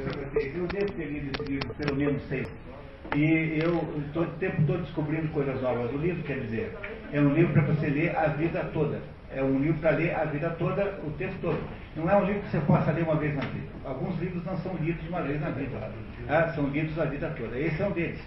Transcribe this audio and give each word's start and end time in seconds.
eu 0.00 0.66
devo 0.66 0.92
ter 0.92 1.04
lido 1.06 1.30
esse 1.32 1.50
livro 1.50 1.74
pelo 1.74 1.96
menos 1.96 2.22
seis. 2.28 2.48
E 3.14 3.58
eu 3.60 4.02
estou 4.06 4.22
o 4.22 4.26
tempo 4.38 4.62
todo 4.66 4.82
descobrindo 4.82 5.28
coisas 5.28 5.60
novas. 5.60 5.92
O 5.92 5.98
livro, 5.98 6.22
quer 6.22 6.40
dizer, 6.40 6.76
é 7.12 7.20
um 7.20 7.34
livro 7.34 7.52
para 7.52 7.62
você 7.62 7.88
ler 7.88 8.16
a 8.16 8.28
vida 8.28 8.62
toda. 8.72 9.00
É 9.34 9.42
um 9.42 9.58
livro 9.58 9.78
para 9.80 9.90
ler 9.90 10.14
a 10.14 10.24
vida 10.24 10.50
toda, 10.58 11.00
o 11.04 11.10
texto 11.12 11.38
todo. 11.40 11.58
Não 11.96 12.08
é 12.08 12.16
um 12.16 12.24
livro 12.24 12.42
que 12.42 12.50
você 12.50 12.60
possa 12.60 12.92
ler 12.92 13.02
uma 13.02 13.16
vez 13.16 13.34
na 13.34 13.42
vida. 13.42 13.68
Alguns 13.84 14.18
livros 14.20 14.44
não 14.44 14.56
são 14.58 14.74
lidos 14.76 15.08
uma 15.08 15.22
vez 15.22 15.40
na 15.40 15.50
vida. 15.50 15.90
Ah, 16.28 16.52
são 16.54 16.68
lidos 16.68 16.98
a 16.98 17.04
vida 17.04 17.34
toda. 17.36 17.58
Esse 17.58 17.82
é 17.82 17.86
um 17.86 17.92
deles. 17.92 18.20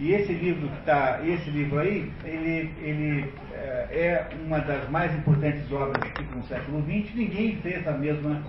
E 0.00 0.12
esse 0.12 0.32
livro 0.32 0.68
que 0.68 0.84
tá, 0.84 1.20
esse 1.24 1.50
livro 1.50 1.78
aí, 1.78 2.10
ele, 2.24 2.72
ele 2.80 3.32
é, 3.52 3.88
é 3.92 4.28
uma 4.44 4.58
das 4.58 4.88
mais 4.90 5.14
importantes 5.14 5.70
obras 5.70 6.02
no 6.34 6.42
século 6.44 6.82
XX. 6.82 7.14
Ninguém 7.14 7.56
fez 7.62 7.86
a 7.86 7.92
mesma 7.92 8.42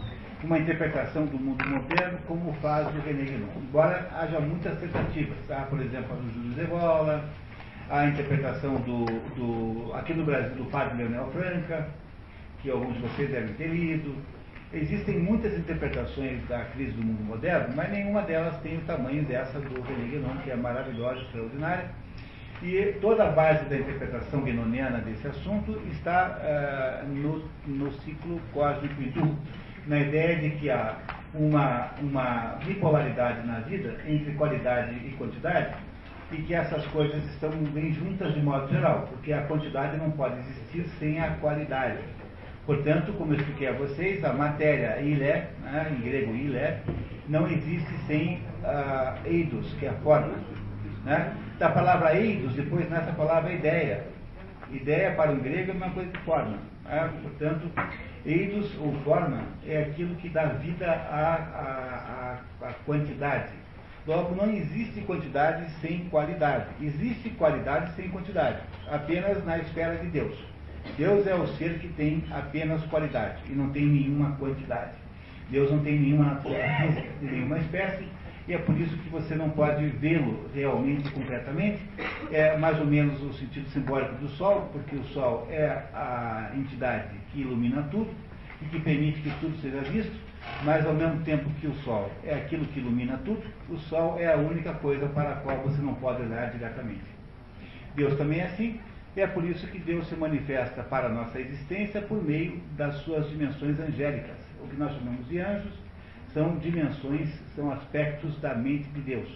uma 0.44 0.60
interpretação 0.60 1.26
do 1.26 1.38
mundo 1.38 1.66
moderno 1.68 2.18
como 2.28 2.54
faz 2.62 2.88
o 2.88 3.00
René 3.00 3.24
Guénon. 3.24 3.48
Embora 3.58 4.08
haja 4.14 4.40
muitas 4.40 4.78
tentativas, 4.80 5.38
tá? 5.48 5.68
por 5.70 5.82
exemplo, 5.82 6.14
a 6.14 6.16
do 6.16 6.34
Júlio 6.34 6.54
Zevola, 6.54 7.30
a 7.90 8.06
interpretação 8.06 8.76
do, 8.76 9.06
do, 9.36 9.94
aqui 9.94 10.14
no 10.14 10.26
Brasil 10.26 10.56
do 10.56 10.66
padre 10.66 10.98
Leonel 10.98 11.30
Franca, 11.32 11.88
que 12.62 12.70
alguns 12.70 12.96
de 12.96 13.02
vocês 13.02 13.30
devem 13.30 13.54
ter 13.56 13.68
lido. 13.68 14.16
Existem 14.74 15.20
muitas 15.20 15.58
interpretações 15.58 16.46
da 16.48 16.66
crise 16.66 16.92
do 16.92 17.04
mundo 17.04 17.24
moderno, 17.24 17.74
mas 17.76 17.92
nenhuma 17.92 18.24
delas 18.24 18.60
tem 18.62 18.78
o 18.78 18.82
tamanho 18.82 19.24
dessa 19.24 19.60
do 19.60 19.82
René 19.82 20.10
Guénon, 20.10 20.38
que 20.44 20.52
é 20.52 20.56
maravilhosa, 20.56 21.22
extraordinária. 21.22 21.90
E 22.64 22.96
toda 23.02 23.26
a 23.26 23.32
base 23.32 23.66
da 23.66 23.78
interpretação 23.78 24.42
guenoniana 24.42 25.00
desse 25.00 25.28
assunto 25.28 25.80
está 25.92 26.40
uh, 26.40 27.08
no, 27.08 27.44
no 27.68 27.92
ciclo 28.00 28.40
cósmico 28.54 29.02
hindu, 29.02 29.38
na 29.88 30.00
ideia 30.00 30.38
de 30.38 30.50
que 30.52 30.70
há 30.70 30.96
uma, 31.34 31.92
uma 32.02 32.58
bipolaridade 32.66 33.46
na 33.46 33.60
vida 33.60 33.96
entre 34.08 34.34
qualidade 34.34 34.96
e 35.06 35.12
quantidade, 35.18 35.76
e 36.32 36.38
que 36.38 36.54
essas 36.54 36.86
coisas 36.88 37.24
estão 37.32 37.52
bem 37.52 37.94
juntas 37.94 38.34
de 38.34 38.42
modo 38.42 38.68
geral, 38.72 39.08
porque 39.10 39.32
a 39.32 39.44
quantidade 39.44 39.98
não 39.98 40.12
pode 40.12 40.40
existir 40.40 40.88
sem 41.00 41.20
a 41.20 41.32
qualidade. 41.36 42.00
Portanto, 42.66 43.14
como 43.14 43.34
eu 43.34 43.38
expliquei 43.38 43.68
a 43.68 43.74
vocês, 43.74 44.24
a 44.24 44.34
matéria 44.34 45.00
ilé, 45.00 45.50
né, 45.62 45.96
em 45.96 46.02
grego 46.02 46.34
ilé, 46.34 46.80
não 47.30 47.48
existe 47.48 47.94
sem 48.08 48.42
uh, 48.64 49.16
eidos, 49.26 49.72
que 49.80 49.86
é 49.86 49.90
a 49.90 49.94
forma. 49.96 50.34
Né? 51.04 51.32
Da 51.60 51.70
palavra 51.70 52.16
eidos, 52.16 52.54
depois 52.56 52.90
nessa 52.90 53.12
palavra 53.12 53.54
ideia. 53.54 54.04
Ideia 54.72 55.12
para 55.12 55.32
o 55.32 55.36
grego 55.36 55.72
é 55.72 55.76
uma 55.76 55.92
coisa 55.92 56.12
de 56.12 56.20
forma. 56.20 56.58
Né? 56.86 57.10
Portanto, 57.22 57.70
eidos 58.26 58.72
ou 58.80 58.94
forma 59.04 59.44
é 59.66 59.84
aquilo 59.84 60.16
que 60.16 60.30
dá 60.30 60.46
vida 60.46 60.92
à, 60.92 62.40
à, 62.62 62.68
à 62.68 62.74
quantidade. 62.86 63.54
Logo, 64.08 64.36
não 64.36 64.52
existe 64.52 65.02
quantidade 65.02 65.70
sem 65.82 66.06
qualidade. 66.10 66.68
Existe 66.82 67.30
qualidade 67.32 67.92
sem 67.96 68.10
quantidade, 68.10 68.60
apenas 68.90 69.44
na 69.46 69.58
esfera 69.58 69.96
de 69.98 70.08
Deus. 70.08 70.36
Deus 70.98 71.26
é 71.26 71.34
o 71.34 71.48
ser 71.48 71.80
que 71.80 71.88
tem 71.90 72.24
apenas 72.32 72.84
qualidade 72.86 73.42
e 73.50 73.54
não 73.54 73.70
tem 73.72 73.86
nenhuma 73.86 74.36
quantidade. 74.36 74.92
Deus 75.50 75.72
não 75.72 75.80
tem 75.80 76.00
nenhuma 76.00 76.34
natureza 76.36 77.04
nenhuma 77.22 77.60
espécie 77.60 78.08
e 78.48 78.54
é 78.54 78.58
por 78.58 78.80
isso 78.80 78.96
que 78.98 79.10
você 79.10 79.34
não 79.36 79.50
pode 79.50 79.88
vê-lo 79.88 80.48
realmente 80.54 81.10
concretamente. 81.12 81.82
É 82.32 82.58
mais 82.58 82.80
ou 82.80 82.86
menos 82.86 83.22
o 83.22 83.34
sentido 83.34 83.68
simbólico 83.70 84.16
do 84.16 84.30
Sol, 84.30 84.70
porque 84.72 84.96
o 84.96 85.04
Sol 85.06 85.48
é 85.50 85.68
a 85.94 86.52
entidade 86.56 87.10
que 87.32 87.42
ilumina 87.42 87.84
tudo 87.90 88.10
e 88.62 88.66
que 88.66 88.80
permite 88.80 89.22
que 89.22 89.32
tudo 89.40 89.58
seja 89.62 89.82
visto, 89.82 90.16
mas 90.64 90.86
ao 90.86 90.94
mesmo 90.94 91.22
tempo 91.24 91.50
que 91.60 91.68
o 91.68 91.74
Sol 91.78 92.12
é 92.24 92.36
aquilo 92.36 92.66
que 92.66 92.80
ilumina 92.80 93.20
tudo, 93.26 93.42
o 93.70 93.78
Sol 93.78 94.20
é 94.20 94.32
a 94.32 94.38
única 94.38 94.74
coisa 94.74 95.08
para 95.08 95.32
a 95.32 95.36
qual 95.38 95.58
você 95.58 95.82
não 95.82 95.96
pode 95.96 96.22
olhar 96.22 96.52
diretamente. 96.52 97.16
Deus 97.96 98.16
também 98.18 98.42
é 98.42 98.46
assim, 98.46 98.80
e 99.16 99.22
é 99.22 99.28
por 99.28 99.44
isso 99.46 99.66
que 99.68 99.80
Deus 99.80 100.08
se 100.08 100.16
manifesta 100.16 100.84
para 100.84 101.08
a 101.08 101.10
nossa 101.10 101.40
existência 101.40 102.02
por 102.02 102.22
meio 102.24 102.62
das 102.78 102.96
suas 102.98 103.28
dimensões 103.30 103.80
angélicas, 103.80 104.38
o 104.62 104.68
que 104.68 104.76
nós 104.76 104.94
chamamos 104.94 105.28
de 105.28 105.40
anjos, 105.40 105.74
são 106.36 106.58
dimensões, 106.58 107.30
são 107.56 107.72
aspectos 107.72 108.38
da 108.42 108.54
mente 108.54 108.90
de 108.90 109.00
Deus. 109.00 109.30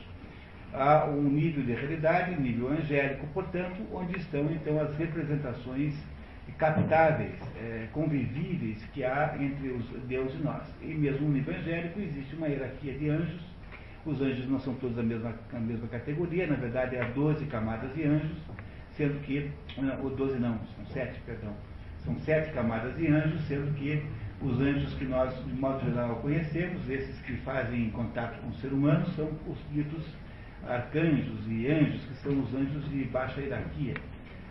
Há 0.74 1.06
um 1.06 1.24
nível 1.24 1.64
de 1.64 1.72
realidade, 1.72 2.36
um 2.36 2.42
nível 2.42 2.68
angélico, 2.68 3.26
portanto, 3.34 3.82
onde 3.94 4.18
estão 4.18 4.52
então 4.52 4.80
as 4.82 4.96
representações 4.98 5.96
captáveis, 6.58 7.40
é, 7.56 7.88
convivíveis 7.94 8.84
que 8.94 9.06
há 9.06 9.34
entre 9.40 9.70
os 9.70 9.86
Deus 10.10 10.34
e 10.34 10.44
nós. 10.44 10.64
E 10.82 10.88
mesmo 10.88 11.28
no 11.28 11.34
nível 11.34 11.56
angélico 11.56 12.02
existe 12.02 12.36
uma 12.36 12.50
hierarquia 12.50 12.94
de 12.94 13.10
anjos. 13.10 13.42
Os 14.06 14.22
anjos 14.22 14.50
não 14.50 14.60
são 14.60 14.74
todos 14.76 15.00
a 15.00 15.04
mesma, 15.04 15.34
a 15.54 15.60
mesma 15.60 15.88
categoria, 15.88 16.48
na 16.48 16.56
verdade 16.56 16.98
há 16.98 17.06
12 17.06 17.46
camadas 17.46 17.94
de 17.96 18.04
anjos, 18.04 18.38
sendo 18.98 19.22
que, 19.22 19.50
ah, 19.78 19.98
ou 20.04 20.10
12 20.10 20.38
não, 20.38 20.60
são 20.76 20.86
7, 20.88 21.18
perdão, 21.26 21.54
são 22.04 22.18
sete 22.20 22.52
camadas 22.54 22.96
de 22.98 23.08
anjos, 23.08 23.42
sendo 23.48 23.74
que 23.76 24.04
os 24.42 24.60
anjos 24.60 24.94
que 24.96 25.06
nós, 25.06 25.36
de 25.46 25.54
modo 25.54 25.84
geral, 25.86 26.16
conhecemos, 26.18 26.90
esses 26.90 27.20
que 27.22 27.36
fazem 27.38 27.90
contato 27.92 28.40
com 28.42 28.50
o 28.50 28.54
ser 28.56 28.72
humano, 28.72 29.06
são 29.16 29.30
os 29.48 29.58
ditos 29.72 30.06
arcanjos 30.68 31.40
e 31.48 31.68
anjos, 31.68 32.06
que 32.06 32.14
são 32.16 32.40
os 32.40 32.54
anjos 32.54 32.90
de 32.90 33.04
baixa 33.06 33.42
hierarquia 33.42 33.96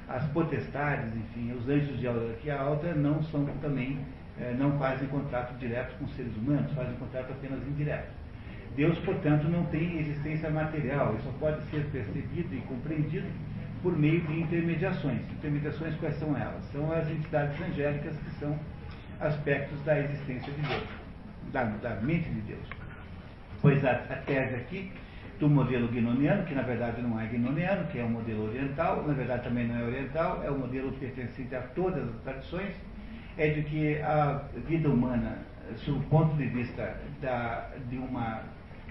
as 0.09 0.26
potestades, 0.28 1.15
enfim, 1.15 1.53
os 1.53 1.69
anjos 1.69 1.99
de 1.99 2.06
hierarquia 2.06 2.59
alta 2.59 2.94
não 2.94 3.22
são 3.25 3.44
também, 3.60 3.99
eh, 4.41 4.54
não 4.59 4.78
fazem 4.78 5.06
contato 5.09 5.56
direto 5.59 5.99
com 5.99 6.09
seres 6.09 6.34
humanos, 6.37 6.72
fazem 6.72 6.94
contato 6.94 7.31
apenas 7.31 7.60
indireto. 7.66 8.10
Deus, 8.75 8.99
portanto, 9.00 9.44
não 9.49 9.65
tem 9.66 9.99
existência 9.99 10.49
material, 10.49 11.15
isso 11.15 11.25
só 11.25 11.32
pode 11.38 11.62
ser 11.66 11.84
percebido 11.91 12.55
e 12.55 12.60
compreendido 12.62 13.26
por 13.82 13.97
meio 13.97 14.20
de 14.22 14.41
intermediações. 14.41 15.20
Intermediações 15.32 15.94
quais 15.97 16.16
são 16.16 16.37
elas? 16.37 16.65
São 16.72 16.91
as 16.91 17.09
entidades 17.10 17.60
angélicas 17.60 18.16
que 18.16 18.31
são 18.38 18.59
aspectos 19.20 19.80
da 19.84 19.98
existência 19.98 20.52
de 20.52 20.62
Deus, 20.62 20.88
da, 21.52 21.64
da 21.64 22.00
mente 22.00 22.28
de 22.28 22.40
Deus. 22.42 22.66
Pois 23.60 23.84
a, 23.84 23.92
a 23.92 24.16
tese 24.16 24.54
aqui 24.54 24.92
do 25.40 25.48
modelo 25.48 25.88
guinoniano, 25.88 26.44
que 26.44 26.54
na 26.54 26.62
verdade 26.62 27.00
não 27.00 27.18
é 27.20 27.26
guinoniano, 27.26 27.86
que 27.88 27.98
é 27.98 28.04
um 28.04 28.10
modelo 28.10 28.48
oriental, 28.48 29.04
na 29.06 29.14
verdade 29.14 29.44
também 29.44 29.66
não 29.66 29.76
é 29.76 29.84
oriental, 29.84 30.42
é 30.44 30.50
um 30.50 30.58
modelo 30.58 30.92
pertencente 30.92 31.54
a 31.54 31.60
todas 31.60 32.08
as 32.08 32.22
tradições, 32.22 32.74
é 33.36 33.48
de 33.48 33.62
que 33.62 34.00
a 34.02 34.42
vida 34.66 34.88
humana, 34.88 35.38
sob 35.76 35.98
o 35.98 36.02
ponto 36.02 36.36
de 36.36 36.46
vista 36.46 36.96
da, 37.20 37.70
de, 37.88 37.96
uma, 37.96 38.42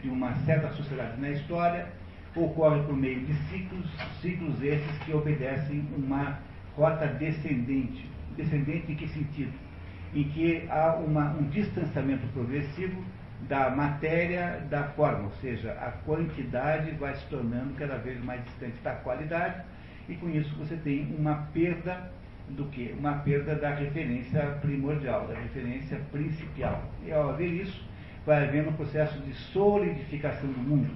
de 0.01 0.09
uma 0.09 0.33
certa 0.45 0.69
sociedade 0.71 1.19
na 1.19 1.31
história, 1.31 1.87
ocorre 2.35 2.81
por 2.83 2.95
meio 2.95 3.19
de 3.21 3.33
ciclos, 3.49 3.85
ciclos 4.21 4.61
esses 4.61 4.97
que 4.99 5.13
obedecem 5.13 5.85
uma 5.97 6.39
rota 6.75 7.07
descendente. 7.07 8.07
Descendente 8.37 8.91
em 8.91 8.95
que 8.95 9.07
sentido? 9.07 9.66
Em 10.13 10.23
que 10.29 10.68
há 10.69 10.95
uma, 10.95 11.31
um 11.31 11.44
distanciamento 11.50 12.25
progressivo 12.28 13.03
da 13.41 13.69
matéria 13.69 14.63
da 14.69 14.84
forma, 14.90 15.25
ou 15.25 15.31
seja, 15.41 15.72
a 15.73 15.91
quantidade 16.06 16.91
vai 16.91 17.16
se 17.16 17.25
tornando 17.28 17.73
cada 17.75 17.97
vez 17.97 18.22
mais 18.23 18.44
distante 18.46 18.78
da 18.84 18.94
qualidade, 18.96 19.62
e 20.09 20.16
com 20.16 20.29
isso 20.29 20.53
você 20.56 20.75
tem 20.78 21.13
uma 21.17 21.47
perda 21.53 22.12
do 22.50 22.66
que? 22.66 22.96
Uma 22.97 23.13
perda 23.16 23.56
da 23.56 23.73
referência 23.73 24.41
primordial, 24.62 25.28
da 25.28 25.35
referência 25.35 26.00
principal. 26.12 26.84
E 27.06 27.12
ao 27.12 27.29
haver 27.29 27.50
isso, 27.50 27.85
vai 28.25 28.44
havendo 28.44 28.69
um 28.69 28.73
processo 28.73 29.19
de 29.19 29.34
solidificação 29.34 30.50
do 30.50 30.59
mundo. 30.59 30.94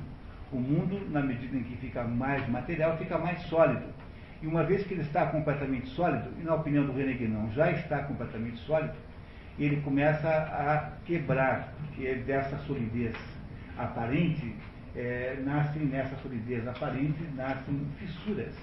O 0.51 0.59
mundo, 0.59 1.09
na 1.09 1.21
medida 1.21 1.55
em 1.55 1.63
que 1.63 1.77
fica 1.77 2.03
mais 2.03 2.47
material, 2.49 2.97
fica 2.97 3.17
mais 3.17 3.41
sólido. 3.43 3.83
E 4.41 4.47
uma 4.47 4.63
vez 4.63 4.85
que 4.85 4.93
ele 4.93 5.01
está 5.01 5.27
completamente 5.27 5.87
sólido, 5.89 6.29
e 6.39 6.43
na 6.43 6.55
opinião 6.55 6.85
do 6.85 6.93
René 6.93 7.13
Guénon 7.13 7.49
já 7.51 7.71
está 7.71 7.99
completamente 8.03 8.57
sólido, 8.59 8.93
ele 9.59 9.81
começa 9.81 10.27
a 10.27 10.91
quebrar, 11.05 11.73
porque 11.77 12.15
dessa 12.15 12.57
solidez 12.59 13.15
aparente, 13.77 14.55
é, 14.95 15.37
nascem 15.43 15.83
nessa 15.83 16.15
solidez 16.17 16.67
aparente, 16.67 17.21
nascem 17.35 17.85
fissuras. 17.99 18.53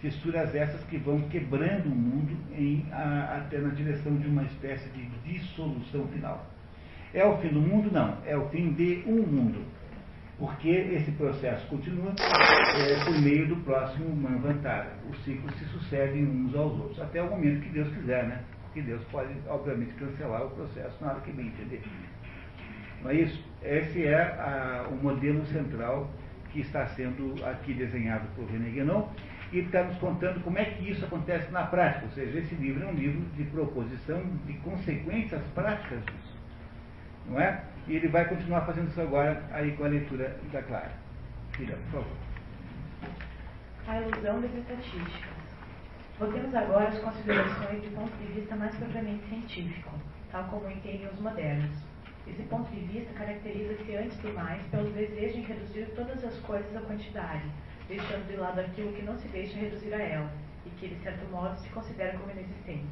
Fissuras 0.00 0.54
essas 0.54 0.82
que 0.84 0.96
vão 0.96 1.20
quebrando 1.28 1.86
o 1.86 1.94
mundo 1.94 2.36
em, 2.56 2.86
a, 2.92 3.38
até 3.38 3.58
na 3.58 3.70
direção 3.70 4.16
de 4.16 4.26
uma 4.26 4.44
espécie 4.44 4.88
de 4.90 5.06
dissolução 5.24 6.06
final. 6.08 6.46
É 7.12 7.24
o 7.24 7.36
fim 7.38 7.48
do 7.48 7.60
mundo? 7.60 7.90
Não, 7.92 8.18
é 8.26 8.36
o 8.36 8.48
fim 8.48 8.72
de 8.72 9.02
um 9.06 9.22
mundo. 9.22 9.64
Porque 10.38 10.68
esse 10.68 11.12
processo 11.12 11.66
continua 11.68 12.12
é, 12.18 13.04
por 13.04 13.20
meio 13.20 13.46
do 13.46 13.56
próximo 13.58 14.14
Manvantara. 14.16 14.96
Os 15.08 15.24
ciclos 15.24 15.54
se 15.56 15.64
sucedem 15.66 16.26
uns 16.26 16.54
aos 16.54 16.72
outros, 16.72 17.00
até 17.00 17.22
o 17.22 17.30
momento 17.30 17.62
que 17.62 17.70
Deus 17.70 17.88
quiser, 17.94 18.26
né? 18.26 18.42
que 18.74 18.82
Deus 18.82 19.02
pode, 19.04 19.32
obviamente, 19.46 19.94
cancelar 19.94 20.44
o 20.44 20.50
processo 20.50 21.02
na 21.02 21.12
hora 21.12 21.20
que 21.20 21.32
bem 21.32 21.46
entender. 21.46 21.82
Não 23.00 23.10
é 23.10 23.14
isso? 23.14 23.42
Esse 23.62 24.04
é 24.04 24.16
a, 24.16 24.88
o 24.90 24.96
modelo 24.96 25.46
central 25.46 26.10
que 26.50 26.60
está 26.60 26.86
sendo 26.88 27.34
aqui 27.44 27.72
desenhado 27.72 28.26
por 28.34 28.44
René 28.46 28.70
Guénon 28.70 29.08
e 29.52 29.60
está 29.60 29.84
nos 29.84 29.96
contando 29.98 30.42
como 30.42 30.58
é 30.58 30.64
que 30.64 30.90
isso 30.90 31.04
acontece 31.04 31.50
na 31.52 31.62
prática. 31.64 32.06
Ou 32.06 32.12
seja, 32.12 32.38
esse 32.38 32.54
livro 32.56 32.84
é 32.84 32.86
um 32.88 32.94
livro 32.94 33.20
de 33.36 33.44
proposição 33.44 34.20
de 34.44 34.54
consequências 34.54 35.42
práticas 35.54 36.04
disso. 36.04 36.36
Não 37.28 37.40
é? 37.40 37.62
E 37.86 37.96
ele 37.96 38.08
vai 38.08 38.26
continuar 38.26 38.62
fazendo 38.62 38.88
isso 38.88 39.00
agora 39.00 39.42
aí 39.52 39.76
com 39.76 39.84
a 39.84 39.88
leitura 39.88 40.36
da 40.52 40.62
Clara. 40.62 40.92
Filha, 41.52 41.76
por 41.90 42.00
favor. 42.00 42.16
A 43.86 44.00
ilusão 44.00 44.40
das 44.40 44.54
estatísticas. 44.54 45.34
Voltemos 46.18 46.54
agora 46.54 46.88
às 46.88 46.98
considerações 46.98 47.82
do 47.82 47.94
ponto 47.94 48.16
de 48.16 48.32
vista 48.32 48.56
mais 48.56 48.74
propriamente 48.76 49.28
científico, 49.28 49.90
tal 50.30 50.44
como 50.44 50.70
entendem 50.70 51.08
os 51.08 51.20
modernos. 51.20 51.76
Esse 52.26 52.42
ponto 52.44 52.70
de 52.70 52.80
vista 52.80 53.12
caracteriza-se, 53.12 53.96
antes 53.96 54.16
do 54.18 54.32
mais, 54.32 54.62
pelo 54.68 54.90
desejo 54.92 55.38
em 55.38 55.42
reduzir 55.42 55.86
todas 55.94 56.24
as 56.24 56.38
coisas 56.40 56.74
à 56.74 56.80
quantidade, 56.80 57.44
deixando 57.86 58.26
de 58.26 58.36
lado 58.36 58.60
aquilo 58.60 58.92
que 58.94 59.02
não 59.02 59.18
se 59.18 59.28
deixa 59.28 59.58
reduzir 59.58 59.92
a 59.92 60.02
ela, 60.02 60.32
e 60.64 60.70
que, 60.70 60.88
de 60.88 61.02
certo 61.02 61.30
modo, 61.30 61.58
se 61.58 61.68
considera 61.68 62.16
como 62.16 62.30
inexistente. 62.30 62.88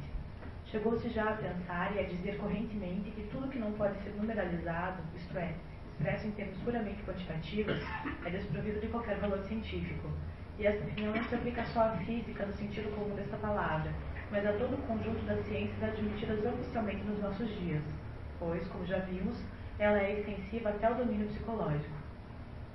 Chegou-se 0.73 1.07
já 1.09 1.29
a 1.29 1.33
pensar 1.33 1.95
e 1.95 1.99
a 1.99 2.03
dizer 2.03 2.35
correntemente 2.39 3.11
que 3.11 3.21
tudo 3.31 3.47
que 3.47 3.59
não 3.59 3.71
pode 3.73 3.95
ser 4.01 4.09
numeralizado, 4.15 5.03
isto 5.15 5.37
é, 5.37 5.53
expresso 5.91 6.25
em 6.25 6.31
termos 6.31 6.57
puramente 6.63 7.03
quantitativos, 7.03 7.79
é 8.25 8.29
desprovido 8.31 8.81
de 8.81 8.87
qualquer 8.87 9.19
valor 9.19 9.37
científico. 9.43 10.09
E 10.57 10.65
esta 10.65 10.83
opinião 10.83 11.13
não 11.13 11.23
se 11.25 11.35
aplica 11.35 11.63
só 11.65 11.81
à 11.81 11.97
física 11.97 12.47
no 12.47 12.53
sentido 12.53 12.89
comum 12.95 13.15
desta 13.15 13.37
palavra, 13.37 13.93
mas 14.31 14.43
a 14.47 14.53
todo 14.53 14.73
o 14.73 14.81
conjunto 14.87 15.23
das 15.27 15.45
ciências 15.45 15.83
admitidas 15.83 16.43
oficialmente 16.43 17.03
nos 17.03 17.21
nossos 17.21 17.47
dias, 17.59 17.83
pois, 18.39 18.67
como 18.69 18.83
já 18.87 18.97
vimos, 18.97 19.45
ela 19.77 20.01
é 20.01 20.21
extensiva 20.21 20.69
até 20.69 20.89
o 20.89 20.95
domínio 20.95 21.27
psicológico. 21.27 21.93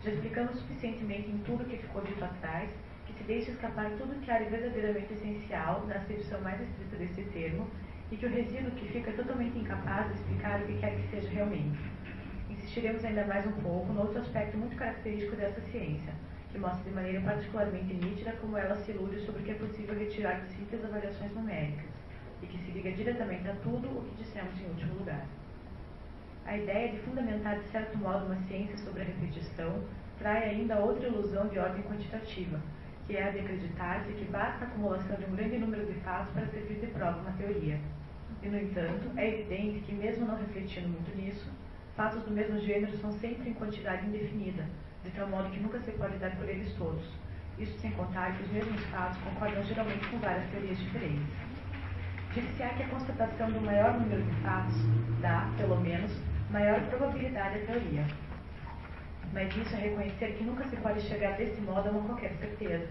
Já 0.05 0.13
explicamos 0.13 0.57
suficientemente 0.57 1.33
em 1.33 1.39
tudo 1.39 1.65
o 1.65 1.67
que 1.67 1.79
ficou 1.79 2.01
dito 2.03 2.25
atrás 2.25 2.71
que 3.09 3.13
se 3.15 3.25
deixa 3.25 3.51
escapar 3.51 3.91
tudo 3.99 4.21
que 4.21 4.31
há 4.31 4.39
de 4.39 4.51
verdadeiramente 4.51 5.15
essencial 5.15 5.85
na 5.89 5.97
acepção 5.97 6.41
mais 6.43 6.61
estrita 6.61 6.97
desse 6.97 7.25
termo 7.33 7.67
e 8.11 8.17
que 8.17 8.27
o 8.27 8.31
resíduo 8.31 8.71
que 8.73 8.89
fica 8.89 9.13
totalmente 9.13 9.59
incapaz 9.59 10.09
de 10.09 10.15
explicar 10.15 10.61
o 10.61 10.67
que 10.67 10.79
quer 10.79 10.97
que 10.97 11.09
seja 11.09 11.29
realmente. 11.29 11.79
Insistiremos 12.49 13.05
ainda 13.05 13.27
mais 13.27 13.47
um 13.47 13.53
pouco 13.53 13.93
no 13.93 14.01
outro 14.01 14.21
aspecto 14.21 14.57
muito 14.57 14.77
característico 14.77 15.37
dessa 15.37 15.61
ciência, 15.61 16.15
que 16.51 16.59
mostra 16.59 16.83
de 16.85 16.91
maneira 16.91 17.21
particularmente 17.21 17.93
nítida 17.95 18.33
como 18.41 18.57
ela 18.57 18.77
se 18.77 18.93
ilude 18.93 19.21
sobre 19.21 19.43
o 19.43 19.45
que 19.45 19.51
é 19.51 19.55
possível 19.55 19.99
retirar 19.99 20.41
de 20.41 20.49
simples 20.55 20.85
avaliações 20.85 21.35
numéricas, 21.35 21.85
e 22.43 22.47
que 22.47 22.59
se 22.59 22.71
liga 22.71 22.93
diretamente 22.93 23.49
a 23.49 23.55
tudo 23.57 23.89
o 23.89 24.05
que 24.05 24.23
dissemos 24.23 24.59
em 24.61 24.67
último 24.67 24.95
lugar. 24.95 25.27
A 26.47 26.57
ideia 26.57 26.93
de 26.93 26.99
fundamentar 27.01 27.59
de 27.59 27.69
certo 27.69 27.99
modo 27.99 28.25
uma 28.25 28.41
ciência 28.47 28.79
sobre 28.79 29.03
a 29.03 29.05
repetição 29.05 29.85
trai 30.19 30.49
ainda 30.49 30.79
outra 30.79 31.09
ilusão 31.09 31.47
de 31.49 31.59
ordem 31.59 31.83
quantitativa, 31.83 32.59
que 33.07 33.17
é 33.17 33.29
a 33.29 33.31
de 33.31 33.41
acreditar-se 33.41 34.13
que 34.13 34.25
basta 34.25 34.65
a 34.65 34.69
acumulação 34.69 35.17
de 35.17 35.27
um 35.27 35.37
grande 35.37 35.59
número 35.59 35.85
de 35.85 35.93
fatos 36.01 36.33
para 36.33 36.47
servir 36.47 36.81
de 36.81 36.87
prova 36.87 37.21
uma 37.21 37.33
teoria. 37.33 37.79
E, 38.43 38.49
no 38.49 38.59
entanto, 38.59 39.11
é 39.17 39.29
evidente 39.29 39.81
que, 39.81 39.93
mesmo 39.93 40.27
não 40.27 40.37
refletindo 40.37 40.89
muito 40.89 41.17
nisso, 41.17 41.51
fatos 41.97 42.23
do 42.23 42.31
mesmo 42.31 42.59
gênero 42.61 42.97
são 42.99 43.13
sempre 43.13 43.51
em 43.51 43.55
quantidade 43.55 44.07
indefinida, 44.07 44.65
de 45.05 45.11
tal 45.11 45.29
modo 45.29 45.51
que 45.51 45.61
nunca 45.61 45.81
se 45.81 45.91
pode 45.93 46.17
dar 46.19 46.37
por 46.37 46.49
eles 46.49 46.73
todos. 46.75 47.05
Isso 47.59 47.77
sem 47.81 47.91
contar 47.93 48.37
que 48.37 48.45
os 48.45 48.53
mesmos 48.53 48.81
fatos 48.87 49.19
concordam 49.23 49.65
geralmente 49.65 50.07
com 50.09 50.19
várias 50.19 50.49
teorias 50.51 50.79
diferentes. 50.79 51.27
Dir-se-á 52.33 52.69
que 52.69 52.85
a 52.85 52.89
constatação 52.89 53.51
do 53.51 53.61
maior 53.61 53.99
número 53.99 54.23
de 54.23 54.35
fatos 54.43 54.77
dá, 55.21 55.51
pelo 55.57 55.81
menos, 55.81 56.13
maior 56.51 56.81
probabilidade 56.89 57.59
à 57.59 57.67
teoria. 57.67 58.07
Mas 59.33 59.55
isso 59.57 59.75
é 59.75 59.79
reconhecer 59.79 60.35
que 60.35 60.45
nunca 60.45 60.65
se 60.69 60.77
pode 60.77 61.01
chegar 61.01 61.37
desse 61.37 61.61
modo 61.61 61.89
a 61.89 61.91
uma 61.93 62.07
qualquer 62.07 62.33
certeza. 62.35 62.89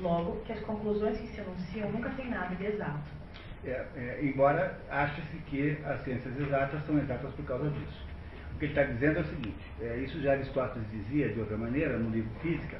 Logo, 0.00 0.40
que 0.44 0.52
as 0.52 0.60
conclusões 0.60 1.18
que 1.18 1.28
se 1.28 1.40
anunciam 1.40 1.92
nunca 1.92 2.10
têm 2.10 2.28
nada 2.28 2.54
de 2.56 2.66
exato. 2.66 3.17
É, 3.64 3.84
é, 3.96 4.20
embora 4.22 4.78
ache-se 4.88 5.36
que 5.46 5.76
as 5.84 6.02
ciências 6.04 6.38
exatas 6.38 6.84
são 6.86 6.98
exatas 6.98 7.32
por 7.34 7.44
causa 7.44 7.68
disso. 7.70 8.06
O 8.54 8.58
que 8.58 8.66
ele 8.66 8.72
está 8.72 8.84
dizendo 8.84 9.18
é 9.18 9.20
o 9.20 9.24
seguinte, 9.24 9.72
é, 9.80 9.96
isso 9.98 10.20
já 10.20 10.32
Aristóteles 10.32 10.88
dizia 10.90 11.28
de 11.28 11.40
outra 11.40 11.56
maneira 11.56 11.98
no 11.98 12.10
livro 12.10 12.30
Física, 12.40 12.78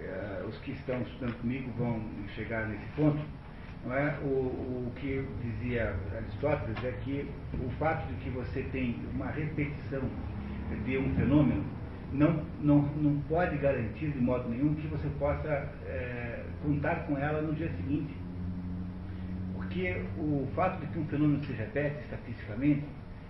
é, 0.00 0.44
os 0.48 0.56
que 0.58 0.72
estão 0.72 1.00
estudando 1.02 1.40
comigo 1.40 1.70
vão 1.76 2.02
chegar 2.34 2.66
nesse 2.68 2.86
ponto, 2.96 3.20
não 3.84 3.94
é? 3.94 4.18
O, 4.22 4.26
o 4.26 4.92
que 4.96 5.26
dizia 5.42 5.94
Aristóteles 6.14 6.84
é 6.84 6.92
que 7.02 7.30
o 7.54 7.70
fato 7.78 8.06
de 8.08 8.14
que 8.24 8.30
você 8.30 8.62
tem 8.72 8.96
uma 9.14 9.26
repetição 9.26 10.02
de 10.84 10.98
um 10.98 11.14
fenômeno 11.14 11.64
não, 12.12 12.44
não, 12.60 12.82
não 12.96 13.20
pode 13.28 13.56
garantir 13.58 14.10
de 14.10 14.18
modo 14.18 14.48
nenhum 14.48 14.74
que 14.74 14.86
você 14.88 15.08
possa 15.18 15.48
é, 15.86 16.44
contar 16.62 17.06
com 17.06 17.16
ela 17.16 17.40
no 17.40 17.54
dia 17.54 17.70
seguinte. 17.70 18.14
Porque 19.70 20.02
o 20.18 20.48
fato 20.56 20.80
de 20.80 20.86
que 20.88 20.98
um 20.98 21.06
fenômeno 21.06 21.44
se 21.44 21.52
repete 21.52 22.00
estatisticamente 22.00 22.82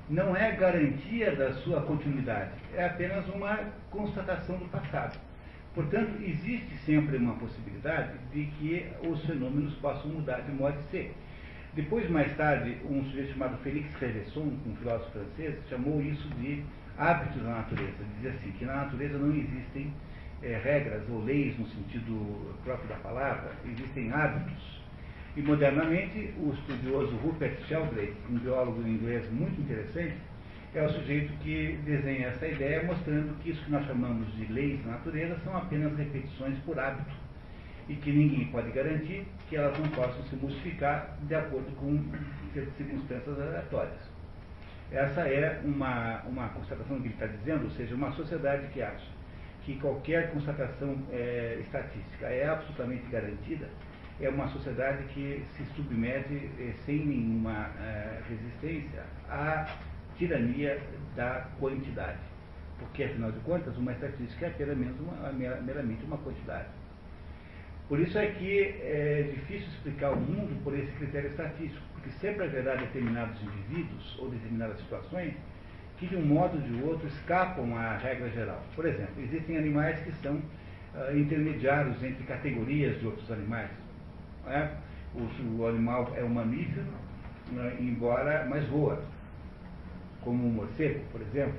não 0.08 0.34
é 0.34 0.52
garantia 0.52 1.36
da 1.36 1.52
sua 1.52 1.82
continuidade, 1.82 2.52
é 2.74 2.86
apenas 2.86 3.28
uma 3.28 3.58
constatação 3.90 4.56
do 4.56 4.64
passado. 4.70 5.20
Portanto, 5.74 6.14
existe 6.22 6.74
sempre 6.86 7.18
uma 7.18 7.34
possibilidade 7.34 8.14
de 8.32 8.46
que 8.46 8.88
os 9.06 9.22
fenômenos 9.26 9.74
possam 9.74 10.12
mudar 10.12 10.40
de 10.40 10.50
modo 10.52 10.78
de 10.78 10.90
ser. 10.90 11.14
Depois, 11.74 12.08
mais 12.08 12.34
tarde, 12.38 12.78
um 12.88 13.04
sujeito 13.04 13.34
chamado 13.34 13.58
Félix 13.58 13.94
Revesson, 13.96 14.50
um 14.66 14.74
filósofo 14.76 15.10
francês, 15.10 15.58
chamou 15.68 16.00
isso 16.00 16.26
de 16.40 16.64
hábitos 16.96 17.42
da 17.42 17.50
natureza. 17.50 18.02
Dizia 18.16 18.30
assim, 18.30 18.50
que 18.52 18.64
na 18.64 18.76
natureza 18.76 19.18
não 19.18 19.36
existem 19.36 19.92
é, 20.42 20.58
regras 20.64 21.02
ou 21.10 21.22
leis 21.22 21.58
no 21.58 21.66
sentido 21.66 22.56
próprio 22.64 22.88
da 22.88 22.96
palavra, 22.96 23.52
existem 23.66 24.10
hábitos. 24.10 24.79
E 25.40 25.42
modernamente, 25.42 26.34
o 26.36 26.52
estudioso 26.52 27.16
Rupert 27.16 27.56
Sheldrake, 27.66 28.12
um 28.28 28.38
biólogo 28.40 28.86
inglês 28.86 29.24
muito 29.32 29.58
interessante, 29.58 30.14
é 30.74 30.82
o 30.84 30.90
sujeito 30.90 31.32
que 31.38 31.78
desenha 31.82 32.26
essa 32.26 32.46
ideia 32.46 32.82
mostrando 32.82 33.34
que 33.38 33.48
isso 33.48 33.64
que 33.64 33.70
nós 33.70 33.86
chamamos 33.86 34.30
de 34.34 34.52
leis 34.52 34.84
da 34.84 34.90
natureza 34.90 35.38
são 35.42 35.56
apenas 35.56 35.96
repetições 35.96 36.58
por 36.58 36.78
hábito 36.78 37.16
e 37.88 37.94
que 37.94 38.12
ninguém 38.12 38.48
pode 38.48 38.70
garantir 38.70 39.26
que 39.48 39.56
elas 39.56 39.78
não 39.78 39.88
possam 39.88 40.22
se 40.24 40.36
modificar 40.36 41.16
de 41.22 41.34
acordo 41.34 41.74
com 41.76 41.98
circunstâncias 42.76 43.40
aleatórias. 43.40 44.10
Essa 44.92 45.22
é 45.22 45.62
uma, 45.64 46.20
uma 46.24 46.50
constatação 46.50 47.00
que 47.00 47.06
ele 47.06 47.14
está 47.14 47.26
dizendo, 47.28 47.64
ou 47.64 47.70
seja, 47.70 47.94
uma 47.94 48.12
sociedade 48.12 48.66
que 48.74 48.82
acha 48.82 49.08
que 49.64 49.76
qualquer 49.76 50.32
constatação 50.32 50.98
é, 51.10 51.60
estatística 51.62 52.26
é 52.26 52.46
absolutamente 52.46 53.06
garantida, 53.10 53.70
é 54.20 54.28
uma 54.28 54.48
sociedade 54.48 55.02
que 55.14 55.42
se 55.56 55.64
submete 55.74 56.50
é, 56.58 56.72
sem 56.84 57.06
nenhuma 57.06 57.70
é, 57.80 58.20
resistência 58.28 59.02
à 59.28 59.66
tirania 60.16 60.78
da 61.16 61.46
quantidade. 61.58 62.18
Porque, 62.78 63.04
afinal 63.04 63.32
de 63.32 63.40
contas, 63.40 63.76
uma 63.76 63.92
estatística 63.92 64.46
é 64.46 64.48
apenas 64.48 64.98
uma, 65.00 65.32
meramente 65.32 66.04
uma 66.04 66.18
quantidade. 66.18 66.68
Por 67.88 67.98
isso 67.98 68.16
é 68.18 68.26
que 68.26 68.60
é 68.82 69.32
difícil 69.34 69.66
explicar 69.68 70.12
o 70.12 70.16
mundo 70.16 70.62
por 70.62 70.78
esse 70.78 70.90
critério 70.92 71.28
estatístico, 71.28 71.82
porque 71.94 72.10
sempre 72.20 72.44
haverá 72.44 72.76
determinados 72.76 73.42
indivíduos 73.42 74.18
ou 74.20 74.30
determinadas 74.30 74.78
situações 74.78 75.34
que, 75.98 76.06
de 76.06 76.16
um 76.16 76.24
modo 76.24 76.56
ou 76.56 76.62
de 76.62 76.82
outro, 76.84 77.06
escapam 77.08 77.76
à 77.76 77.96
regra 77.96 78.30
geral. 78.30 78.64
Por 78.76 78.86
exemplo, 78.86 79.22
existem 79.22 79.58
animais 79.58 79.98
que 80.00 80.12
são 80.22 80.36
uh, 80.36 81.16
intermediários 81.16 82.02
entre 82.02 82.22
categorias 82.24 82.98
de 83.00 83.06
outros 83.06 83.30
animais. 83.30 83.70
É? 84.46 84.68
O, 85.14 85.60
o, 85.60 85.66
animal 85.66 86.12
é 86.16 86.24
um 86.24 86.28
mamífero, 86.28 86.86
uh, 87.52 87.82
embora 87.82 88.46
mais 88.46 88.64
voa 88.66 89.02
como 90.22 90.46
um 90.46 90.50
morcego, 90.50 91.00
por 91.10 91.20
exemplo. 91.20 91.58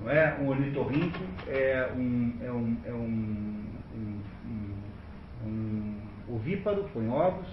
Não 0.00 0.10
é? 0.10 0.36
Um 0.40 0.48
ornitorrinco 0.48 1.18
é 1.46 1.90
um, 1.96 2.36
é 2.42 2.50
um, 2.50 2.76
é 2.84 2.92
um, 2.92 3.64
um, 3.94 4.22
um, 5.44 5.96
um 6.28 6.34
ovíparo, 6.34 6.88
põe 6.92 7.08
ovos, 7.08 7.48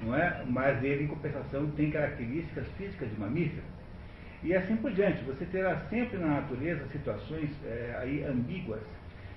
não 0.00 0.14
é? 0.16 0.42
mas 0.48 0.82
ele, 0.82 1.04
em 1.04 1.06
compensação, 1.06 1.70
tem 1.72 1.90
características 1.90 2.66
físicas 2.78 3.10
de 3.10 3.20
mamífero. 3.20 3.64
E 4.42 4.54
assim 4.54 4.76
por 4.76 4.92
diante, 4.92 5.24
você 5.24 5.44
terá 5.46 5.76
sempre 5.88 6.18
na 6.18 6.40
natureza 6.40 6.86
situações 6.88 7.50
é, 7.64 7.96
aí 8.00 8.24
ambíguas 8.24 8.82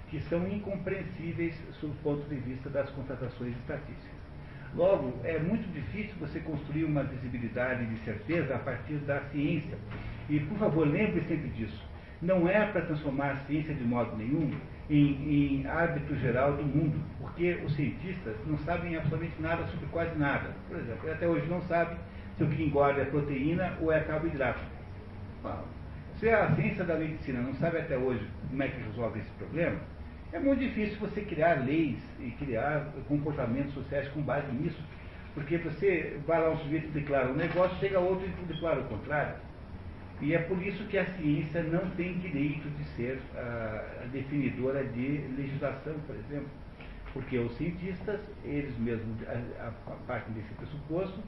que 0.09 0.19
são 0.21 0.47
incompreensíveis 0.47 1.55
sob 1.79 1.93
o 1.93 1.95
ponto 1.97 2.27
de 2.27 2.35
vista 2.35 2.69
das 2.69 2.89
constatações 2.91 3.55
estatísticas. 3.57 4.18
Logo, 4.75 5.19
é 5.23 5.39
muito 5.39 5.67
difícil 5.73 6.13
você 6.19 6.39
construir 6.39 6.83
uma 6.83 7.03
visibilidade 7.03 7.85
de 7.85 7.97
certeza 8.05 8.55
a 8.55 8.59
partir 8.59 8.95
da 8.99 9.19
ciência. 9.31 9.77
E, 10.29 10.39
por 10.41 10.57
favor, 10.57 10.87
lembre 10.87 11.21
sempre 11.27 11.49
disso. 11.49 11.89
Não 12.21 12.47
é 12.47 12.65
para 12.67 12.81
transformar 12.81 13.31
a 13.31 13.37
ciência 13.45 13.73
de 13.73 13.83
modo 13.83 14.15
nenhum 14.15 14.51
em, 14.89 15.61
em 15.61 15.67
hábito 15.67 16.15
geral 16.17 16.53
do 16.53 16.63
mundo, 16.63 16.99
porque 17.19 17.59
os 17.65 17.73
cientistas 17.75 18.35
não 18.45 18.57
sabem 18.59 18.95
absolutamente 18.95 19.41
nada 19.41 19.65
sobre 19.67 19.87
quase 19.87 20.17
nada. 20.17 20.53
Por 20.67 20.77
exemplo, 20.77 21.11
até 21.11 21.27
hoje 21.27 21.47
não 21.47 21.61
sabe 21.61 21.95
se 22.37 22.43
o 22.43 22.47
que 22.47 22.63
engorda 22.63 23.01
é 23.01 23.05
proteína 23.05 23.73
ou 23.81 23.91
é 23.91 24.01
carboidrato. 24.01 24.59
Se 26.19 26.29
a 26.29 26.53
ciência 26.55 26.83
da 26.83 26.95
medicina 26.95 27.41
não 27.41 27.53
sabe 27.55 27.77
até 27.77 27.97
hoje 27.97 28.27
como 28.49 28.61
é 28.61 28.67
que 28.67 28.83
resolve 28.83 29.19
esse 29.19 29.31
problema, 29.31 29.77
é 30.31 30.39
muito 30.39 30.59
difícil 30.59 30.97
você 30.99 31.21
criar 31.21 31.65
leis 31.65 31.97
e 32.19 32.31
criar 32.31 32.87
comportamentos 33.07 33.73
sociais 33.73 34.07
com 34.09 34.21
base 34.21 34.51
nisso. 34.51 34.81
Porque 35.33 35.57
você 35.57 36.19
vai 36.27 36.39
lá 36.39 36.51
um 36.51 36.57
sujeito 36.57 36.87
e 36.87 36.91
declara 36.91 37.31
um 37.31 37.35
negócio, 37.35 37.77
chega 37.79 37.99
outro 37.99 38.27
e 38.27 38.45
declara 38.45 38.79
o 38.81 38.83
contrário. 38.85 39.35
E 40.21 40.35
é 40.35 40.39
por 40.39 40.61
isso 40.61 40.83
que 40.85 40.97
a 40.97 41.05
ciência 41.15 41.63
não 41.63 41.89
tem 41.91 42.17
direito 42.19 42.69
de 42.77 42.83
ser 42.95 43.19
a, 43.35 44.03
a 44.03 44.05
definidora 44.07 44.83
de 44.83 45.23
legislação, 45.37 45.95
por 46.05 46.15
exemplo. 46.15 46.49
Porque 47.13 47.39
os 47.39 47.55
cientistas, 47.57 48.19
eles 48.43 48.77
mesmos, 48.77 49.17
a, 49.27 49.67
a 49.67 49.95
parte 50.05 50.29
desse 50.31 50.53
pressuposto, 50.55 51.19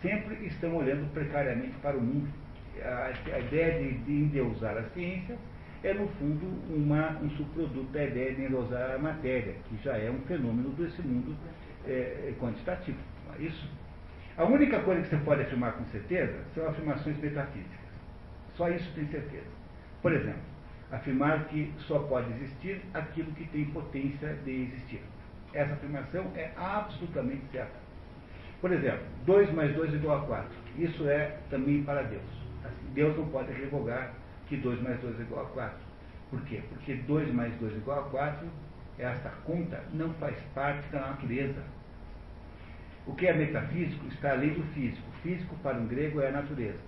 sempre 0.00 0.46
estão 0.46 0.76
olhando 0.76 1.12
precariamente 1.12 1.76
para 1.82 1.96
o 1.96 2.00
mundo. 2.00 2.28
A, 2.80 3.12
a 3.34 3.38
ideia 3.40 3.82
de, 3.82 3.98
de 3.98 4.12
endeusar 4.12 4.76
a 4.76 4.84
ciência 4.90 5.36
é, 5.82 5.94
no 5.94 6.08
fundo, 6.08 6.46
uma, 6.74 7.18
um 7.20 7.30
subproduto 7.30 7.92
da 7.92 8.04
ideia 8.04 8.34
de 8.34 8.42
endeusar 8.42 8.96
a 8.96 8.98
matéria, 8.98 9.54
que 9.68 9.76
já 9.82 9.96
é 9.96 10.10
um 10.10 10.20
fenômeno 10.22 10.70
desse 10.70 11.00
mundo 11.02 11.36
é, 11.86 12.32
quantitativo. 12.40 12.98
É 13.38 13.42
isso? 13.42 13.68
A 14.36 14.44
única 14.44 14.80
coisa 14.80 15.02
que 15.02 15.08
você 15.08 15.16
pode 15.18 15.42
afirmar 15.42 15.72
com 15.72 15.84
certeza 15.86 16.34
são 16.54 16.68
afirmações 16.68 17.16
metafísicas. 17.18 17.88
Só 18.56 18.68
isso 18.70 18.92
tem 18.94 19.06
certeza. 19.08 19.46
Por 20.02 20.12
exemplo, 20.12 20.40
afirmar 20.90 21.44
que 21.44 21.72
só 21.78 21.98
pode 22.00 22.32
existir 22.34 22.80
aquilo 22.94 23.30
que 23.32 23.46
tem 23.48 23.64
potência 23.66 24.34
de 24.44 24.62
existir. 24.62 25.00
Essa 25.52 25.74
afirmação 25.74 26.30
é 26.34 26.50
absolutamente 26.56 27.42
certa. 27.52 27.88
Por 28.60 28.72
exemplo, 28.72 29.04
2 29.26 29.52
mais 29.52 29.74
2 29.74 29.94
igual 29.94 30.18
a 30.18 30.26
4. 30.26 30.48
Isso 30.76 31.08
é 31.08 31.38
também 31.50 31.82
para 31.84 32.02
Deus. 32.02 32.22
Assim, 32.64 32.92
Deus 32.94 33.16
não 33.16 33.28
pode 33.28 33.52
revogar 33.52 34.12
que 34.48 34.56
2 34.56 34.82
mais 34.82 35.00
2 35.00 35.18
é 35.20 35.22
igual 35.22 35.46
a 35.46 35.48
4. 35.50 35.76
Por 36.30 36.40
quê? 36.42 36.62
Porque 36.68 36.94
2 36.94 37.32
mais 37.32 37.54
2 37.58 37.74
é 37.74 37.76
igual 37.76 38.00
a 38.00 38.10
4, 38.10 38.46
essa 38.98 39.30
conta 39.44 39.82
não 39.92 40.12
faz 40.14 40.36
parte 40.54 40.88
da 40.90 41.00
natureza. 41.00 41.62
O 43.06 43.14
que 43.14 43.26
é 43.26 43.32
metafísico 43.32 44.06
está 44.08 44.32
além 44.32 44.50
do 44.50 44.62
físico. 44.74 45.06
Físico, 45.22 45.54
para 45.62 45.78
um 45.78 45.86
grego, 45.86 46.20
é 46.20 46.28
a 46.28 46.32
natureza. 46.32 46.78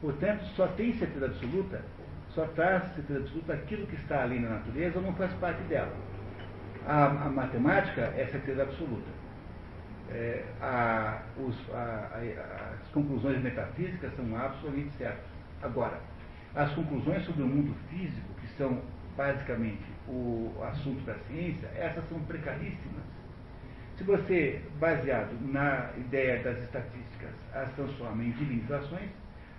Portanto, 0.00 0.44
só 0.56 0.66
tem 0.68 0.92
certeza 0.98 1.26
absoluta, 1.26 1.82
só 2.30 2.44
traz 2.48 2.84
certeza 2.94 3.20
absoluta 3.20 3.54
aquilo 3.54 3.86
que 3.86 3.96
está 3.96 4.22
ali 4.22 4.38
na 4.38 4.50
natureza 4.50 4.98
ou 4.98 5.04
não 5.04 5.14
faz 5.14 5.32
parte 5.34 5.62
dela. 5.62 5.92
A, 6.86 7.06
a 7.06 7.30
matemática 7.30 8.12
é 8.16 8.26
certeza 8.26 8.64
absoluta. 8.64 9.08
É, 10.10 10.44
a, 10.60 11.22
os, 11.38 11.56
a, 11.72 12.20
as 12.74 12.88
conclusões 12.88 13.42
metafísicas 13.42 14.14
são 14.14 14.36
absolutamente 14.36 14.94
certas. 14.96 15.24
Agora, 15.62 15.98
as 16.54 16.72
conclusões 16.72 17.24
sobre 17.24 17.42
o 17.42 17.46
mundo 17.46 17.74
físico, 17.88 18.34
que 18.40 18.46
são 18.56 18.80
basicamente 19.16 19.84
o 20.08 20.52
assunto 20.62 21.00
da 21.04 21.14
ciência, 21.26 21.68
essas 21.76 22.08
são 22.08 22.20
precaríssimas. 22.24 23.02
Se 23.96 24.04
você, 24.04 24.60
baseado 24.78 25.32
na 25.52 25.90
ideia 25.96 26.42
das 26.42 26.58
estatísticas, 26.58 27.30
as 27.52 27.72
transforma 27.74 28.22
em 28.22 28.32
divinizações, 28.32 29.08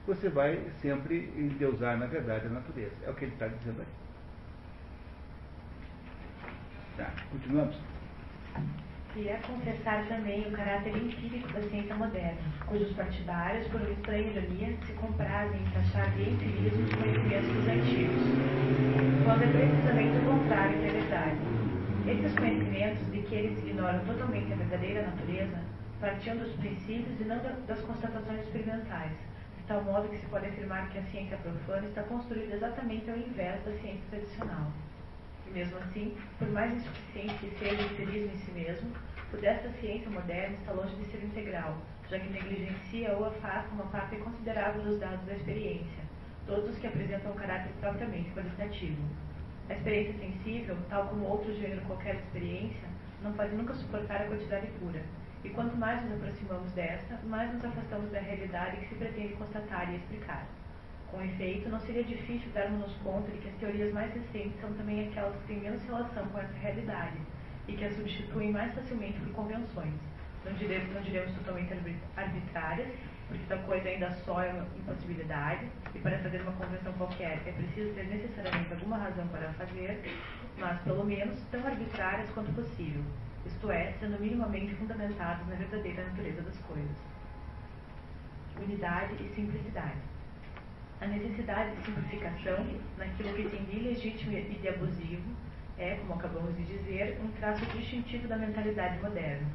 você 0.06 0.30
vai 0.30 0.62
sempre 0.82 1.32
endeusar, 1.36 1.98
na 1.98 2.06
verdade, 2.06 2.46
a 2.48 2.50
natureza. 2.50 2.94
É 3.04 3.10
o 3.10 3.14
que 3.16 3.25
ele 3.25 3.34
está 3.34 3.48
dizendo 3.48 3.82
aí. 3.82 3.88
Tá, 6.98 7.12
continuamos. 7.32 7.75
E 9.17 9.29
é 9.29 9.39
confessar 9.48 10.05
também 10.10 10.45
o 10.45 10.51
caráter 10.51 10.93
empírico 10.93 11.48
da 11.53 11.62
ciência 11.62 11.95
moderna, 11.95 12.38
cujos 12.67 12.91
partidários, 12.98 13.65
por 13.69 13.79
uma 13.79 13.91
estranha 13.91 14.27
ironia, 14.27 14.77
se 14.86 14.91
comprazem 14.91 15.62
em 15.62 15.69
taxar 15.72 16.12
de 16.15 16.31
empirismo 16.31 16.84
os 16.84 16.93
conhecimentos 16.95 17.48
dos 17.48 17.65
antigos, 17.65 18.22
quando 19.24 19.43
é 19.43 19.48
precisamente 19.48 20.17
o 20.17 20.25
contrário 20.25 20.81
da 20.81 20.91
verdade. 20.91 21.38
Esses 22.05 22.36
conhecimentos, 22.38 23.12
de 23.13 23.22
que 23.22 23.36
eles 23.36 23.57
ignoram 23.60 24.00
totalmente 24.05 24.51
a 24.51 24.55
verdadeira 24.57 25.03
natureza, 25.03 25.60
partiam 26.01 26.36
dos 26.36 26.51
princípios 26.57 27.17
e 27.22 27.24
não 27.24 27.39
das 27.39 27.79
constatações 27.79 28.41
experimentais, 28.41 29.13
de 29.57 29.63
tal 29.65 29.81
modo 29.84 30.10
que 30.10 30.17
se 30.17 30.25
pode 30.25 30.45
afirmar 30.48 30.89
que 30.89 30.98
a 30.98 31.03
ciência 31.03 31.38
profana 31.38 31.88
está 31.88 32.03
construída 32.03 32.53
exatamente 32.53 33.10
ao 33.10 33.17
invés 33.17 33.63
da 33.63 33.72
ciência 33.79 34.03
tradicional. 34.10 34.74
E 35.48 35.51
mesmo 35.51 35.77
assim, 35.77 36.13
por 36.38 36.50
mais 36.50 36.74
insuficiente 36.74 37.34
que 37.36 37.60
seja 37.60 37.81
o 37.81 37.86
empirismo 37.86 38.34
em 38.34 38.38
si 38.38 38.51
mesmo, 38.51 38.91
o 39.36 39.42
desta 39.42 39.70
ciência 39.82 40.10
moderna 40.10 40.56
está 40.56 40.72
longe 40.72 40.96
de 40.96 41.06
ser 41.12 41.22
integral, 41.22 41.77
já 42.10 42.18
que 42.18 42.30
negligencia 42.30 43.12
ou 43.12 43.25
afasta 43.25 43.70
uma 43.74 43.84
parte 43.88 44.15
considerável 44.15 44.82
dos 44.82 44.98
dados 44.98 45.25
da 45.25 45.34
experiência, 45.34 46.04
todos 46.48 46.70
os 46.70 46.80
que 46.80 46.88
apresentam 46.88 47.34
um 47.34 47.36
caráter 47.36 47.70
propriamente 47.82 48.32
qualitativo. 48.32 49.04
A 49.70 49.74
experiência 49.74 50.13
sensível, 50.20 50.77
tal 50.89 51.08
como 51.10 51.25
outro 51.25 51.54
gênero 51.54 51.82
qualquer 51.82 52.15
experiência, 52.15 52.88
não 53.22 53.34
pode 53.34 53.54
nunca 53.56 53.74
suportar 53.74 54.22
a 54.22 54.27
quantidade 54.27 54.68
pura, 54.80 55.04
e 55.44 55.50
quanto 55.50 55.75
mais 55.75 56.01
nos 56.04 56.13
aproximamos 56.13 56.72
desta, 56.72 57.20
mais 57.25 57.54
nos 57.54 57.65
afastamos 57.65 58.12
da 58.12 58.20
realidade 58.20 58.77
que 58.77 58.88
se 58.88 58.96
pretende 58.96 59.34
constatar 59.34 59.92
e 59.92 59.98
explicar. 59.98 60.48
Com 61.12 61.22
efeito, 61.22 61.68
não 61.68 61.80
seria 61.82 62.04
difícil 62.06 62.50
darmos-nos 62.54 62.96
conta 63.04 63.30
de 63.32 63.39
que 63.39 63.50
as 63.50 63.56
teorias 63.56 63.92
mais 63.92 64.13
recentes 64.13 64.60
são 64.62 64.74
também 64.74 65.10
aquelas 65.10 65.36
que 65.42 65.48
têm 65.48 65.60
menos 65.60 65.84
relação 65.84 66.25
com 66.27 66.39
essa 66.39 66.54
realidade 66.54 67.18
e 67.67 67.74
que 67.74 67.86
as 67.86 67.95
substituem 67.95 68.51
mais 68.51 68.74
facilmente 68.74 69.19
por 69.19 69.31
convenções. 69.34 69.93
Não 70.43 70.53
diremos, 70.53 70.93
não 70.93 71.01
diremos 71.01 71.34
totalmente 71.34 71.74
arbitrárias, 72.15 72.89
porque 73.27 73.43
tal 73.48 73.57
coisa 73.60 73.89
ainda 73.89 74.12
só 74.12 74.41
é 74.43 74.51
uma 74.53 74.67
impossibilidade, 74.77 75.65
e 75.93 76.00
para 76.00 76.19
fazer 76.19 76.41
uma 76.41 76.51
convenção 76.51 76.93
qualquer 76.93 77.41
é 77.45 77.51
preciso 77.51 77.93
ter 77.95 78.03
necessariamente 78.05 78.72
alguma 78.74 78.98
razão 78.98 79.27
para 79.29 79.51
fazer, 79.53 80.03
mas 80.60 80.79
pelo 80.81 81.03
menos 81.03 81.39
tão 81.50 81.65
arbitrárias 81.65 82.29
quanto 82.31 82.51
possível, 82.53 83.03
isto 83.45 83.72
é, 83.72 83.93
sendo 84.00 84.19
minimamente 84.19 84.75
fundamentados 84.75 85.48
na 85.48 85.55
verdadeira 85.55 86.03
natureza 86.03 86.41
das 86.43 86.57
coisas. 86.60 86.98
Unidade 88.62 89.15
e 89.15 89.29
simplicidade. 89.36 89.98
A 91.01 91.07
necessidade 91.07 91.75
de 91.75 91.86
simplificação, 91.86 92.65
naquilo 92.98 93.34
que 93.34 93.50
tem 93.50 93.65
de 93.65 93.77
ilegítimo 93.77 94.31
e 94.31 94.41
de 94.41 94.69
abusivo, 94.69 95.36
é, 95.77 95.96
como 95.96 96.13
acabamos 96.13 96.55
de 96.55 96.63
dizer, 96.63 97.17
um 97.24 97.27
traço 97.39 97.65
distintivo 97.65 98.27
da 98.27 98.38
mentalidade 98.38 99.01
moderna. 99.01 99.48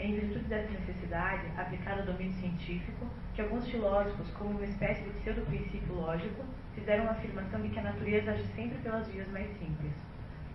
Em 0.00 0.14
virtude 0.14 0.44
dessa 0.44 0.70
necessidade, 0.70 1.42
aplicada 1.56 2.00
ao 2.00 2.06
domínio 2.06 2.32
científico, 2.34 3.06
que 3.34 3.42
alguns 3.42 3.68
filósofos, 3.68 4.30
como 4.30 4.50
uma 4.50 4.64
espécie 4.64 5.02
de 5.02 5.10
pseudo-princípio 5.20 5.94
lógico, 5.94 6.44
fizeram 6.74 7.06
a 7.06 7.10
afirmação 7.10 7.60
de 7.60 7.68
que 7.70 7.78
a 7.78 7.82
natureza 7.82 8.30
age 8.30 8.44
sempre 8.54 8.78
pelas 8.78 9.06
vias 9.08 9.28
mais 9.28 9.48
simples. 9.58 9.92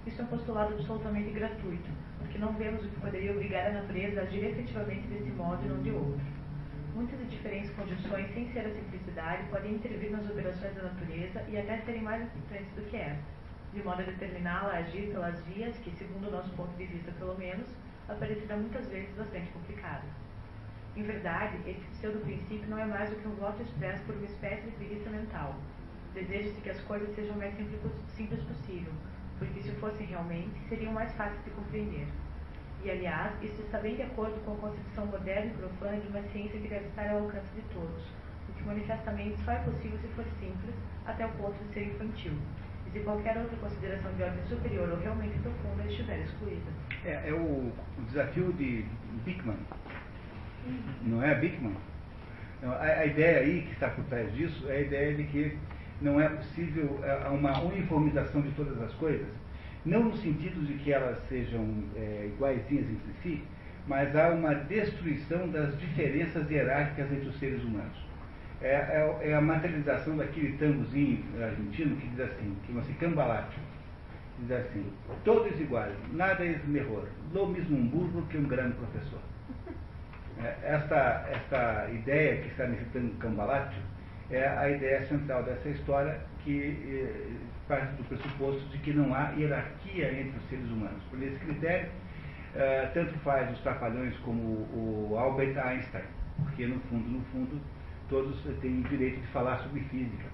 Isso 0.07 0.21
é 0.21 0.23
um 0.23 0.27
postulado 0.27 0.73
absolutamente 0.73 1.31
gratuito, 1.31 1.89
porque 2.19 2.37
não 2.37 2.53
vemos 2.53 2.83
o 2.83 2.89
que 2.89 3.01
poderia 3.01 3.31
obrigar 3.31 3.67
a 3.67 3.73
natureza 3.81 4.21
a 4.21 4.23
agir 4.23 4.45
efetivamente 4.45 5.07
desse 5.07 5.31
modo 5.31 5.63
e 5.63 5.69
não 5.69 5.81
de 5.81 5.91
outro. 5.91 6.21
Muitas 6.95 7.19
e 7.21 7.25
diferentes 7.25 7.69
condições, 7.71 8.33
sem 8.33 8.51
ser 8.51 8.67
a 8.67 8.73
simplicidade, 8.73 9.43
podem 9.49 9.75
intervir 9.75 10.11
nas 10.11 10.29
operações 10.29 10.75
da 10.75 10.83
natureza 10.83 11.43
e 11.49 11.57
até 11.57 11.77
serem 11.79 12.01
mais 12.01 12.21
importantes 12.21 12.73
do 12.75 12.81
que 12.89 12.97
esta, 12.97 13.23
de 13.73 13.81
modo 13.83 14.01
a 14.01 14.05
determiná-la 14.05 14.73
a 14.73 14.77
agir 14.77 15.11
pelas 15.11 15.39
vias 15.45 15.75
que, 15.77 15.91
segundo 15.91 16.27
o 16.27 16.31
nosso 16.31 16.49
ponto 16.51 16.75
de 16.77 16.85
vista 16.85 17.11
pelo 17.13 17.35
menos, 17.37 17.67
aparecerá 18.07 18.55
muitas 18.55 18.87
vezes 18.87 19.15
bastante 19.15 19.51
complicada. 19.51 20.03
Em 20.95 21.01
verdade, 21.01 21.57
esse 21.65 21.83
pseudo-princípio 21.97 22.69
não 22.69 22.77
é 22.77 22.85
mais 22.85 23.09
do 23.09 23.15
que 23.15 23.27
um 23.27 23.35
voto 23.35 23.63
expresso 23.63 24.03
por 24.03 24.15
uma 24.15 24.25
espécie 24.25 24.69
de 24.69 24.75
preguiça 24.75 25.09
mental. 25.09 25.55
Deseja-se 26.13 26.61
que 26.61 26.69
as 26.69 26.79
coisas 26.81 27.15
sejam 27.15 27.35
o 27.35 27.37
mais 27.39 27.55
simples 27.55 28.43
possível, 28.43 28.93
porque 29.39 29.61
se 29.61 29.71
fossem 29.71 30.05
realmente, 30.05 30.53
seriam 30.69 30.93
mais 30.93 31.11
fáceis 31.13 31.43
de 31.43 31.49
compreender. 31.49 32.07
E, 32.83 32.91
aliás, 32.91 33.41
isso 33.41 33.59
está 33.63 33.79
bem 33.79 33.95
de 33.95 34.03
acordo 34.03 34.39
com 34.45 34.53
a 34.53 34.69
concepção 34.69 35.07
moderna 35.07 35.51
e 35.51 35.57
profana 35.57 35.99
de 35.99 36.07
uma 36.09 36.21
ciência 36.21 36.59
que 36.59 36.67
deve 36.67 36.85
estar 36.85 37.09
ao 37.09 37.23
alcance 37.23 37.51
de 37.55 37.61
todos, 37.73 38.03
o 38.49 38.53
que 38.53 38.63
manifestamente 38.63 39.41
só 39.43 39.53
é 39.53 39.59
possível 39.63 39.97
se 39.97 40.07
for 40.09 40.25
simples, 40.39 40.75
até 41.05 41.25
o 41.25 41.31
ponto 41.31 41.57
de 41.63 41.73
ser 41.73 41.87
infantil, 41.87 42.33
se 42.93 42.99
qualquer 42.99 43.35
outra 43.37 43.57
consideração 43.57 44.13
de 44.13 44.23
ordem 44.23 44.43
superior 44.47 44.89
ou 44.89 44.99
realmente 44.99 45.37
profunda 45.39 45.83
estiver 45.89 46.19
excluída. 46.19 46.71
É, 47.03 47.29
é 47.29 47.33
o, 47.33 47.71
o, 47.97 48.01
desafio 48.07 48.53
de 48.53 48.85
Bickman, 49.25 49.57
não 51.01 51.21
é 51.23 51.33
Bickman? 51.35 51.75
A, 52.61 52.83
a 52.83 53.05
ideia 53.05 53.39
aí 53.39 53.63
que 53.63 53.73
está 53.73 53.89
por 53.89 54.05
trás 54.05 54.31
disso 54.33 54.69
é 54.69 54.77
a 54.77 54.81
ideia 54.81 55.15
de 55.15 55.23
que 55.23 55.57
não 56.01 56.21
é 56.21 56.29
possível 56.29 56.99
é, 57.03 57.27
uma 57.29 57.59
uniformização 57.61 58.41
de 58.41 58.51
todas 58.51 58.79
as 58.81 58.93
coisas, 58.93 59.27
não 59.83 60.03
no 60.05 60.17
sentido 60.17 60.65
de 60.65 60.75
que 60.75 60.93
elas 60.93 61.17
sejam 61.27 61.83
é, 61.95 62.29
iguaizinhas 62.33 62.85
entre 62.89 63.13
si, 63.21 63.43
mas 63.87 64.15
há 64.15 64.29
uma 64.29 64.53
destruição 64.53 65.49
das 65.49 65.77
diferenças 65.79 66.49
hierárquicas 66.49 67.11
entre 67.11 67.27
os 67.27 67.39
seres 67.39 67.61
humanos. 67.63 68.02
É, 68.63 68.67
é, 69.21 69.29
é 69.29 69.33
a 69.35 69.41
materialização 69.41 70.15
daquele 70.15 70.57
tangozinho 70.57 71.21
argentino 71.41 71.97
que 71.97 72.07
diz 72.07 72.19
assim, 72.21 72.55
que 72.61 72.67
chama-se 72.67 72.93
cambalacho. 72.93 73.59
Diz 74.39 74.51
assim, 74.51 74.85
todos 75.25 75.59
iguais, 75.59 75.93
nada 76.13 76.45
é 76.45 76.59
melhor, 76.65 77.05
lo 77.33 77.47
mesmo 77.47 77.77
um 77.77 77.87
burro 77.87 78.25
que 78.27 78.37
um 78.37 78.47
grande 78.47 78.75
professor. 78.75 79.19
É, 80.41 80.55
esta, 80.63 81.27
esta 81.29 81.89
ideia 81.91 82.41
que 82.41 82.47
está 82.47 82.65
nesse 82.65 82.85
tango 82.85 83.13
cambalacho 83.17 83.79
é 84.31 84.47
a 84.47 84.69
ideia 84.69 85.05
central 85.07 85.43
dessa 85.43 85.69
história 85.69 86.19
que 86.43 86.77
eh, 86.87 87.31
parte 87.67 87.95
do 87.95 88.03
pressuposto 88.05 88.67
de 88.69 88.77
que 88.79 88.93
não 88.93 89.13
há 89.13 89.31
hierarquia 89.31 90.11
entre 90.21 90.37
os 90.37 90.49
seres 90.49 90.65
humanos. 90.65 91.01
Por 91.09 91.21
esse 91.21 91.37
critério, 91.39 91.89
eh, 92.55 92.89
tanto 92.93 93.13
faz 93.19 93.51
os 93.51 93.59
trapalhões 93.59 94.15
como 94.19 94.41
o 94.41 95.15
Albert 95.17 95.57
Einstein, 95.57 96.05
porque 96.43 96.65
no 96.65 96.79
fundo, 96.81 97.09
no 97.09 97.21
fundo, 97.25 97.61
todos 98.13 98.39
têm 98.61 98.81
o 98.81 98.83
direito 98.83 99.19
de 99.19 99.27
falar 99.29 99.57
sobre 99.57 99.81
física. 99.85 100.25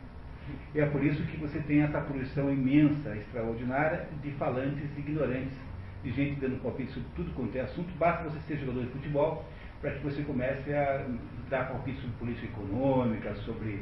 E 0.75 0.81
é 0.81 0.86
por 0.86 1.01
isso 1.01 1.24
que 1.27 1.38
você 1.38 1.59
tem 1.59 1.81
essa 1.81 2.01
poluição 2.01 2.51
imensa, 2.51 3.15
extraordinária, 3.15 4.05
de 4.21 4.31
falantes 4.31 4.89
ignorantes, 4.98 5.57
de 6.03 6.12
gente 6.12 6.41
dando 6.41 6.62
palpite 6.62 6.91
sobre 6.91 7.07
tudo 7.15 7.31
quanto 7.33 7.57
é 7.57 7.62
assunto. 7.62 7.89
Basta 7.98 8.25
você 8.25 8.38
ser 8.41 8.57
jogador 8.57 8.83
de 8.83 8.91
futebol 8.91 9.45
para 9.79 9.91
que 9.91 10.03
você 10.03 10.21
comece 10.24 10.74
a 10.74 11.07
dar 11.50 11.69
palpite 11.69 12.01
sobre 12.01 12.17
política 12.17 12.48
econômica, 12.48 13.33
sobre. 13.45 13.81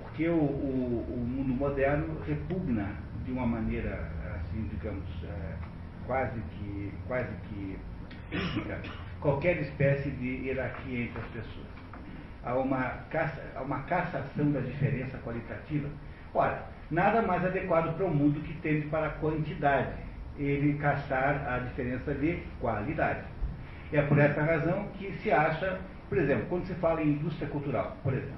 Porque 0.00 0.28
o, 0.28 0.34
o, 0.34 1.06
o 1.08 1.16
mundo 1.16 1.54
moderno 1.54 2.20
repugna 2.26 2.96
de 3.24 3.30
uma 3.30 3.46
maneira, 3.46 4.10
assim, 4.34 4.68
digamos, 4.72 5.04
é, 5.22 5.56
quase 6.04 6.40
que, 6.40 6.92
quase 7.06 7.32
que 7.48 7.78
física, 8.28 8.80
qualquer 9.20 9.60
espécie 9.60 10.10
de 10.10 10.46
hierarquia 10.46 11.04
entre 11.04 11.20
as 11.20 11.26
pessoas. 11.28 11.75
Há 12.46 12.54
uma, 12.54 13.00
caça, 13.10 13.42
há 13.56 13.60
uma 13.60 13.80
cassação 13.80 14.52
da 14.52 14.60
diferença 14.60 15.18
qualitativa. 15.18 15.88
Ora, 16.32 16.62
nada 16.90 17.20
mais 17.20 17.44
adequado 17.44 17.96
para 17.96 18.06
o 18.06 18.14
mundo 18.14 18.40
que 18.40 18.54
tende 18.60 18.86
para 18.86 19.08
a 19.08 19.10
quantidade, 19.10 19.90
ele 20.38 20.78
caçar 20.78 21.44
a 21.48 21.58
diferença 21.58 22.14
de 22.14 22.38
qualidade. 22.60 23.24
É 23.92 24.00
por 24.02 24.18
essa 24.18 24.42
razão 24.42 24.86
que 24.96 25.12
se 25.22 25.32
acha, 25.32 25.80
por 26.08 26.18
exemplo, 26.18 26.46
quando 26.48 26.66
se 26.66 26.74
fala 26.74 27.02
em 27.02 27.08
indústria 27.08 27.48
cultural, 27.48 27.96
por 28.04 28.12
exemplo, 28.12 28.36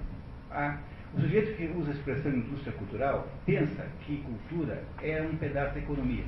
a, 0.50 0.78
o 1.14 1.20
sujeito 1.20 1.54
que 1.56 1.66
usa 1.76 1.90
a 1.90 1.94
expressão 1.94 2.32
indústria 2.32 2.72
cultural 2.72 3.28
pensa 3.44 3.84
que 4.06 4.18
cultura 4.22 4.82
é 5.02 5.20
um 5.20 5.36
pedaço 5.36 5.74
da 5.74 5.80
economia. 5.80 6.24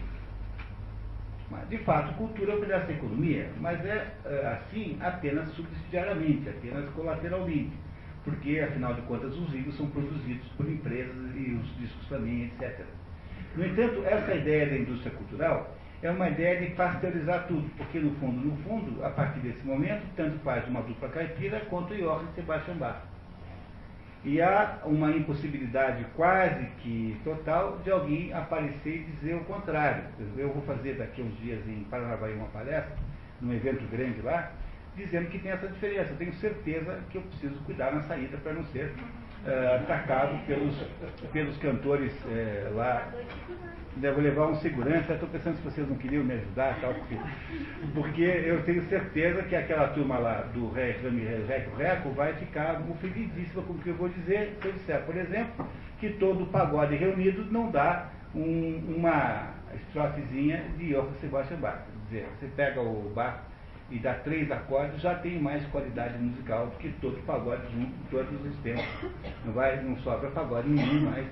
De 1.68 1.78
fato, 1.78 2.14
cultura 2.14 2.52
é 2.52 2.56
um 2.56 2.60
pedaço 2.60 2.86
da 2.86 2.92
economia, 2.92 3.50
mas 3.60 3.84
é, 3.84 4.06
é 4.24 4.46
assim 4.46 4.96
apenas 5.00 5.48
subsidiariamente, 5.54 6.48
apenas 6.48 6.88
colateralmente. 6.90 7.72
Porque, 8.24 8.60
afinal 8.60 8.94
de 8.94 9.02
contas, 9.02 9.36
os 9.36 9.50
livros 9.50 9.76
são 9.76 9.86
produzidos 9.90 10.46
por 10.56 10.68
empresas 10.68 11.16
e 11.34 11.52
os 11.54 11.78
discos 11.78 12.06
também, 12.08 12.44
etc. 12.44 12.84
No 13.56 13.66
entanto, 13.66 14.04
essa 14.04 14.34
ideia 14.34 14.66
da 14.66 14.76
indústria 14.76 15.12
cultural 15.12 15.76
é 16.02 16.10
uma 16.10 16.28
ideia 16.28 16.60
de 16.60 16.74
pasteurizar 16.74 17.46
tudo, 17.48 17.68
porque 17.76 17.98
no 17.98 18.14
fundo, 18.16 18.40
no 18.40 18.56
fundo, 18.58 19.04
a 19.04 19.10
partir 19.10 19.40
desse 19.40 19.66
momento, 19.66 20.02
tanto 20.16 20.38
faz 20.40 20.66
uma 20.68 20.82
dupla 20.82 21.08
caipira 21.08 21.60
quanto 21.68 21.94
Johann 21.94 22.26
Sebastian 22.34 22.76
Bach. 22.76 23.09
E 24.22 24.40
há 24.42 24.80
uma 24.84 25.10
impossibilidade 25.10 26.04
quase 26.14 26.66
que 26.82 27.18
total 27.24 27.78
de 27.82 27.90
alguém 27.90 28.32
aparecer 28.34 28.96
e 28.96 29.04
dizer 29.04 29.34
o 29.34 29.44
contrário. 29.44 30.04
Eu 30.36 30.52
vou 30.52 30.62
fazer 30.62 30.94
daqui 30.94 31.22
uns 31.22 31.38
dias 31.38 31.66
em 31.66 31.84
Paranavaí 31.84 32.34
uma 32.34 32.48
palestra, 32.48 32.94
num 33.40 33.54
evento 33.54 33.82
grande 33.90 34.20
lá, 34.20 34.52
dizendo 34.94 35.30
que 35.30 35.38
tem 35.38 35.52
essa 35.52 35.66
diferença. 35.68 36.10
Eu 36.10 36.16
tenho 36.18 36.34
certeza 36.34 37.00
que 37.08 37.16
eu 37.16 37.22
preciso 37.22 37.54
cuidar 37.64 37.94
na 37.94 38.02
saída 38.02 38.36
para 38.36 38.52
não 38.52 38.64
ser 38.64 38.92
uh, 39.46 39.76
atacado 39.76 40.38
pelos, 40.46 40.76
pelos 41.32 41.56
cantores 41.56 42.12
uh, 42.24 42.74
lá 42.74 43.10
devo 43.96 44.20
levar 44.20 44.46
um 44.46 44.54
segurança, 44.56 45.14
estou 45.14 45.28
pensando 45.28 45.56
se 45.56 45.62
vocês 45.62 45.88
não 45.88 45.96
queriam 45.96 46.24
me 46.24 46.34
ajudar, 46.34 46.78
tal, 46.80 46.94
porque, 46.94 47.16
porque 47.94 48.22
eu 48.22 48.62
tenho 48.64 48.82
certeza 48.88 49.42
que 49.42 49.56
aquela 49.56 49.88
turma 49.88 50.18
lá 50.18 50.42
do 50.54 50.70
Reco 50.70 52.10
vai 52.10 52.34
ficar 52.34 52.80
ofendidíssima 52.88 53.62
com 53.62 53.72
o 53.72 53.78
que 53.78 53.88
eu 53.88 53.96
vou 53.96 54.08
dizer, 54.08 54.56
se 54.60 54.68
eu 54.68 54.72
disser, 54.72 55.02
por 55.02 55.16
exemplo, 55.16 55.66
que 55.98 56.10
todo 56.10 56.46
pagode 56.46 56.96
reunido 56.96 57.44
não 57.50 57.70
dá 57.70 58.10
um, 58.34 58.94
uma 58.96 59.54
estrofezinha 59.74 60.64
de 60.78 60.92
Johann 60.92 61.12
Sebastian 61.20 61.58
Bach. 61.58 61.78
Quer 61.84 62.20
dizer, 62.20 62.28
você 62.38 62.46
pega 62.56 62.80
o 62.80 63.12
Bach 63.14 63.40
e 63.90 63.98
dá 63.98 64.14
três 64.14 64.50
acordes, 64.50 65.00
já 65.00 65.16
tem 65.16 65.40
mais 65.40 65.64
qualidade 65.66 66.16
musical 66.18 66.66
do 66.68 66.76
que 66.76 66.90
todo 67.00 67.16
pagode 67.26 67.62
junto, 67.72 67.92
todos 68.10 68.46
os 68.46 68.56
tempos. 68.58 68.84
Não, 69.44 69.52
vai, 69.52 69.82
não 69.82 69.96
sobra 69.98 70.30
pagode 70.30 70.68
nenhum 70.68 71.10
mais. 71.10 71.26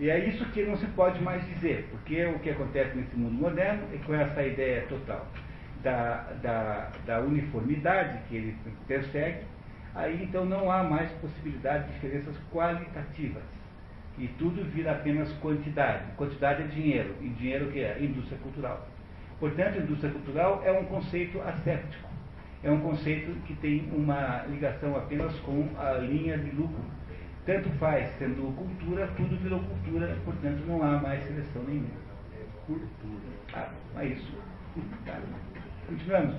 E 0.00 0.08
é 0.08 0.18
isso 0.18 0.42
que 0.46 0.62
não 0.62 0.78
se 0.78 0.86
pode 0.86 1.22
mais 1.22 1.46
dizer, 1.46 1.86
porque 1.90 2.24
o 2.24 2.38
que 2.38 2.48
acontece 2.48 2.96
nesse 2.96 3.14
mundo 3.14 3.34
moderno 3.34 3.82
é 3.92 3.98
com 3.98 4.14
essa 4.14 4.42
ideia 4.42 4.86
total 4.88 5.26
da, 5.82 6.32
da, 6.42 6.90
da 7.04 7.20
uniformidade 7.20 8.18
que 8.26 8.36
ele 8.36 8.56
persegue, 8.88 9.42
aí 9.94 10.22
então 10.22 10.46
não 10.46 10.72
há 10.72 10.82
mais 10.82 11.12
possibilidade 11.12 11.86
de 11.86 11.92
diferenças 11.92 12.34
qualitativas. 12.50 13.42
E 14.18 14.26
tudo 14.38 14.64
vira 14.70 14.92
apenas 14.92 15.30
quantidade. 15.34 16.04
Quantidade 16.16 16.62
é 16.62 16.66
dinheiro, 16.66 17.14
e 17.20 17.28
dinheiro 17.28 17.70
que 17.70 17.80
é? 17.80 18.02
Indústria 18.02 18.38
cultural. 18.38 18.88
Portanto, 19.38 19.78
indústria 19.78 20.12
cultural 20.12 20.62
é 20.64 20.72
um 20.72 20.84
conceito 20.86 21.38
asséptico. 21.42 22.08
É 22.62 22.70
um 22.70 22.80
conceito 22.80 23.32
que 23.46 23.54
tem 23.56 23.86
uma 23.92 24.44
ligação 24.48 24.96
apenas 24.96 25.38
com 25.40 25.68
a 25.78 25.92
linha 25.92 26.38
de 26.38 26.50
lucro 26.50 26.84
tanto 27.46 27.68
faz, 27.78 28.10
sendo 28.18 28.54
cultura, 28.54 29.08
tudo 29.16 29.36
virou 29.38 29.60
cultura, 29.60 30.16
portanto 30.24 30.64
não 30.66 30.82
há 30.82 30.98
mais 30.98 31.22
seleção 31.24 31.62
nenhuma. 31.64 31.88
É 32.34 32.44
cultura. 32.66 32.88
Ah, 33.54 33.70
é 33.96 34.06
isso. 34.06 34.32
Tá. 35.06 35.18
Continuamos. 35.86 36.36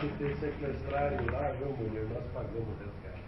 Se 0.00 0.06
tem 0.18 0.36
sequestrarem 0.36 1.26
lá, 1.30 1.52
viu, 1.58 1.74
mulher, 1.76 2.04
nós 2.12 2.24
pagamos 2.34 2.76
resgate. 2.78 3.20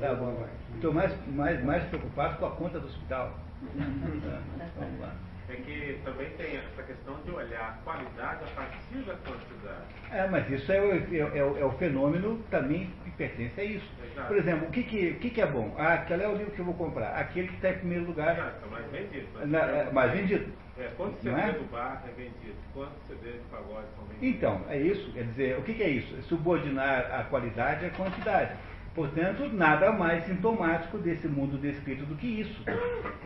tá 0.00 0.14
bom, 0.14 0.46
Estou 0.74 0.92
mais, 0.92 1.12
mais, 1.34 1.64
mais 1.64 1.84
preocupado 1.84 2.38
com 2.38 2.46
a 2.46 2.50
conta 2.52 2.78
do 2.78 2.86
hospital. 2.86 3.38
Tá, 3.76 4.40
vamos 4.78 5.00
lá 5.00 5.14
é 5.48 5.56
que 5.56 6.00
também 6.04 6.28
tem 6.30 6.56
essa 6.56 6.82
questão 6.82 7.14
de 7.24 7.30
olhar 7.30 7.68
a 7.68 7.84
qualidade 7.84 8.44
a 8.44 8.54
partir 8.54 8.98
da 9.06 9.14
quantidade. 9.14 9.84
É, 10.10 10.26
mas 10.28 10.50
isso 10.50 10.72
é 10.72 10.80
o, 10.80 10.92
é, 10.92 11.18
é, 11.18 11.38
é 11.38 11.64
o 11.64 11.70
fenômeno 11.72 12.42
também 12.50 12.90
que 13.04 13.10
pertence 13.12 13.60
a 13.60 13.64
isso. 13.64 13.88
Exato. 14.12 14.28
Por 14.28 14.36
exemplo, 14.36 14.68
o 14.68 14.70
que, 14.70 14.82
que, 14.82 15.10
o 15.10 15.18
que, 15.20 15.30
que 15.30 15.40
é 15.40 15.46
bom? 15.46 15.74
Ah, 15.78 15.94
aquele 15.94 16.22
é 16.22 16.28
o 16.28 16.36
livro 16.36 16.52
que 16.52 16.58
eu 16.58 16.64
vou 16.64 16.74
comprar. 16.74 17.16
Aquele 17.16 17.48
que 17.48 17.54
está 17.54 17.70
em 17.70 17.78
primeiro 17.78 18.04
lugar. 18.04 18.36
Exato, 18.36 18.68
mais 18.68 18.90
vendido. 18.90 19.26
Mas 19.34 19.48
Na, 19.48 19.58
é, 19.60 19.90
mais 19.90 20.12
vendido. 20.12 20.52
É, 20.78 20.90
quantos 20.96 21.20
CD 21.22 21.40
é? 21.40 21.52
do 21.52 21.70
bar 21.70 22.04
é 22.06 22.12
vendido? 22.12 22.56
Quantos 22.74 23.02
CD 23.06 23.32
de 23.32 23.44
pagode 23.50 23.86
são 23.96 24.04
vendidos? 24.04 24.36
Então, 24.36 24.64
é 24.68 24.78
isso. 24.78 25.12
Quer 25.12 25.24
dizer, 25.24 25.58
o 25.58 25.62
que, 25.62 25.74
que 25.74 25.82
é 25.82 25.88
isso? 25.88 26.22
Subordinar 26.22 27.10
a 27.14 27.24
qualidade 27.24 27.86
à 27.86 27.90
quantidade. 27.90 28.56
Portanto, 28.96 29.46
nada 29.52 29.92
mais 29.92 30.24
sintomático 30.24 30.96
desse 30.96 31.28
mundo 31.28 31.58
descrito 31.58 32.06
do 32.06 32.16
que 32.16 32.40
isso. 32.40 32.64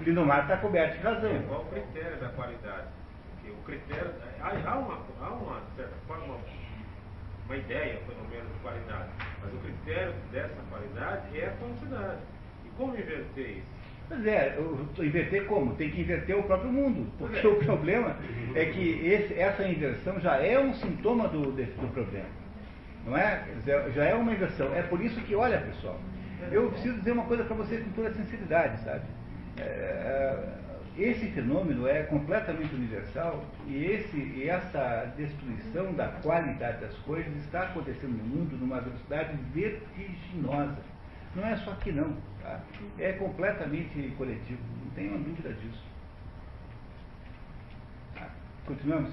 O 0.01 0.03
Lindomar 0.03 0.41
está 0.41 0.57
coberto 0.57 0.99
de 0.99 1.05
razão. 1.05 1.31
É, 1.31 1.43
qual 1.47 1.61
o 1.61 1.67
critério 1.67 2.19
da 2.19 2.29
qualidade? 2.31 2.89
Porque 3.37 3.51
o 3.53 3.63
critério. 3.65 4.11
Há 4.43 4.79
uma, 4.79 4.99
há 5.21 5.29
uma 5.31 5.61
certa 5.77 5.95
forma, 6.09 6.25
uma, 6.25 6.39
uma 7.47 7.57
ideia, 7.57 8.01
pelo 8.01 8.29
menos, 8.29 8.53
de 8.53 8.59
qualidade. 8.59 9.11
Mas 9.41 9.55
o 9.55 9.59
critério 9.59 10.13
dessa 10.33 10.57
qualidade 10.69 11.39
é 11.39 11.47
a 11.47 11.51
quantidade. 11.53 12.21
E 12.67 12.69
como 12.71 12.95
inverter 12.95 13.51
isso? 13.59 13.81
Pois 14.09 14.27
é, 14.27 14.59
inverter 14.99 15.47
como? 15.47 15.77
Tem 15.77 15.89
que 15.89 16.01
inverter 16.01 16.37
o 16.37 16.43
próprio 16.43 16.73
mundo. 16.73 17.09
Porque 17.17 17.47
é. 17.47 17.49
o 17.49 17.55
problema 17.61 18.17
é 18.57 18.65
que 18.65 19.07
esse, 19.07 19.35
essa 19.35 19.69
inversão 19.69 20.19
já 20.19 20.37
é 20.39 20.59
um 20.59 20.75
sintoma 20.75 21.29
do, 21.29 21.53
do 21.53 21.93
problema. 21.93 22.41
Não 23.11 23.19
é? 23.19 23.45
Já 23.93 24.05
é 24.05 24.15
uma 24.15 24.33
inversão. 24.33 24.73
É 24.73 24.83
por 24.83 25.01
isso 25.01 25.21
que, 25.23 25.35
olha 25.35 25.61
pessoal, 25.61 26.01
eu 26.53 26.71
preciso 26.71 26.97
dizer 26.99 27.11
uma 27.11 27.25
coisa 27.25 27.43
para 27.43 27.57
vocês 27.57 27.85
com 27.85 27.91
toda 27.91 28.13
sinceridade, 28.13 28.81
sabe? 28.85 29.03
É, 29.59 29.63
é, 29.63 30.61
esse 30.97 31.27
fenômeno 31.33 31.89
é 31.89 32.05
completamente 32.05 32.73
universal 32.73 33.45
e, 33.67 33.85
esse, 33.85 34.17
e 34.17 34.49
essa 34.49 35.13
destruição 35.17 35.93
da 35.95 36.07
qualidade 36.23 36.81
das 36.83 36.95
coisas 36.99 37.35
está 37.39 37.63
acontecendo 37.63 38.13
no 38.13 38.25
mundo 38.25 38.57
numa 38.57 38.81
velocidade 38.81 39.37
vertiginosa. 39.53 40.79
Não 41.35 41.45
é 41.45 41.57
só 41.57 41.73
aqui 41.73 41.91
não, 41.91 42.17
tá? 42.43 42.61
é 42.99 43.13
completamente 43.13 44.15
coletivo, 44.17 44.61
não 44.85 44.91
tenho 44.93 45.19
dúvida 45.19 45.53
disso. 45.55 45.85
Tá? 48.15 48.29
Continuamos? 48.67 49.13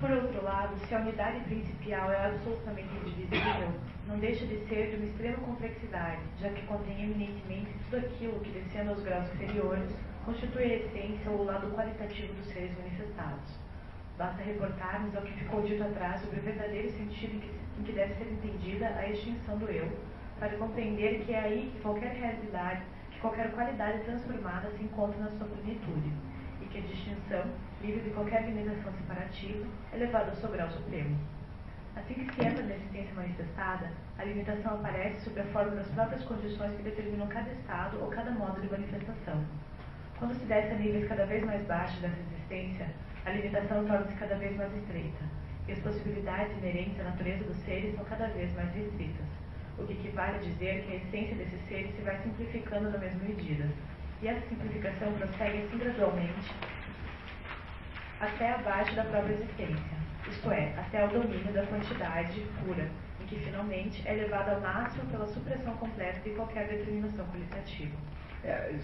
Por 0.00 0.10
outro 0.10 0.44
lado, 0.44 0.78
se 0.86 0.94
a 0.94 1.00
unidade 1.00 1.40
principal 1.40 2.10
é 2.12 2.26
absolutamente 2.26 2.88
indivisível, 2.96 3.72
não 4.06 4.18
deixa 4.18 4.46
de 4.46 4.56
ser 4.68 4.90
de 4.90 4.96
uma 4.96 5.06
extrema 5.06 5.36
complexidade, 5.38 6.22
já 6.40 6.48
que 6.50 6.66
contém 6.66 7.02
eminentemente 7.02 7.74
tudo 7.90 8.06
aquilo 8.06 8.40
que, 8.40 8.50
descendo 8.50 8.90
aos 8.90 9.02
graus 9.02 9.28
inferiores, 9.34 9.90
constitui 10.24 10.62
a 10.62 10.76
essência 10.76 11.30
ou 11.30 11.40
o 11.40 11.44
lado 11.44 11.74
qualitativo 11.74 12.32
dos 12.34 12.46
seres 12.46 12.76
manifestados. 12.78 13.58
Basta 14.16 14.42
reportarmos 14.42 15.14
ao 15.16 15.22
que 15.22 15.32
ficou 15.32 15.62
dito 15.62 15.82
atrás 15.82 16.20
sobre 16.20 16.40
o 16.40 16.42
verdadeiro 16.42 16.90
sentido 16.90 17.36
em 17.36 17.40
que, 17.40 17.50
em 17.80 17.82
que 17.82 17.92
deve 17.92 18.14
ser 18.14 18.32
entendida 18.32 18.88
a 18.88 19.08
extinção 19.10 19.58
do 19.58 19.68
eu, 19.68 19.88
para 20.38 20.56
compreender 20.56 21.24
que 21.24 21.34
é 21.34 21.40
aí 21.40 21.72
que 21.74 21.80
qualquer 21.82 22.12
realidade, 22.12 22.82
que 23.10 23.20
qualquer 23.20 23.50
qualidade 23.50 24.04
transformada 24.04 24.70
se 24.70 24.82
encontra 24.82 25.18
na 25.20 25.30
sua 25.30 25.46
plenitude 25.46 26.12
que 26.68 26.78
a 26.78 26.82
distinção, 26.82 27.44
livre 27.82 28.00
de 28.00 28.10
qualquer 28.10 28.44
limitação 28.44 28.92
separativa, 28.92 29.66
é 29.92 29.96
levada 29.96 30.30
ao 30.30 30.36
sobral 30.36 30.68
supremo. 30.70 31.16
Assim 31.96 32.14
que 32.14 32.34
se 32.34 32.44
entra 32.44 32.62
na 32.64 32.74
existência 32.74 33.14
manifestada, 33.14 33.90
a 34.18 34.24
limitação 34.24 34.74
aparece 34.74 35.20
sob 35.20 35.40
a 35.40 35.44
forma 35.46 35.76
das 35.76 35.86
próprias 35.88 36.24
condições 36.24 36.76
que 36.76 36.82
determinam 36.82 37.26
cada 37.28 37.50
estado 37.50 38.00
ou 38.00 38.08
cada 38.08 38.30
modo 38.32 38.60
de 38.60 38.70
manifestação. 38.70 39.44
Quando 40.18 40.34
se 40.34 40.44
desce 40.46 40.72
a 40.72 40.74
níveis 40.74 41.08
cada 41.08 41.26
vez 41.26 41.44
mais 41.44 41.64
baixos 41.66 42.00
dessa 42.00 42.16
existência, 42.20 42.88
a 43.24 43.30
limitação 43.30 43.84
torna-se 43.84 44.14
cada 44.14 44.34
vez 44.36 44.56
mais 44.56 44.74
estreita, 44.76 45.24
e 45.68 45.72
as 45.72 45.78
possibilidades 45.80 46.56
inerentes 46.58 46.98
à 47.00 47.04
natureza 47.04 47.44
dos 47.44 47.56
seres 47.58 47.94
são 47.94 48.04
cada 48.04 48.26
vez 48.28 48.52
mais 48.54 48.72
restritas. 48.74 49.26
o 49.78 49.86
que 49.86 49.92
equivale 49.92 50.36
a 50.36 50.40
dizer 50.40 50.82
que 50.82 50.92
a 50.92 50.96
essência 50.96 51.36
desses 51.36 51.60
seres 51.68 51.94
se 51.94 52.02
vai 52.02 52.18
simplificando 52.22 52.90
na 52.90 52.98
mesma 52.98 53.22
medida. 53.22 53.68
E 54.20 54.26
essa 54.26 54.44
simplificação 54.48 55.12
prossegue 55.12 55.58
assim 55.58 55.78
gradualmente 55.78 56.52
até 58.20 58.54
abaixo 58.54 58.94
da 58.94 59.04
própria 59.04 59.34
existência, 59.34 59.98
isto 60.28 60.50
é, 60.50 60.74
até 60.76 61.04
o 61.04 61.08
domínio 61.08 61.52
da 61.52 61.64
quantidade 61.66 62.40
pura, 62.64 62.88
em 63.20 63.26
que 63.26 63.36
finalmente 63.36 64.06
é 64.06 64.14
elevado 64.14 64.50
ao 64.50 64.60
máximo 64.60 65.04
pela 65.10 65.26
supressão 65.28 65.74
completa 65.76 66.20
de 66.20 66.30
qualquer 66.30 66.68
determinação 66.68 67.24
qualitativa. 67.26 67.96
É, 68.44 68.74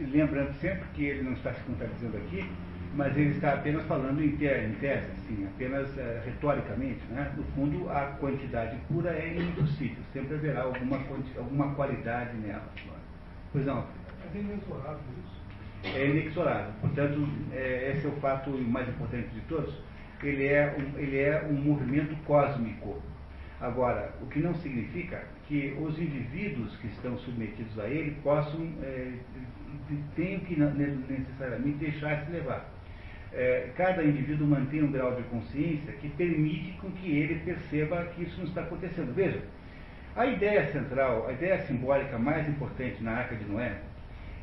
lembrando 0.00 0.52
sempre 0.60 0.84
que 0.94 1.04
ele 1.04 1.22
não 1.22 1.32
está 1.32 1.52
se 1.54 1.60
contradizendo 1.62 2.16
aqui, 2.16 2.48
mas 2.94 3.16
ele 3.16 3.30
está 3.30 3.54
apenas 3.54 3.84
falando 3.86 4.22
em, 4.22 4.36
te, 4.36 4.44
em 4.44 4.74
tese, 4.74 5.10
assim, 5.12 5.46
apenas 5.46 5.96
é, 5.98 6.22
retoricamente. 6.24 7.02
Né? 7.06 7.32
No 7.36 7.42
fundo, 7.54 7.90
a 7.90 8.06
quantidade 8.20 8.76
pura 8.88 9.10
é 9.10 9.34
impossível, 9.36 10.02
sempre 10.12 10.34
haverá 10.34 10.62
alguma, 10.62 10.98
alguma 11.36 11.74
qualidade 11.74 12.36
nela. 12.36 12.68
Pois 13.50 13.66
não. 13.66 13.86
É 14.34 14.38
inexorável 14.38 15.00
isso. 15.24 15.31
É 15.84 16.06
inexorável. 16.06 16.72
Portanto, 16.80 17.28
é, 17.52 17.92
esse 17.92 18.06
é 18.06 18.08
o 18.08 18.12
fato 18.20 18.50
mais 18.50 18.88
importante 18.88 19.28
de 19.30 19.40
todos. 19.42 19.74
Ele 20.22 20.46
é 20.46 20.76
um, 20.78 20.98
ele 20.98 21.18
é 21.18 21.44
um 21.50 21.54
movimento 21.54 22.14
cósmico. 22.24 23.02
Agora, 23.60 24.12
o 24.20 24.26
que 24.26 24.40
não 24.40 24.54
significa 24.54 25.24
que 25.46 25.76
os 25.80 25.98
indivíduos 25.98 26.76
que 26.76 26.86
estão 26.86 27.16
submetidos 27.18 27.78
a 27.78 27.88
ele 27.88 28.16
possam, 28.22 28.72
é, 28.82 29.12
tenham 30.14 30.40
que 30.40 30.56
necessariamente 30.56 31.78
deixar-se 31.78 32.30
levar. 32.30 32.70
É, 33.32 33.70
cada 33.76 34.04
indivíduo 34.04 34.46
mantém 34.46 34.82
um 34.82 34.92
grau 34.92 35.14
de 35.14 35.22
consciência 35.24 35.92
que 35.94 36.08
permite 36.10 36.72
com 36.80 36.90
que 36.90 37.10
ele 37.10 37.40
perceba 37.40 38.04
que 38.14 38.22
isso 38.22 38.38
não 38.38 38.46
está 38.46 38.62
acontecendo. 38.62 39.14
Veja, 39.14 39.40
a 40.14 40.26
ideia 40.26 40.70
central, 40.70 41.26
a 41.26 41.32
ideia 41.32 41.58
simbólica 41.66 42.18
mais 42.18 42.48
importante 42.48 43.02
na 43.02 43.12
Arca 43.12 43.34
de 43.34 43.44
Noé 43.44 43.80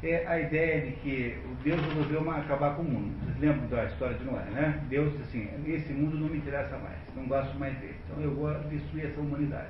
é 0.01 0.25
a 0.27 0.39
ideia 0.39 0.81
de 0.81 0.91
que 0.93 1.37
Deus 1.63 1.81
resolveu 1.81 2.31
acabar 2.31 2.75
com 2.75 2.83
o 2.83 2.85
mundo. 2.85 3.13
Vocês 3.21 3.39
lembram 3.39 3.67
da 3.67 3.85
história 3.85 4.17
de 4.17 4.23
Noé, 4.23 4.43
né? 4.51 4.81
Deus 4.89 5.11
disse 5.17 5.23
assim, 5.23 5.73
esse 5.73 5.91
mundo 5.91 6.17
não 6.17 6.29
me 6.29 6.37
interessa 6.37 6.77
mais, 6.77 6.97
não 7.15 7.27
gosto 7.27 7.57
mais 7.59 7.77
dele, 7.79 7.95
então 8.05 8.23
eu 8.23 8.33
vou 8.33 8.53
destruir 8.69 9.07
essa 9.07 9.19
humanidade. 9.19 9.69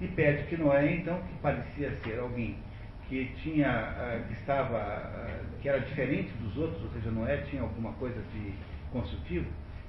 E 0.00 0.08
pede 0.08 0.44
que 0.44 0.56
Noé, 0.56 0.94
então, 0.94 1.16
que 1.22 1.34
parecia 1.40 1.92
ser 2.02 2.18
alguém 2.18 2.56
que 3.08 3.26
tinha, 3.36 3.68
ah, 3.68 4.20
que 4.26 4.32
estava, 4.32 4.78
ah, 4.78 5.40
que 5.60 5.68
era 5.68 5.78
diferente 5.78 6.32
dos 6.40 6.56
outros, 6.56 6.82
ou 6.82 6.90
seja, 6.90 7.10
Noé 7.10 7.36
tinha 7.48 7.62
alguma 7.62 7.92
coisa 7.92 8.20
de 8.32 8.52
construtivo, 8.90 9.46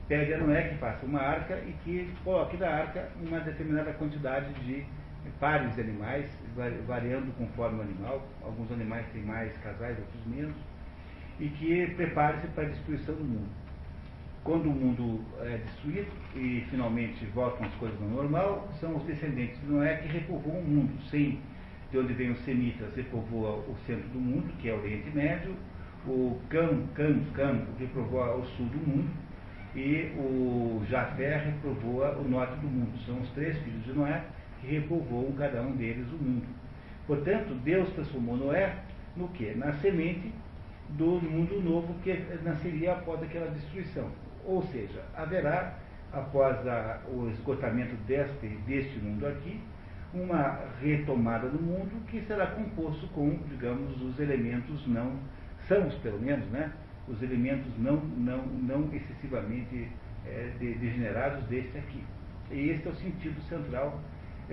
pede 0.08 0.34
a 0.34 0.38
Noé 0.38 0.70
que 0.70 0.76
faça 0.76 1.04
uma 1.06 1.20
arca 1.20 1.56
e 1.66 1.74
que 1.84 2.14
coloque 2.24 2.58
da 2.58 2.70
arca 2.70 3.10
uma 3.20 3.40
determinada 3.40 3.92
quantidade 3.94 4.54
de 4.66 4.86
pares 5.40 5.74
de 5.76 5.82
animais, 5.82 6.26
variando 6.88 7.32
conforme 7.38 7.80
o 7.80 7.82
animal. 7.82 8.28
Alguns 8.42 8.72
animais 8.72 9.06
têm 9.14 9.24
mais 9.24 9.56
casais, 9.58 9.98
outros 9.98 10.26
menos. 10.26 10.56
E 11.40 11.50
que 11.50 11.88
prepare-se 11.96 12.48
para 12.48 12.64
a 12.66 12.70
destruição 12.70 13.16
do 13.16 13.24
mundo. 13.24 13.50
Quando 14.44 14.70
o 14.70 14.74
mundo 14.74 15.24
é 15.42 15.58
destruído 15.58 16.12
e 16.36 16.66
finalmente 16.70 17.26
voltam 17.28 17.66
as 17.66 17.74
coisas 17.76 18.00
ao 18.02 18.10
normal, 18.10 18.70
são 18.80 18.98
os 18.98 19.04
descendentes 19.04 19.60
de 19.62 19.68
Noé 19.68 19.96
que 19.98 20.10
repovoam 20.10 20.60
o 20.60 20.64
mundo. 20.64 21.02
Sem 21.10 21.40
de 21.94 22.00
onde 22.00 22.14
vem 22.14 22.32
os 22.32 22.40
semitas, 22.40 22.94
repovoa 22.96 23.52
o 23.52 23.78
centro 23.86 24.10
do 24.10 24.20
mundo, 24.20 24.52
que 24.60 24.68
é 24.68 24.74
o 24.74 24.80
Oriente 24.80 25.12
Médio, 25.12 25.56
o 26.08 26.40
Cam, 26.50 26.88
Cam, 26.96 27.20
Cam, 27.34 27.68
repovoa 27.78 28.36
o 28.36 28.46
sul 28.48 28.66
do 28.66 28.80
mundo, 28.80 29.10
e 29.76 30.12
o 30.18 30.84
Jafé 30.90 31.38
repovoa 31.38 32.18
o 32.18 32.28
norte 32.28 32.56
do 32.58 32.68
mundo. 32.68 32.98
São 33.06 33.20
os 33.20 33.30
três 33.30 33.56
filhos 33.60 33.86
de 33.86 33.94
Noé 33.94 34.24
que 34.63 34.80
repovoam 34.80 35.32
cada 35.34 35.62
um 35.62 35.76
deles 35.76 36.08
o 36.12 36.15
mundo. 36.15 36.47
Portanto, 37.06 37.54
Deus 37.63 37.89
transformou 37.91 38.38
Noé 38.38 38.76
no 39.15 39.28
que? 39.30 39.54
Na 39.54 39.73
semente 39.73 40.34
do 40.89 41.21
mundo 41.21 41.62
novo 41.62 41.93
que 42.04 42.13
nasceria 42.43 42.93
após 42.93 43.21
aquela 43.21 43.52
destruição. 43.52 44.10
Ou 44.45 44.63
seja, 44.63 45.04
haverá, 45.15 45.78
após 46.12 46.65
a, 46.67 47.02
o 47.08 47.30
esgotamento 47.30 47.95
deste, 48.08 48.47
deste 48.65 48.99
mundo 48.99 49.28
aqui, 49.28 49.60
uma 50.13 50.60
retomada 50.82 51.49
do 51.49 51.62
mundo 51.62 52.06
que 52.08 52.21
será 52.21 52.47
composto 52.47 53.08
com, 53.08 53.38
digamos, 53.49 53.99
os 54.02 54.19
elementos 54.19 54.86
não 54.88 55.17
sãos, 55.67 55.95
pelo 55.95 56.19
menos, 56.19 56.45
né? 56.49 56.71
Os 57.08 57.21
elementos 57.21 57.71
não, 57.80 57.97
não, 57.97 58.45
não 58.45 58.93
excessivamente 58.93 59.89
é, 60.26 60.52
degenerados 60.60 61.43
deste 61.45 61.78
aqui. 61.78 62.04
E 62.52 62.69
este 62.69 62.88
é 62.88 62.91
o 62.91 62.95
sentido 62.95 63.41
central 63.49 63.99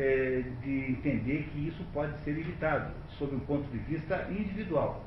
é, 0.00 0.42
de 0.62 0.90
entender 0.90 1.48
que 1.52 1.68
isso 1.68 1.84
pode 1.92 2.18
ser 2.20 2.30
evitado, 2.30 2.92
sob 3.18 3.34
um 3.34 3.40
ponto 3.40 3.70
de 3.70 3.78
vista 3.78 4.26
individual, 4.30 5.04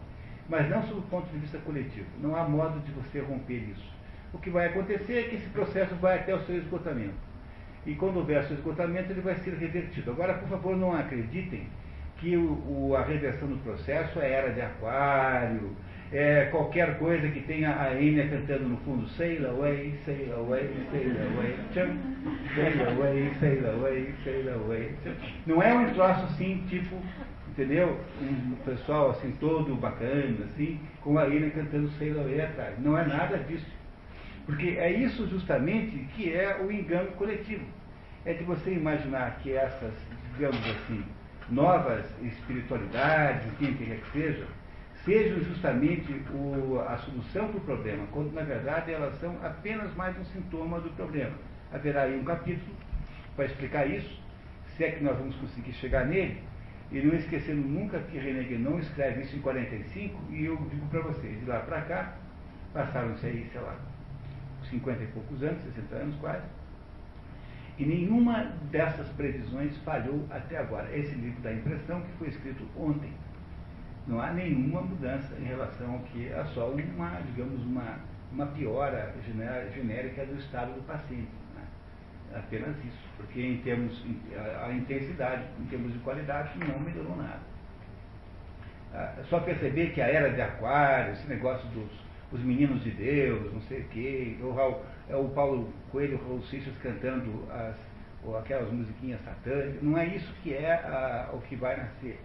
mas 0.47 0.69
não 0.69 0.84
sob 0.84 0.99
o 0.99 1.03
ponto 1.03 1.29
de 1.32 1.39
vista 1.39 1.58
coletivo. 1.60 2.08
Não 2.19 2.36
há 2.36 2.47
modo 2.47 2.79
de 2.82 2.91
você 2.91 3.19
romper 3.19 3.69
isso. 3.71 3.93
O 4.34 4.38
que 4.38 4.49
vai 4.49 4.67
acontecer 4.67 5.13
é 5.13 5.23
que 5.23 5.36
esse 5.36 5.49
processo 5.49 5.95
vai 5.95 6.19
até 6.19 6.34
o 6.36 6.41
seu 6.45 6.58
esgotamento. 6.58 7.34
E 7.86 7.95
quando 7.95 8.17
houver 8.17 8.43
seu 8.45 8.56
esgotamento, 8.56 9.12
ele 9.12 9.21
vai 9.21 9.36
ser 9.36 9.56
revertido. 9.56 10.12
Agora, 10.12 10.36
por 10.36 10.47
favor, 10.47 10.75
não 10.75 10.95
acreditem 10.95 11.67
que 12.17 12.38
o, 12.38 12.51
o, 12.67 12.95
a 12.95 13.03
reversão 13.03 13.47
do 13.47 13.58
processo 13.58 14.19
é 14.19 14.32
era 14.32 14.53
de 14.53 14.62
aquário, 14.62 15.75
é 16.13 16.45
qualquer 16.52 16.99
coisa 16.99 17.28
que 17.28 17.41
tenha 17.41 17.76
a 17.76 17.99
Enya 17.99 18.28
cantando 18.28 18.69
no 18.69 18.78
fundo, 18.78 19.08
sail 19.10 19.49
away, 19.49 19.95
sail 20.06 20.32
away, 20.36 20.69
sail 20.91 21.12
away, 21.12 21.56
tchum, 21.73 21.97
sail 22.54 22.88
away, 22.88 23.32
sail 23.39 23.67
away, 23.67 24.13
sail 24.23 24.54
away. 24.54 24.95
Não 25.47 25.62
é 25.62 25.73
um 25.73 25.91
troço 25.93 26.23
assim, 26.26 26.63
tipo, 26.69 26.95
entendeu? 27.49 27.99
Um 28.21 28.56
pessoal 28.63 29.10
assim, 29.10 29.32
todo 29.39 29.73
bacana, 29.73 30.45
assim, 30.45 30.80
com 31.02 31.17
a 31.17 31.28
Enya 31.28 31.49
cantando 31.49 31.89
sail 31.97 32.19
away 32.19 32.41
atrás. 32.41 32.76
Não 32.78 32.95
é 32.95 33.06
nada 33.08 33.39
disso. 33.39 33.65
Porque 34.45 34.76
é 34.78 34.91
isso 34.91 35.28
justamente 35.28 35.97
que 36.15 36.32
é 36.32 36.62
o 36.62 36.71
engano 36.71 37.12
coletivo. 37.13 37.65
É 38.23 38.34
de 38.34 38.43
você 38.43 38.71
imaginar 38.71 39.39
que 39.41 39.52
essas, 39.52 39.93
digamos 40.34 40.60
assim, 40.69 41.04
novas 41.49 42.06
espiritualidades, 42.21 43.47
enfim, 43.47 43.73
que 43.73 43.86
quer 43.86 43.97
que 43.97 44.12
seja, 44.12 44.45
sejam 45.03 45.39
justamente 45.41 46.13
o, 46.33 46.79
a 46.79 46.97
solução 46.97 47.49
para 47.49 47.57
o 47.57 47.61
problema, 47.61 48.07
quando 48.11 48.33
na 48.33 48.43
verdade 48.43 48.91
elas 48.91 49.19
são 49.19 49.37
apenas 49.43 49.93
mais 49.95 50.17
um 50.17 50.23
sintoma 50.25 50.79
do 50.79 50.89
problema. 50.91 51.35
Haverá 51.71 52.03
aí 52.03 52.17
um 52.17 52.23
capítulo 52.23 52.75
para 53.35 53.45
explicar 53.45 53.85
isso, 53.85 54.21
se 54.77 54.83
é 54.83 54.91
que 54.91 55.03
nós 55.03 55.17
vamos 55.17 55.35
conseguir 55.35 55.73
chegar 55.73 56.05
nele, 56.05 56.41
e 56.91 57.01
não 57.01 57.15
esquecendo 57.15 57.61
nunca 57.61 57.99
que 57.99 58.17
René 58.17 58.43
Guénon 58.43 58.79
escreve 58.79 59.21
isso 59.21 59.35
em 59.35 59.41
45, 59.41 60.31
e 60.31 60.45
eu 60.45 60.55
digo 60.69 60.87
para 60.87 61.01
vocês, 61.01 61.39
de 61.39 61.45
lá 61.45 61.59
para 61.59 61.81
cá, 61.81 62.15
passaram-se 62.73 63.25
aí, 63.25 63.49
sei 63.51 63.61
lá, 63.61 63.75
50 64.69 65.03
e 65.03 65.07
poucos 65.07 65.43
anos, 65.43 65.61
60 65.63 65.95
anos 65.95 66.15
quase, 66.17 66.45
e 67.77 67.85
nenhuma 67.85 68.53
dessas 68.71 69.09
previsões 69.09 69.75
falhou 69.79 70.25
até 70.29 70.57
agora. 70.57 70.95
Esse 70.95 71.15
livro 71.15 71.41
da 71.41 71.51
impressão 71.51 72.01
que 72.01 72.11
foi 72.19 72.27
escrito 72.27 72.63
ontem 72.77 73.11
não 74.07 74.19
há 74.19 74.31
nenhuma 74.31 74.81
mudança 74.81 75.33
em 75.39 75.45
relação 75.45 75.93
ao 75.93 75.99
que 75.99 76.27
é 76.27 76.43
só 76.53 76.69
uma, 76.69 77.21
digamos, 77.21 77.63
uma, 77.63 77.99
uma 78.31 78.45
piora 78.47 79.13
genérica 79.73 80.25
do 80.25 80.35
estado 80.37 80.73
do 80.73 80.85
paciente. 80.85 81.31
Né? 81.55 81.63
Apenas 82.35 82.75
isso, 82.83 83.09
porque 83.17 83.41
em 83.41 83.57
termos, 83.57 84.05
a, 84.63 84.71
intensidade, 84.71 85.43
em 85.59 85.65
termos 85.65 85.93
de 85.93 85.99
qualidade, 85.99 86.57
não 86.59 86.79
melhorou 86.79 87.15
nada. 87.15 87.41
Ah, 88.93 89.15
só 89.29 89.39
perceber 89.39 89.91
que 89.93 90.01
a 90.01 90.07
era 90.07 90.31
de 90.31 90.41
aquário, 90.41 91.13
esse 91.13 91.27
negócio 91.27 91.67
dos 91.69 92.03
os 92.33 92.41
meninos 92.41 92.83
de 92.83 92.89
Deus, 92.89 93.53
não 93.53 93.61
sei 93.61 93.81
o 93.81 93.87
quê, 93.89 94.37
o, 94.41 94.51
Raul, 94.51 94.81
é 95.07 95.15
o 95.15 95.29
Paulo 95.29 95.71
Coelho, 95.91 96.17
o 96.17 96.27
Raul 96.27 96.41
Seixas 96.43 96.75
cantando 96.81 97.47
as, 97.51 97.75
ou 98.23 98.35
aquelas 98.35 98.71
musiquinhas 98.71 99.21
satânicas, 99.23 99.83
não 99.83 99.95
é 99.95 100.07
isso 100.07 100.33
que 100.41 100.51
é 100.51 100.73
a, 100.73 101.29
o 101.31 101.41
que 101.41 101.55
vai 101.55 101.77
nascer. 101.77 102.19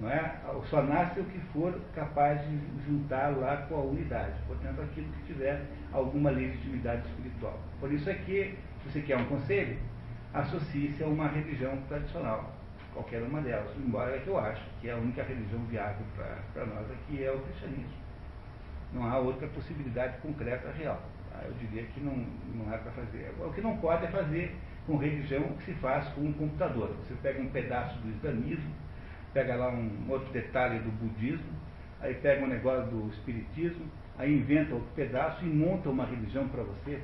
Não 0.00 0.08
é? 0.08 0.40
Só 0.70 0.82
nasce 0.82 1.18
o 1.20 1.24
que 1.24 1.38
for 1.52 1.78
capaz 1.94 2.40
de 2.48 2.58
juntar 2.86 3.36
lá 3.36 3.56
com 3.68 3.74
a 3.74 3.82
unidade. 3.82 4.34
Portanto, 4.46 4.80
aquilo 4.80 5.10
que 5.12 5.22
tiver 5.24 5.60
alguma 5.92 6.30
legitimidade 6.30 7.06
espiritual. 7.08 7.58
Por 7.80 7.92
isso 7.92 8.08
é 8.08 8.14
que, 8.14 8.56
se 8.82 8.90
você 8.90 9.00
quer 9.02 9.16
um 9.16 9.24
conselho, 9.24 9.76
associe-se 10.32 11.02
a 11.02 11.06
uma 11.06 11.26
religião 11.28 11.76
tradicional, 11.88 12.54
qualquer 12.92 13.22
uma 13.22 13.40
delas, 13.40 13.70
embora 13.76 14.14
é 14.14 14.18
que 14.18 14.28
eu 14.28 14.38
acho 14.38 14.62
que 14.80 14.88
é 14.88 14.92
a 14.92 14.96
única 14.96 15.22
religião 15.22 15.60
viável 15.66 16.04
para 16.14 16.66
nós 16.66 16.90
aqui 16.90 17.24
é 17.24 17.32
o 17.32 17.40
cristianismo. 17.40 18.08
Não 18.92 19.04
há 19.06 19.18
outra 19.18 19.46
possibilidade 19.48 20.18
concreta 20.18 20.70
real. 20.72 21.02
Tá? 21.30 21.42
Eu 21.44 21.52
diria 21.54 21.84
que 21.84 22.00
não, 22.00 22.26
não 22.54 22.72
há 22.72 22.78
para 22.78 22.92
fazer. 22.92 23.32
O 23.38 23.52
que 23.52 23.60
não 23.60 23.76
pode 23.78 24.04
é 24.06 24.08
fazer 24.08 24.56
com 24.86 24.96
religião 24.96 25.42
que 25.58 25.64
se 25.64 25.74
faz 25.74 26.08
com 26.08 26.22
um 26.22 26.32
computador. 26.32 26.94
Você 27.04 27.14
pega 27.22 27.40
um 27.40 27.48
pedaço 27.48 27.98
do 27.98 28.08
islamismo, 28.08 28.72
pega 29.32 29.54
lá 29.56 29.68
um 29.70 29.90
outro 30.08 30.32
detalhe 30.32 30.78
do 30.80 30.90
budismo, 30.90 31.52
aí 32.00 32.14
pega 32.14 32.44
um 32.44 32.48
negócio 32.48 32.90
do 32.90 33.08
espiritismo, 33.08 33.86
aí 34.18 34.34
inventa 34.34 34.74
outro 34.74 34.88
pedaço 34.94 35.44
e 35.44 35.48
monta 35.48 35.88
uma 35.88 36.04
religião 36.04 36.48
para 36.48 36.62
você, 36.62 37.00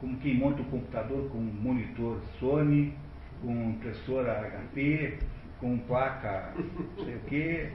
como 0.00 0.18
quem 0.18 0.34
monta 0.34 0.62
um 0.62 0.64
computador 0.64 1.30
com 1.30 1.38
um 1.38 1.52
monitor 1.60 2.20
Sony, 2.38 2.94
com 3.40 3.70
impressora 3.70 4.50
HP, 4.72 5.18
com 5.60 5.78
placa, 5.78 6.52
não 6.56 7.04
sei 7.04 7.14
o 7.14 7.20
quê. 7.20 7.70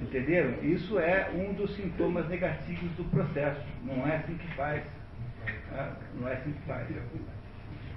Entenderam? 0.00 0.62
Isso 0.62 0.98
é 0.98 1.28
um 1.34 1.52
dos 1.54 1.74
sintomas 1.74 2.28
negativos 2.28 2.90
do 2.92 3.04
processo. 3.10 3.60
Não 3.82 4.06
é 4.06 4.16
assim 4.16 4.36
que 4.36 4.54
faz. 4.54 4.82
Tá? 5.70 5.96
Não 6.14 6.28
é 6.28 6.34
assim 6.34 6.52
que 6.52 6.62
faz. 6.66 6.88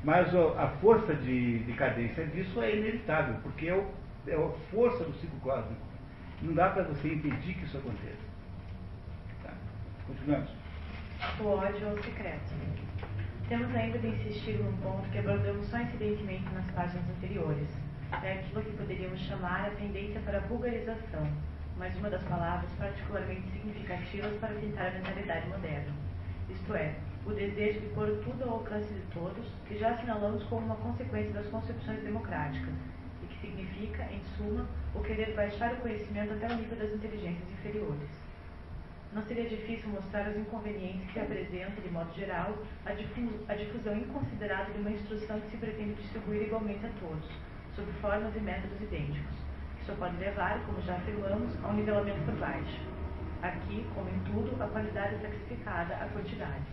Mas 0.03 0.35
a 0.35 0.67
força 0.81 1.13
de 1.13 1.59
decadência 1.59 2.25
disso 2.25 2.61
é 2.61 2.75
inevitável, 2.75 3.35
porque 3.43 3.67
é, 3.67 3.75
o, 3.75 3.85
é 4.27 4.35
a 4.35 4.49
força 4.71 5.03
do 5.03 5.13
ciclo 5.13 5.39
cósmico. 5.39 5.81
Não 6.41 6.53
dá 6.53 6.69
para 6.69 6.83
você 6.83 7.13
impedir 7.13 7.55
que 7.55 7.65
isso 7.65 7.77
aconteça. 7.77 8.25
Tá? 9.43 9.53
Continuamos. 10.07 10.49
O 11.39 11.45
ódio 11.45 11.89
ao 11.89 11.97
secreto. 12.03 12.53
Temos 13.47 13.75
ainda 13.75 13.99
de 13.99 14.07
insistir 14.07 14.57
num 14.59 14.75
ponto 14.77 15.09
que 15.09 15.19
abordamos 15.19 15.67
só 15.67 15.79
incidentemente 15.79 16.45
nas 16.53 16.65
páginas 16.71 17.03
anteriores. 17.09 17.67
É 18.23 18.33
aquilo 18.33 18.61
que 18.61 18.77
poderíamos 18.77 19.19
chamar 19.21 19.67
a 19.67 19.69
tendência 19.71 20.21
para 20.21 20.37
a 20.37 20.41
vulgarização, 20.41 21.27
mas 21.77 21.95
uma 21.97 22.09
das 22.09 22.23
palavras 22.23 22.71
particularmente 22.77 23.49
significativas 23.51 24.33
para 24.39 24.55
pintar 24.55 24.87
a 24.87 24.91
mentalidade 24.91 25.47
moderna. 25.49 25.93
Isto 26.49 26.75
é, 26.75 26.95
o 27.25 27.31
desejo 27.31 27.81
de 27.81 27.87
pôr 27.87 28.07
tudo 28.23 28.43
ao 28.43 28.55
alcance 28.55 28.93
de 28.93 29.01
todos, 29.13 29.45
que 29.67 29.77
já 29.77 29.91
assinalamos 29.91 30.43
como 30.45 30.65
uma 30.65 30.75
consequência 30.75 31.33
das 31.33 31.47
concepções 31.47 32.01
democráticas, 32.03 32.73
significa, 33.61 34.03
em 34.11 34.21
suma, 34.35 34.67
o 34.95 35.01
querer 35.01 35.35
baixar 35.35 35.73
o 35.73 35.77
conhecimento 35.77 36.33
até 36.33 36.47
o 36.47 36.57
nível 36.57 36.77
das 36.77 36.93
inteligências 36.93 37.47
inferiores. 37.51 38.09
Não 39.13 39.21
seria 39.23 39.47
difícil 39.47 39.89
mostrar 39.89 40.29
os 40.29 40.37
inconvenientes 40.37 41.11
que 41.11 41.19
apresenta, 41.19 41.81
de 41.81 41.89
modo 41.89 42.13
geral, 42.13 42.57
a, 42.85 42.91
a 42.91 43.55
difusão 43.55 43.97
inconsiderada 43.97 44.71
de 44.71 44.79
uma 44.79 44.91
instrução 44.91 45.39
que 45.41 45.51
se 45.51 45.57
pretende 45.57 45.95
distribuir 45.95 46.43
igualmente 46.43 46.85
a 46.85 46.89
todos, 46.99 47.29
sob 47.75 47.91
formas 47.99 48.35
e 48.35 48.39
métodos 48.39 48.81
idênticos, 48.81 49.35
que 49.77 49.85
só 49.85 49.93
pode 49.95 50.15
levar, 50.17 50.59
como 50.65 50.81
já 50.81 50.95
afirmamos, 50.95 51.51
a 51.63 51.67
um 51.67 51.73
nivelamento 51.73 52.21
por 52.21 52.35
baixo. 52.35 52.79
Aqui, 53.41 53.85
como 53.93 54.09
em 54.09 54.19
tudo, 54.31 54.63
a 54.63 54.67
qualidade 54.67 55.15
é 55.15 55.19
sacrificada 55.19 55.95
à 55.95 56.07
quantidade. 56.07 56.63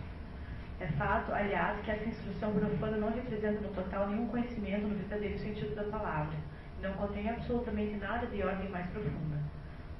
É 0.79 0.87
fato, 0.87 1.33
aliás, 1.33 1.81
que 1.81 1.91
essa 1.91 2.07
instrução 2.07 2.53
profana 2.53 2.97
não 2.97 3.11
representa 3.11 3.59
no 3.59 3.73
total 3.73 4.07
nenhum 4.07 4.27
conhecimento 4.27 4.87
no 4.87 4.95
verdadeiro 4.95 5.37
sentido 5.37 5.75
da 5.75 5.83
palavra, 5.83 6.37
não 6.81 6.93
contém 6.93 7.29
absolutamente 7.29 7.95
nada 7.97 8.27
de 8.27 8.41
ordem 8.41 8.69
mais 8.69 8.85
profunda. 8.87 9.37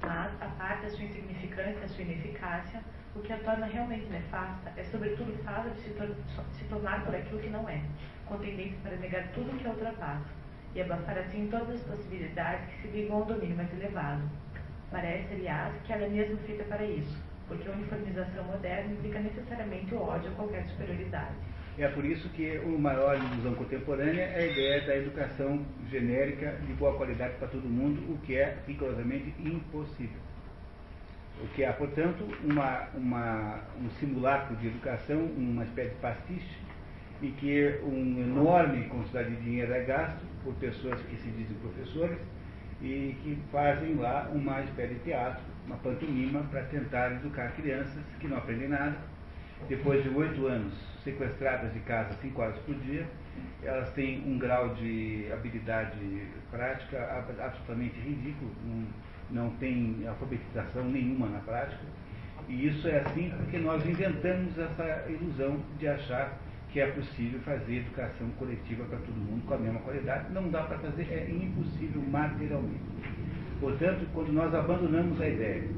Mas, 0.02 0.32
a 0.40 0.46
parte 0.58 0.82
da 0.82 0.90
sua 0.90 1.04
insignificância 1.04 1.76
e 1.76 1.80
da 1.80 1.88
sua 1.88 2.02
ineficácia, 2.02 2.82
o 3.14 3.20
que 3.20 3.32
a 3.32 3.38
torna 3.38 3.66
realmente 3.66 4.06
nefasta 4.06 4.72
é, 4.76 4.84
sobretudo, 4.84 5.32
o 5.32 5.44
fato 5.44 5.68
de 5.70 5.80
se, 5.80 5.90
tor 5.90 6.14
se 6.52 6.64
tornar 6.64 7.04
por 7.04 7.14
aquilo 7.14 7.40
que 7.40 7.50
não 7.50 7.68
é, 7.68 7.82
com 8.26 8.38
tendência 8.38 8.78
para 8.82 8.96
negar 8.96 9.28
tudo 9.32 9.50
o 9.50 9.58
que 9.58 9.66
a 9.66 9.70
ultrapassa, 9.70 10.30
e 10.74 10.80
abafar 10.80 11.18
assim 11.18 11.48
todas 11.50 11.74
as 11.74 11.82
possibilidades 11.82 12.64
que 12.66 12.82
se 12.82 12.88
ligam 12.88 13.16
ao 13.16 13.24
domínio 13.24 13.56
mais 13.56 13.72
elevado. 13.72 14.22
Parece, 14.90 15.34
aliás, 15.34 15.74
que 15.84 15.92
ela 15.92 16.04
é 16.04 16.08
mesmo 16.08 16.38
feita 16.38 16.64
para 16.64 16.84
isso, 16.84 17.18
porque 17.46 17.68
a 17.68 17.72
uniformização 17.72 18.44
moderna 18.44 18.92
implica 18.92 19.18
necessariamente 19.18 19.94
o 19.94 20.02
ódio 20.02 20.30
a 20.30 20.34
qualquer 20.34 20.64
superioridade. 20.66 21.34
É 21.78 21.88
por 21.88 22.04
isso 22.04 22.28
que 22.30 22.58
o 22.58 22.78
maior 22.78 23.16
ilusão 23.16 23.54
contemporânea 23.54 24.22
é 24.22 24.40
a 24.40 24.46
ideia 24.46 24.80
da 24.82 24.96
educação 24.96 25.64
genérica 25.90 26.52
de 26.66 26.72
boa 26.74 26.94
qualidade 26.96 27.34
para 27.38 27.48
todo 27.48 27.62
mundo, 27.68 28.12
o 28.12 28.18
que 28.18 28.36
é 28.36 28.58
rigorosamente 28.66 29.34
impossível. 29.38 30.20
O 31.42 31.48
que 31.54 31.64
há, 31.64 31.72
portanto, 31.72 32.28
uma, 32.44 32.88
uma, 32.94 33.60
um 33.80 33.88
simulacro 33.98 34.56
de 34.56 34.66
educação, 34.66 35.24
uma 35.24 35.64
espécie 35.64 35.90
de 35.90 36.00
pastiche, 36.00 36.58
em 37.22 37.32
que 37.32 37.78
um 37.82 38.20
enorme 38.20 38.84
quantidade 38.88 39.30
de 39.30 39.42
dinheiro 39.42 39.72
é 39.72 39.84
gasto 39.84 40.20
por 40.44 40.54
pessoas 40.54 41.00
que 41.02 41.16
se 41.16 41.28
dizem 41.30 41.56
professores 41.56 42.18
e 42.82 43.16
que 43.22 43.38
fazem 43.50 43.94
lá 43.94 44.28
uma 44.32 44.60
espécie 44.62 44.94
de 44.94 45.00
teatro 45.00 45.42
uma 45.70 45.76
pantomima 45.76 46.42
para 46.50 46.62
tentar 46.64 47.12
educar 47.12 47.52
crianças 47.52 48.02
que 48.18 48.26
não 48.26 48.38
aprendem 48.38 48.68
nada. 48.68 48.96
Depois 49.68 50.02
de 50.02 50.08
oito 50.10 50.46
anos 50.46 50.74
sequestradas 51.04 51.72
de 51.72 51.80
casa 51.80 52.14
cinco 52.20 52.42
horas 52.42 52.58
por 52.60 52.74
dia, 52.76 53.06
elas 53.62 53.90
têm 53.92 54.22
um 54.26 54.38
grau 54.38 54.70
de 54.74 55.26
habilidade 55.32 55.98
prática 56.50 57.24
absolutamente 57.38 57.98
ridículo, 58.00 58.50
não, 58.64 58.86
não 59.30 59.50
tem 59.56 60.04
alfabetização 60.06 60.84
nenhuma 60.84 61.28
na 61.28 61.38
prática. 61.40 61.82
E 62.48 62.66
isso 62.66 62.88
é 62.88 62.98
assim 63.00 63.30
porque 63.36 63.58
nós 63.58 63.84
inventamos 63.86 64.58
essa 64.58 65.06
ilusão 65.08 65.62
de 65.78 65.86
achar 65.86 66.36
que 66.72 66.80
é 66.80 66.86
possível 66.86 67.40
fazer 67.40 67.78
educação 67.78 68.28
coletiva 68.38 68.84
para 68.84 68.98
todo 68.98 69.14
mundo 69.14 69.44
com 69.46 69.54
a 69.54 69.58
mesma 69.58 69.80
qualidade. 69.80 70.32
Não 70.32 70.48
dá 70.48 70.62
para 70.62 70.78
fazer, 70.78 71.02
é 71.10 71.30
impossível 71.30 72.02
materialmente. 72.02 72.80
Portanto, 73.60 74.06
quando 74.14 74.32
nós 74.32 74.54
abandonamos 74.54 75.20
a 75.20 75.28
ideia 75.28 75.68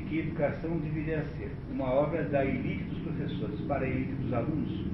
de 0.00 0.08
que 0.08 0.18
educação 0.20 0.78
deveria 0.78 1.22
ser 1.36 1.50
uma 1.70 1.92
obra 1.92 2.24
da 2.24 2.44
elite 2.44 2.84
dos 2.84 2.98
professores 3.00 3.60
para 3.62 3.84
a 3.84 3.88
elite 3.88 4.12
dos 4.12 4.32
alunos, 4.32 4.86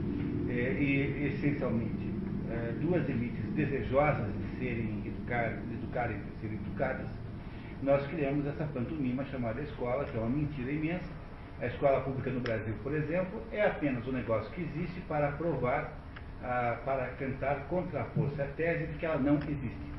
é, 0.48 0.52
e 0.52 1.26
essencialmente 1.26 2.10
é, 2.50 2.72
duas 2.80 3.08
elites 3.08 3.44
desejosas 3.54 4.26
de 4.26 4.58
serem 4.58 4.96
serem 6.40 6.58
educadas, 6.62 7.08
nós 7.82 8.06
criamos 8.06 8.46
essa 8.46 8.64
pantomima 8.64 9.24
chamada 9.26 9.60
escola, 9.60 10.04
que 10.04 10.16
é 10.16 10.20
uma 10.20 10.30
mentira 10.30 10.70
imensa. 10.70 11.10
A 11.60 11.66
escola 11.66 12.00
pública 12.00 12.30
no 12.30 12.40
Brasil, 12.40 12.74
por 12.82 12.94
exemplo, 12.94 13.42
é 13.50 13.66
apenas 13.66 14.06
um 14.06 14.12
negócio 14.12 14.50
que 14.52 14.62
existe 14.62 15.00
para 15.02 15.32
provar, 15.32 15.92
ah, 16.42 16.78
para 16.84 17.06
tentar 17.18 17.66
contrapor-se 17.68 18.40
a 18.40 18.46
tese 18.46 18.86
de 18.86 18.98
que 18.98 19.06
ela 19.06 19.18
não 19.18 19.36
existe. 19.36 19.95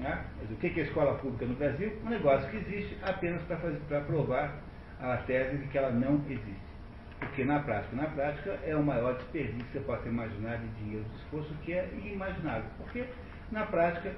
Né? 0.00 0.24
O 0.50 0.56
que 0.56 0.66
é 0.68 0.82
a 0.82 0.86
escola 0.86 1.14
pública 1.18 1.44
no 1.44 1.54
Brasil? 1.54 1.92
Um 2.04 2.08
negócio 2.08 2.48
que 2.48 2.56
existe 2.56 2.96
apenas 3.02 3.42
para 3.42 4.00
provar 4.00 4.56
a 4.98 5.18
tese 5.18 5.58
de 5.58 5.66
que 5.68 5.76
ela 5.76 5.90
não 5.90 6.16
existe. 6.28 6.70
Porque 7.18 7.44
na 7.44 7.60
prática, 7.60 7.94
na 7.94 8.06
prática 8.06 8.58
é 8.64 8.74
o 8.74 8.82
maior 8.82 9.14
desperdício 9.16 9.66
que 9.66 9.72
você 9.72 9.80
pode 9.80 10.08
imaginar 10.08 10.56
de 10.56 10.66
dinheiro 10.82 11.04
de 11.04 11.16
esforço, 11.16 11.54
que 11.62 11.74
é 11.74 11.86
inimaginável. 11.92 12.70
Porque 12.78 13.04
na 13.52 13.66
prática 13.66 14.14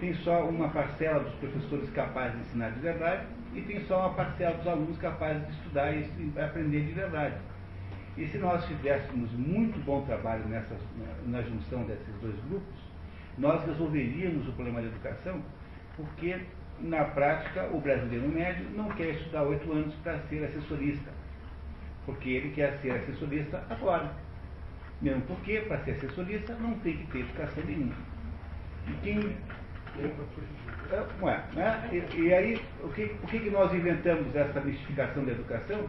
tem 0.00 0.14
só 0.14 0.48
uma 0.48 0.70
parcela 0.70 1.20
dos 1.20 1.34
professores 1.34 1.90
capazes 1.90 2.32
de 2.32 2.46
ensinar 2.46 2.70
de 2.70 2.80
verdade 2.80 3.26
e 3.54 3.60
tem 3.60 3.80
só 3.86 4.00
uma 4.00 4.14
parcela 4.14 4.56
dos 4.56 4.66
alunos 4.66 4.98
capazes 4.98 5.46
de 5.46 5.52
estudar 5.52 5.92
e 5.92 6.32
aprender 6.40 6.86
de 6.86 6.92
verdade. 6.92 7.34
E 8.16 8.26
se 8.28 8.38
nós 8.38 8.64
fizéssemos 8.64 9.30
muito 9.32 9.78
bom 9.84 10.02
trabalho 10.06 10.46
nessa, 10.48 10.74
na, 10.96 11.38
na 11.38 11.42
junção 11.42 11.84
desses 11.84 12.14
dois 12.22 12.36
grupos, 12.48 12.85
nós 13.38 13.64
resolveríamos 13.66 14.48
o 14.48 14.52
problema 14.52 14.80
da 14.80 14.88
educação, 14.88 15.42
porque, 15.96 16.38
na 16.80 17.04
prática, 17.04 17.68
o 17.72 17.80
brasileiro 17.80 18.28
médio 18.28 18.66
não 18.74 18.88
quer 18.90 19.10
estudar 19.10 19.42
oito 19.42 19.70
anos 19.72 19.94
para 19.96 20.18
ser 20.28 20.44
assessorista, 20.44 21.10
porque 22.04 22.30
ele 22.30 22.50
quer 22.54 22.78
ser 22.78 22.92
assessorista 22.92 23.64
agora. 23.68 24.10
Mesmo 25.00 25.22
porque, 25.22 25.60
para 25.60 25.78
ser 25.84 25.92
assessorista, 25.92 26.54
não 26.54 26.78
tem 26.78 26.96
que 26.96 27.06
ter 27.12 27.20
educação 27.20 27.64
nenhuma. 27.64 27.94
E 28.88 28.92
quem. 29.02 29.36
É, 29.98 31.56
né? 31.56 31.88
e, 31.90 32.20
e, 32.20 32.34
aí, 32.34 32.60
o 32.82 32.88
que, 32.90 33.06
por 33.06 33.30
que, 33.30 33.40
que 33.40 33.50
nós 33.50 33.72
inventamos 33.74 34.34
essa 34.36 34.60
mistificação 34.60 35.24
da 35.24 35.32
educação? 35.32 35.88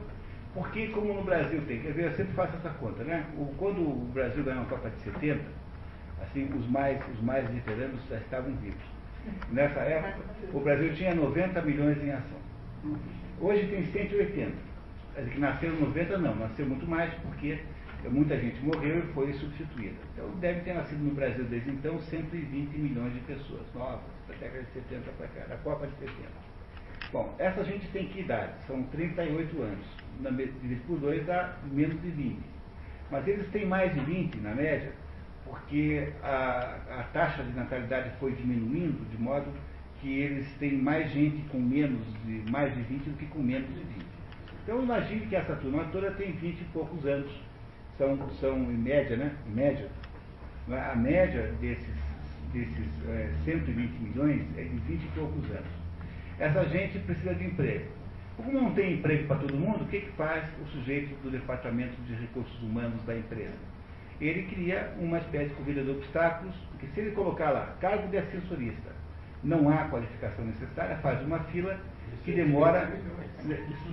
Porque, 0.53 0.87
como 0.87 1.13
no 1.13 1.23
Brasil 1.23 1.61
tem, 1.67 1.81
quer 1.81 1.95
eu 1.97 2.11
sempre 2.13 2.33
faço 2.33 2.55
essa 2.55 2.69
conta, 2.71 3.03
né? 3.03 3.25
O, 3.37 3.53
quando 3.57 3.79
o 3.79 4.09
Brasil 4.13 4.43
ganhou 4.43 4.63
a 4.63 4.65
Copa 4.65 4.89
de 4.89 5.01
70, 5.01 5.41
assim, 6.21 6.49
os 6.57 6.67
mais, 6.69 6.99
os 7.13 7.21
mais 7.21 7.47
veteranos 7.49 7.99
já 8.09 8.17
estavam 8.17 8.51
vivos. 8.55 8.97
Nessa 9.51 9.79
época, 9.81 10.23
o 10.53 10.59
Brasil 10.59 10.93
tinha 10.93 11.13
90 11.13 11.61
milhões 11.61 12.01
em 12.03 12.11
ação. 12.11 12.39
Hoje 13.39 13.67
tem 13.67 13.85
180. 13.85 14.51
Quer 15.13 15.21
dizer, 15.21 15.33
que 15.33 15.39
nasceram 15.39 15.75
90 15.79 16.17
não, 16.19 16.35
nasceu 16.35 16.65
muito 16.65 16.87
mais 16.87 17.13
porque 17.15 17.59
muita 18.09 18.37
gente 18.37 18.59
morreu 18.63 18.99
e 18.99 19.13
foi 19.13 19.33
substituída. 19.33 19.95
Então 20.13 20.29
deve 20.39 20.61
ter 20.61 20.73
nascido 20.73 20.99
no 20.99 21.13
Brasil 21.13 21.43
desde 21.45 21.69
então 21.69 21.99
120 21.99 22.77
milhões 22.77 23.13
de 23.13 23.19
pessoas 23.21 23.65
novas, 23.73 23.99
da 24.27 24.35
década 24.35 24.63
de 24.63 24.71
70 24.71 25.11
para 25.11 25.27
cá, 25.27 25.45
da 25.47 25.57
Copa 25.57 25.87
de 25.87 25.95
70. 25.95 26.13
Bom, 27.11 27.33
essa 27.39 27.63
gente 27.63 27.87
tem 27.89 28.07
que 28.07 28.19
idade? 28.19 28.53
São 28.65 28.83
38 28.83 29.61
anos. 29.61 29.85
Dividido 30.19 30.81
por 30.87 30.99
dois 30.99 31.25
dá 31.25 31.57
menos 31.71 32.01
de 32.01 32.09
20. 32.09 32.39
Mas 33.09 33.27
eles 33.27 33.47
têm 33.49 33.65
mais 33.65 33.93
de 33.93 33.99
20 34.01 34.37
na 34.37 34.53
média, 34.53 34.91
porque 35.47 36.09
a, 36.23 36.77
a 36.99 37.03
taxa 37.13 37.43
de 37.43 37.51
natalidade 37.53 38.11
foi 38.19 38.33
diminuindo 38.33 39.09
de 39.09 39.21
modo 39.21 39.51
que 39.99 40.19
eles 40.19 40.47
têm 40.59 40.73
mais 40.73 41.11
gente 41.11 41.41
com 41.49 41.59
menos 41.59 42.01
de 42.25 42.51
mais 42.51 42.73
de 42.73 42.81
20 42.81 43.03
do 43.09 43.17
que 43.17 43.25
com 43.25 43.39
menos 43.39 43.67
de 43.69 43.81
20. 43.81 44.05
Então 44.63 44.83
imagine 44.83 45.25
que 45.27 45.35
essa 45.35 45.55
turma 45.55 45.85
toda 45.91 46.11
tem 46.11 46.33
20 46.33 46.59
e 46.59 46.63
poucos 46.65 47.05
anos. 47.05 47.31
São, 47.97 48.29
são 48.39 48.55
em 48.71 48.77
média, 48.77 49.17
né? 49.17 49.31
Em 49.47 49.55
média. 49.55 49.89
A 50.69 50.95
média 50.95 51.53
desses, 51.59 51.95
desses 52.53 52.87
é, 53.07 53.31
120 53.45 53.91
milhões 53.99 54.41
é 54.57 54.63
de 54.63 54.77
20 54.77 55.03
e 55.03 55.07
poucos 55.15 55.49
anos. 55.49 55.87
Essa 56.37 56.65
gente 56.65 56.99
precisa 56.99 57.33
de 57.33 57.45
emprego. 57.45 57.85
Como 58.35 58.51
não 58.51 58.71
tem 58.73 58.93
emprego 58.93 59.27
para 59.27 59.37
todo 59.37 59.55
mundo, 59.55 59.83
o 59.83 59.87
que, 59.87 60.01
que 60.01 60.11
faz 60.11 60.45
o 60.61 60.67
sujeito 60.67 61.15
do 61.23 61.31
Departamento 61.31 61.99
de 62.03 62.13
Recursos 62.13 62.61
Humanos 62.61 63.01
da 63.03 63.17
empresa? 63.17 63.55
Ele 64.19 64.43
cria 64.43 64.93
uma 64.99 65.17
espécie 65.19 65.49
de 65.49 65.55
corrida 65.55 65.83
de 65.83 65.91
obstáculos, 65.91 66.55
porque 66.71 66.87
se 66.87 66.99
ele 66.99 67.11
colocar 67.11 67.51
lá 67.51 67.75
cargo 67.79 68.07
de 68.07 68.17
assessorista, 68.17 68.91
não 69.43 69.69
há 69.69 69.85
qualificação 69.85 70.45
necessária, 70.45 70.97
faz 70.97 71.21
uma 71.21 71.39
fila 71.45 71.79
que 72.25 72.31
demora 72.31 72.91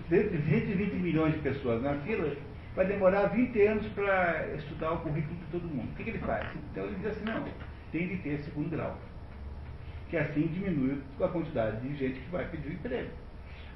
120 0.08 0.94
milhões 0.96 1.34
de 1.34 1.40
pessoas 1.40 1.82
na 1.82 1.94
fila, 1.98 2.34
vai 2.74 2.86
demorar 2.86 3.26
20 3.26 3.60
anos 3.62 3.86
para 3.88 4.48
estudar 4.56 4.92
o 4.92 5.00
currículo 5.00 5.36
de 5.36 5.44
todo 5.52 5.62
mundo. 5.62 5.90
O 5.92 5.96
que, 5.96 6.04
que 6.04 6.10
ele 6.10 6.18
faz? 6.18 6.46
Então 6.72 6.84
ele 6.84 6.96
diz 6.96 7.06
assim, 7.06 7.24
não, 7.24 7.44
tem 7.92 8.08
de 8.08 8.16
ter 8.16 8.38
segundo 8.38 8.70
grau. 8.70 8.98
Que 10.10 10.16
assim 10.16 10.46
diminui 10.48 11.00
a 11.20 11.28
quantidade 11.28 11.80
de 11.80 11.96
gente 11.96 12.20
que 12.20 12.30
vai 12.30 12.48
pedir 12.48 12.68
o 12.68 12.72
emprego. 12.72 13.10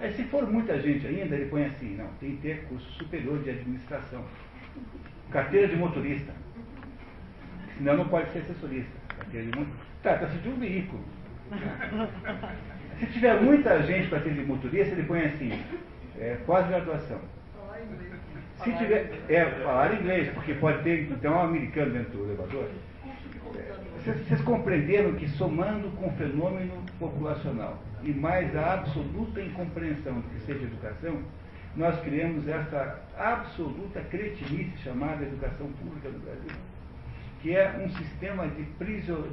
Aí 0.00 0.12
se 0.12 0.24
for 0.24 0.48
muita 0.50 0.80
gente 0.80 1.06
ainda, 1.06 1.34
ele 1.34 1.50
põe 1.50 1.64
assim, 1.64 1.96
não, 1.96 2.06
tem 2.20 2.36
que 2.36 2.42
ter 2.42 2.64
curso 2.64 2.88
superior 2.92 3.42
de 3.42 3.50
administração. 3.50 4.24
Carteira 5.30 5.68
de 5.68 5.76
motorista. 5.76 6.32
Senão 7.76 7.96
não 7.96 8.08
pode 8.08 8.30
ser 8.32 8.40
assessorista. 8.40 8.90
Carteira 9.08 9.46
de 9.46 9.58
motorista. 9.58 10.38
De 10.42 10.48
um 10.48 10.58
veículo. 10.58 11.04
Se 12.98 13.06
tiver 13.06 13.40
muita 13.40 13.82
gente 13.82 14.08
para 14.08 14.20
ser 14.20 14.34
de 14.34 14.44
motorista, 14.44 14.92
ele 14.92 15.04
põe 15.04 15.20
assim, 15.20 15.52
é, 16.18 16.36
pós-graduação. 16.46 17.20
Se 18.64 18.72
tiver. 18.72 19.12
É, 19.28 19.44
falar 19.62 19.94
inglês, 20.00 20.32
porque 20.34 20.54
pode 20.54 20.82
ter 20.82 21.02
então 21.10 21.34
um 21.34 21.40
americano 21.40 21.92
dentro 21.92 22.18
do 22.18 22.24
elevador. 22.24 22.68
Vocês, 23.98 24.26
vocês 24.26 24.40
compreenderam 24.42 25.14
que 25.14 25.28
somando 25.28 25.90
com 25.92 26.08
o 26.08 26.12
fenômeno 26.12 26.82
populacional 26.98 27.82
e 28.02 28.12
mais 28.12 28.54
a 28.56 28.74
absoluta 28.74 29.40
incompreensão 29.40 30.14
do 30.14 30.28
que 30.30 30.40
seja 30.40 30.64
educação, 30.64 31.22
nós 31.78 31.98
criamos 32.00 32.46
essa 32.48 33.00
absoluta 33.16 34.00
cretinice 34.10 34.76
chamada 34.82 35.22
educação 35.22 35.68
pública 35.74 36.10
do 36.10 36.18
Brasil, 36.18 36.50
que 37.40 37.54
é 37.54 37.70
um 37.78 37.88
sistema 37.90 38.48
de, 38.48 38.64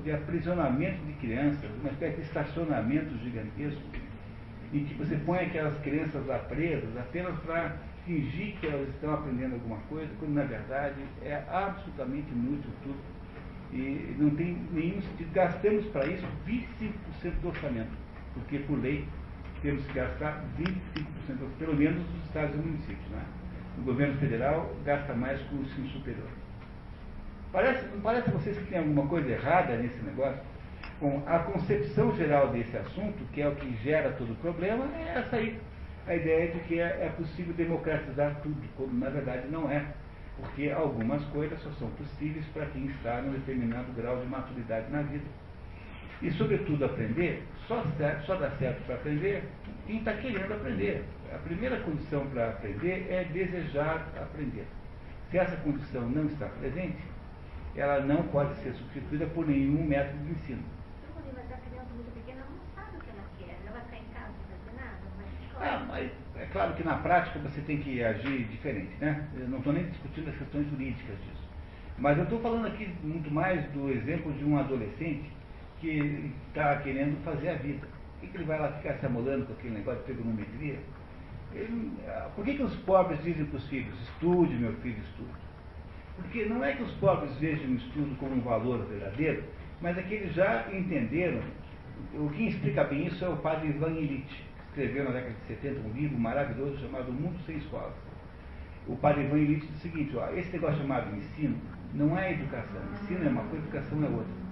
de 0.04 0.12
aprisionamento 0.12 1.04
de 1.06 1.14
crianças, 1.14 1.68
uma 1.82 1.90
espécie 1.90 2.18
de 2.18 2.22
estacionamento 2.22 3.18
gigantesco, 3.18 3.82
em 4.72 4.84
que 4.84 4.94
você 4.94 5.16
põe 5.26 5.40
aquelas 5.40 5.76
crianças 5.80 6.24
lá 6.28 6.38
presas 6.38 6.96
apenas 6.98 7.36
para 7.40 7.78
fingir 8.06 8.56
que 8.60 8.68
elas 8.68 8.90
estão 8.90 9.16
aprendendo 9.16 9.54
alguma 9.54 9.78
coisa, 9.90 10.12
quando 10.20 10.34
na 10.36 10.44
verdade 10.44 11.02
é 11.24 11.44
absolutamente 11.50 12.32
inútil 12.32 12.70
tudo. 12.84 13.16
E 13.74 14.16
não 14.20 14.30
tem 14.30 14.56
nenhum 14.72 15.02
sentido. 15.02 15.34
Gastamos 15.34 15.86
para 15.88 16.06
isso 16.06 16.26
25% 16.48 16.92
do 17.42 17.48
orçamento, 17.48 17.98
porque 18.36 18.60
por 18.60 18.80
lei 18.80 19.08
temos 19.66 19.84
que 19.88 19.94
gastar 19.94 20.44
25%, 20.60 21.06
pelo 21.58 21.76
menos 21.76 21.98
nos 21.98 22.26
estados 22.26 22.54
e 22.54 22.58
municípios. 22.60 23.10
Né? 23.10 23.26
O 23.80 23.82
governo 23.82 24.16
federal 24.20 24.72
gasta 24.86 25.14
mais 25.16 25.42
com 25.44 25.56
o 25.56 25.62
ensino 25.64 25.88
superior. 25.90 26.28
Parece, 27.52 27.88
não 27.88 28.02
parece 28.02 28.30
a 28.30 28.34
vocês 28.34 28.58
que 28.58 28.66
tem 28.66 28.78
alguma 28.78 29.08
coisa 29.08 29.28
errada 29.28 29.76
nesse 29.78 30.00
negócio? 30.04 30.40
Bom, 31.02 31.24
a 31.26 31.40
concepção 31.40 32.16
geral 32.16 32.50
desse 32.50 32.78
assunto, 32.78 33.26
que 33.34 33.42
é 33.42 33.48
o 33.48 33.56
que 33.56 33.76
gera 33.78 34.12
todo 34.12 34.34
o 34.34 34.36
problema, 34.36 34.86
é 34.96 35.18
essa 35.18 35.38
aí 35.38 35.60
a 36.08 36.16
ideia 36.16 36.52
de 36.52 36.60
que 36.60 36.80
é, 36.80 37.06
é 37.06 37.14
possível 37.18 37.54
democratizar 37.56 38.40
tudo, 38.44 38.62
quando 38.78 38.94
na 38.94 39.10
verdade 39.10 39.48
não 39.50 39.70
é. 39.72 39.84
Porque 40.38 40.70
algumas 40.70 41.24
coisas 41.26 41.60
só 41.62 41.72
são 41.72 41.90
possíveis 41.92 42.46
para 42.54 42.66
quem 42.68 42.86
está 42.88 43.22
num 43.22 43.32
determinado 43.32 43.92
grau 43.94 44.18
de 44.22 44.28
maturidade 44.28 44.92
na 44.92 45.02
vida. 45.02 45.26
E, 46.22 46.30
sobretudo, 46.32 46.86
aprender, 46.86 47.44
só, 47.68 47.84
só 48.26 48.36
dá 48.36 48.52
certo 48.52 48.86
para 48.86 48.96
aprender 48.96 49.44
quem 49.86 49.98
está 50.00 50.14
querendo 50.14 50.54
aprender. 50.54 51.04
A 51.34 51.38
primeira 51.40 51.80
condição 51.82 52.26
para 52.28 52.50
aprender 52.50 53.08
é 53.10 53.24
desejar 53.26 54.08
aprender. 54.22 54.66
Se 55.30 55.38
essa 55.38 55.56
condição 55.58 56.08
não 56.10 56.26
está 56.26 56.48
presente, 56.48 57.02
ela 57.76 58.00
não 58.00 58.24
pode 58.24 58.56
ser 58.58 58.74
substituída 58.74 59.26
por 59.28 59.48
nenhum 59.48 59.86
método 59.86 60.24
de 60.24 60.32
ensino. 60.32 60.64
Ah, 65.58 65.86
mas 65.88 66.12
é 66.36 66.46
claro 66.52 66.74
que 66.74 66.84
na 66.84 66.98
prática 66.98 67.40
você 67.40 67.62
tem 67.62 67.78
que 67.78 68.04
agir 68.04 68.44
diferente, 68.46 68.92
né? 69.00 69.28
Eu 69.38 69.48
não 69.48 69.60
estou 69.60 69.74
nem 69.74 69.86
discutindo 69.86 70.30
as 70.30 70.38
questões 70.38 70.70
jurídicas 70.70 71.18
disso. 71.18 71.44
Mas 71.98 72.18
eu 72.18 72.26
estou 72.26 72.42
falando 72.42 72.68
aqui 72.68 72.94
muito 73.04 73.32
mais 73.32 73.64
do 73.72 73.90
exemplo 73.90 74.34
de 74.34 74.44
um 74.44 74.58
adolescente 74.58 75.35
que 75.86 76.32
está 76.48 76.78
querendo 76.78 77.24
fazer 77.24 77.50
a 77.50 77.56
vida. 77.56 77.88
Por 77.88 78.22
que, 78.22 78.28
que, 78.28 78.38
ele 78.38 78.46
vai 78.46 78.60
lá 78.60 78.72
ficar 78.72 78.96
se 78.96 79.06
amolando 79.06 79.46
com 79.46 79.54
aquele 79.54 79.76
negócio 79.76 80.00
de 80.00 80.06
trigonometria? 80.06 80.80
Ele, 81.54 81.92
ah, 82.08 82.30
por 82.36 82.44
que, 82.44 82.56
que 82.56 82.64
os 82.64 82.76
pobres 82.78 83.24
dizem 83.24 83.46
para 83.46 83.58
os 83.58 83.68
filhos, 83.70 83.94
estude, 84.02 84.56
meu 84.56 84.74
filho, 84.78 84.98
estude? 84.98 85.46
Porque 86.16 86.46
não 86.46 86.64
é 86.64 86.74
que 86.74 86.84
os 86.84 86.92
pobres 86.94 87.36
vejam 87.38 87.70
o 87.72 87.76
estudo 87.76 88.18
como 88.18 88.36
um 88.36 88.42
valor 88.42 88.86
verdadeiro, 88.86 89.44
mas 89.82 89.98
é 89.98 90.02
que 90.02 90.16
eles 90.16 90.34
já 90.34 90.66
entenderam. 90.74 91.42
O 92.14 92.30
que 92.30 92.48
explica 92.48 92.84
bem 92.86 93.08
isso 93.08 93.24
é 93.24 93.30
o 93.30 93.38
padre 93.38 93.70
Ivan 93.70 93.92
Illich 93.92 94.44
escreveu 94.70 95.06
na 95.06 95.12
década 95.12 95.34
de 95.34 95.56
70 95.56 95.88
um 95.88 95.92
livro 95.94 96.18
maravilhoso 96.18 96.78
chamado 96.80 97.12
Mundo 97.12 97.38
Sem 97.46 97.58
Escolas. 97.58 97.94
O 98.88 98.96
padre 98.98 99.26
Ivan 99.26 99.38
Illich 99.38 99.68
diz 99.68 99.78
o 99.78 99.80
seguinte, 99.80 100.18
ó, 100.18 100.30
esse 100.32 100.52
negócio 100.52 100.80
chamado 100.80 101.16
ensino 101.16 101.58
não 101.94 102.18
é 102.18 102.34
educação. 102.34 102.82
Ensino 102.94 103.26
é 103.26 103.30
uma 103.30 103.44
coisa, 103.44 103.64
educação 103.66 104.04
é 104.04 104.08
outra. 104.08 104.45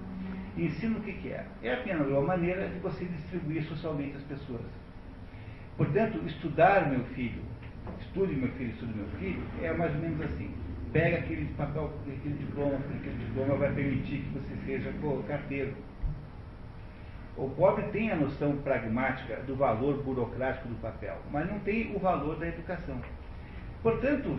Ensino 0.57 0.99
o 0.99 1.01
que, 1.01 1.13
que 1.13 1.29
é? 1.29 1.45
É 1.63 1.73
apenas 1.73 2.07
uma 2.07 2.21
maneira 2.21 2.67
de 2.67 2.79
você 2.79 3.05
distribuir 3.05 3.63
socialmente 3.63 4.17
as 4.17 4.23
pessoas. 4.23 4.61
Portanto, 5.77 6.21
estudar 6.27 6.89
meu 6.89 7.03
filho, 7.15 7.41
estude 7.99 8.35
meu 8.35 8.49
filho, 8.49 8.69
estude 8.69 8.93
meu 8.93 9.07
filho, 9.19 9.41
é 9.61 9.73
mais 9.73 9.93
ou 9.95 10.01
menos 10.01 10.21
assim. 10.21 10.51
Pega 10.91 11.17
aquele 11.17 11.45
papel, 11.55 11.91
aquele 12.01 12.35
diploma, 12.35 12.75
aquele 12.75 13.25
diploma 13.25 13.55
vai 13.55 13.73
permitir 13.73 14.19
que 14.19 14.39
você 14.39 14.55
seja 14.65 14.93
pô, 15.01 15.23
carteiro 15.27 15.73
o 17.35 17.49
pobre 17.49 17.83
tem 17.87 18.11
a 18.11 18.15
noção 18.15 18.57
pragmática 18.57 19.37
do 19.47 19.55
valor 19.55 20.03
burocrático 20.03 20.67
do 20.67 20.75
papel, 20.75 21.17
mas 21.31 21.49
não 21.49 21.59
tem 21.59 21.95
o 21.95 21.99
valor 21.99 22.37
da 22.37 22.47
educação. 22.47 23.01
Portanto, 23.81 24.37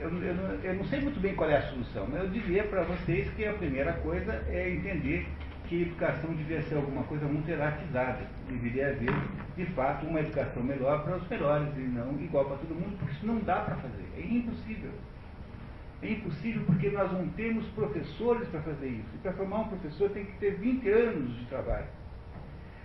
eu, 0.00 0.10
eu, 0.22 0.34
eu 0.62 0.74
não 0.74 0.84
sei 0.84 1.00
muito 1.00 1.20
bem 1.20 1.34
qual 1.34 1.50
é 1.50 1.56
a 1.56 1.62
solução, 1.62 2.06
mas 2.10 2.22
eu 2.22 2.30
diria 2.30 2.64
para 2.64 2.82
vocês 2.84 3.28
que 3.30 3.44
a 3.44 3.52
primeira 3.52 3.92
coisa 3.94 4.44
é 4.48 4.70
entender 4.70 5.26
que 5.68 5.76
a 5.76 5.86
educação 5.86 6.32
devia 6.34 6.62
ser 6.62 6.76
alguma 6.76 7.02
coisa 7.04 7.26
muito 7.26 7.48
hierarquizada. 7.48 8.20
Deveria 8.48 8.88
haver, 8.88 9.14
de 9.56 9.66
fato, 9.74 10.06
uma 10.06 10.20
educação 10.20 10.62
melhor 10.62 11.04
para 11.04 11.16
os 11.16 11.28
melhores 11.28 11.68
e 11.76 11.80
não 11.80 12.18
igual 12.20 12.46
para 12.46 12.56
todo 12.56 12.74
mundo, 12.74 12.96
porque 12.98 13.12
isso 13.12 13.26
não 13.26 13.38
dá 13.40 13.60
para 13.60 13.76
fazer, 13.76 14.08
é 14.16 14.20
impossível. 14.20 14.90
É 16.00 16.12
impossível 16.12 16.62
porque 16.64 16.90
nós 16.90 17.12
não 17.12 17.28
temos 17.30 17.66
professores 17.68 18.48
para 18.48 18.60
fazer 18.62 18.88
isso. 18.88 19.08
E 19.14 19.18
para 19.18 19.32
formar 19.32 19.60
um 19.62 19.68
professor 19.68 20.08
tem 20.10 20.24
que 20.24 20.38
ter 20.38 20.52
20 20.52 20.88
anos 20.88 21.36
de 21.38 21.44
trabalho. 21.46 21.86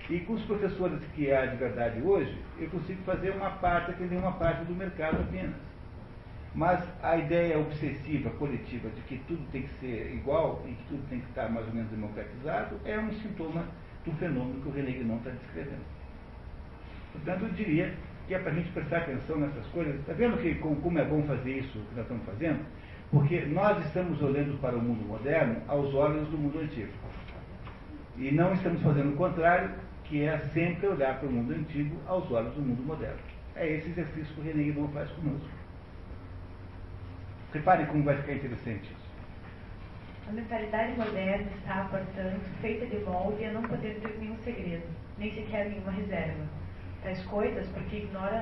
E 0.10 0.20
com 0.22 0.34
os 0.34 0.44
professores 0.44 1.00
que 1.16 1.32
há 1.32 1.46
de 1.46 1.56
verdade 1.56 2.02
hoje, 2.02 2.38
eu 2.60 2.70
consigo 2.70 3.02
fazer 3.04 3.30
uma 3.32 3.52
parte, 3.52 3.94
nem 4.04 4.20
uma 4.20 4.34
parte 4.34 4.66
do 4.66 4.76
mercado 4.76 5.22
apenas. 5.22 5.56
Mas 6.56 6.84
a 7.02 7.18
ideia 7.18 7.58
obsessiva, 7.58 8.30
coletiva, 8.32 8.88
de 8.90 9.02
que 9.02 9.18
tudo 9.28 9.44
tem 9.52 9.64
que 9.64 9.74
ser 9.80 10.14
igual 10.14 10.64
e 10.68 10.72
que 10.74 10.84
tudo 10.88 11.04
tem 11.10 11.20
que 11.20 11.28
estar 11.30 11.50
mais 11.50 11.68
ou 11.68 11.74
menos 11.74 11.90
democratizado, 11.90 12.80
é 12.86 13.00
um 13.00 13.12
sintoma 13.12 13.66
do 14.06 14.12
fenômeno 14.14 14.62
que 14.62 14.70
o 14.70 14.72
René 14.72 14.92
Guénon 14.92 15.18
está 15.18 15.32
descrevendo. 15.32 15.84
Portanto, 17.14 17.46
eu 17.46 17.50
diria 17.54 17.94
que 18.28 18.36
é 18.36 18.40
para 18.40 18.52
a 18.52 18.56
gente 18.56 18.70
prestar 18.72 18.98
atenção 18.98 19.38
nessas 19.38 19.66
coisas. 19.68 19.96
Está 19.96 20.14
vendo 20.14 20.38
que, 20.38 20.56
como 20.56 21.00
é 21.00 21.06
bom 21.06 21.24
fazer 21.24 21.58
isso 21.58 21.72
que 21.72 21.96
nós 21.96 22.04
estamos 22.04 22.26
fazendo? 22.26 22.60
Porque 23.12 23.42
nós 23.46 23.84
estamos 23.86 24.22
olhando 24.22 24.60
para 24.60 24.76
o 24.76 24.82
mundo 24.82 25.06
moderno 25.08 25.62
aos 25.68 25.94
olhos 25.94 26.28
do 26.30 26.38
mundo 26.38 26.60
antigo. 26.60 26.92
E 28.18 28.32
não 28.32 28.54
estamos 28.54 28.82
fazendo 28.82 29.14
o 29.14 29.16
contrário, 29.16 29.72
que 30.04 30.24
é 30.24 30.38
sempre 30.54 30.88
olhar 30.88 31.20
para 31.20 31.28
o 31.28 31.32
mundo 31.32 31.54
antigo 31.54 32.00
aos 32.06 32.30
olhos 32.32 32.54
do 32.54 32.62
mundo 32.62 32.84
moderno. 32.84 33.20
É 33.56 33.68
esse 33.68 33.90
exercício 33.90 34.34
que 34.36 34.42
o 34.42 34.44
René 34.44 34.64
Guénon 34.64 34.88
faz 34.90 35.10
conosco. 35.12 35.63
Reparem 37.54 37.86
como 37.86 38.04
vai 38.04 38.18
ficar 38.18 38.34
interessante 38.34 38.92
isso. 38.92 39.14
A 40.28 40.32
mentalidade 40.32 40.98
moderna 40.98 41.52
está, 41.52 41.84
portanto, 41.84 42.42
feita 42.62 42.88
de 42.88 42.98
molde 43.04 43.46
a 43.46 43.52
não 43.52 43.62
poder 43.62 44.00
ter 44.00 44.18
nenhum 44.18 44.36
segredo, 44.38 44.88
nem 45.20 45.32
sequer 45.32 45.70
nenhuma 45.70 45.92
reserva. 45.92 46.48
Tais 47.04 47.22
coisas, 47.26 47.68
porque 47.68 47.98
ignora 47.98 48.40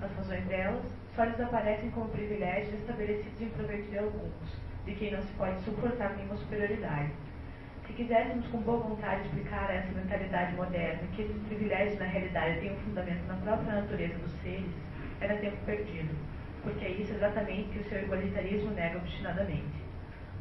as 0.00 0.16
razões 0.16 0.44
delas, 0.46 0.82
só 1.14 1.24
lhes 1.24 1.38
aparecem 1.40 1.90
como 1.90 2.08
privilégios 2.08 2.72
estabelecidos 2.80 3.42
em 3.42 3.48
proveito 3.50 3.90
de 3.90 3.98
alguns, 3.98 4.62
de 4.86 4.94
quem 4.94 5.12
não 5.12 5.20
se 5.20 5.32
pode 5.34 5.60
suportar 5.60 6.16
nenhuma 6.16 6.36
superioridade. 6.36 7.10
Se 7.86 7.92
quiséssemos 7.92 8.46
com 8.46 8.62
boa 8.62 8.78
vontade 8.78 9.24
explicar 9.24 9.74
essa 9.74 9.92
mentalidade 9.92 10.54
moderna, 10.56 11.02
que 11.14 11.20
esses 11.20 11.42
privilégios 11.48 11.98
na 11.98 12.06
realidade 12.06 12.60
têm 12.60 12.72
um 12.72 12.76
fundamento 12.76 13.26
na 13.26 13.34
própria 13.34 13.82
natureza 13.82 14.14
dos 14.14 14.32
seres, 14.40 14.72
era 15.20 15.36
tempo 15.36 15.56
perdido, 15.66 16.16
porque 16.64 16.84
é 16.84 16.90
isso 16.90 17.12
exatamente 17.12 17.68
que 17.68 17.78
o 17.78 17.88
seu 17.88 18.02
igualitarismo 18.02 18.70
nega 18.72 18.98
obstinadamente. 18.98 19.84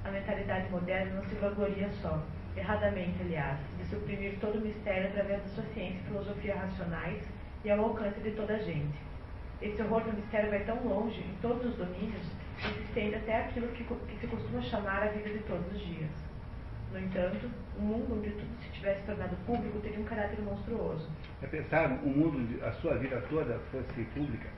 A 0.03 0.09
mentalidade 0.09 0.69
moderna 0.71 1.15
não 1.15 1.23
se 1.25 1.35
vangloria 1.35 1.89
só, 2.01 2.23
erradamente 2.57 3.21
aliás, 3.21 3.59
de 3.77 3.85
suprimir 3.85 4.39
todo 4.39 4.57
o 4.57 4.61
mistério 4.61 5.09
através 5.09 5.41
da 5.43 5.49
sua 5.49 5.63
ciência 5.73 5.99
e 5.99 6.07
filosofia 6.07 6.55
racionais 6.55 7.23
e 7.63 7.69
ao 7.69 7.79
alcance 7.79 8.19
de 8.19 8.31
toda 8.31 8.55
a 8.55 8.59
gente 8.59 9.13
esse 9.63 9.81
horror 9.81 10.01
do 10.01 10.13
mistério 10.13 10.49
vai 10.49 10.59
tão 10.65 10.75
longe, 10.83 11.21
em 11.21 11.35
todos 11.41 11.65
os 11.65 11.75
domínios, 11.77 12.27
que 12.57 12.73
se 12.73 12.79
estende 12.81 13.15
até 13.15 13.45
aquilo 13.45 13.67
que, 13.69 13.83
que 13.83 14.19
se 14.19 14.27
costuma 14.27 14.61
chamar 14.61 15.03
a 15.03 15.07
vida 15.07 15.29
de 15.29 15.39
todos 15.39 15.65
os 15.71 15.79
dias. 15.79 16.09
No 16.91 16.99
entanto, 16.99 17.49
um 17.79 17.81
mundo 17.81 18.17
onde 18.17 18.29
tudo 18.31 18.61
se 18.61 18.69
tivesse 18.71 19.01
tornado 19.03 19.35
público 19.45 19.79
teria 19.79 19.99
um 19.99 20.03
caráter 20.03 20.39
monstruoso. 20.41 21.09
Já 21.41 21.47
pensaram 21.47 21.95
um 22.03 22.09
mundo 22.09 22.39
onde 22.39 22.61
a 22.63 22.71
sua 22.73 22.97
vida 22.97 23.23
toda 23.29 23.57
fosse 23.71 24.03
pública? 24.13 24.49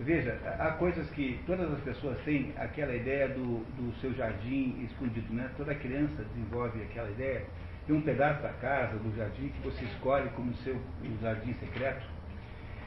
Veja, 0.00 0.38
há 0.60 0.70
coisas 0.72 1.10
que 1.10 1.40
todas 1.44 1.72
as 1.72 1.80
pessoas 1.80 2.16
têm 2.24 2.52
aquela 2.56 2.94
ideia 2.94 3.28
do, 3.28 3.64
do 3.76 3.92
seu 4.00 4.14
jardim 4.14 4.84
escondido, 4.84 5.34
né? 5.34 5.50
Toda 5.56 5.74
criança 5.74 6.22
desenvolve 6.22 6.80
aquela 6.82 7.10
ideia 7.10 7.44
de 7.84 7.92
um 7.92 8.00
pedaço 8.00 8.40
da 8.42 8.50
casa, 8.50 8.96
do 8.96 9.16
jardim 9.16 9.48
que 9.48 9.60
você 9.62 9.84
escolhe 9.86 10.28
como 10.30 10.54
seu 10.58 10.80
jardim 11.20 11.52
secreto. 11.54 12.06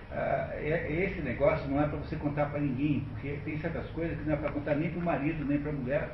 Ah, 0.09 0.51
esse 0.61 1.21
negócio 1.21 1.67
não 1.69 1.81
é 1.81 1.87
para 1.87 1.97
você 1.97 2.15
contar 2.15 2.45
para 2.45 2.61
ninguém, 2.61 3.01
porque 3.11 3.39
tem 3.43 3.57
certas 3.59 3.89
coisas 3.89 4.17
que 4.17 4.23
não 4.25 4.33
é 4.33 4.37
para 4.37 4.51
contar 4.51 4.75
nem 4.75 4.89
para 4.91 4.99
o 4.99 5.03
marido, 5.03 5.43
nem 5.43 5.59
para 5.59 5.71
a 5.71 5.73
mulher. 5.73 6.09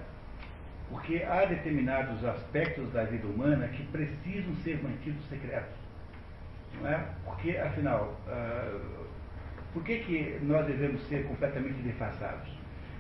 Porque 0.89 1.21
há 1.23 1.45
determinados 1.45 2.25
aspectos 2.25 2.91
da 2.91 3.03
vida 3.03 3.27
humana 3.27 3.67
que 3.67 3.83
precisam 3.87 4.55
ser 4.63 4.81
mantidos 4.81 5.23
secretos. 5.29 5.75
Não 6.81 6.89
é? 6.89 7.05
Porque, 7.23 7.55
afinal, 7.57 8.19
ah, 8.27 8.79
por 9.73 9.83
que, 9.83 9.99
que 9.99 10.39
nós 10.43 10.65
devemos 10.65 11.01
ser 11.07 11.25
completamente 11.27 11.81
defasados? 11.81 12.49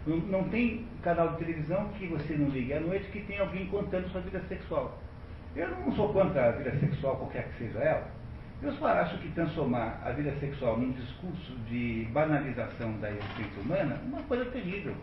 Não, 0.05 0.17
não, 0.17 0.43
tem 0.49 0.85
canal 1.01 1.29
de 1.29 1.37
televisão 1.37 1.89
que 1.97 2.07
você 2.07 2.35
não 2.35 2.49
ligue 2.49 2.73
à 2.73 2.79
noite 2.79 3.09
que 3.09 3.21
tem 3.21 3.39
alguém 3.39 3.67
contando 3.67 4.09
sua 4.09 4.21
vida 4.21 4.41
sexual. 4.47 4.97
Eu 5.55 5.69
não 5.69 5.91
sou 5.93 6.13
contra 6.13 6.49
a 6.49 6.51
vida 6.51 6.71
sexual, 6.79 7.17
qualquer 7.17 7.49
que 7.49 7.57
seja 7.57 7.79
ela. 7.79 8.07
Eu 8.61 8.71
só 8.73 8.87
acho 8.87 9.17
que 9.19 9.29
transformar 9.29 10.01
a 10.03 10.11
vida 10.11 10.31
sexual 10.39 10.77
num 10.77 10.91
discurso 10.91 11.55
de 11.69 12.07
banalização 12.11 12.93
da 12.99 13.11
existência 13.11 13.61
humana 13.61 13.99
é 14.01 14.07
uma 14.07 14.23
coisa 14.23 14.45
terrível. 14.45 14.95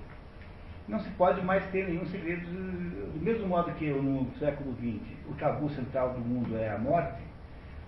Não 0.89 0.99
se 0.99 1.09
pode 1.11 1.41
mais 1.43 1.65
ter 1.71 1.87
nenhum 1.87 2.05
segredo. 2.07 2.47
Do 2.47 3.21
mesmo 3.25 3.47
modo 3.47 3.73
que 3.73 3.89
no 3.91 4.31
século 4.39 4.75
XX 4.77 5.01
o 5.29 5.35
tabu 5.35 5.71
central 5.71 6.15
do 6.15 6.21
mundo 6.21 6.57
é 6.57 6.71
a 6.71 6.79
morte, 6.79 7.23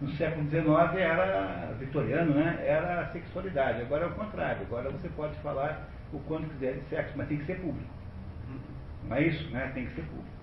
no 0.01 0.11
século 0.13 0.49
XIX 0.51 0.67
era 0.97 1.75
vitoriano, 1.79 2.35
né? 2.35 2.63
era 2.67 3.01
a 3.01 3.07
sexualidade. 3.07 3.81
Agora 3.81 4.05
é 4.05 4.09
o 4.09 4.15
contrário. 4.15 4.63
Agora 4.63 4.91
você 4.91 5.09
pode 5.09 5.35
falar 5.39 5.89
o 6.13 6.19
quanto 6.21 6.49
quiser 6.51 6.75
de 6.75 6.89
sexo, 6.89 7.15
mas 7.17 7.29
tem 7.29 7.39
que 7.39 7.47
ser 7.47 7.57
público. 7.61 7.91
Não 9.09 9.17
é 9.17 9.23
isso? 9.23 9.51
Né? 9.51 9.71
Tem 9.75 9.87
que 9.87 9.95
ser 9.95 10.03
público. 10.03 10.37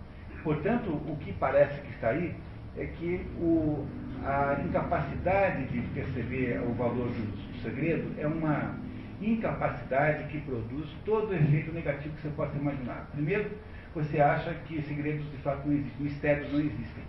Portanto, 0.43 0.89
o 0.89 1.17
que 1.17 1.31
parece 1.33 1.79
que 1.81 1.93
está 1.93 2.09
aí 2.09 2.35
é 2.77 2.85
que 2.85 3.25
o, 3.37 3.87
a 4.25 4.59
incapacidade 4.65 5.65
de 5.67 5.81
perceber 5.89 6.59
o 6.61 6.73
valor 6.73 7.07
do, 7.07 7.51
do 7.53 7.61
segredo 7.61 8.11
é 8.17 8.27
uma 8.27 8.75
incapacidade 9.21 10.25
que 10.29 10.41
produz 10.41 10.89
todo 11.05 11.29
o 11.29 11.33
efeito 11.33 11.71
negativo 11.71 12.15
que 12.15 12.21
você 12.23 12.29
possa 12.29 12.57
imaginar. 12.57 13.07
Primeiro, 13.13 13.51
você 13.93 14.19
acha 14.19 14.53
que 14.65 14.81
segredos 14.81 15.29
de 15.31 15.37
fato 15.37 15.67
não 15.67 15.75
existem, 15.75 16.03
mistérios 16.03 16.51
não 16.51 16.59
existem. 16.59 17.03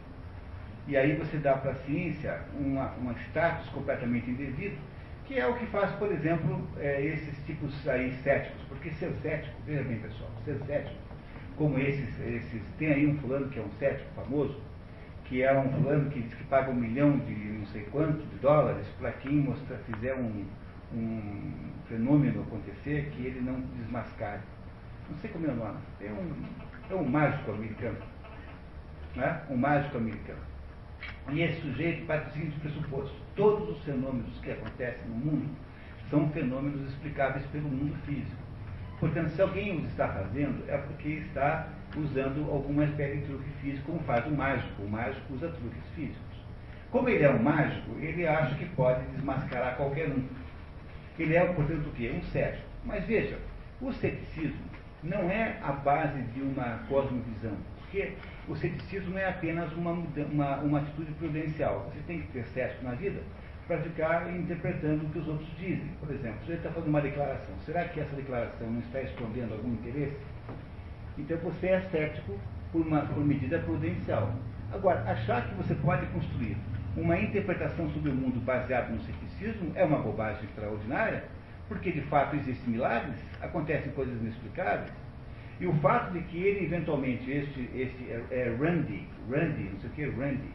E 0.86 0.96
aí 0.96 1.16
você 1.16 1.38
dá 1.38 1.54
para 1.54 1.70
a 1.70 1.74
ciência 1.74 2.40
uma, 2.58 2.90
uma 2.92 3.14
status 3.28 3.68
completamente 3.70 4.30
indevido, 4.30 4.76
que 5.24 5.38
é 5.38 5.46
o 5.46 5.54
que 5.54 5.66
faz, 5.66 5.90
por 5.92 6.12
exemplo, 6.12 6.68
é, 6.78 7.02
esses 7.02 7.46
tipos 7.46 7.88
aí 7.88 8.12
céticos. 8.22 8.62
Porque 8.68 8.90
ser 8.90 9.10
cético, 9.22 9.54
veja 9.66 9.82
bem 9.84 9.98
pessoal, 9.98 10.30
ser 10.44 10.58
cético, 10.66 10.96
como 11.56 11.78
esses, 11.78 12.20
esses, 12.20 12.62
tem 12.78 12.92
aí 12.92 13.06
um 13.06 13.16
fulano 13.18 13.48
que 13.48 13.58
é 13.58 13.62
um 13.62 13.70
cético 13.78 14.10
famoso, 14.14 14.60
que 15.24 15.42
é 15.42 15.58
um 15.58 15.70
fulano 15.72 16.10
que 16.10 16.20
diz 16.20 16.34
que 16.34 16.44
paga 16.44 16.70
um 16.70 16.74
milhão 16.74 17.18
de 17.18 17.34
não 17.34 17.66
sei 17.66 17.82
quanto 17.90 18.22
de 18.26 18.36
dólares 18.36 18.86
para 18.98 19.12
quem 19.12 19.36
mostrar, 19.36 19.78
fizer 19.78 20.14
um, 20.14 20.44
um 20.92 21.52
fenômeno 21.88 22.42
acontecer 22.42 23.10
que 23.12 23.26
ele 23.26 23.40
não 23.40 23.58
desmascare. 23.78 24.42
Não 25.08 25.16
sei 25.18 25.30
como 25.30 25.46
é 25.46 25.50
o 25.50 25.56
nome. 25.56 25.78
É 26.00 26.10
um, 26.10 26.32
é 26.90 26.94
um 26.94 27.08
mágico 27.08 27.52
americano. 27.52 27.98
Né? 29.16 29.42
Um 29.48 29.56
mágico 29.56 29.96
americano. 29.96 30.53
E 31.30 31.40
esse 31.40 31.60
sujeito 31.60 32.06
parte 32.06 32.26
do 32.26 32.32
seguinte 32.32 32.60
pressuposto: 32.60 33.16
todos 33.34 33.68
os 33.70 33.84
fenômenos 33.84 34.38
que 34.40 34.50
acontecem 34.50 35.08
no 35.08 35.16
mundo 35.16 35.48
são 36.10 36.28
fenômenos 36.30 36.88
explicáveis 36.88 37.44
pelo 37.46 37.68
mundo 37.68 37.96
físico. 38.04 38.44
Portanto, 39.00 39.30
se 39.30 39.42
alguém 39.42 39.78
os 39.78 39.86
está 39.86 40.08
fazendo, 40.08 40.64
é 40.68 40.76
porque 40.76 41.08
está 41.08 41.68
usando 41.96 42.50
alguma 42.50 42.84
espécie 42.84 43.18
de 43.18 43.26
truque 43.26 43.48
físico, 43.60 43.92
como 43.92 43.98
faz 44.00 44.26
o 44.26 44.30
mágico. 44.30 44.82
O 44.82 44.88
mágico 44.88 45.34
usa 45.34 45.48
truques 45.48 45.82
físicos. 45.94 46.34
Como 46.90 47.08
ele 47.08 47.24
é 47.24 47.30
um 47.30 47.42
mágico, 47.42 47.90
ele 47.98 48.26
acha 48.26 48.54
que 48.54 48.66
pode 48.66 49.04
desmascarar 49.06 49.76
qualquer 49.76 50.08
um. 50.08 50.24
Ele 51.18 51.34
é, 51.34 51.44
portanto, 51.44 51.86
o 51.86 51.92
quê? 51.92 52.14
Um 52.16 52.22
cético. 52.22 52.64
Mas 52.84 53.04
veja, 53.04 53.38
o 53.80 53.92
ceticismo 53.92 54.64
não 55.02 55.30
é 55.30 55.58
a 55.62 55.72
base 55.72 56.20
de 56.22 56.40
uma 56.40 56.78
cosmovisão, 56.88 57.56
porque 57.78 58.12
o 58.48 58.56
ceticismo 58.56 59.18
é 59.18 59.28
apenas 59.28 59.72
uma, 59.72 59.92
uma, 59.92 60.56
uma 60.58 60.78
atitude 60.80 61.12
prudencial. 61.12 61.90
Você 61.90 62.00
tem 62.06 62.20
que 62.20 62.28
ter 62.28 62.44
cético 62.48 62.84
na 62.84 62.92
vida 62.92 63.20
para 63.66 63.78
ficar 63.78 64.30
interpretando 64.34 65.06
o 65.06 65.08
que 65.10 65.18
os 65.18 65.28
outros 65.28 65.48
dizem. 65.58 65.88
Por 65.98 66.10
exemplo, 66.10 66.38
você 66.44 66.52
está 66.52 66.70
fazendo 66.70 66.88
uma 66.88 67.00
declaração. 67.00 67.54
Será 67.64 67.84
que 67.84 68.00
essa 68.00 68.14
declaração 68.14 68.70
não 68.70 68.80
está 68.80 69.00
escondendo 69.00 69.54
algum 69.54 69.72
interesse? 69.72 70.16
Então 71.16 71.38
você 71.38 71.68
é 71.68 71.80
cético 71.90 72.38
por, 72.70 72.86
uma, 72.86 73.00
por 73.02 73.24
medida 73.24 73.58
prudencial. 73.60 74.34
Agora, 74.72 75.00
achar 75.10 75.48
que 75.48 75.54
você 75.54 75.74
pode 75.76 76.04
construir 76.06 76.56
uma 76.96 77.18
interpretação 77.18 77.88
sobre 77.90 78.10
o 78.10 78.14
mundo 78.14 78.40
baseada 78.40 78.88
no 78.92 79.00
ceticismo 79.00 79.72
é 79.74 79.84
uma 79.84 79.98
bobagem 79.98 80.44
extraordinária, 80.44 81.24
porque 81.68 81.90
de 81.90 82.02
fato 82.02 82.36
existem 82.36 82.72
milagres, 82.72 83.16
acontecem 83.40 83.90
coisas 83.92 84.20
inexplicáveis, 84.20 84.92
e 85.60 85.66
o 85.66 85.72
fato 85.74 86.12
de 86.12 86.20
que 86.22 86.42
ele 86.42 86.64
eventualmente, 86.64 87.30
este, 87.30 87.70
este 87.74 88.10
é, 88.10 88.24
é 88.30 88.56
Randy, 88.58 89.06
Randy, 89.30 89.70
não 89.72 89.80
sei 89.80 89.90
o 89.90 89.92
que, 89.92 90.04
Randy, 90.06 90.50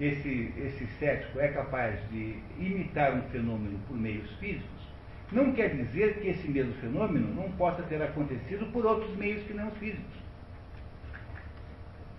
esse, 0.00 0.52
esse 0.58 0.86
cético 0.98 1.40
é 1.40 1.48
capaz 1.48 1.98
de 2.10 2.36
imitar 2.58 3.14
um 3.14 3.22
fenômeno 3.30 3.78
por 3.86 3.96
meios 3.96 4.30
físicos, 4.36 4.86
não 5.32 5.52
quer 5.52 5.74
dizer 5.74 6.20
que 6.20 6.28
esse 6.28 6.48
mesmo 6.48 6.72
fenômeno 6.74 7.34
não 7.34 7.50
possa 7.52 7.82
ter 7.82 8.00
acontecido 8.00 8.70
por 8.72 8.84
outros 8.84 9.16
meios 9.16 9.42
que 9.44 9.54
não 9.54 9.70
físicos. 9.72 10.26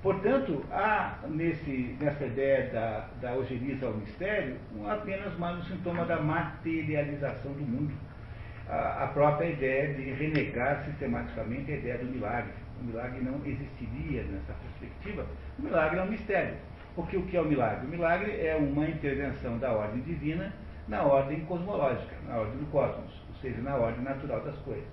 Portanto, 0.02 0.64
há 0.72 1.20
nesse, 1.28 1.98
nessa 2.00 2.26
ideia 2.26 2.70
da, 2.72 3.08
da 3.22 3.32
ao 3.32 3.94
mistério 3.94 4.58
apenas 4.88 5.38
mais 5.38 5.58
um 5.58 5.64
sintoma 5.64 6.06
da 6.06 6.22
materialização 6.22 7.52
do 7.54 7.64
mundo. 7.64 7.94
A, 8.70 9.08
própria 9.14 9.46
ideia 9.50 9.94
de 9.94 10.12
renegar 10.12 10.84
sistematicamente 10.84 11.72
a 11.72 11.76
ideia 11.76 11.98
do 12.00 12.06
milagre. 12.06 12.52
O 12.82 12.86
milagre 12.86 13.22
não 13.22 13.42
existiria 13.46 14.24
nessa 14.24 14.54
perspectiva. 14.54 15.26
O 15.58 15.62
milagre 15.62 16.00
é 16.00 16.04
um 16.04 16.08
mistério. 16.08 16.56
Porque 16.96 17.16
o 17.16 17.24
que 17.28 17.38
é 17.38 17.42
o 17.42 17.46
milagre? 17.46 17.86
O 17.86 17.90
milagre 17.90 18.32
é 18.46 18.56
uma 18.56 18.86
intervenção 18.88 19.58
da 19.58 19.72
ordem 19.72 20.02
divina 20.02 20.52
na 20.88 21.04
ordem 21.04 21.42
cosmológica, 21.42 22.16
na 22.28 22.38
ordem 22.38 22.58
do 22.58 22.66
cosmos, 22.72 23.22
ou 23.30 23.36
seja, 23.42 23.62
na 23.62 23.76
ordem 23.76 24.04
natural 24.04 24.42
das 24.42 24.58
coisas. 24.60 24.88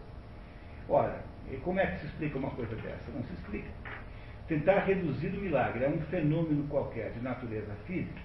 Ora, 0.88 1.22
e 1.50 1.56
como 1.58 1.80
é 1.80 1.86
que 1.86 2.00
se 2.00 2.06
explica 2.06 2.38
uma 2.38 2.50
coisa 2.50 2.74
dessa? 2.76 3.10
Não 3.14 3.22
se 3.22 3.32
explica. 3.32 3.68
Tentar 4.48 4.80
reduzir 4.80 5.28
o 5.28 5.40
milagre 5.40 5.84
a 5.84 5.88
um 5.88 6.00
fenômeno 6.02 6.66
qualquer 6.68 7.12
de 7.12 7.20
natureza 7.20 7.72
física, 7.86 8.20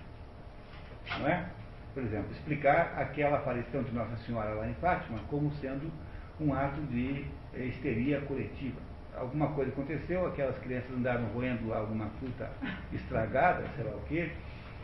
não 1.19 1.27
é? 1.27 1.45
Por 1.93 2.03
exemplo, 2.03 2.31
explicar 2.31 2.93
aquela 2.97 3.37
aparição 3.37 3.83
de 3.83 3.91
Nossa 3.93 4.15
Senhora 4.17 4.53
lá 4.53 4.67
em 4.67 4.73
Fátima 4.75 5.19
como 5.29 5.51
sendo 5.55 5.91
um 6.39 6.53
ato 6.53 6.81
de 6.83 7.25
histeria 7.53 8.21
coletiva 8.21 8.89
alguma 9.19 9.47
coisa 9.49 9.71
aconteceu, 9.71 10.25
aquelas 10.25 10.57
crianças 10.59 10.91
andaram 10.95 11.25
roendo 11.27 11.73
alguma 11.73 12.07
fruta 12.19 12.49
estragada, 12.93 13.63
sei 13.75 13.85
lá 13.85 13.91
o 13.91 14.01
quê, 14.07 14.29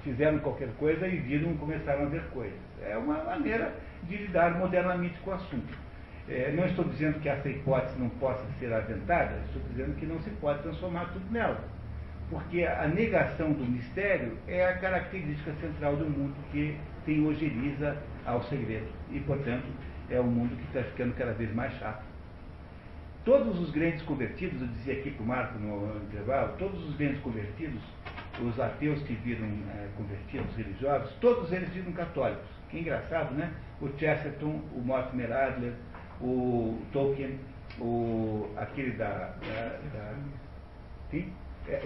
fizeram 0.04 0.40
qualquer 0.40 0.70
coisa 0.78 1.08
e 1.08 1.18
viram, 1.18 1.56
começaram 1.58 2.04
a 2.04 2.10
ver 2.10 2.24
coisas. 2.30 2.60
É 2.82 2.98
uma 2.98 3.24
maneira 3.24 3.74
de 4.04 4.18
lidar 4.18 4.58
modernamente 4.58 5.18
com 5.20 5.32
o 5.32 5.34
assunto. 5.34 5.86
É, 6.28 6.52
não 6.52 6.66
estou 6.66 6.86
dizendo 6.86 7.20
que 7.20 7.30
essa 7.30 7.48
hipótese 7.48 8.00
não 8.00 8.10
possa 8.10 8.44
ser 8.60 8.74
aventada, 8.74 9.40
estou 9.46 9.62
dizendo 9.70 9.96
que 9.96 10.06
não 10.06 10.20
se 10.22 10.30
pode 10.32 10.62
transformar 10.64 11.06
tudo 11.14 11.26
nela. 11.32 11.64
Porque 12.30 12.64
a 12.64 12.88
negação 12.88 13.52
do 13.54 13.64
mistério 13.64 14.36
é 14.48 14.66
a 14.66 14.78
característica 14.78 15.54
central 15.62 15.96
do 15.96 16.06
mundo 16.06 16.36
que 16.52 16.78
tem 17.06 17.26
ojeriza 17.26 17.98
ao 18.26 18.44
segredo. 18.44 18.88
E, 19.12 19.20
portanto, 19.22 19.66
é 20.10 20.20
um 20.20 20.28
mundo 20.28 20.56
que 20.56 20.64
está 20.64 20.84
ficando 20.84 21.16
cada 21.16 21.34
vez 21.34 21.54
mais 21.54 21.74
chato. 21.80 22.04
Todos 23.24 23.60
os 23.60 23.72
grandes 23.72 24.04
convertidos, 24.04 24.62
eu 24.62 24.68
dizia 24.68 24.94
aqui 24.94 25.12
para 25.12 25.24
o 25.24 25.28
Marco 25.28 25.58
no 25.58 25.98
intervalo, 26.04 26.56
todos 26.60 26.88
os 26.88 26.96
grandes 26.96 27.20
convertidos, 27.22 27.82
os 28.40 28.60
ateus 28.60 29.02
que 29.04 29.14
viram 29.14 29.48
é, 29.48 29.88
convertidos 29.98 30.56
religiosos, 30.56 31.12
todos 31.22 31.52
eles 31.52 31.70
viram 31.70 31.92
católicos. 31.94 32.46
Que 32.70 32.80
engraçado, 32.80 33.34
né? 33.34 33.52
O 33.82 33.88
Chesterton, 33.98 34.62
o 34.76 34.82
Mortimer 34.82 35.32
Adler, 35.32 35.74
o 36.22 36.80
Tolkien, 36.94 37.40
o, 37.80 38.48
aquele 38.58 38.92
da. 38.92 39.08
da, 39.08 39.80
da 39.94 40.14
sim? 41.10 41.34
É, 41.68 41.74
é, 41.74 41.82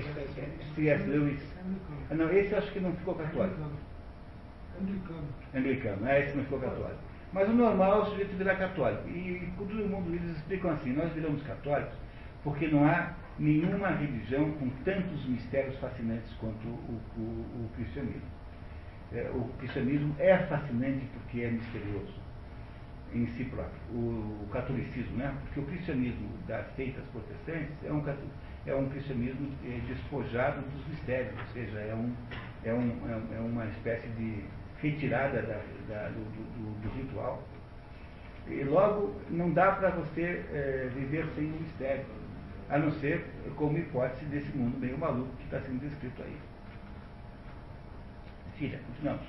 C.S. 0.76 1.03
Lewis. 1.05 1.41
Ah, 2.11 2.15
não, 2.15 2.30
esse 2.30 2.53
acho 2.53 2.72
que 2.74 2.82
não 2.82 2.91
ficou 2.93 3.15
católico. 3.15 3.61
Anglicano. 4.82 5.28
Anglicano, 5.54 6.08
é, 6.08 6.24
esse 6.24 6.36
não 6.36 6.44
ficou 6.44 6.60
católico. 6.60 7.00
Mas 7.32 7.48
o 7.48 7.54
normal 7.54 7.94
é 7.94 8.02
o 8.02 8.06
sujeito 8.06 8.36
virar 8.38 8.56
católico. 8.56 9.08
E 9.08 9.52
todo 9.58 9.74
mundo 9.74 10.14
eles 10.14 10.38
explicam 10.38 10.72
assim, 10.72 10.94
nós 10.94 11.12
viramos 11.14 11.44
católicos 11.44 11.94
porque 12.44 12.68
não 12.68 12.86
há 12.86 13.14
nenhuma 13.38 13.90
religião 13.90 14.52
com 14.54 14.70
tantos 14.84 15.26
mistérios 15.26 15.78
fascinantes 15.80 16.32
quanto 16.40 16.68
o, 16.68 17.02
o, 17.18 17.22
o 17.22 17.70
cristianismo. 17.76 18.40
É, 19.12 19.30
o 19.34 19.44
cristianismo 19.58 20.16
é 20.20 20.38
fascinante 20.38 21.06
porque 21.14 21.42
é 21.42 21.52
misterioso 21.52 22.30
em 23.14 23.26
si 23.26 23.44
próprio, 23.46 23.80
o, 23.92 24.44
o, 24.44 24.48
catolicismo, 24.52 25.18
né? 25.18 25.36
porque 25.46 25.60
o 25.62 25.66
cristianismo 25.66 26.30
das 26.48 26.64
seitas 26.76 27.04
protestantes 27.12 27.72
é 27.84 27.92
um, 27.92 28.04
é 28.68 28.76
um 28.76 28.88
cristianismo 28.90 29.52
é, 29.66 29.80
despojado 29.88 30.62
dos 30.62 30.88
mistérios, 30.88 31.34
ou 31.40 31.46
seja, 31.48 31.80
é, 31.80 31.96
um, 31.96 32.14
é, 32.64 32.72
um, 32.72 32.92
é, 33.10 33.38
é 33.38 33.40
uma 33.40 33.66
espécie 33.66 34.08
de 34.10 34.44
retirada 34.82 35.42
da, 35.42 35.62
da, 35.88 36.10
do, 36.10 36.24
do, 36.24 36.82
do, 36.82 36.90
ritual. 36.98 37.44
E 38.48 38.64
logo, 38.64 39.16
não 39.30 39.52
dá 39.52 39.74
para 39.74 39.90
você 39.90 40.44
é, 40.52 40.90
viver 40.94 41.28
sem 41.36 41.46
o 41.46 41.62
mistério, 41.62 42.06
a 42.70 42.78
não 42.78 42.92
ser 42.94 43.26
como 43.56 43.78
hipótese 43.78 44.26
desse 44.26 44.56
mundo 44.58 44.80
meio 44.80 44.98
maluco 44.98 45.36
que 45.38 45.44
está 45.44 45.60
sendo 45.62 45.80
descrito 45.80 46.22
aí. 46.24 46.38
Filha, 48.58 48.80
continuamos. 48.88 49.26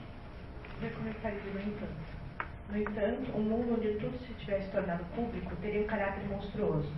Meu 0.81 0.91
comentário 0.91 1.39
no 1.53 1.61
entanto. 1.61 2.21
No 2.71 2.79
entanto, 2.79 3.37
um 3.37 3.43
mundo 3.43 3.75
onde 3.75 3.95
tudo 3.99 4.17
se 4.19 4.33
tivesse 4.35 4.71
tornado 4.71 5.05
público 5.17 5.55
teria 5.57 5.83
um 5.83 5.87
caráter 5.87 6.25
monstruoso. 6.29 6.93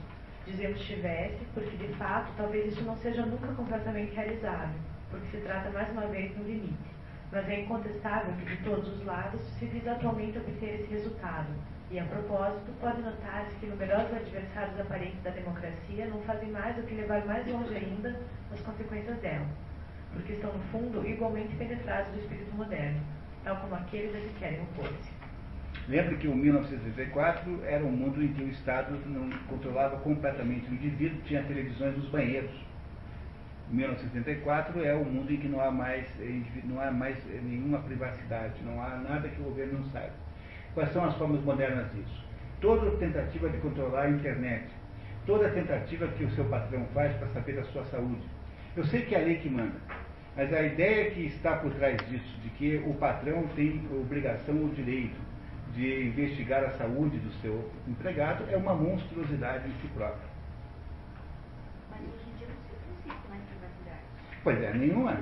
Dizemos 0.47 0.81
tivesse, 0.85 1.39
porque 1.55 1.77
de 1.77 1.89
fato 1.95 2.31
talvez 2.37 2.73
isso 2.73 2.83
não 2.83 2.97
seja 2.97 3.25
nunca 3.25 3.49
completamente 3.55 4.15
realizável, 4.15 4.79
porque 5.11 5.27
se 5.29 5.43
trata 5.43 5.71
mais 5.71 5.91
uma 5.91 6.07
vez 6.09 6.35
de 6.35 6.41
um 6.41 6.45
limite. 6.45 6.92
Mas 7.33 7.49
é 7.49 7.61
incontestável 7.63 8.35
que 8.35 8.45
de 8.45 8.63
todos 8.63 8.87
os 8.87 9.05
lados 9.07 9.41
se 9.59 9.65
visa 9.65 9.93
atualmente 9.93 10.37
obter 10.37 10.81
esse 10.81 10.93
resultado. 10.93 11.49
E 11.91 11.99
a 11.99 12.05
propósito, 12.05 12.71
pode 12.81 13.01
notar-se 13.03 13.55
que 13.57 13.67
numerosos 13.67 14.15
adversários 14.15 14.79
aparentes 14.79 15.23
da 15.23 15.31
democracia 15.31 16.07
não 16.07 16.21
fazem 16.23 16.51
mais 16.51 16.77
do 16.77 16.83
que 16.83 16.95
levar 16.95 17.25
mais 17.27 17.47
longe 17.47 17.75
ainda 17.75 18.21
as 18.53 18.61
consequências 18.61 19.19
dela, 19.19 19.47
porque 20.13 20.35
estão, 20.35 20.53
no 20.53 20.63
fundo, 20.65 21.07
igualmente 21.07 21.57
penetrados 21.57 22.13
do 22.13 22.19
espírito 22.21 22.55
moderno, 22.55 23.01
tal 23.45 23.57
como 23.57 23.75
aqueles 23.75 24.15
a 24.15 24.21
que 24.21 24.39
querem 24.39 24.63
opor-se. 24.63 25.13
Lembre 25.89 26.17
que 26.17 26.29
o 26.29 26.37
1964 26.37 27.65
era 27.65 27.85
um 27.85 27.91
mundo 27.91 28.23
em 28.23 28.33
que 28.33 28.43
o 28.43 28.49
Estado 28.49 28.99
não 29.07 29.29
controlava 29.49 29.99
completamente 29.99 30.71
o 30.71 30.75
indivíduo, 30.75 31.21
tinha 31.23 31.43
televisões 31.43 31.97
nos 31.97 32.09
banheiros. 32.09 32.53
1974 33.73 34.85
é 34.85 34.95
o 34.95 35.05
mundo 35.05 35.33
em 35.33 35.37
que 35.39 35.49
não 35.49 35.61
há 35.61 35.71
mais 35.71 36.07
não 36.65 36.81
há 36.81 36.91
mais 36.91 37.17
nenhuma 37.27 37.79
privacidade, 37.79 38.55
não 38.65 38.81
há 38.83 38.97
nada 38.97 39.29
que 39.29 39.41
o 39.41 39.45
governo 39.45 39.81
não 39.81 39.85
saiba. 39.91 40.15
Quais 40.75 40.93
são 40.93 41.05
as 41.05 41.15
formas 41.17 41.43
modernas 41.43 41.91
disso? 41.93 42.25
Toda 42.61 42.91
tentativa 42.99 43.49
de 43.49 43.59
controlar 43.59 44.03
a 44.03 44.11
internet, 44.11 44.67
toda 45.27 45.49
tentativa 45.51 46.07
que 46.09 46.25
o 46.25 46.31
seu 46.31 46.45
patrão 46.45 46.87
faz 46.95 47.15
para 47.17 47.29
saber 47.29 47.57
da 47.57 47.65
sua 47.65 47.85
saúde. 47.87 48.23
Eu 48.77 48.85
sei 48.85 49.03
que 49.03 49.15
é 49.15 49.21
a 49.21 49.25
lei 49.25 49.37
que 49.37 49.51
manda, 49.51 49.77
mas 50.37 50.53
a 50.53 50.63
ideia 50.63 51.11
que 51.11 51.27
está 51.27 51.57
por 51.57 51.73
trás 51.75 51.97
disso, 52.09 52.41
de 52.43 52.49
que 52.51 52.77
o 52.87 52.95
patrão 52.95 53.47
tem 53.55 53.87
obrigação 53.93 54.57
ou 54.63 54.69
direito 54.69 55.21
de 55.75 56.07
investigar 56.07 56.65
a 56.65 56.71
saúde 56.73 57.19
do 57.19 57.33
seu 57.41 57.71
empregado 57.89 58.45
é 58.51 58.57
uma 58.57 58.75
monstruosidade 58.75 59.69
em 59.69 59.73
si 59.81 59.89
própria. 59.95 60.29
Mas 61.91 62.01
hoje 62.01 62.29
em 62.29 62.39
dia 62.39 62.49
não 62.49 62.57
se 62.57 62.73
existe 62.75 63.29
mais 63.29 63.43
privacidade. 63.43 64.05
Pois 64.43 64.61
é, 64.61 64.73
nenhuma. 64.75 65.17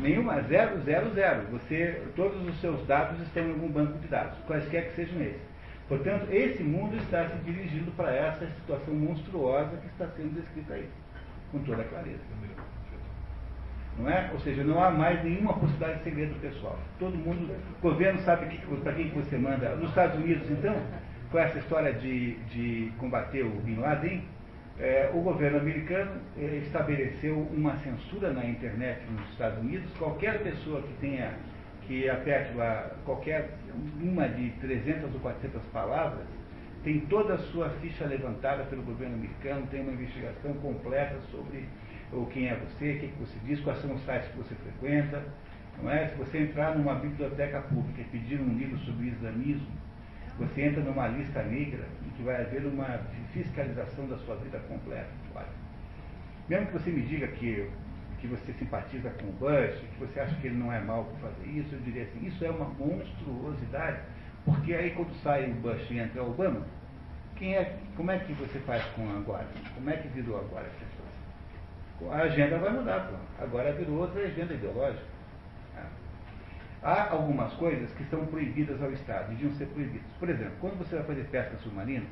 Nenhuma. 0.00 0.40
Zero, 0.42 0.80
zero, 0.82 1.10
zero. 1.14 1.42
Você, 1.52 2.02
todos 2.16 2.42
os 2.48 2.58
seus 2.60 2.86
dados 2.86 3.20
estão 3.20 3.44
em 3.44 3.52
algum 3.52 3.68
banco 3.68 3.98
de 3.98 4.08
dados, 4.08 4.38
quaisquer 4.46 4.88
que 4.88 4.96
sejam 4.96 5.20
esses. 5.20 5.56
Portanto, 5.88 6.26
esse 6.30 6.62
mundo 6.62 6.96
está 6.96 7.28
se 7.28 7.36
dirigindo 7.44 7.92
para 7.92 8.12
essa 8.12 8.46
situação 8.46 8.94
monstruosa 8.94 9.76
que 9.76 9.86
está 9.86 10.08
sendo 10.16 10.34
descrita 10.34 10.74
aí, 10.74 10.88
com 11.52 11.60
toda 11.60 11.84
clareza. 11.84 12.18
Não 13.98 14.10
é? 14.10 14.30
Ou 14.32 14.40
seja, 14.40 14.64
não 14.64 14.82
há 14.82 14.90
mais 14.90 15.22
nenhuma 15.22 15.54
possibilidade 15.54 15.98
de 15.98 16.04
segredo 16.04 16.40
pessoal. 16.40 16.78
Todo 16.98 17.16
mundo, 17.16 17.54
o 17.78 17.82
governo 17.82 18.20
sabe 18.20 18.46
que, 18.46 18.76
para 18.78 18.92
quem 18.94 19.10
que 19.10 19.16
você 19.16 19.38
manda. 19.38 19.76
Nos 19.76 19.90
Estados 19.90 20.16
Unidos, 20.16 20.50
então, 20.50 20.76
com 21.30 21.38
essa 21.38 21.58
história 21.58 21.92
de, 21.92 22.34
de 22.46 22.92
combater 22.98 23.44
o 23.44 23.50
Bin 23.60 23.76
Laden, 23.76 24.24
é, 24.78 25.10
o 25.14 25.20
governo 25.20 25.58
americano 25.58 26.20
é, 26.36 26.60
estabeleceu 26.64 27.34
uma 27.52 27.76
censura 27.78 28.32
na 28.32 28.44
internet 28.44 29.00
nos 29.10 29.30
Estados 29.30 29.58
Unidos. 29.60 29.90
Qualquer 29.98 30.42
pessoa 30.42 30.82
que 30.82 30.92
tenha, 31.00 31.34
que 31.86 32.08
aperte 32.10 32.54
lá, 32.54 32.90
qualquer 33.04 33.56
uma 34.00 34.28
de 34.28 34.50
300 34.60 35.14
ou 35.14 35.20
400 35.20 35.62
palavras, 35.72 36.26
tem 36.84 37.00
toda 37.00 37.34
a 37.34 37.38
sua 37.38 37.70
ficha 37.80 38.04
levantada 38.04 38.64
pelo 38.64 38.82
governo 38.82 39.14
americano, 39.14 39.66
tem 39.70 39.80
uma 39.80 39.92
investigação 39.92 40.52
completa 40.54 41.16
sobre 41.30 41.64
ou 42.12 42.26
quem 42.26 42.48
é 42.48 42.54
você, 42.54 42.92
o 42.92 43.00
que, 43.00 43.08
que 43.08 43.18
você 43.18 43.38
diz, 43.44 43.60
quais 43.60 43.80
são 43.80 43.92
os 43.94 44.04
sites 44.04 44.28
que 44.28 44.36
você 44.36 44.54
frequenta. 44.54 45.22
Não 45.82 45.90
é? 45.90 46.08
Se 46.08 46.14
você 46.16 46.38
entrar 46.38 46.76
numa 46.76 46.94
biblioteca 46.94 47.60
pública 47.62 48.00
e 48.00 48.04
pedir 48.04 48.40
um 48.40 48.56
livro 48.56 48.78
sobre 48.78 49.08
islamismo, 49.08 49.66
você 50.38 50.62
entra 50.62 50.82
numa 50.82 51.08
lista 51.08 51.42
negra 51.42 51.84
em 52.04 52.10
que 52.10 52.22
vai 52.22 52.40
haver 52.40 52.64
uma 52.66 53.00
fiscalização 53.32 54.06
da 54.08 54.16
sua 54.18 54.36
vida 54.36 54.58
completa. 54.60 55.08
Olha. 55.34 55.46
Mesmo 56.48 56.66
que 56.66 56.72
você 56.74 56.90
me 56.90 57.02
diga 57.02 57.26
que, 57.28 57.70
que 58.20 58.26
você 58.26 58.52
simpatiza 58.52 59.10
com 59.10 59.28
o 59.28 59.32
Bush, 59.32 59.80
que 59.80 60.00
você 60.00 60.20
acha 60.20 60.34
que 60.36 60.46
ele 60.46 60.56
não 60.56 60.72
é 60.72 60.80
mal 60.80 61.04
por 61.04 61.18
fazer 61.20 61.46
isso, 61.48 61.74
eu 61.74 61.80
diria 61.80 62.04
assim, 62.04 62.26
isso 62.26 62.44
é 62.44 62.50
uma 62.50 62.66
monstruosidade, 62.66 64.00
porque 64.44 64.74
aí 64.74 64.90
quando 64.90 65.12
sai 65.22 65.50
o 65.50 65.54
Bush 65.54 65.90
e 65.90 65.98
entra 65.98 66.22
o 66.22 66.30
Obama, 66.30 66.66
quem 67.34 67.54
é, 67.54 67.78
como 67.96 68.10
é 68.10 68.18
que 68.18 68.32
você 68.34 68.58
faz 68.60 68.84
com 68.94 69.10
agora? 69.10 69.46
Como 69.74 69.90
é 69.90 69.96
que 69.96 70.08
virou 70.08 70.38
agora 70.38 70.66
essa 70.66 70.96
a 72.10 72.22
agenda 72.22 72.58
vai 72.58 72.70
mudar. 72.70 73.08
Pô. 73.08 73.42
Agora 73.42 73.72
virou 73.72 74.00
outra 74.00 74.22
agenda 74.22 74.52
ideológica. 74.52 75.15
Há 76.86 77.10
algumas 77.10 77.52
coisas 77.54 77.90
que 77.94 78.04
são 78.04 78.24
proibidas 78.26 78.80
ao 78.80 78.92
Estado, 78.92 79.30
deviam 79.30 79.52
ser 79.54 79.66
proibidas. 79.66 80.06
Por 80.20 80.28
exemplo, 80.28 80.52
quando 80.60 80.78
você 80.78 80.94
vai 80.94 81.04
fazer 81.04 81.24
pesca 81.24 81.56
submarina, 81.56 82.06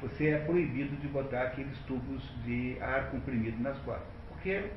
você 0.00 0.30
é 0.30 0.38
proibido 0.38 0.96
de 0.96 1.06
botar 1.08 1.42
aqueles 1.42 1.78
tubos 1.80 2.22
de 2.42 2.78
ar 2.80 3.10
comprimido 3.10 3.62
nas 3.62 3.76
costas. 3.80 4.08
Porque 4.30 4.70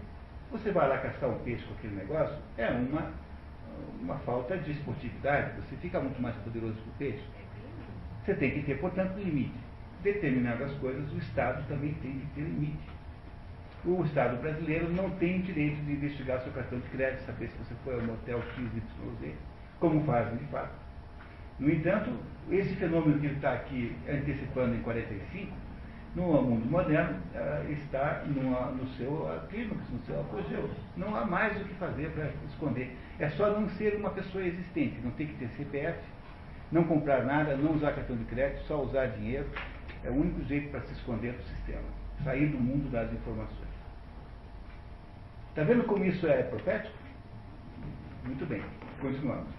você 0.52 0.74
vai 0.74 0.90
lá 0.90 0.98
caçar 0.98 1.30
um 1.30 1.40
peixe 1.40 1.64
com 1.64 1.74
aquele 1.76 1.96
negócio, 1.96 2.38
é 2.58 2.70
uma, 2.70 3.14
uma 4.02 4.18
falta 4.26 4.58
de 4.58 4.74
esportividade. 4.74 5.54
Você 5.62 5.78
fica 5.78 6.02
muito 6.02 6.22
mais 6.22 6.36
poderoso 6.36 6.74
que 6.74 6.90
o 6.90 6.94
peixe. 6.98 7.24
Você 8.26 8.34
tem 8.34 8.52
que 8.52 8.64
ter, 8.64 8.78
portanto, 8.82 9.16
limite. 9.18 9.56
Determinadas 10.04 10.74
coisas, 10.80 11.10
o 11.14 11.18
Estado 11.18 11.66
também 11.70 11.94
tem 12.02 12.12
que 12.12 12.26
ter 12.36 12.42
limite 12.42 12.99
o 13.86 14.04
Estado 14.04 14.42
brasileiro 14.42 14.92
não 14.92 15.10
tem 15.12 15.42
direito 15.42 15.82
de 15.86 15.94
investigar 15.94 16.42
seu 16.42 16.52
cartão 16.52 16.80
de 16.80 16.90
crédito, 16.90 17.26
saber 17.26 17.48
se 17.50 17.58
você 17.58 17.74
foi 17.84 17.96
ao 17.96 18.02
motel 18.02 18.42
XYZ, 18.56 19.34
como 19.80 20.04
fazem 20.04 20.38
de 20.38 20.46
fato. 20.46 20.74
No 21.60 21.70
entanto, 21.70 22.12
esse 22.50 22.76
fenômeno 22.76 23.20
que 23.20 23.28
ele 23.28 23.36
está 23.36 23.54
aqui 23.54 23.96
antecipando 24.08 24.76
em 24.76 24.82
45, 24.82 25.52
no 26.16 26.42
mundo 26.42 26.66
moderno, 26.70 27.20
uh, 27.36 27.72
está 27.72 28.24
numa, 28.26 28.72
no 28.72 28.88
seu 28.90 29.30
clímax, 29.50 29.90
no 29.90 30.00
seu 30.06 30.20
apogeu. 30.20 30.70
Não 30.98 31.16
há 31.16 31.26
mais 31.26 31.60
o 31.62 31.64
que 31.64 31.74
fazer 31.76 32.10
para 32.12 32.30
esconder. 32.48 32.96
É 33.20 33.30
só 33.30 33.52
não 33.52 33.70
ser 33.70 33.96
uma 33.96 34.10
pessoa 34.10 34.44
existente, 34.44 35.00
não 35.04 35.12
tem 35.12 35.28
que 35.28 35.36
ter 35.36 35.50
CPF, 35.50 36.00
não 36.72 36.84
comprar 36.84 37.24
nada, 37.26 37.56
não 37.56 37.74
usar 37.74 37.94
cartão 37.94 38.16
de 38.16 38.26
crédito, 38.26 38.64
só 38.66 38.82
usar 38.82 39.08
dinheiro. 39.08 39.48
É 40.04 40.10
o 40.10 40.14
único 40.14 40.42
jeito 40.46 40.72
para 40.72 40.82
se 40.82 40.94
esconder 40.94 41.34
do 41.34 41.44
sistema, 41.44 41.88
sair 42.24 42.48
do 42.48 42.58
mundo 42.58 42.90
das 42.90 43.12
informações. 43.12 43.69
Está 45.60 45.74
vendo 45.74 45.84
como 45.88 46.06
isso 46.06 46.26
é 46.26 46.44
profético? 46.44 46.96
Muito 48.24 48.46
bem, 48.46 48.64
continuamos. 49.02 49.50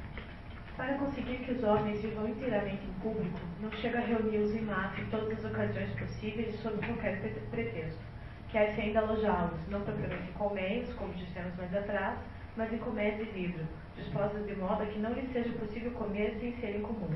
Para 0.75 0.95
conseguir 0.95 1.37
que 1.45 1.53
os 1.53 1.63
homens 1.63 2.01
vivam 2.01 2.27
inteiramente 2.27 2.87
em 2.87 2.93
público, 3.03 3.39
não 3.61 3.71
chega 3.71 3.99
a 3.99 4.01
reuni-los 4.01 4.55
em 4.55 4.63
massa 4.63 4.99
em 4.99 5.05
todas 5.11 5.31
as 5.31 5.53
ocasiões 5.53 5.91
possíveis 5.99 6.55
e 6.55 6.57
sob 6.57 6.79
qualquer 6.87 7.21
pretexto. 7.51 8.01
Quer-se 8.49 8.81
ainda 8.81 9.01
alojá-los, 9.01 9.61
não 9.69 9.83
propriamente 9.83 10.31
em 10.31 10.33
colmeias, 10.33 10.91
como 10.95 11.13
dissemos 11.13 11.55
mais 11.57 11.77
atrás, 11.77 12.19
mas 12.57 12.73
em 12.73 12.79
colmeias 12.79 13.19
de 13.19 13.25
vidro, 13.25 13.67
dispostas 13.95 14.47
de 14.47 14.55
modo 14.55 14.83
a 14.83 14.87
que 14.87 14.99
não 14.99 15.13
lhes 15.13 15.31
seja 15.35 15.53
possível 15.53 15.91
comer 15.91 16.35
sem 16.41 16.57
serem 16.61 16.81
comum. 16.81 17.15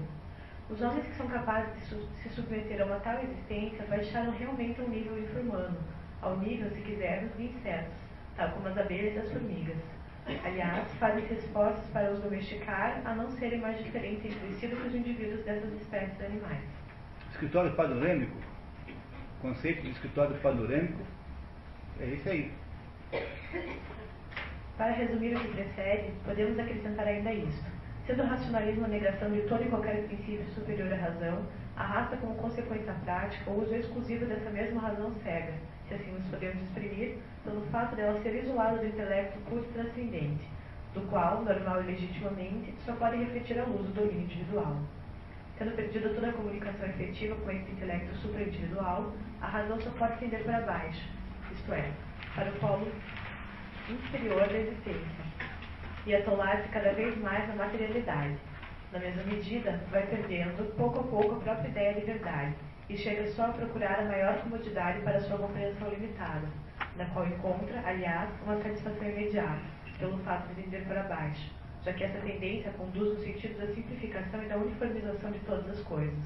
Os 0.68 0.82
homens 0.82 1.06
que 1.06 1.14
são 1.14 1.26
capazes 1.28 1.72
de 1.88 2.20
se 2.20 2.28
submeter 2.28 2.82
a 2.82 2.84
uma 2.84 3.00
tal 3.00 3.18
existência 3.22 3.86
baixaram 3.86 4.32
realmente 4.32 4.78
ao 4.78 4.88
nível 4.88 5.18
infra-humano, 5.18 5.78
ao 6.20 6.36
nível, 6.36 6.70
se 6.70 6.82
quisermos, 6.82 7.34
de 7.38 7.44
insetos 7.44 8.03
tal 8.36 8.50
como 8.50 8.68
as 8.68 8.78
abelhas 8.78 9.14
e 9.14 9.18
as 9.18 9.32
formigas. 9.32 9.76
Aliás, 10.26 10.90
fazem-se 10.94 11.34
esforços 11.34 11.84
para 11.90 12.10
os 12.10 12.20
domesticar, 12.20 13.02
a 13.04 13.14
não 13.14 13.30
serem 13.32 13.60
mais 13.60 13.78
diferentes 13.84 14.24
entre 14.24 14.54
si 14.54 14.66
do 14.68 14.76
que 14.76 14.88
os 14.88 14.94
indivíduos 14.94 15.44
dessas 15.44 15.72
espécies 15.74 16.16
de 16.16 16.24
animais. 16.24 16.64
Escritório 17.30 17.72
panorâmico, 17.72 18.36
conceito 19.42 19.82
de 19.82 19.90
escritório 19.90 20.34
panorâmico, 20.36 21.02
é 22.00 22.06
isso 22.06 22.28
aí. 22.28 22.52
Para 24.78 24.92
resumir 24.92 25.36
o 25.36 25.40
que 25.40 25.48
precede, 25.48 26.12
podemos 26.24 26.58
acrescentar 26.58 27.06
ainda 27.06 27.32
isto. 27.32 27.70
Sendo 28.06 28.22
o 28.22 28.26
racionalismo 28.26 28.86
a 28.86 28.88
negação 28.88 29.30
de 29.30 29.42
todo 29.42 29.62
e 29.62 29.68
qualquer 29.68 30.06
princípio 30.06 30.44
superior 30.54 30.92
à 30.92 30.96
razão, 30.96 31.46
arrasta 31.76 32.16
como 32.16 32.34
consequência 32.34 32.94
prática 33.04 33.50
o 33.50 33.62
uso 33.62 33.74
exclusivo 33.74 34.26
dessa 34.26 34.50
mesma 34.50 34.80
razão 34.80 35.12
cega, 35.22 35.54
se 35.88 35.94
assim 35.94 36.12
nos 36.12 36.24
podemos 36.30 36.62
exprimir, 36.62 37.16
pelo 37.44 37.60
fato 37.66 37.94
dela 37.94 38.20
ser 38.22 38.42
isolada 38.42 38.78
do 38.78 38.86
intelecto 38.86 39.38
puro 39.48 39.62
transcendente, 39.74 40.48
do 40.94 41.02
qual, 41.10 41.42
normal 41.42 41.82
e 41.82 41.86
legitimamente, 41.86 42.74
só 42.84 42.92
pode 42.94 43.16
refletir 43.16 43.58
a 43.58 43.64
luz 43.64 43.86
do 43.86 43.92
domínio 43.92 44.22
individual. 44.22 44.76
Sendo 45.58 45.76
perdida 45.76 46.08
toda 46.08 46.30
a 46.30 46.32
comunicação 46.32 46.86
efetiva 46.86 47.36
com 47.36 47.50
esse 47.50 47.70
intelecto 47.70 48.14
supraindividual, 48.16 49.12
a 49.40 49.46
razão 49.46 49.80
só 49.80 49.90
pode 49.90 50.18
tender 50.18 50.42
para 50.44 50.60
baixo, 50.62 51.02
isto 51.52 51.72
é, 51.72 51.92
para 52.34 52.50
o 52.50 52.54
polo 52.54 52.90
inferior 53.88 54.48
da 54.48 54.58
existência, 54.58 55.24
e 56.06 56.14
atolar-se 56.14 56.68
cada 56.68 56.92
vez 56.92 57.16
mais 57.18 57.46
na 57.48 57.54
materialidade. 57.56 58.36
Na 58.92 58.98
mesma 58.98 59.22
medida, 59.24 59.80
vai 59.90 60.06
perdendo, 60.06 60.74
pouco 60.76 61.00
a 61.00 61.02
pouco, 61.02 61.36
a 61.36 61.40
própria 61.40 61.68
ideia 61.68 61.94
de 61.94 62.00
verdade, 62.00 62.54
e 62.88 62.96
chega 62.96 63.26
só 63.28 63.46
a 63.46 63.52
procurar 63.52 64.00
a 64.00 64.04
maior 64.04 64.40
comodidade 64.42 65.00
para 65.00 65.20
sua 65.20 65.38
compreensão 65.38 65.88
limitada, 65.88 66.46
na 66.96 67.06
qual 67.06 67.26
encontra, 67.26 67.82
aliás, 67.84 68.30
uma 68.42 68.60
satisfação 68.62 69.08
imediata, 69.08 69.62
pelo 69.98 70.18
fato 70.18 70.48
de 70.48 70.62
tender 70.62 70.84
para 70.84 71.04
baixo, 71.04 71.50
já 71.84 71.92
que 71.92 72.04
essa 72.04 72.18
tendência 72.18 72.70
conduz 72.72 73.18
no 73.18 73.24
sentido 73.24 73.58
da 73.58 73.72
simplificação 73.72 74.42
e 74.42 74.48
da 74.48 74.56
uniformização 74.56 75.30
de 75.30 75.38
todas 75.40 75.68
as 75.70 75.80
coisas. 75.84 76.24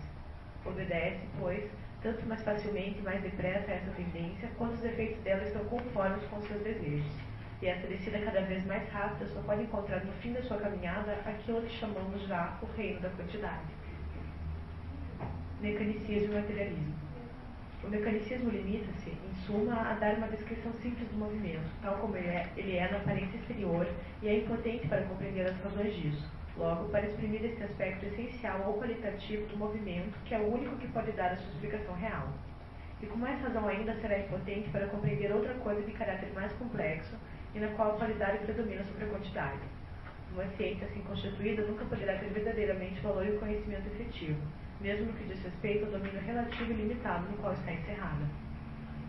Obedece, 0.64 1.20
pois, 1.38 1.70
tanto 2.02 2.26
mais 2.26 2.42
facilmente 2.42 2.98
e 2.98 3.02
mais 3.02 3.22
depressa 3.22 3.70
a 3.70 3.74
essa 3.74 3.90
tendência, 3.92 4.48
quanto 4.56 4.74
os 4.74 4.84
efeitos 4.84 5.22
dela 5.22 5.42
estão 5.42 5.64
conformes 5.64 6.24
com 6.24 6.40
seus 6.42 6.62
desejos. 6.62 7.28
E 7.60 7.66
essa 7.66 7.86
descida 7.88 8.20
cada 8.20 8.40
vez 8.42 8.64
mais 8.66 8.88
rápida 8.90 9.26
só 9.26 9.40
pode 9.42 9.62
encontrar 9.62 10.04
no 10.04 10.12
fim 10.14 10.32
da 10.32 10.42
sua 10.42 10.58
caminhada 10.58 11.12
aquilo 11.26 11.62
que 11.62 11.76
chamamos 11.76 12.22
já 12.28 12.56
o 12.62 12.66
reino 12.76 13.00
da 13.00 13.10
quantidade. 13.10 13.77
Mecanicismo 15.60 16.34
e 16.34 16.36
materialismo. 16.36 16.94
O 17.82 17.88
mecanicismo 17.88 18.48
limita-se, 18.48 19.10
em 19.10 19.34
suma, 19.44 19.74
a 19.74 19.94
dar 19.94 20.14
uma 20.14 20.28
descrição 20.28 20.72
simples 20.74 21.08
do 21.08 21.16
movimento, 21.16 21.68
tal 21.82 21.98
como 21.98 22.16
ele 22.16 22.28
é, 22.28 22.48
ele 22.56 22.76
é 22.76 22.88
na 22.88 22.98
aparência 22.98 23.36
exterior, 23.36 23.84
e 24.22 24.28
é 24.28 24.38
impotente 24.38 24.86
para 24.86 25.02
compreender 25.02 25.46
as 25.46 25.60
razões 25.60 25.92
disso. 25.96 26.24
Logo, 26.56 26.88
para 26.90 27.06
exprimir 27.06 27.44
esse 27.44 27.60
aspecto 27.60 28.06
essencial 28.06 28.68
ou 28.68 28.78
qualitativo 28.78 29.48
do 29.48 29.56
movimento, 29.56 30.16
que 30.24 30.32
é 30.32 30.38
o 30.38 30.46
único 30.46 30.76
que 30.76 30.86
pode 30.88 31.10
dar 31.10 31.32
a 31.32 31.36
sua 31.36 31.50
explicação 31.50 31.94
real. 31.96 32.28
E 33.02 33.06
com 33.06 33.16
mais 33.16 33.40
razão 33.40 33.66
ainda 33.66 33.96
será 33.96 34.16
impotente 34.16 34.70
para 34.70 34.86
compreender 34.86 35.32
outra 35.32 35.54
coisa 35.54 35.82
de 35.82 35.90
caráter 35.90 36.32
mais 36.34 36.52
complexo 36.52 37.16
e 37.52 37.58
na 37.58 37.68
qual 37.70 37.96
a 37.96 37.98
qualidade 37.98 38.38
predomina 38.44 38.84
sobre 38.84 39.06
a 39.06 39.08
quantidade. 39.08 39.62
Uma 40.32 40.46
ciência 40.56 40.86
assim 40.86 41.00
constituída 41.00 41.62
nunca 41.62 41.84
poderá 41.84 42.16
ter 42.16 42.28
verdadeiramente 42.28 43.00
valor 43.00 43.26
e 43.26 43.38
conhecimento 43.38 43.88
efetivo, 43.88 44.40
mesmo 44.80 45.12
que 45.14 45.24
diz 45.24 45.42
respeito 45.42 45.86
ao 45.86 45.92
domínio 45.92 46.20
relativo 46.20 46.70
e 46.70 46.74
limitado 46.74 47.28
no 47.30 47.36
qual 47.38 47.52
está 47.52 47.72
encerrada. 47.72 48.26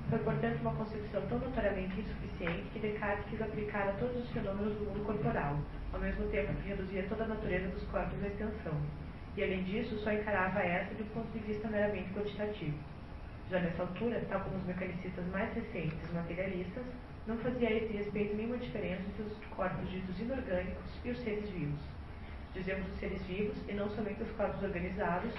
Foi, 0.10 0.18
portanto, 0.20 0.62
uma 0.62 0.74
concepção 0.74 1.22
tão 1.28 1.38
notoriamente 1.38 2.02
insuficiente 2.02 2.70
que 2.74 2.80
Descartes 2.80 3.26
quis 3.30 3.42
aplicar 3.42 3.90
a 3.90 3.94
todos 3.94 4.24
os 4.24 4.32
fenômenos 4.32 4.74
do 4.74 4.86
mundo 4.86 5.06
corporal, 5.06 5.60
ao 5.94 6.00
mesmo 6.00 6.28
tempo 6.30 6.52
que 6.54 6.70
reduzia 6.70 7.04
toda 7.04 7.26
a 7.26 7.28
natureza 7.28 7.68
dos 7.68 7.84
corpos 7.90 8.24
à 8.24 8.28
extensão, 8.28 8.74
e, 9.38 9.44
além 9.44 9.64
disso, 9.64 10.00
só 10.00 10.12
encarava 10.12 10.60
essa 10.60 10.96
de 10.96 11.04
um 11.04 11.08
ponto 11.08 11.32
de 11.32 11.40
vista 11.46 11.68
meramente 11.68 12.12
quantitativo. 12.14 12.78
Já 13.52 13.60
nessa 13.60 13.84
altura, 13.84 14.26
tal 14.30 14.42
como 14.42 14.58
os 14.58 14.66
mecanicistas 14.66 15.26
mais 15.28 15.54
recentes 15.54 16.12
materialistas, 16.12 16.84
não 17.28 17.38
fazia 17.38 17.68
a 17.68 17.74
esse 17.74 17.94
respeito 17.94 18.36
nenhuma 18.36 18.58
diferença 18.58 19.04
entre 19.08 19.24
os 19.24 19.46
corpos 19.56 19.90
ditos 19.92 20.20
inorgânicos 20.20 20.92
e 21.06 21.12
os 21.12 21.20
seres 21.20 21.48
vivos. 21.52 21.99
Dizemos 22.54 22.88
os 22.88 23.00
seres 23.00 23.22
vivos 23.24 23.58
e 23.68 23.74
não 23.74 23.90
somente 23.90 24.24
os 24.24 24.32
corpos 24.32 24.64
organizados, 24.64 25.34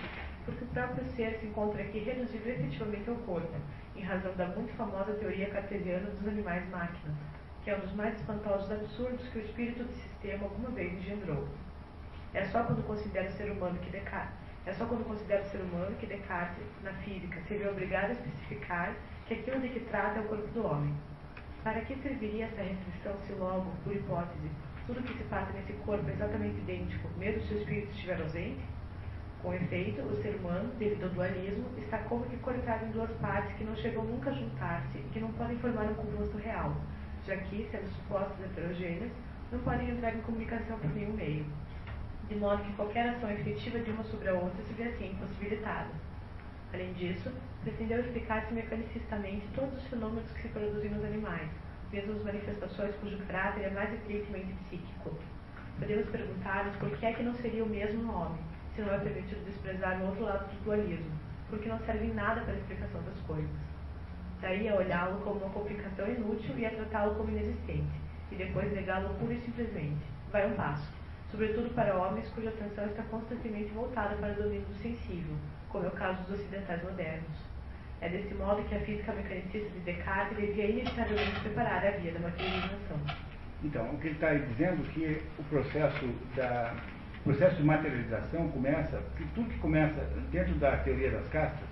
porque 0.45 0.65
o 0.65 0.69
próprio 0.69 1.05
ser 1.17 1.39
se 1.39 1.47
encontra 1.47 1.83
aqui 1.83 1.99
reduzido 1.99 2.49
efetivamente 2.49 3.11
ao 3.11 3.17
corpo, 3.17 3.55
em 3.97 4.03
razão 4.03 4.35
da 4.37 4.47
muito 4.49 4.73
famosa 4.75 5.13
teoria 5.15 5.51
cartesiana 5.51 6.09
dos 6.11 6.27
animais-máquinas, 6.27 7.17
que 7.65 7.71
é 7.71 7.77
um 7.77 7.81
dos 7.81 7.93
mais 7.95 8.15
espantosos 8.19 8.71
absurdos 8.71 9.29
que 9.29 9.39
o 9.39 9.43
espírito 9.43 9.85
de 9.85 9.93
sistema 9.95 10.45
alguma 10.45 10.71
vez 10.71 10.93
engendrou. 10.93 11.49
É 12.33 12.45
só 12.47 12.63
quando 12.63 12.87
considera 12.87 13.29
o 13.29 13.33
ser 13.33 13.51
humano 13.51 13.79
que 13.81 13.91
Descartes, 13.91 14.39
é 14.67 14.73
só 14.73 14.87
quando 14.87 15.05
considera 15.05 15.43
o 15.43 15.51
ser 15.51 15.59
humano 15.63 15.97
que 15.97 16.07
Descartes, 16.07 16.65
na 16.83 16.93
física, 16.93 17.41
se 17.43 17.57
vê 17.57 17.69
obrigado 17.69 18.11
a 18.11 18.13
especificar 18.13 18.95
que 19.27 19.35
aquilo 19.35 19.61
de 19.61 19.69
que 19.69 19.81
trata 19.81 20.21
é 20.21 20.23
o 20.23 20.29
corpo 20.29 20.47
do 20.49 20.65
homem. 20.65 20.95
Para 21.65 21.81
que 21.83 21.95
serviria 21.97 22.47
essa 22.47 22.63
restrição 22.63 23.17
se 23.27 23.33
logo, 23.33 23.71
por 23.85 23.95
hipótese, 23.95 24.51
tudo 24.91 25.05
que 25.05 25.19
se 25.19 25.25
passa 25.25 25.53
nesse 25.53 25.73
corpo 25.85 26.09
é 26.09 26.13
exatamente 26.13 26.59
idêntico, 26.59 27.09
mesmo 27.17 27.41
se 27.43 27.55
o 27.55 27.59
espírito 27.59 27.93
estiver 27.93 28.21
ausente? 28.21 28.61
Com 29.41 29.55
efeito, 29.55 30.03
o 30.03 30.21
ser 30.21 30.35
humano, 30.35 30.73
devido 30.79 31.05
ao 31.05 31.11
dualismo, 31.11 31.65
está 31.79 31.99
como 31.99 32.25
que 32.27 32.37
cortado 32.39 32.87
em 32.87 32.91
duas 32.91 33.11
partes 33.19 33.55
que 33.57 33.65
não 33.65 33.77
chegam 33.77 34.05
nunca 34.05 34.31
a 34.31 34.35
juntar-se 34.35 34.99
e 34.99 35.03
que 35.13 35.21
não 35.21 35.33
podem 35.33 35.57
formar 35.59 35.85
um 35.85 35.95
composto 35.95 36.37
real, 36.39 36.77
já 37.25 37.37
que, 37.37 37.69
sendo 37.71 37.89
supostas 37.89 38.45
heterogêneas, 38.45 39.13
não 39.53 39.61
podem 39.61 39.91
entrar 39.91 40.15
em 40.15 40.21
comunicação 40.23 40.79
por 40.79 40.91
nenhum 40.91 41.13
meio. 41.13 41.47
De 42.29 42.35
modo 42.35 42.63
que 42.65 42.73
qualquer 42.73 43.11
ação 43.11 43.31
efetiva 43.31 43.79
de 43.79 43.93
uma 43.93 44.03
sobre 44.05 44.29
a 44.29 44.35
outra 44.35 44.63
se 44.65 44.75
vê 44.75 44.85
assim 44.85 45.13
impossibilitada. 45.13 45.89
Além 46.75 46.93
disso, 46.95 47.33
pretendeu 47.63 48.01
explicar-se 48.01 48.53
mecanicistamente 48.53 49.47
todos 49.55 49.73
os 49.79 49.87
fenômenos 49.87 50.31
que 50.33 50.43
se 50.43 50.49
produzem 50.49 50.91
nos 50.91 51.05
animais, 51.05 51.49
mesmo 51.93 52.15
as 52.15 52.23
manifestações 52.23 52.95
cujo 52.97 53.19
caráter 53.27 53.65
é 53.65 53.71
mais 53.71 53.93
evidentemente 53.93 54.55
psíquico. 54.65 55.19
Podemos 55.79 56.09
perguntar-nos 56.09 56.77
por 56.77 56.91
que 56.91 57.07
é 57.07 57.13
que 57.13 57.23
não 57.23 57.35
seria 57.35 57.65
o 57.65 57.69
mesmo 57.69 58.03
no 58.03 58.15
homem, 58.15 58.43
se 58.75 58.83
não 58.83 58.95
é 58.95 58.99
permitido 58.99 59.45
desprezar 59.45 60.01
o 60.01 60.07
outro 60.07 60.25
lado 60.25 60.49
do 60.49 60.65
dualismo, 60.65 61.11
porque 61.49 61.69
não 61.69 61.79
serve 61.81 62.07
em 62.07 62.15
nada 62.15 62.43
para 62.43 62.55
a 62.55 62.57
explicação 62.57 63.03
das 63.03 63.19
coisas. 63.21 63.51
Daí 64.41 64.69
a 64.69 64.77
olhá-lo 64.77 65.21
como 65.23 65.41
uma 65.41 65.51
complicação 65.51 66.09
inútil 66.09 66.59
e 66.59 66.67
a 66.67 66.71
tratá-lo 66.71 67.15
como 67.17 67.31
inexistente, 67.31 68.01
e 68.31 68.37
depois 68.37 68.73
negá-lo 68.73 69.15
pura 69.15 69.35
e 69.35 69.41
simplesmente. 69.41 70.05
Vai 70.31 70.49
um 70.49 70.55
passo, 70.55 70.89
sobretudo 71.31 71.75
para 71.75 71.97
homens 71.97 72.29
cuja 72.31 72.51
atenção 72.51 72.87
está 72.87 73.03
constantemente 73.05 73.73
voltada 73.73 74.15
para 74.17 74.33
o 74.33 74.43
domínio 74.43 74.67
do 74.67 74.75
sensível, 74.75 75.37
como 75.69 75.87
é 75.87 75.89
o 75.89 75.93
caso 75.93 76.23
dos 76.23 76.41
ocidentais 76.41 76.83
modernos. 76.85 77.50
É 78.03 78.09
desse 78.09 78.35
modo 78.35 78.63
que 78.65 78.75
a 78.75 78.81
física 78.81 79.13
mecanicista 79.13 79.69
de 79.71 79.81
Descartes 79.81 80.37
devia 80.39 80.71
inevitavelmente 80.71 81.41
preparar 81.41 81.87
a 81.87 81.91
via 81.91 82.13
da 82.13 82.21
materialização. 82.21 82.97
Então, 83.63 83.91
o 83.91 83.99
que 83.99 84.07
ele 84.09 84.15
está 84.15 84.33
dizendo 84.33 84.87
é 84.87 84.93
que 84.93 85.23
o 85.39 85.43
processo 85.45 86.15
da 86.35 86.75
o 87.21 87.23
processo 87.25 87.57
de 87.57 87.65
materialização 87.65 88.49
começa, 88.49 89.03
que 89.15 89.25
tudo 89.35 89.51
que 89.51 89.59
começa 89.59 90.01
dentro 90.33 90.55
da 90.55 90.79
teoria 90.79 91.11
das 91.11 91.29
castas, 91.29 91.69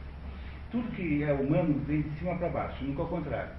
tudo 0.70 0.94
que 0.94 1.24
é 1.24 1.32
humano 1.32 1.82
vem 1.86 2.02
de 2.02 2.10
cima 2.18 2.36
para 2.36 2.50
baixo, 2.50 2.84
nunca 2.84 3.00
ao 3.00 3.08
contrário. 3.08 3.52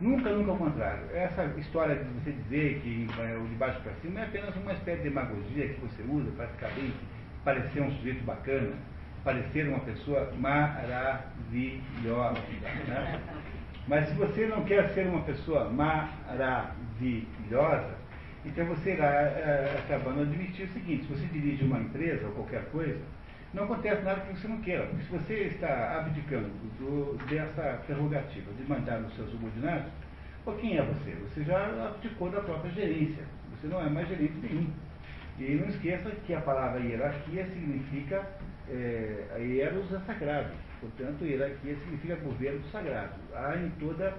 Nunca, 0.00 0.30
nunca 0.30 0.52
ao 0.52 0.56
contrário. 0.56 1.02
Essa 1.12 1.46
história 1.58 1.96
de 1.96 2.04
você 2.04 2.30
dizer 2.30 2.80
que 2.80 3.08
o 3.42 3.48
de 3.48 3.54
baixo 3.56 3.80
para 3.80 3.92
cima 3.94 4.20
é 4.20 4.24
apenas 4.24 4.54
uma 4.54 4.72
espécie 4.72 5.02
de 5.02 5.08
demagogia 5.08 5.68
que 5.68 5.80
você 5.80 6.02
usa 6.04 6.30
para 6.36 6.46
ficar 6.46 6.70
bem, 6.76 6.92
parecer 7.44 7.82
um 7.82 7.90
sujeito 7.96 8.24
bacana, 8.24 8.76
parecer 9.24 9.66
uma 9.68 9.80
pessoa 9.80 10.32
maravilhosa. 10.38 12.38
Né? 12.88 13.20
Mas 13.86 14.08
se 14.08 14.14
você 14.14 14.46
não 14.46 14.64
quer 14.64 14.88
ser 14.90 15.06
uma 15.06 15.20
pessoa 15.22 15.70
maravilhosa, 15.70 18.00
então 18.44 18.66
você 18.66 18.92
irá 18.92 19.06
é, 19.06 19.82
acabando 19.84 20.20
admitir 20.22 20.66
o 20.66 20.72
seguinte, 20.72 21.06
se 21.06 21.12
você 21.12 21.24
dirige 21.26 21.64
uma 21.64 21.78
empresa 21.78 22.26
ou 22.26 22.32
qualquer 22.32 22.64
coisa, 22.70 23.00
não 23.52 23.64
acontece 23.64 24.02
nada 24.02 24.20
que 24.20 24.38
você 24.38 24.48
não 24.48 24.60
queira. 24.60 24.86
Porque 24.86 25.04
se 25.04 25.10
você 25.10 25.34
está 25.48 25.98
abdicando 25.98 26.48
do, 26.78 27.18
dessa 27.26 27.82
prerrogativa 27.84 28.52
de 28.52 28.62
mandar 28.68 29.00
nos 29.00 29.14
seus 29.16 29.28
subordinados, 29.30 29.90
pô, 30.44 30.52
quem 30.52 30.78
é 30.78 30.82
você? 30.82 31.10
Você 31.28 31.44
já 31.44 31.88
abdicou 31.88 32.30
da 32.30 32.40
própria 32.40 32.70
gerência. 32.72 33.24
Você 33.50 33.66
não 33.66 33.84
é 33.84 33.90
mais 33.90 34.08
gerente 34.08 34.34
nenhum. 34.40 34.70
E 35.38 35.54
não 35.54 35.68
esqueça 35.68 36.10
que 36.26 36.34
a 36.34 36.40
palavra 36.40 36.80
hierarquia 36.80 37.46
significa 37.46 38.26
é, 38.70 39.26
a 39.34 39.38
hieros 39.38 39.92
é 39.92 39.98
sagrado. 40.06 40.50
Portanto, 40.80 41.24
hierarquia 41.24 41.76
significa 41.76 42.16
governo 42.16 42.62
sagrado. 42.72 43.14
Há 43.34 43.56
em 43.56 43.70
toda 43.78 44.14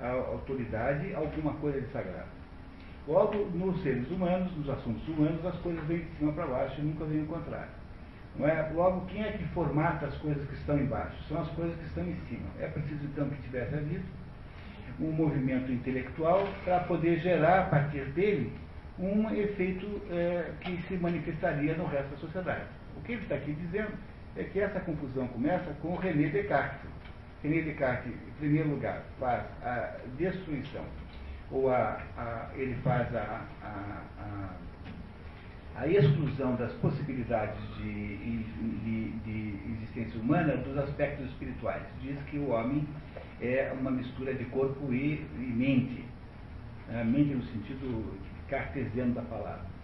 a 0.00 0.08
autoridade 0.08 1.14
alguma 1.14 1.52
coisa 1.54 1.80
de 1.80 1.92
sagrado. 1.92 2.28
Logo, 3.06 3.36
nos 3.54 3.82
seres 3.82 4.10
humanos, 4.10 4.54
nos 4.56 4.68
assuntos 4.68 5.06
humanos, 5.08 5.44
as 5.44 5.56
coisas 5.60 5.82
vêm 5.86 6.00
de 6.00 6.18
cima 6.18 6.32
para 6.32 6.46
baixo 6.46 6.80
e 6.80 6.84
nunca 6.84 7.04
vêm 7.04 7.20
ao 7.20 7.26
contrário. 7.26 7.70
Não 8.36 8.46
é? 8.46 8.70
Logo, 8.74 9.06
quem 9.06 9.24
é 9.24 9.32
que 9.32 9.44
formata 9.48 10.06
as 10.06 10.14
coisas 10.18 10.46
que 10.46 10.54
estão 10.54 10.78
embaixo? 10.78 11.16
São 11.28 11.40
as 11.40 11.48
coisas 11.50 11.76
que 11.76 11.86
estão 11.86 12.04
em 12.04 12.16
cima. 12.28 12.48
É 12.60 12.68
preciso, 12.68 13.04
então, 13.04 13.28
que 13.28 13.42
tivesse 13.42 13.74
havido 13.74 14.04
um 15.00 15.10
movimento 15.10 15.70
intelectual 15.70 16.46
para 16.64 16.80
poder 16.80 17.18
gerar, 17.20 17.60
a 17.60 17.64
partir 17.64 18.04
dele, 18.12 18.52
um 18.98 19.30
efeito 19.30 19.86
é, 20.10 20.52
que 20.60 20.82
se 20.88 20.94
manifestaria 20.94 21.74
no 21.76 21.86
resto 21.86 22.10
da 22.10 22.16
sociedade. 22.18 22.77
O 22.98 23.02
que 23.02 23.12
ele 23.12 23.22
está 23.22 23.36
aqui 23.36 23.52
dizendo 23.52 23.92
é 24.36 24.44
que 24.44 24.60
essa 24.60 24.80
confusão 24.80 25.28
começa 25.28 25.72
com 25.80 25.94
René 25.96 26.28
Descartes. 26.28 26.90
René 27.42 27.62
Descartes, 27.62 28.12
em 28.12 28.38
primeiro 28.38 28.70
lugar, 28.70 29.04
faz 29.20 29.44
a 29.62 29.98
destruição, 30.16 30.84
ou 31.50 31.70
a, 31.70 32.00
a 32.16 32.50
ele 32.56 32.74
faz 32.82 33.14
a, 33.14 33.46
a, 33.62 34.56
a 35.76 35.86
exclusão 35.86 36.56
das 36.56 36.72
possibilidades 36.74 37.56
de, 37.76 38.16
de, 38.16 39.10
de, 39.24 39.58
existência 39.74 40.20
humana 40.20 40.56
dos 40.56 40.76
aspectos 40.76 41.26
espirituais. 41.26 41.82
Diz 42.02 42.18
que 42.24 42.38
o 42.38 42.50
homem 42.50 42.86
é 43.40 43.72
uma 43.78 43.92
mistura 43.92 44.34
de 44.34 44.44
corpo 44.46 44.92
e, 44.92 45.24
e 45.34 45.52
mente, 45.56 46.04
a 46.90 47.04
mente 47.04 47.34
no 47.34 47.44
sentido 47.44 48.18
cartesiano 48.48 49.14
da 49.14 49.22
palavra. 49.22 49.77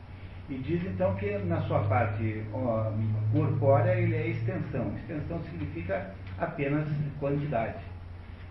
E 0.49 0.57
diz 0.59 0.85
então 0.85 1.15
que 1.15 1.39
na 1.39 1.61
sua 1.63 1.81
parte 1.85 2.43
ó, 2.53 2.93
corpórea 3.33 3.95
ele 3.95 4.15
é 4.15 4.29
extensão. 4.29 4.93
Extensão 4.97 5.43
significa 5.45 6.15
apenas 6.39 6.87
quantidade. 7.19 7.83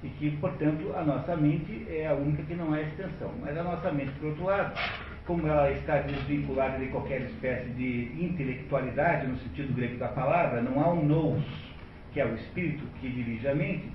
E 0.01 0.09
que, 0.09 0.31
portanto, 0.37 0.91
a 0.95 1.03
nossa 1.03 1.37
mente 1.37 1.85
é 1.89 2.07
a 2.07 2.13
única 2.13 2.43
que 2.43 2.55
não 2.55 2.75
é 2.75 2.81
extensão. 2.81 3.31
Mas 3.39 3.57
a 3.57 3.63
nossa 3.63 3.91
mente, 3.91 4.11
por 4.19 4.29
outro 4.29 4.45
lado, 4.45 4.73
como 5.25 5.47
ela 5.47 5.71
está 5.71 5.99
desvinculada 5.99 6.77
de 6.79 6.87
qualquer 6.87 7.21
espécie 7.21 7.69
de 7.69 8.11
intelectualidade, 8.19 9.27
no 9.27 9.37
sentido 9.37 9.73
grego 9.73 9.97
da 9.97 10.09
palavra, 10.09 10.61
não 10.61 10.83
há 10.83 10.91
um 10.91 11.05
nous, 11.05 11.45
que 12.11 12.19
é 12.19 12.25
o 12.25 12.33
espírito 12.35 12.83
que 12.99 13.09
dirige 13.09 13.47
a 13.47 13.55
mente, 13.55 13.89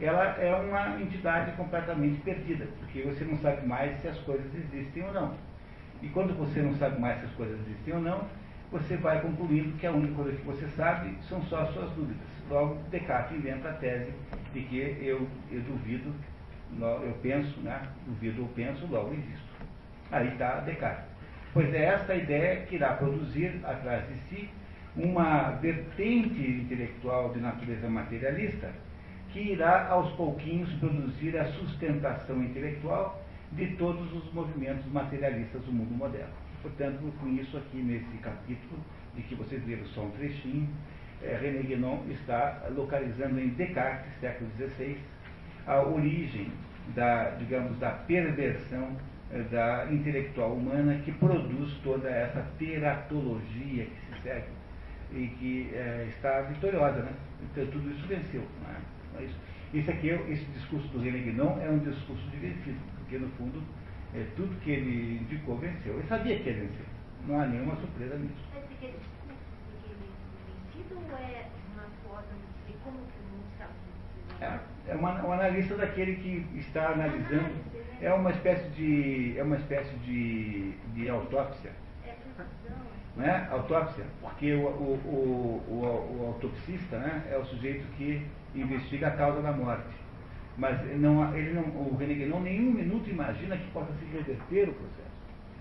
ela 0.00 0.36
é 0.40 0.52
uma 0.54 1.00
entidade 1.00 1.52
completamente 1.52 2.20
perdida, 2.22 2.66
porque 2.80 3.02
você 3.02 3.24
não 3.24 3.38
sabe 3.38 3.64
mais 3.66 4.00
se 4.00 4.08
as 4.08 4.18
coisas 4.20 4.46
existem 4.54 5.04
ou 5.04 5.12
não. 5.12 5.51
E 6.02 6.08
quando 6.08 6.36
você 6.36 6.60
não 6.60 6.74
sabe 6.74 7.00
mais 7.00 7.20
se 7.20 7.26
as 7.26 7.32
coisas 7.32 7.58
existem 7.60 7.94
ou 7.94 8.00
não, 8.00 8.26
você 8.70 8.96
vai 8.96 9.20
concluindo 9.20 9.76
que 9.78 9.86
a 9.86 9.92
única 9.92 10.14
coisa 10.14 10.36
que 10.36 10.44
você 10.44 10.66
sabe 10.68 11.16
são 11.28 11.42
só 11.44 11.60
as 11.60 11.72
suas 11.72 11.90
dúvidas. 11.90 12.26
Logo, 12.50 12.78
Descartes 12.90 13.36
inventa 13.36 13.68
a 13.68 13.74
tese 13.74 14.12
de 14.52 14.62
que 14.62 14.78
eu, 14.78 15.28
eu 15.50 15.60
duvido, 15.60 16.12
eu 16.80 17.16
penso, 17.22 17.60
né? 17.60 17.82
duvido 18.06 18.42
ou 18.42 18.48
penso, 18.48 18.86
logo 18.90 19.12
existo. 19.12 19.52
Aí 20.10 20.28
está 20.28 20.60
Descartes. 20.60 21.04
Pois 21.52 21.72
é 21.72 21.84
esta 21.84 22.14
ideia 22.14 22.62
que 22.66 22.76
irá 22.76 22.94
produzir 22.94 23.60
atrás 23.62 24.04
de 24.08 24.14
si 24.28 24.50
uma 24.96 25.50
vertente 25.52 26.40
intelectual 26.40 27.32
de 27.32 27.40
natureza 27.40 27.88
materialista 27.88 28.70
que 29.32 29.40
irá 29.40 29.88
aos 29.88 30.12
pouquinhos 30.12 30.70
produzir 30.74 31.36
a 31.38 31.44
sustentação 31.52 32.42
intelectual 32.42 33.21
de 33.52 33.66
todos 33.76 34.12
os 34.12 34.32
movimentos 34.32 34.84
materialistas 34.92 35.62
do 35.62 35.72
mundo 35.72 35.94
moderno. 35.94 36.32
Portanto, 36.62 37.12
com 37.20 37.28
isso 37.28 37.56
aqui 37.56 37.78
nesse 37.78 38.16
capítulo, 38.18 38.80
de 39.14 39.22
que 39.22 39.34
vocês 39.34 39.62
viram 39.64 39.84
só 39.86 40.02
um 40.02 40.10
trechinho, 40.12 40.68
é, 41.22 41.36
René 41.36 41.62
Guénon 41.62 42.02
está 42.08 42.66
localizando 42.74 43.38
em 43.38 43.48
Descartes, 43.50 44.10
século 44.20 44.50
XVI, 44.56 44.96
a 45.66 45.82
origem 45.82 46.50
da, 46.94 47.30
digamos, 47.30 47.78
da 47.78 47.90
perversão 47.90 48.96
é, 49.30 49.42
da 49.42 49.86
intelectual 49.92 50.54
humana 50.54 51.00
que 51.04 51.12
produz 51.12 51.72
toda 51.84 52.08
essa 52.08 52.42
teratologia 52.58 53.84
que 53.84 54.16
se 54.16 54.22
segue 54.22 54.46
e 55.12 55.26
que 55.38 55.70
é, 55.74 56.06
está 56.08 56.40
vitoriosa, 56.42 57.02
né? 57.02 57.12
Então, 57.42 57.66
tudo 57.66 57.90
isso 57.90 58.06
venceu. 58.06 58.42
Não 58.62 59.20
é? 59.20 59.28
Isso 59.74 59.90
aqui, 59.90 60.08
esse 60.08 60.44
discurso 60.52 60.88
do 60.88 61.00
René 61.00 61.18
Guénon 61.18 61.58
é 61.60 61.68
um 61.68 61.78
discurso 61.78 62.28
de 62.30 62.36
vencido 62.38 62.91
porque 63.12 63.18
no 63.18 63.28
fundo 63.32 63.62
é, 64.14 64.26
tudo 64.36 64.58
que 64.60 64.70
ele 64.70 65.20
indicou 65.20 65.56
venceu. 65.58 65.98
Ele 65.98 66.08
sabia 66.08 66.38
que 66.38 66.48
ia 66.48 66.54
vencer. 66.54 66.86
Não 67.26 67.40
há 67.40 67.46
nenhuma 67.46 67.76
surpresa 67.76 68.16
nisso. 68.16 68.34
Mas 68.54 68.64
porque 68.64 68.86
ele 68.86 68.98
vencido 70.46 70.96
ou 70.96 71.18
é 71.18 71.46
uma 71.74 71.84
forma 72.02 72.28
de 72.66 72.72
como 72.82 72.96
que 72.98 73.18
o 73.18 73.30
mundo 73.30 73.44
está 73.52 73.68
é, 74.40 74.92
é 74.92 74.94
uma, 74.94 75.24
um 75.24 75.32
analista 75.32 75.76
daquele 75.76 76.16
que 76.16 76.58
está 76.58 76.92
analisando. 76.92 77.42
Né? 77.42 77.98
É 78.00 78.12
uma 78.12 78.30
espécie 78.30 78.68
de. 78.70 79.38
É 79.38 79.42
uma 79.42 79.56
espécie 79.56 79.94
de, 79.96 80.72
de 80.94 81.08
autópsia. 81.08 81.72
É. 82.06 82.14
Né? 83.14 83.48
Autópsia, 83.50 84.04
porque 84.22 84.54
o, 84.54 84.66
o, 84.66 84.94
o, 85.04 85.62
o, 85.68 86.18
o 86.18 86.26
autopsista 86.28 86.98
né, 86.98 87.28
é 87.30 87.36
o 87.36 87.44
sujeito 87.44 87.86
que 87.98 88.26
investiga 88.54 89.08
a 89.08 89.10
causa 89.10 89.42
da 89.42 89.52
morte. 89.52 90.01
Mas 90.58 90.78
não, 90.98 91.34
ele 91.36 91.54
não, 91.54 91.62
o 91.62 91.96
Guénon 91.96 92.40
nenhum 92.40 92.72
minuto 92.72 93.08
imagina 93.08 93.56
que 93.56 93.70
possa 93.70 93.92
se 93.94 94.04
reverter 94.04 94.68
o 94.68 94.74
processo. 94.74 95.10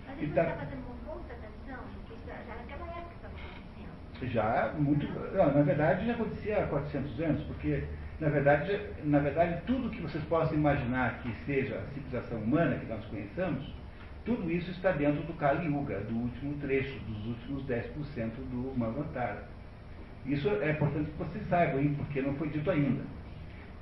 Mas 0.05 0.17
ele 0.21 0.33
tá, 0.33 0.41
está 0.43 0.55
fazendo 0.55 0.83
com 0.83 1.13
muita 1.13 1.33
atenção, 1.33 1.83
já, 2.27 2.33
já 2.33 2.55
naquela 2.55 2.91
época 2.97 3.15
estava 3.15 3.33
acontecendo. 3.33 4.31
Já, 4.31 4.73
muito. 4.77 5.07
Não, 5.33 5.53
na 5.53 5.61
verdade, 5.61 6.05
já 6.05 6.13
acontecia 6.13 6.63
há 6.63 6.67
400 6.67 7.19
anos, 7.21 7.43
porque, 7.43 7.83
na 8.19 8.29
verdade, 8.29 8.81
na 9.05 9.19
verdade, 9.19 9.61
tudo 9.65 9.89
que 9.89 10.01
vocês 10.01 10.23
possam 10.25 10.57
imaginar 10.57 11.21
que 11.21 11.33
seja 11.45 11.77
a 11.77 11.93
civilização 11.93 12.39
humana 12.39 12.75
que 12.75 12.85
nós 12.87 13.05
conheçamos, 13.05 13.73
tudo 14.25 14.51
isso 14.51 14.69
está 14.71 14.91
dentro 14.91 15.23
do 15.23 15.33
Kali 15.33 15.67
Yuga, 15.67 16.01
do 16.01 16.15
último 16.15 16.53
trecho, 16.59 16.99
dos 17.05 17.27
últimos 17.27 17.63
10% 17.63 18.31
do 18.51 18.77
Manvantara. 18.77 19.47
Isso 20.25 20.49
é 20.49 20.71
importante 20.71 21.09
que 21.09 21.17
vocês 21.17 21.47
saibam, 21.47 21.79
hein, 21.79 21.95
porque 21.97 22.21
não 22.21 22.35
foi 22.35 22.49
dito 22.49 22.69
ainda 22.69 23.01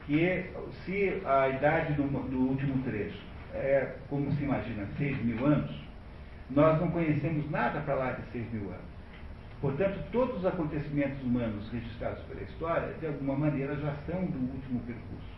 que 0.10 0.44
se 0.84 1.22
a 1.24 1.50
idade 1.50 1.94
do, 1.94 2.04
do 2.04 2.50
último 2.50 2.84
trecho 2.84 3.22
é, 3.54 3.96
como 4.10 4.32
se 4.32 4.44
imagina, 4.44 4.88
6 4.98 5.24
mil 5.24 5.46
anos, 5.46 5.72
nós 6.50 6.82
não 6.82 6.90
conhecemos 6.90 7.50
nada 7.52 7.80
para 7.82 7.94
lá 7.94 8.12
de 8.14 8.32
6 8.32 8.54
mil 8.54 8.70
anos. 8.72 8.90
Portanto, 9.62 10.04
todos 10.12 10.38
os 10.38 10.46
acontecimentos 10.48 11.22
humanos 11.22 11.72
registrados 11.72 12.24
pela 12.24 12.42
história, 12.42 12.92
de 13.00 13.06
alguma 13.06 13.36
maneira, 13.36 13.76
já 13.76 13.94
são 14.08 14.26
do 14.26 14.52
último 14.52 14.80
percurso, 14.80 15.30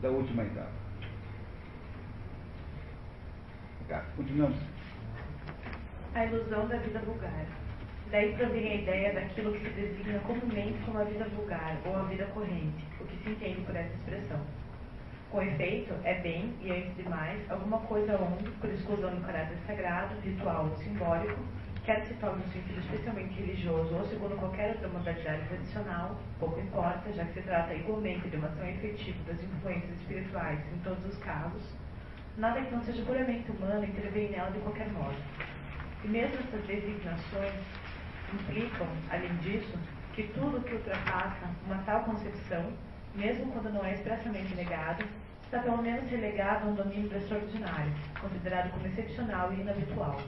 da 0.00 0.08
última 0.08 0.42
etapa. 0.42 0.72
Tá, 3.88 4.04
continuamos. 4.16 4.58
A 6.14 6.24
ilusão 6.24 6.66
da 6.66 6.78
vida 6.78 6.98
vulgar. 7.00 7.46
Daí 8.14 8.32
provém 8.34 8.70
a 8.70 8.74
ideia 8.76 9.12
daquilo 9.12 9.52
que 9.54 9.58
se 9.58 9.70
designa 9.70 10.20
comumente 10.20 10.78
como 10.84 11.00
a 11.00 11.02
vida 11.02 11.24
vulgar 11.30 11.76
ou 11.84 11.96
a 11.96 12.02
vida 12.04 12.24
corrente, 12.26 12.84
o 13.00 13.04
que 13.06 13.16
se 13.16 13.30
entende 13.30 13.62
por 13.62 13.74
essa 13.74 13.92
expressão. 13.92 14.40
Com 15.32 15.42
efeito, 15.42 15.92
é 16.04 16.20
bem, 16.20 16.54
e 16.62 16.70
antes 16.70 16.94
de 16.94 17.02
mais, 17.08 17.50
alguma 17.50 17.78
coisa 17.80 18.16
onde, 18.16 18.48
por 18.52 18.70
exclusão 18.70 19.16
do 19.16 19.26
caráter 19.26 19.58
sagrado, 19.66 20.14
ritual 20.20 20.66
ou 20.66 20.76
simbólico, 20.76 21.40
quer 21.84 22.06
se 22.06 22.14
torne 22.14 22.40
um 22.44 22.52
sentido 22.52 22.78
especialmente 22.78 23.34
religioso 23.34 23.92
ou 23.92 24.04
segundo 24.04 24.38
qualquer 24.38 24.74
outra 24.74 24.88
modalidade 24.90 25.48
tradicional, 25.48 26.16
pouco 26.38 26.60
importa, 26.60 27.12
já 27.14 27.24
que 27.24 27.32
se 27.32 27.42
trata 27.42 27.74
igualmente 27.74 28.28
de 28.28 28.36
uma 28.36 28.46
ação 28.46 28.64
efetiva 28.64 29.18
das 29.26 29.42
influências 29.42 29.90
espirituais 30.02 30.60
em 30.72 30.78
todos 30.84 31.04
os 31.04 31.18
casos, 31.18 31.64
nada 32.38 32.60
então 32.60 32.80
seja 32.84 33.02
puramente 33.02 33.50
humano 33.50 33.84
intervém 33.84 34.30
nela 34.30 34.52
de 34.52 34.60
qualquer 34.60 34.88
modo. 34.92 35.16
E 36.04 36.06
mesmo 36.06 36.36
essas 36.36 36.64
designações 36.64 37.83
implicam, 38.34 38.86
além 39.10 39.34
disso, 39.36 39.78
que 40.14 40.24
tudo 40.34 40.60
que 40.62 40.74
ultrapassa 40.74 41.48
uma 41.66 41.82
tal 41.84 42.04
concepção, 42.04 42.72
mesmo 43.14 43.50
quando 43.52 43.72
não 43.72 43.84
é 43.84 43.94
expressamente 43.94 44.54
negado, 44.54 45.04
está 45.44 45.58
pelo 45.60 45.82
menos 45.82 46.10
relegado 46.10 46.66
a 46.66 46.70
um 46.70 46.74
domínio 46.74 47.16
extraordinário, 47.16 47.92
considerado 48.20 48.70
como 48.72 48.86
excepcional 48.86 49.52
e 49.52 49.60
inabitual. 49.60 50.20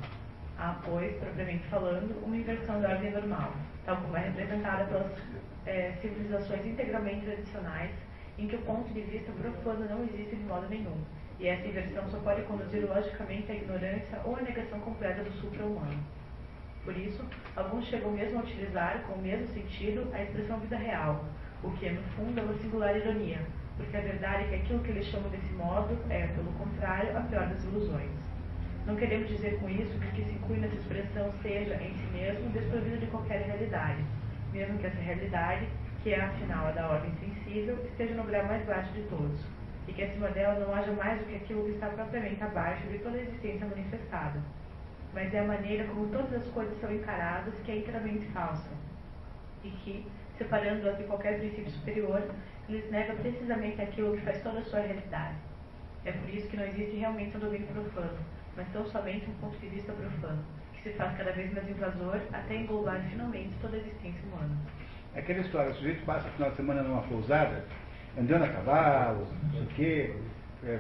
Há, 0.59 0.77
pois, 0.85 1.15
propriamente 1.17 1.67
falando, 1.69 2.25
uma 2.25 2.37
inversão 2.37 2.81
da 2.81 2.91
ordem 2.91 3.11
normal, 3.11 3.53
tal 3.85 3.97
como 3.99 4.17
é 4.17 4.21
representada 4.21 4.85
pelas 4.85 5.13
é, 5.67 5.93
civilizações 6.01 6.65
integralmente 6.65 7.27
tradicionais, 7.27 7.91
em 8.39 8.47
que 8.47 8.57
o 8.57 8.63
ponto 8.63 8.93
de 8.93 9.01
vista 9.03 9.33
profano 9.33 9.87
não 9.89 10.05
existe 10.05 10.37
de 10.37 10.45
modo 10.45 10.69
nenhum, 10.69 10.97
e 11.39 11.49
essa 11.49 11.67
inversão 11.67 12.09
só 12.11 12.19
pode 12.21 12.43
conduzir 12.43 12.89
logicamente 12.89 13.53
à 13.53 13.55
ignorância 13.55 14.21
ou 14.25 14.37
à 14.37 14.41
negação 14.41 14.81
completa 14.81 15.23
do 15.23 15.33
supra-humano. 15.33 16.03
Por 16.87 16.97
isso, 16.97 17.21
alguns 17.57 17.85
chegam 17.89 18.13
mesmo 18.13 18.39
a 18.39 18.43
utilizar, 18.43 19.03
com 19.09 19.15
o 19.15 19.21
mesmo 19.21 19.49
sentido, 19.49 20.09
a 20.15 20.23
expressão 20.23 20.61
vida 20.61 20.77
real, 20.77 21.25
o 21.61 21.73
que, 21.73 21.91
no 21.91 22.01
fundo, 22.15 22.39
é 22.39 22.43
uma 22.45 22.55
singular 22.55 22.97
ironia, 22.97 23.41
porque 23.77 23.97
a 23.97 24.01
verdade 24.01 24.45
é 24.45 24.47
que 24.47 24.55
aquilo 24.55 24.79
que 24.85 24.91
eles 24.93 25.07
chamam 25.07 25.29
desse 25.31 25.53
modo 25.55 25.99
é, 26.09 26.29
pelo 26.29 26.53
contrário, 26.53 27.19
a 27.19 27.23
pior 27.23 27.49
das 27.49 27.65
ilusões. 27.65 28.13
Não 28.87 28.95
queremos 28.95 29.29
dizer 29.29 29.59
com 29.59 29.69
isso 29.69 29.99
que 29.99 30.07
o 30.07 30.13
que 30.13 30.25
se 30.27 30.31
inclui 30.31 30.59
nessa 30.59 30.77
expressão 30.77 31.33
seja, 31.43 31.75
em 31.75 31.93
si 31.93 32.07
mesmo, 32.13 32.51
desprovido 32.51 32.99
de 32.99 33.07
qualquer 33.07 33.43
realidade, 33.43 34.05
mesmo 34.53 34.79
que 34.79 34.87
essa 34.87 35.01
realidade, 35.01 35.67
que 36.05 36.15
é 36.15 36.21
afinal 36.21 36.69
a 36.69 36.71
da 36.71 36.89
ordem 36.89 37.11
sensível, 37.17 37.85
esteja 37.85 38.15
no 38.15 38.23
grau 38.23 38.45
mais 38.45 38.65
baixo 38.65 38.93
de 38.93 39.03
todos, 39.09 39.41
e 39.89 39.93
que 39.93 40.05
acima 40.05 40.29
dela 40.29 40.65
não 40.65 40.73
haja 40.73 40.93
mais 40.93 41.19
do 41.19 41.25
que 41.25 41.35
aquilo 41.35 41.65
que 41.65 41.73
está 41.73 41.89
propriamente 41.89 42.41
abaixo 42.45 42.87
de 42.87 42.99
toda 43.01 43.19
a 43.19 43.23
existência 43.23 43.67
manifestada 43.67 44.41
mas 45.13 45.33
é 45.33 45.41
a 45.41 45.45
maneira 45.45 45.85
como 45.85 46.09
todas 46.09 46.33
as 46.33 46.47
coisas 46.49 46.79
são 46.81 46.93
encaradas 46.95 47.55
que 47.65 47.73
é 47.73 47.77
inteiramente 47.79 48.27
falsa. 48.27 48.71
E 49.65 49.71
que, 49.71 50.07
separando-as 50.39 50.99
de 50.99 51.05
qualquer 51.05 51.39
princípio 51.39 51.71
superior, 51.71 52.23
lhes 52.69 52.91
nega 52.91 53.15
precisamente 53.15 53.81
aquilo 53.81 54.17
que 54.17 54.23
faz 54.23 54.43
toda 54.43 54.61
a 54.61 54.65
sua 54.65 54.81
realidade. 54.81 55.37
É 56.05 56.13
por 56.13 56.29
isso 56.29 56.49
que 56.49 56.57
não 56.57 56.65
existe 56.65 56.97
realmente 56.97 57.37
um 57.37 57.41
domínio 57.41 57.67
profano, 57.69 58.19
mas 58.57 58.69
tão 58.73 58.87
somente 58.87 59.29
um 59.29 59.35
ponto 59.35 59.57
de 59.59 59.69
vista 59.69 59.93
profano, 59.93 60.45
que 60.75 60.83
se 60.83 60.97
faz 60.97 61.17
cada 61.17 61.33
vez 61.33 61.53
mais 61.53 61.69
invasor 61.69 62.21
até 62.33 62.57
englobar 62.57 63.01
finalmente 63.11 63.51
toda 63.61 63.77
a 63.77 63.81
existência 63.81 64.21
humana. 64.29 64.57
Aquela 65.17 65.41
história, 65.41 65.73
o 65.73 65.75
sujeito 65.75 66.05
passa 66.05 66.29
o 66.29 66.33
final 66.33 66.51
de 66.51 66.57
semana 66.57 66.83
numa 66.83 67.03
pousada, 67.03 67.65
andando 68.19 68.45
a 68.45 68.49
cavalo, 68.49 69.27
não 69.43 69.51
sei 69.51 69.63
o 69.63 69.67
quê, 69.69 70.15
é, 70.65 70.79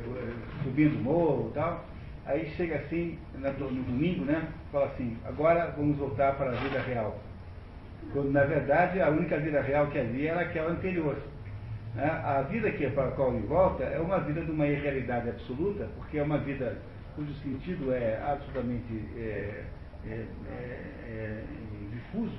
subindo 0.63 1.03
morro 1.03 1.51
e 1.51 1.55
tal, 1.55 1.85
Aí 2.27 2.51
chega 2.57 2.77
assim, 2.77 3.19
no 3.35 3.83
domingo, 3.85 4.25
né? 4.25 4.49
Fala 4.73 4.87
assim, 4.87 5.17
agora 5.25 5.73
vamos 5.77 5.97
voltar 5.97 6.35
para 6.35 6.51
a 6.51 6.55
vida 6.55 6.81
real. 6.81 7.21
Quando, 8.13 8.33
na 8.33 8.45
verdade, 8.45 9.01
a 9.01 9.09
única 9.09 9.39
vida 9.39 9.61
real 9.61 9.87
que 9.87 9.99
havia 9.99 10.33
era 10.33 10.41
aquela 10.41 10.71
anterior. 10.71 11.17
Né? 11.95 12.05
A 12.05 12.43
vida 12.43 12.71
que 12.73 12.85
é 12.85 12.91
para 12.91 13.09
a 13.09 13.11
qual 13.13 13.33
ele 13.33 13.47
volta 13.47 13.85
é 13.85 13.99
uma 13.99 14.19
vida 14.19 14.43
de 14.43 14.51
uma 14.51 14.67
irrealidade 14.67 15.29
absoluta, 15.29 15.89
porque 15.97 16.19
é 16.19 16.23
uma 16.23 16.39
vida 16.39 16.77
cujo 17.15 17.33
sentido 17.35 17.93
é 17.93 18.21
absolutamente 18.23 19.05
é, 19.17 19.65
é, 20.07 20.11
é, 20.11 20.25
é 21.09 21.43
difuso, 21.93 22.37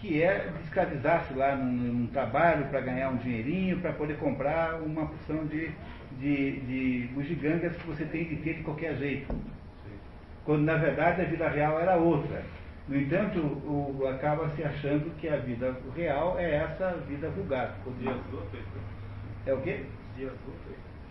que 0.00 0.22
é 0.22 0.50
escravizar-se 0.64 1.34
lá 1.34 1.54
num, 1.54 1.70
num 1.70 2.06
trabalho 2.08 2.66
para 2.66 2.80
ganhar 2.80 3.10
um 3.10 3.16
dinheirinho, 3.16 3.78
para 3.80 3.92
poder 3.92 4.16
comprar 4.16 4.80
uma 4.82 5.06
porção 5.06 5.46
de, 5.46 5.70
de, 6.18 6.60
de 6.60 7.08
bugigangas 7.14 7.76
que 7.76 7.86
você 7.86 8.04
tem 8.04 8.24
de 8.24 8.36
ter 8.36 8.54
de 8.54 8.62
qualquer 8.62 8.96
jeito. 8.96 9.34
Quando 10.44 10.62
na 10.62 10.76
verdade 10.76 11.22
a 11.22 11.24
vida 11.24 11.48
real 11.48 11.80
era 11.80 11.96
outra. 11.96 12.42
No 12.88 12.98
entanto, 12.98 13.38
o, 13.38 14.06
acaba 14.08 14.48
se 14.56 14.64
achando 14.64 15.14
que 15.18 15.28
a 15.28 15.36
vida 15.36 15.76
real 15.94 16.38
é 16.38 16.54
essa 16.54 16.92
vida 17.06 17.28
vulgar. 17.30 17.76
É 19.44 19.52
o 19.52 19.60
quê? 19.60 19.84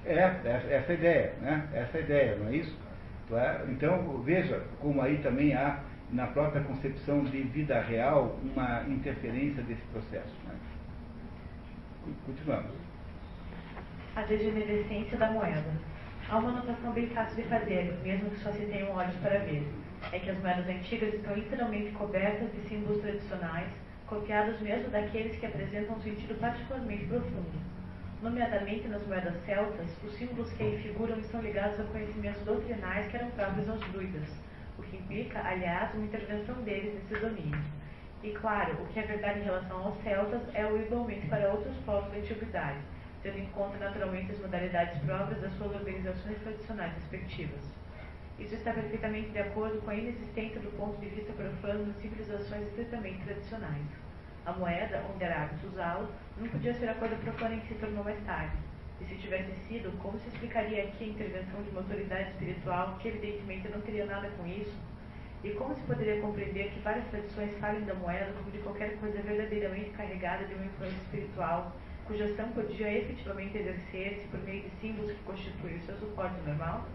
É, 0.05 0.15
essa 0.15 0.67
é 0.67 0.85
a 0.87 0.93
ideia, 0.93 1.33
né? 1.41 1.69
Essa 1.73 1.97
é 1.99 2.01
ideia, 2.01 2.35
não 2.37 2.47
é 2.47 2.55
isso? 2.55 2.75
Então, 3.69 4.21
veja 4.23 4.63
como 4.79 5.01
aí 5.01 5.17
também 5.17 5.53
há, 5.53 5.81
na 6.11 6.27
própria 6.27 6.63
concepção 6.63 7.23
de 7.25 7.41
vida 7.41 7.79
real, 7.81 8.39
uma 8.41 8.83
interferência 8.87 9.61
desse 9.63 9.81
processo. 9.91 10.33
Né? 10.47 10.55
Continuamos. 12.25 12.86
A 14.17 14.23
degenerescência 14.23 15.15
da 15.15 15.29
moeda. 15.29 15.71
Há 16.27 16.39
uma 16.39 16.49
anotação 16.49 16.91
bem 16.91 17.05
fácil 17.09 17.35
de 17.35 17.43
fazer, 17.43 17.95
mesmo 18.01 18.31
que 18.31 18.39
só 18.39 18.51
se 18.51 18.65
tenham 18.65 18.89
olhos 18.95 19.15
para 19.17 19.37
ver. 19.37 19.63
É 20.11 20.17
que 20.17 20.31
as 20.31 20.39
moedas 20.39 20.67
antigas 20.67 21.13
estão 21.13 21.35
literalmente 21.35 21.91
cobertas 21.91 22.51
de 22.51 22.67
símbolos 22.67 22.99
tradicionais, 23.03 23.69
copiados 24.07 24.59
mesmo 24.59 24.89
daqueles 24.89 25.37
que 25.37 25.45
apresentam 25.45 25.97
um 25.97 26.01
sentido 26.01 26.33
particularmente 26.39 27.05
profundo 27.05 27.61
Nomeadamente 28.19 28.87
nas 28.87 29.05
moedas 29.05 29.35
celtas, 29.45 29.85
os 30.03 30.11
símbolos 30.13 30.51
que 30.53 30.63
aí 30.63 30.81
figuram 30.81 31.19
estão 31.19 31.39
ligados 31.39 31.79
a 31.79 31.83
conhecimentos 31.83 32.41
doutrinais 32.41 33.05
que 33.11 33.17
eram 33.17 33.29
próprios 33.29 33.69
aos 33.69 33.87
druidas, 33.91 34.27
o 34.79 34.81
que 34.81 34.97
implica, 34.97 35.47
aliás, 35.47 35.93
uma 35.93 36.05
intervenção 36.05 36.55
deles 36.63 36.95
nesses 36.95 37.21
domínios. 37.21 37.65
E 38.23 38.31
claro, 38.31 38.81
o 38.81 38.87
que 38.87 38.99
é 38.99 39.03
verdade 39.03 39.41
em 39.41 39.43
relação 39.43 39.77
aos 39.77 40.01
celtas 40.01 40.41
é 40.55 40.65
o 40.65 40.75
igualmente 40.81 41.27
para 41.27 41.51
outros 41.51 41.77
povos 41.85 42.11
da 42.11 42.17
antiguidade, 42.17 42.79
tendo 43.23 43.39
em 43.39 43.45
conta 43.47 43.77
naturalmente 43.77 44.31
as 44.31 44.39
modalidades 44.39 44.99
próprias 45.03 45.41
das 45.41 45.53
suas 45.53 45.73
organizações 45.73 46.37
tradicionais 46.39 46.93
respectivas. 46.93 47.61
Isso 48.39 48.53
está 48.53 48.71
perfeitamente 48.71 49.31
de 49.31 49.39
acordo 49.39 49.81
com 49.81 49.89
a 49.89 49.95
inexistência 49.95 50.59
do 50.61 50.69
ponto 50.77 50.99
de 51.01 51.09
vista 51.09 51.33
profano 51.33 51.85
das 51.85 52.01
civilizações 52.01 52.67
estritamente 52.67 53.23
tradicionais. 53.23 53.85
A 54.45 54.53
moeda, 54.53 55.03
onde 55.11 55.23
era 55.23 55.43
hábito 55.43 55.67
usá-la, 55.67 56.07
não 56.37 56.47
podia 56.47 56.73
ser 56.75 56.87
a 56.87 56.93
coisa 56.93 57.15
profana 57.15 57.55
em 57.55 57.59
que 57.61 57.69
se 57.69 57.75
tornou 57.75 58.03
mais 58.03 58.19
tarde. 58.25 58.55
E 59.01 59.05
se 59.05 59.15
tivesse 59.15 59.51
sido, 59.67 59.91
como 59.99 60.19
se 60.19 60.27
explicaria 60.29 60.83
aqui 60.83 61.03
a 61.03 61.07
intervenção 61.07 61.63
de 61.63 61.69
uma 61.71 61.81
autoridade 61.81 62.29
espiritual 62.29 62.97
que 62.99 63.07
evidentemente 63.07 63.67
não 63.69 63.81
teria 63.81 64.05
nada 64.05 64.29
com 64.37 64.45
isso? 64.47 64.75
E 65.43 65.51
como 65.51 65.73
se 65.75 65.81
poderia 65.81 66.21
compreender 66.21 66.71
que 66.71 66.79
várias 66.79 67.05
tradições 67.07 67.57
falem 67.59 67.81
da 67.85 67.93
moeda 67.93 68.33
como 68.33 68.51
de 68.51 68.57
qualquer 68.59 68.97
coisa 68.97 69.21
verdadeiramente 69.21 69.91
carregada 69.91 70.45
de 70.45 70.53
uma 70.53 70.65
influência 70.65 70.97
espiritual, 70.97 71.75
cuja 72.07 72.23
ação 72.23 72.49
podia 72.53 72.99
efetivamente 72.99 73.57
exercer-se 73.57 74.25
por 74.27 74.39
meio 74.39 74.63
de 74.63 74.69
símbolos 74.79 75.11
que 75.11 75.23
constituem 75.23 75.75
o 75.75 75.81
seu 75.81 75.95
suporte 75.97 76.39
normal? 76.47 76.85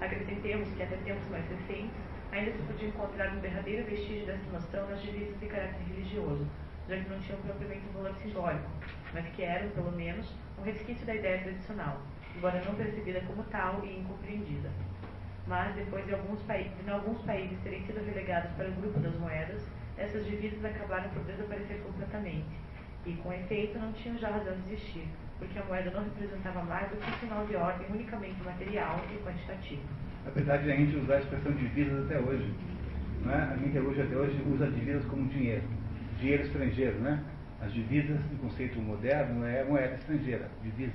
Acrescentemos 0.00 0.68
que 0.74 0.82
até 0.82 0.96
tempos 0.96 1.28
mais 1.28 1.48
recentes, 1.48 1.96
ainda 2.32 2.50
se 2.50 2.62
podia 2.64 2.88
encontrar 2.88 3.32
um 3.32 3.38
derradeiro 3.38 3.84
vestígio 3.84 4.26
dessa 4.26 4.50
noção 4.50 4.90
nas 4.90 5.00
divisas 5.00 5.38
de 5.38 5.46
caráter 5.46 5.80
religioso, 5.88 6.44
já 6.88 6.96
que 6.96 7.08
não 7.08 7.20
tinham 7.20 7.40
propriamente 7.40 7.86
um 7.88 7.92
valor 7.92 8.14
simbólico, 8.16 8.68
mas 9.14 9.26
que 9.28 9.42
eram, 9.42 9.70
pelo 9.70 9.92
menos, 9.92 10.34
um 10.58 10.62
resquício 10.62 11.06
da 11.06 11.14
ideia 11.14 11.42
tradicional, 11.42 12.02
embora 12.36 12.60
não 12.64 12.74
percebida 12.74 13.20
como 13.28 13.44
tal 13.44 13.84
e 13.84 14.00
incompreendida. 14.00 14.70
Mas, 15.46 15.72
depois 15.76 16.04
de 16.04 16.14
alguns, 16.14 16.40
de 16.42 16.90
alguns 16.90 17.22
países 17.22 17.58
terem 17.60 17.80
sido 17.86 18.04
relegados 18.04 18.50
para 18.52 18.68
o 18.68 18.72
grupo 18.72 18.98
das 18.98 19.14
moedas, 19.14 19.64
essas 19.96 20.26
divisas 20.26 20.64
acabaram 20.64 21.08
por 21.10 21.22
desaparecer 21.22 21.80
completamente, 21.82 22.65
e, 23.06 23.12
com 23.22 23.32
efeito, 23.32 23.78
não 23.78 23.92
tinham 23.92 24.18
já 24.18 24.30
razão 24.30 24.54
de 24.66 24.72
existir, 24.72 25.06
porque 25.38 25.58
a 25.58 25.64
moeda 25.64 25.90
não 25.92 26.04
representava 26.04 26.62
mais 26.64 26.90
do 26.90 26.96
que 26.96 27.08
um 27.08 27.14
sinal 27.14 27.46
de 27.46 27.56
ordem 27.56 27.86
unicamente 27.88 28.42
material 28.42 29.00
e 29.12 29.18
quantitativo. 29.24 29.82
Apesar 30.26 30.56
de 30.58 30.72
a 30.72 30.76
gente 30.76 30.96
usar 30.96 31.14
a 31.14 31.18
expressão 31.20 31.52
divisas 31.52 32.04
até 32.04 32.18
hoje, 32.18 32.52
né? 33.24 33.50
a 33.52 33.56
gente 33.56 33.78
hoje, 33.78 34.02
até 34.02 34.16
hoje 34.16 34.42
usa 34.52 34.66
divisas 34.66 35.04
como 35.06 35.28
dinheiro, 35.28 35.62
dinheiro 36.18 36.42
estrangeiro, 36.42 36.98
né? 36.98 37.22
As 37.60 37.72
divisas, 37.72 38.18
no 38.30 38.38
conceito 38.38 38.78
moderno, 38.80 39.46
é 39.46 39.64
moeda 39.64 39.94
estrangeira, 39.94 40.50
divisas. 40.62 40.94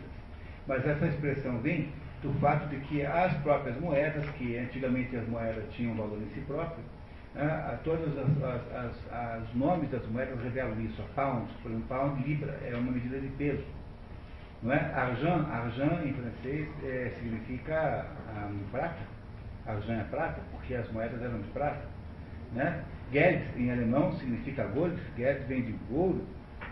Mas 0.68 0.86
essa 0.86 1.08
expressão 1.08 1.60
vem 1.60 1.90
do 2.22 2.32
fato 2.40 2.68
de 2.70 2.78
que 2.82 3.04
as 3.04 3.34
próprias 3.38 3.80
moedas, 3.80 4.30
que 4.32 4.58
antigamente 4.58 5.16
as 5.16 5.28
moedas 5.28 5.64
tinham 5.74 5.96
valor 5.96 6.22
em 6.22 6.30
si 6.36 6.42
próprio, 6.42 6.84
né? 7.36 7.80
todos 7.84 8.08
os 8.08 9.56
nomes 9.56 9.90
das 9.90 10.06
moedas 10.08 10.42
revelam 10.42 10.80
isso. 10.82 11.02
Pound, 11.16 11.52
por 11.62 11.72
exemplo, 11.72 11.88
pound, 11.88 12.24
libra, 12.28 12.58
é 12.64 12.76
uma 12.76 12.92
medida 12.92 13.20
de 13.20 13.28
peso. 13.30 13.64
Não 14.62 14.74
é? 14.74 14.78
Argent, 14.94 15.48
argent 15.50 16.06
em 16.06 16.14
francês 16.14 16.68
é, 16.84 17.12
significa 17.18 18.06
ah, 18.30 18.52
prata. 18.72 19.00
Argent 19.66 20.02
é 20.02 20.04
prata, 20.04 20.42
porque 20.52 20.76
as 20.76 20.92
moedas 20.92 21.22
eram 21.22 21.40
de 21.40 21.48
prata. 21.50 21.82
Né? 22.54 22.84
Geld 23.12 23.44
em 23.58 23.72
alemão 23.72 24.14
significa 24.14 24.66
gold, 24.66 24.96
Geld 25.18 25.46
vem 25.46 25.64
de 25.64 25.76
ouro. 25.90 26.24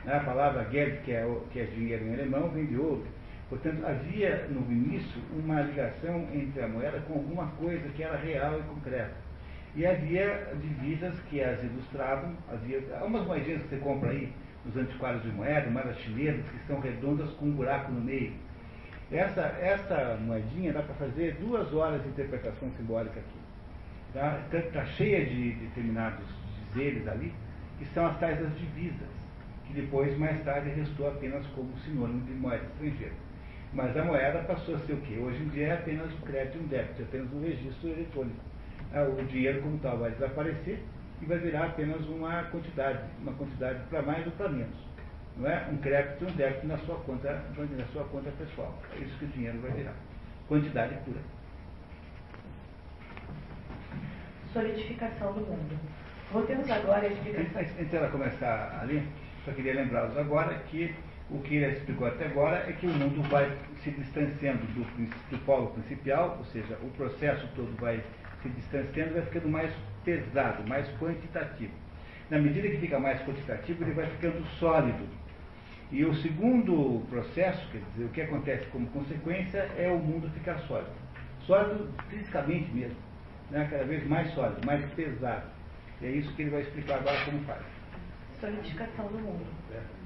Né? 0.05 0.15
A 0.15 0.19
palavra 0.19 0.67
Geld, 0.69 0.97
que 1.03 1.11
é, 1.11 1.37
que 1.51 1.59
é 1.59 1.63
dinheiro 1.65 2.05
em 2.05 2.13
alemão, 2.13 2.49
vem 2.49 2.65
de 2.65 2.77
ouro. 2.77 3.05
Portanto, 3.49 3.83
havia 3.83 4.47
no 4.49 4.61
início 4.71 5.21
uma 5.33 5.61
ligação 5.61 6.27
entre 6.31 6.61
a 6.61 6.67
moeda 6.67 6.99
com 7.07 7.13
alguma 7.13 7.47
coisa 7.57 7.89
que 7.89 8.03
era 8.03 8.15
real 8.17 8.59
e 8.59 8.63
concreta. 8.63 9.28
E 9.75 9.85
havia 9.85 10.51
divisas 10.61 11.13
que 11.29 11.41
as 11.41 11.63
ilustravam, 11.63 12.35
havia 12.51 12.81
algumas 12.99 13.25
moedinhas 13.25 13.61
que 13.63 13.69
você 13.69 13.77
compra 13.77 14.09
aí, 14.09 14.33
nos 14.65 14.75
antiquários 14.75 15.23
de 15.23 15.29
moeda, 15.29 15.69
moedas 15.69 15.97
chilenas, 15.99 16.45
que 16.47 16.67
são 16.67 16.79
redondas 16.79 17.29
com 17.31 17.45
um 17.45 17.51
buraco 17.51 17.91
no 17.91 18.01
meio. 18.01 18.33
Essa, 19.11 19.41
essa 19.61 20.19
moedinha 20.21 20.73
dá 20.73 20.81
para 20.83 20.93
fazer 20.95 21.35
duas 21.35 21.73
horas 21.73 22.01
de 22.03 22.09
interpretação 22.09 22.69
simbólica 22.77 23.19
aqui. 23.19 23.39
Está 24.09 24.61
tá 24.71 24.85
cheia 24.85 25.25
de 25.25 25.51
determinados 25.51 26.25
dizeres 26.67 27.07
ali, 27.07 27.33
que 27.77 27.85
são 27.93 28.05
as 28.05 28.19
tais 28.19 28.39
das 28.39 28.55
divisas, 28.57 29.07
que 29.65 29.73
depois, 29.73 30.15
mais 30.17 30.43
tarde, 30.43 30.69
restou 30.69 31.07
apenas 31.07 31.45
como 31.47 31.75
sinônimo 31.79 32.21
de 32.25 32.33
moeda 32.33 32.63
estrangeira. 32.65 33.13
Mas 33.73 33.95
a 33.95 34.03
moeda 34.03 34.39
passou 34.39 34.75
a 34.75 34.79
ser 34.79 34.93
o 34.93 35.01
quê? 35.01 35.17
Hoje 35.17 35.41
em 35.43 35.49
dia 35.49 35.67
é 35.67 35.73
apenas 35.73 36.11
um 36.13 36.21
crédito 36.21 36.57
e 36.57 36.61
um 36.61 36.67
débito, 36.67 37.01
é 37.01 37.05
apenas 37.05 37.33
um 37.33 37.41
registro 37.41 37.89
eletrônico. 37.89 38.48
Ah, 38.93 39.03
o 39.03 39.23
dinheiro 39.25 39.61
como 39.61 39.77
tal 39.79 39.97
vai 39.99 40.11
desaparecer 40.11 40.83
e 41.21 41.25
vai 41.25 41.37
virar 41.37 41.65
apenas 41.65 42.05
uma 42.07 42.43
quantidade, 42.45 42.99
uma 43.21 43.33
quantidade 43.33 43.79
para 43.89 44.01
mais 44.01 44.25
ou 44.25 44.31
para 44.33 44.49
menos. 44.49 44.75
Não 45.37 45.49
é? 45.49 45.67
Um 45.71 45.77
crédito 45.77 46.23
e 46.23 46.27
um 46.27 46.35
débito 46.35 46.67
na 46.67 46.77
sua 46.79 46.95
conta, 46.97 47.31
na 47.31 47.85
sua 47.87 48.03
conta 48.05 48.31
pessoal. 48.31 48.77
É 48.93 49.03
isso 49.03 49.17
que 49.19 49.25
o 49.25 49.27
dinheiro 49.29 49.59
vai 49.59 49.71
virar. 49.71 49.95
Quantidade 50.47 50.95
pura. 51.05 51.19
Solidificação 54.51 55.33
do 55.33 55.41
mundo. 55.41 55.79
Voltemos 56.31 56.69
agora 56.69 57.05
à 57.05 57.07
explicação. 57.07 57.61
Antes 57.61 57.91
dela 57.91 58.09
começar 58.09 58.79
ali, 58.81 59.07
só 59.45 59.51
queria 59.51 59.75
lembrá-los 59.75 60.17
agora 60.17 60.55
que 60.69 60.93
o 61.29 61.39
que 61.39 61.57
ele 61.57 61.73
explicou 61.73 62.07
até 62.07 62.25
agora 62.25 62.65
é 62.67 62.73
que 62.73 62.87
o 62.87 62.89
mundo 62.89 63.21
vai 63.29 63.55
se 63.83 63.91
distanciando 63.91 64.65
do, 64.73 64.83
do 65.29 65.45
polo 65.45 65.67
principal, 65.67 66.37
ou 66.39 66.45
seja, 66.45 66.75
o 66.81 66.89
processo 66.91 67.47
todo 67.55 67.75
vai 67.79 68.03
se 68.41 68.49
distanciando, 68.49 69.13
vai 69.13 69.21
ficando 69.23 69.49
mais 69.49 69.73
pesado, 70.03 70.67
mais 70.67 70.87
quantitativo. 70.97 71.73
Na 72.29 72.37
medida 72.37 72.69
que 72.69 72.77
fica 72.77 72.99
mais 72.99 73.19
quantitativo, 73.21 73.83
ele 73.83 73.93
vai 73.93 74.05
ficando 74.07 74.45
sólido. 74.59 75.07
E 75.91 76.05
o 76.05 76.13
segundo 76.13 77.03
processo, 77.09 77.67
quer 77.71 77.81
dizer, 77.91 78.05
o 78.05 78.09
que 78.09 78.21
acontece 78.21 78.65
como 78.67 78.87
consequência, 78.87 79.69
é 79.77 79.89
o 79.89 79.97
mundo 79.97 80.29
ficar 80.29 80.59
sólido. 80.59 80.91
Sólido 81.41 81.91
fisicamente 82.09 82.71
mesmo, 82.71 82.97
né? 83.49 83.67
cada 83.71 83.83
vez 83.85 84.05
mais 84.07 84.31
sólido, 84.33 84.63
mais 84.65 84.85
pesado. 84.91 85.47
E 85.99 86.05
é 86.05 86.11
isso 86.11 86.33
que 86.35 86.43
ele 86.43 86.51
vai 86.51 86.61
explicar 86.61 86.99
agora 86.99 87.25
como 87.25 87.39
faz. 87.45 87.61
Solidificação 88.39 89.07
do 89.07 89.17
mundo. 89.19 89.45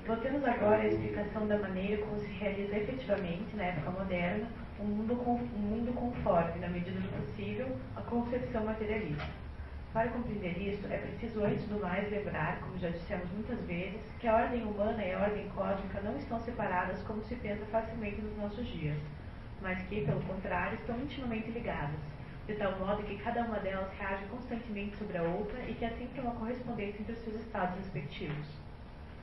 Voltemos 0.07 0.43
agora 0.45 0.81
à 0.81 0.87
explicação 0.87 1.47
da 1.47 1.57
maneira 1.59 2.01
como 2.03 2.17
se 2.19 2.31
realiza 2.31 2.77
efetivamente, 2.77 3.55
na 3.55 3.65
época 3.65 3.91
moderna, 3.91 4.47
um 4.83 4.87
mundo, 4.87 5.13
um 5.13 5.59
mundo 5.59 5.93
conforme, 5.93 6.59
na 6.59 6.67
medida 6.67 6.99
do 6.99 7.07
possível, 7.17 7.67
a 7.95 8.01
concepção 8.01 8.65
materialista. 8.65 9.25
Para 9.93 10.09
compreender 10.09 10.57
isso, 10.57 10.85
é 10.91 10.97
preciso, 10.97 11.43
antes 11.45 11.65
do 11.67 11.79
mais, 11.79 12.11
lembrar, 12.11 12.59
como 12.59 12.77
já 12.79 12.89
dissemos 12.89 13.31
muitas 13.31 13.59
vezes, 13.65 14.01
que 14.19 14.27
a 14.27 14.35
ordem 14.35 14.63
humana 14.63 15.01
e 15.05 15.13
a 15.13 15.19
ordem 15.19 15.47
cósmica 15.49 16.01
não 16.01 16.17
estão 16.17 16.39
separadas 16.39 17.01
como 17.03 17.23
se 17.23 17.35
pensa 17.35 17.65
facilmente 17.67 18.21
nos 18.21 18.35
nossos 18.37 18.67
dias, 18.67 18.97
mas 19.61 19.81
que, 19.83 20.03
pelo 20.03 20.21
contrário, 20.23 20.77
estão 20.79 20.99
intimamente 20.99 21.51
ligadas. 21.51 21.99
de 22.47 22.55
tal 22.55 22.77
modo 22.77 23.03
que 23.03 23.17
cada 23.19 23.43
uma 23.43 23.59
delas 23.59 23.89
reage 23.97 24.25
constantemente 24.25 24.97
sobre 24.97 25.17
a 25.17 25.23
outra 25.23 25.59
e 25.67 25.73
que 25.75 25.85
há 25.85 25.91
sempre 25.91 26.19
uma 26.19 26.35
correspondência 26.35 27.01
entre 27.01 27.13
os 27.13 27.19
seus 27.19 27.37
estados 27.37 27.77
respectivos. 27.77 28.47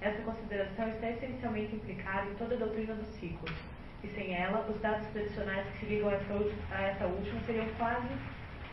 Essa 0.00 0.22
consideração 0.22 0.88
está 0.88 1.10
essencialmente 1.10 1.76
implicada 1.76 2.30
em 2.30 2.34
toda 2.36 2.54
a 2.54 2.58
doutrina 2.58 2.94
dos 2.94 3.08
ciclos, 3.08 3.54
e 4.02 4.08
sem 4.08 4.34
ela, 4.34 4.66
os 4.68 4.80
dados 4.80 5.06
tradicionais 5.08 5.66
que 5.68 5.80
se 5.80 5.86
ligam 5.86 6.08
a 6.08 6.12
essa, 6.12 6.34
a 6.72 6.82
essa 6.82 7.06
última 7.06 7.40
seriam 7.42 7.66
quase 7.78 8.08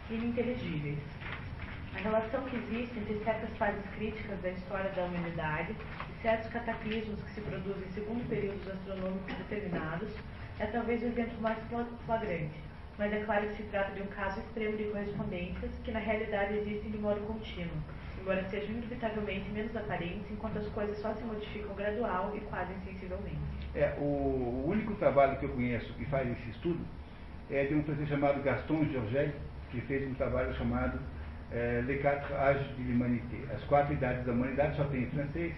ininteligíveis. 0.10 1.00
A 1.96 2.00
relação 2.00 2.44
que 2.44 2.56
existe 2.56 3.00
entre 3.00 3.20
certas 3.24 3.50
fases 3.58 3.84
críticas 3.96 4.40
da 4.42 4.50
história 4.50 4.90
da 4.92 5.04
humanidade 5.04 5.76
e 6.10 6.22
certos 6.22 6.50
cataclismos 6.52 7.20
que 7.24 7.32
se 7.32 7.42
produzem 7.42 7.90
segundo 7.90 8.28
períodos 8.30 8.68
astronômicos 8.68 9.34
determinados 9.36 10.10
é 10.60 10.66
talvez 10.68 11.02
o 11.02 11.08
exemplo 11.08 11.42
mais 11.42 11.58
flagrante, 12.06 12.60
mas 12.98 13.12
é 13.12 13.24
claro 13.24 13.48
que 13.48 13.56
se 13.56 13.64
trata 13.64 13.92
de 13.94 14.02
um 14.02 14.08
caso 14.08 14.40
extremo 14.40 14.78
de 14.78 14.86
correspondências 14.86 15.72
que 15.84 15.92
na 15.92 16.00
realidade 16.00 16.58
existem 16.58 16.92
de 16.92 16.98
modo 16.98 17.20
contínuo, 17.22 17.78
embora 18.20 18.48
sejam 18.50 18.76
indubitavelmente 18.76 19.50
menos 19.50 19.76
aparentes 19.76 20.30
enquanto 20.32 20.60
as 20.60 20.68
coisas 20.70 20.98
só 21.00 21.14
se 21.14 21.24
modificam 21.24 21.76
gradual 21.76 22.36
e 22.36 22.42
quase 22.42 22.74
insensivelmente. 22.74 23.47
É, 23.78 23.94
o 24.00 24.66
único 24.68 24.96
trabalho 24.96 25.38
que 25.38 25.46
eu 25.46 25.50
conheço 25.50 25.94
que 25.94 26.06
faz 26.06 26.28
esse 26.28 26.50
estudo 26.50 26.80
é 27.52 27.64
de 27.66 27.76
um 27.76 27.84
francês 27.84 28.10
chamado 28.10 28.42
Gaston 28.42 28.84
Georgel, 28.86 29.30
que 29.70 29.80
fez 29.82 30.10
um 30.10 30.16
trabalho 30.16 30.52
chamado 30.56 31.00
é, 31.52 31.84
Les 31.86 32.02
Quatre 32.02 32.34
Âges 32.34 32.76
de 32.76 32.82
l'Humanité, 32.82 33.38
As 33.54 33.64
Quatro 33.66 33.94
Idades 33.94 34.26
da 34.26 34.32
Humanidade, 34.32 34.76
só 34.78 34.84
tem 34.86 35.04
em 35.04 35.10
francês, 35.12 35.54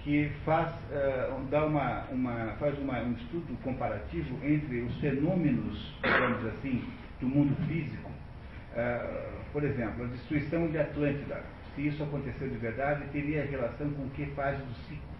que 0.00 0.30
faz, 0.44 0.70
uh, 0.90 1.42
dá 1.50 1.64
uma, 1.64 2.02
uma, 2.10 2.52
faz 2.58 2.78
uma, 2.78 3.00
um 3.00 3.12
estudo 3.14 3.58
comparativo 3.62 4.38
entre 4.44 4.82
os 4.82 4.94
fenômenos, 5.00 5.98
digamos 6.02 6.44
assim, 6.46 6.84
do 7.18 7.28
mundo 7.28 7.56
físico. 7.66 8.10
Uh, 8.10 9.38
por 9.52 9.64
exemplo, 9.64 10.04
a 10.04 10.08
destruição 10.08 10.68
de 10.68 10.78
Atlântida. 10.78 11.42
Se 11.74 11.86
isso 11.86 12.02
aconteceu 12.02 12.48
de 12.48 12.58
verdade, 12.58 13.04
teria 13.10 13.44
relação 13.44 13.90
com 13.90 14.08
que 14.10 14.26
fase 14.26 14.58
do 14.58 14.74
ciclo. 14.86 15.17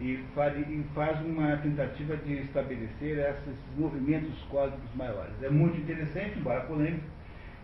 E 0.00 0.24
faz, 0.34 0.56
e 0.58 0.84
faz 0.94 1.20
uma 1.24 1.56
tentativa 1.58 2.16
de 2.16 2.40
estabelecer 2.40 3.18
esses 3.18 3.56
movimentos 3.78 4.36
cósmicos 4.50 4.94
maiores. 4.96 5.40
É 5.42 5.48
muito 5.48 5.78
interessante, 5.78 6.38
embora 6.38 6.62
polêmico, 6.62 7.06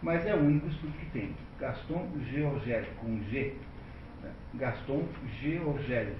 mas 0.02 0.24
é 0.24 0.34
o 0.34 0.38
único 0.38 0.68
estudo 0.68 0.92
que 0.98 1.06
tem. 1.06 1.34
Gaston 1.58 2.08
Georgel, 2.30 2.84
com 3.00 3.20
G. 3.30 3.54
Né? 4.22 4.30
Gaston 4.54 5.06
Georgel. 5.40 6.14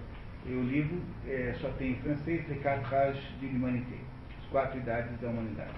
E 0.47 0.53
o 0.53 0.63
livro 0.63 0.99
é, 1.29 1.55
só 1.61 1.69
tem 1.73 1.93
em 1.93 1.97
francês 1.97 2.49
Les 2.49 2.61
Quatre 2.63 3.21
de 3.41 3.47
l'Humanité, 3.47 3.97
as 4.41 4.47
quatro 4.49 4.79
idades 4.79 5.21
da 5.21 5.29
humanidade. 5.29 5.75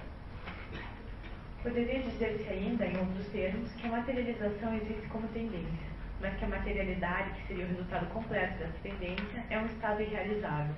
Poderia 1.61 2.01
dizer-se 2.01 2.49
ainda, 2.49 2.85
em 2.85 2.97
outros 2.97 3.27
termos, 3.27 3.71
que 3.73 3.87
a 3.87 3.91
materialização 3.91 4.75
existe 4.75 5.07
como 5.07 5.27
tendência, 5.29 5.92
mas 6.23 6.35
que 6.37 6.45
a 6.45 6.47
materialidade, 6.47 7.29
que 7.31 7.47
seria 7.47 7.65
o 7.65 7.67
resultado 7.67 8.07
completo 8.11 8.57
dessa 8.57 8.79
tendência, 8.81 9.45
é 9.51 9.59
um 9.59 9.67
estado 9.67 10.01
irrealizável. 10.01 10.73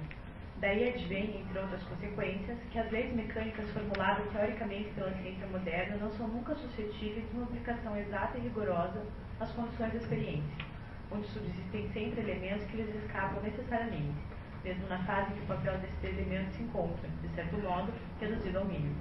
Daí 0.59 0.89
advém, 0.89 1.39
entre 1.39 1.59
outras 1.59 1.83
consequências, 1.83 2.57
que 2.71 2.79
as 2.79 2.91
leis 2.91 3.13
mecânicas 3.13 3.69
formuladas 3.71 4.29
teoricamente 4.33 4.89
pela 4.89 5.13
ciência 5.13 5.47
moderna 5.47 5.95
não 5.97 6.11
são 6.11 6.27
nunca 6.27 6.53
suscetíveis 6.55 7.29
de 7.29 7.37
uma 7.37 7.45
aplicação 7.45 7.95
exata 7.95 8.37
e 8.37 8.41
rigorosa 8.41 9.01
às 9.39 9.51
condições 9.53 9.93
da 9.93 9.99
experiência 9.99 10.75
onde 11.11 11.27
subsistem 11.27 11.89
sempre 11.93 12.21
elementos 12.21 12.65
que 12.67 12.77
lhes 12.77 12.95
escapam 12.95 13.41
necessariamente, 13.41 14.15
mesmo 14.63 14.87
na 14.87 14.99
fase 15.03 15.31
em 15.31 15.35
que 15.35 15.43
o 15.43 15.47
papel 15.47 15.77
desses 15.79 16.03
elementos 16.03 16.53
se 16.55 16.63
encontra, 16.63 17.09
de 17.21 17.29
certo 17.29 17.57
modo, 17.57 17.93
reduzido 18.19 18.57
ao 18.57 18.65
mínimo. 18.65 18.95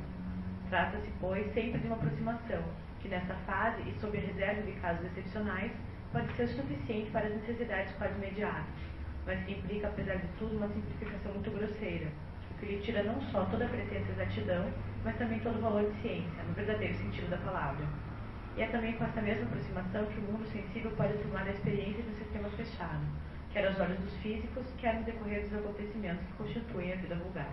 Trata-se, 0.69 1.11
pois, 1.21 1.53
sempre 1.53 1.81
de 1.81 1.87
uma 1.87 1.97
aproximação, 1.97 2.63
que 3.01 3.09
nessa 3.09 3.35
fase, 3.47 3.83
e 3.89 3.95
sob 4.01 4.17
a 4.17 4.21
reserva 4.21 4.63
de 4.63 4.73
casos 4.73 5.05
excepcionais, 5.07 5.73
pode 6.15 6.33
ser 6.37 6.47
suficiente 6.47 7.11
para 7.11 7.27
as 7.27 7.35
necessidades 7.35 7.93
quase 7.95 8.15
imediatas, 8.15 8.65
mas 9.27 9.43
que 9.45 9.53
implica, 9.53 9.89
apesar 9.89 10.15
de 10.15 10.29
tudo, 10.39 10.57
uma 10.57 10.69
simplificação 10.69 11.33
muito 11.33 11.51
grosseira, 11.51 12.07
o 12.53 12.55
que 12.61 12.67
lhe 12.67 12.81
tira 12.83 13.03
não 13.03 13.21
só 13.33 13.45
toda 13.47 13.65
a 13.65 13.69
pretensa 13.69 14.13
exatidão, 14.13 14.73
mas 15.03 15.17
também 15.17 15.41
todo 15.41 15.59
o 15.59 15.61
valor 15.61 15.91
de 15.91 16.01
ciência, 16.03 16.45
no 16.47 16.55
verdadeiro 16.55 16.95
sentido 16.95 17.29
da 17.31 17.37
palavra. 17.39 17.85
E 18.57 18.63
é 18.63 18.69
também 18.69 18.93
com 18.93 19.03
essa 19.03 19.21
mesma 19.21 19.45
aproximação 19.47 20.07
que 20.07 20.21
o 20.21 20.23
mundo 20.23 20.47
sensível 20.53 20.93
pode 20.93 21.19
tomar 21.19 21.49
a 21.49 21.51
experiência 21.51 22.05
de 22.05 22.09
um 22.09 22.15
sistema 22.15 22.49
fechado, 22.51 23.05
quer 23.53 23.67
aos 23.67 23.81
olhos 23.81 23.99
dos 23.99 24.17
físicos, 24.19 24.73
quer 24.79 24.95
no 24.95 25.03
decorrer 25.03 25.43
dos 25.43 25.59
acontecimentos 25.59 26.25
que 26.27 26.33
constituem 26.35 26.93
a 26.93 26.97
vida 26.97 27.17
vulgar. 27.17 27.53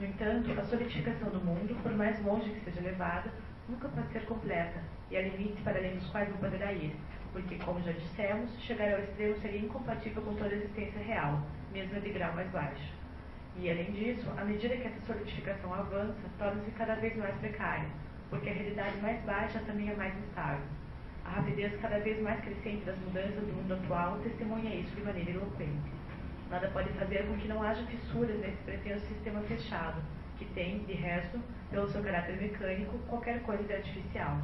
No 0.00 0.04
entanto, 0.04 0.50
a 0.50 0.64
solidificação 0.64 1.30
do 1.30 1.40
mundo, 1.40 1.80
por 1.80 1.92
mais 1.92 2.20
longe 2.24 2.50
que 2.50 2.64
seja 2.64 2.80
levada, 2.80 3.30
nunca 3.68 3.88
pode 3.88 4.08
ser 4.12 4.24
completa, 4.24 4.82
e 5.12 5.16
há 5.16 5.22
limites 5.22 5.62
para 5.62 5.78
além 5.78 5.94
dos 5.94 6.08
quais 6.10 6.28
não 6.28 6.38
poderá 6.38 6.72
ir, 6.72 6.96
porque, 7.36 7.56
como 7.56 7.82
já 7.82 7.92
dissemos, 7.92 8.50
chegar 8.62 8.94
ao 8.94 9.00
extremo 9.00 9.36
seria 9.42 9.60
incompatível 9.60 10.22
com 10.22 10.34
toda 10.36 10.48
a 10.48 10.56
existência 10.56 10.98
real, 11.02 11.42
mesmo 11.70 12.00
de 12.00 12.08
grau 12.08 12.34
mais 12.34 12.50
baixo. 12.50 12.94
E, 13.58 13.70
além 13.70 13.92
disso, 13.92 14.26
à 14.38 14.42
medida 14.42 14.74
que 14.74 14.86
essa 14.86 15.06
solidificação 15.06 15.74
avança, 15.74 16.16
torna-se 16.38 16.70
cada 16.70 16.94
vez 16.94 17.14
mais 17.14 17.34
precária, 17.36 17.90
porque 18.30 18.48
a 18.48 18.54
realidade 18.54 18.96
mais 19.02 19.22
baixa 19.24 19.58
também 19.66 19.90
é 19.90 19.94
mais 19.94 20.16
instável. 20.16 20.64
A 21.26 21.28
rapidez 21.32 21.78
cada 21.82 21.98
vez 21.98 22.22
mais 22.22 22.40
crescente 22.40 22.86
das 22.86 22.98
mudanças 23.00 23.44
do 23.44 23.52
mundo 23.52 23.74
atual 23.74 24.18
testemunha 24.20 24.74
isso 24.74 24.96
de 24.96 25.02
maneira 25.02 25.32
eloquente. 25.32 25.92
Nada 26.48 26.70
pode 26.70 26.88
fazer 26.94 27.26
com 27.26 27.36
que 27.36 27.48
não 27.48 27.62
haja 27.62 27.84
fissuras 27.84 28.40
nesse 28.40 28.62
pretenso 28.64 29.04
sistema 29.08 29.42
fechado, 29.42 30.00
que 30.38 30.46
tem, 30.54 30.78
de 30.84 30.94
resto, 30.94 31.38
pelo 31.70 31.86
seu 31.90 32.02
caráter 32.02 32.40
mecânico, 32.40 32.96
qualquer 33.00 33.42
coisa 33.42 33.62
de 33.62 33.74
artificial. 33.74 34.40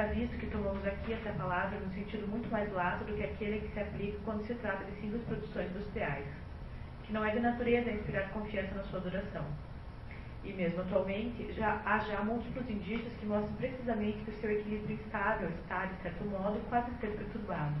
Está 0.00 0.14
visto 0.14 0.38
que 0.38 0.46
tomamos 0.46 0.82
aqui 0.86 1.12
essa 1.12 1.30
palavra 1.32 1.78
num 1.78 1.90
sentido 1.90 2.26
muito 2.26 2.50
mais 2.50 2.72
lato 2.72 3.04
do 3.04 3.12
que 3.12 3.22
aquele 3.22 3.60
que 3.60 3.68
se 3.68 3.80
aplica 3.80 4.18
quando 4.24 4.40
se 4.46 4.54
trata 4.54 4.82
de 4.84 4.92
simples 4.98 5.22
produções 5.24 5.68
industriais, 5.72 6.26
que 7.04 7.12
não 7.12 7.22
é 7.22 7.32
de 7.32 7.40
natureza 7.40 7.90
inspirar 7.90 8.30
confiança 8.30 8.74
na 8.76 8.82
sua 8.84 9.00
duração 9.00 9.44
e 10.42 10.54
mesmo 10.54 10.80
atualmente, 10.80 11.52
já, 11.52 11.82
há 11.84 11.98
já 11.98 12.22
múltiplos 12.22 12.66
indícios 12.70 13.12
que 13.20 13.26
mostram 13.26 13.54
precisamente 13.56 14.24
que 14.24 14.30
o 14.30 14.40
seu 14.40 14.50
equilíbrio 14.50 14.94
instável 14.94 15.50
está, 15.50 15.84
de 15.84 16.00
certo 16.00 16.24
modo, 16.24 16.58
quase 16.70 16.90
ser 16.98 17.08
perturbado. 17.08 17.74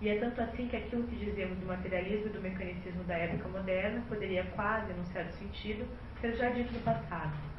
E 0.00 0.08
é 0.08 0.18
tanto 0.18 0.40
assim 0.40 0.68
que 0.68 0.76
aquilo 0.76 1.06
que 1.06 1.16
dizemos 1.16 1.58
do 1.58 1.66
materialismo 1.66 2.28
e 2.28 2.30
do 2.30 2.40
mecanicismo 2.40 3.04
da 3.04 3.14
época 3.14 3.46
moderna 3.50 4.02
poderia 4.08 4.44
quase, 4.56 4.90
num 4.94 5.04
certo 5.04 5.32
sentido, 5.32 5.86
ser 6.18 6.34
já 6.34 6.48
dito 6.48 6.72
no 6.72 6.80
passado. 6.80 7.51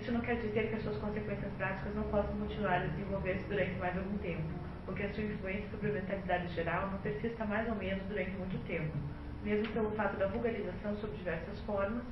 Isso 0.00 0.12
não 0.12 0.20
quer 0.22 0.36
dizer 0.36 0.68
que 0.68 0.76
as 0.76 0.82
suas 0.82 0.96
consequências 0.96 1.52
práticas 1.58 1.94
não 1.94 2.04
possam 2.04 2.34
continuar 2.38 2.76
a 2.76 2.86
desenvolver-se 2.86 3.44
durante 3.44 3.74
mais 3.78 3.96
algum 3.98 4.16
tempo, 4.18 4.48
ou 4.88 4.94
que 4.94 5.02
a 5.02 5.12
sua 5.12 5.24
influência 5.24 5.68
sobre 5.70 5.90
a 5.90 5.92
mentalidade 5.92 6.48
geral 6.54 6.90
não 6.90 6.98
persista 6.98 7.44
mais 7.44 7.68
ou 7.68 7.74
menos 7.74 8.02
durante 8.04 8.30
muito 8.30 8.66
tempo, 8.66 8.96
mesmo 9.44 9.70
pelo 9.74 9.90
fato 9.90 10.16
da 10.16 10.26
vulgarização 10.28 10.96
sob 10.96 11.14
diversas 11.16 11.60
formas 11.60 12.02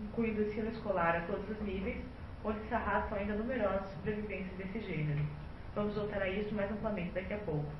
incluindo 0.00 0.42
o 0.42 0.44
ensino 0.44 0.68
escolar 0.70 1.16
a 1.16 1.20
todos 1.22 1.48
os 1.48 1.60
níveis, 1.62 1.98
onde 2.44 2.60
se 2.68 2.74
arrastam 2.74 3.18
ainda 3.18 3.34
numerosas 3.34 3.90
sobrevivências 3.92 4.56
desse 4.56 4.80
gênero. 4.80 5.24
Vamos 5.74 5.94
voltar 5.94 6.22
a 6.22 6.28
isso 6.28 6.54
mais 6.54 6.70
amplamente 6.70 7.12
daqui 7.12 7.34
a 7.34 7.38
pouco. 7.38 7.70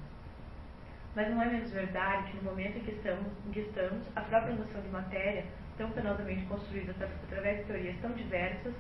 Mas 1.15 1.31
não 1.31 1.43
é 1.43 1.47
menos 1.47 1.71
verdade 1.71 2.31
que 2.31 2.37
no 2.39 2.45
momento 2.45 2.79
em 2.79 2.81
que 2.81 2.93
estamos, 2.93 3.27
em 3.47 3.51
que 3.51 3.61
estamos 3.61 4.07
a 4.15 4.21
própria 4.21 4.55
noção 4.55 4.81
de 4.81 4.89
matéria, 4.89 5.45
tão 5.79 5.91
penosamente 5.91 6.45
construída 6.47 6.95
através 7.25 7.59
de 7.59 7.65
teorias 7.65 7.97
tão 8.01 8.13
diversas, 8.13 8.75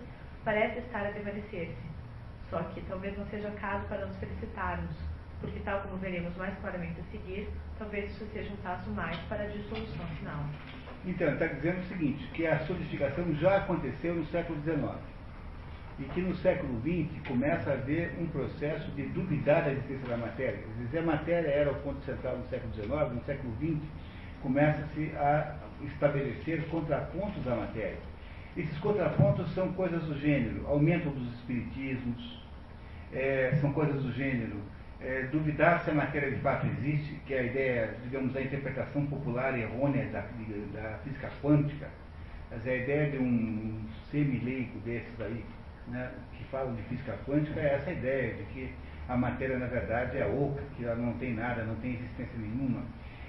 parece 0.46 0.78
estar 0.78 1.04
a 1.04 1.10
desvanecer-se. 1.10 1.74
Só 2.48 2.62
que 2.62 2.80
talvez 2.82 3.18
não 3.18 3.26
seja 3.26 3.50
caso 3.60 3.84
para 3.88 4.06
nos 4.06 4.16
felicitarmos, 4.18 4.94
porque 5.40 5.58
tal 5.60 5.80
como 5.80 5.96
veremos 5.96 6.34
mais 6.36 6.56
claramente 6.60 7.00
a 7.00 7.10
seguir, 7.10 7.48
talvez 7.78 8.12
isso 8.12 8.24
seja 8.32 8.52
um 8.52 8.56
passo 8.58 8.88
mais 8.90 9.18
para 9.28 9.42
a 9.42 9.46
dissolução 9.48 10.06
final. 10.18 10.44
Então, 11.04 11.32
está 11.32 11.46
dizendo 11.46 11.80
o 11.80 11.84
seguinte, 11.88 12.24
que 12.32 12.46
a 12.46 12.60
solidificação 12.60 13.34
já 13.34 13.56
aconteceu 13.56 14.14
no 14.14 14.24
século 14.26 14.62
XIX. 14.62 14.96
E 15.98 16.04
que 16.04 16.20
no 16.20 16.36
século 16.36 16.80
XX 16.80 17.26
começa 17.26 17.70
a 17.70 17.72
haver 17.72 18.14
um 18.20 18.26
processo 18.28 18.88
de 18.92 19.02
duvidar 19.06 19.64
da 19.64 19.72
existência 19.72 20.08
da 20.08 20.16
matéria. 20.16 20.58
Quer 20.58 20.84
dizer, 20.84 20.98
a 20.98 21.02
matéria 21.02 21.48
era 21.48 21.72
o 21.72 21.74
ponto 21.76 22.00
central 22.04 22.36
no 22.36 22.46
século 22.48 22.72
XIX, 22.72 22.88
no 23.14 23.24
século 23.24 23.52
XX 23.56 23.82
começa-se 24.42 25.10
a 25.16 25.56
estabelecer 25.82 26.68
contrapontos 26.68 27.48
à 27.48 27.56
matéria. 27.56 27.98
Esses 28.56 28.78
contrapontos 28.78 29.52
são 29.54 29.70
coisas 29.74 30.02
do 30.04 30.18
gênero, 30.18 30.66
aumento 30.66 31.10
dos 31.10 31.34
espiritismos, 31.34 32.42
é, 33.12 33.52
são 33.60 33.70
coisas 33.72 34.02
do 34.02 34.10
gênero, 34.12 34.56
é, 34.98 35.24
duvidar 35.24 35.84
se 35.84 35.90
a 35.90 35.94
matéria 35.94 36.30
de 36.30 36.40
fato 36.40 36.66
existe, 36.66 37.20
que 37.26 37.34
é 37.34 37.40
a 37.40 37.42
ideia, 37.42 37.94
digamos, 38.02 38.32
da 38.32 38.40
interpretação 38.40 39.04
popular 39.06 39.58
errônea 39.58 40.06
da, 40.06 40.20
da 40.72 40.98
física 41.04 41.30
quântica, 41.42 41.86
mas 42.50 42.66
a 42.66 42.74
ideia 42.74 43.10
de 43.10 43.18
um 43.18 43.84
semi-leigo 44.10 44.78
desses 44.80 45.20
aí, 45.20 45.44
né, 45.88 46.10
que 46.32 46.44
falam 46.44 46.74
de 46.74 46.82
física 46.84 47.14
quântica, 47.26 47.60
é 47.60 47.74
essa 47.74 47.92
ideia 47.92 48.34
de 48.34 48.44
que 48.44 48.72
a 49.06 49.18
matéria, 49.18 49.58
na 49.58 49.66
verdade, 49.66 50.16
é 50.16 50.26
oca, 50.26 50.62
que 50.76 50.84
ela 50.84 50.96
não 50.96 51.12
tem 51.14 51.34
nada, 51.34 51.62
não 51.62 51.74
tem 51.76 51.94
existência 51.94 52.38
nenhuma. 52.38 52.82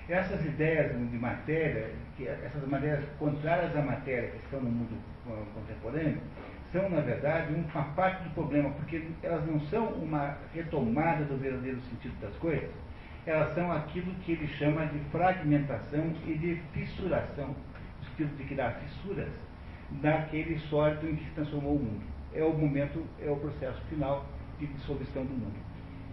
Essas 0.10 0.45
ideias 0.45 0.91
de 0.91 1.18
matéria, 1.18 1.91
que, 2.16 2.28
essas 2.28 2.66
matérias 2.68 3.03
contrárias 3.20 3.76
à 3.76 3.82
matéria 3.82 4.30
que 4.30 4.38
estão 4.38 4.62
no 4.62 4.70
mundo 4.70 4.97
uh, 5.26 5.45
contemporâneo, 5.53 6.22
são, 6.72 6.89
na 6.89 7.01
verdade, 7.01 7.53
uma 7.53 7.84
parte 7.93 8.24
do 8.24 8.30
problema, 8.34 8.70
porque 8.72 9.03
elas 9.22 9.45
não 9.45 9.60
são 9.68 9.88
uma 9.88 10.38
retomada 10.53 11.26
do 11.26 11.38
verdadeiro 11.38 11.80
sentido 11.82 12.18
das 12.22 12.34
coisas, 12.38 12.70
elas 13.26 13.53
são 13.53 13.70
aquilo 13.72 14.14
que 14.22 14.32
ele 14.34 14.47
chama 14.47 14.86
de 14.86 14.99
fragmentação 15.12 16.14
e 16.26 16.34
de 16.36 16.55
fissuração, 16.74 17.47
no 17.47 18.05
sentido 18.10 18.38
de 18.38 18.43
criar 18.45 18.72
fissuras 18.72 19.30
naquele 20.01 20.58
sólido 20.70 21.10
em 21.10 21.16
que 21.16 21.26
se 21.26 21.32
transformou 21.32 21.76
o 21.76 21.80
mundo. 21.80 22.01
É 22.34 22.43
o 22.43 22.53
momento, 22.53 23.05
é 23.22 23.30
o 23.30 23.36
processo 23.36 23.82
final 23.89 24.26
de 24.60 24.68
dissolução 24.68 25.26
do 25.26 25.34
mundo. 25.34 25.58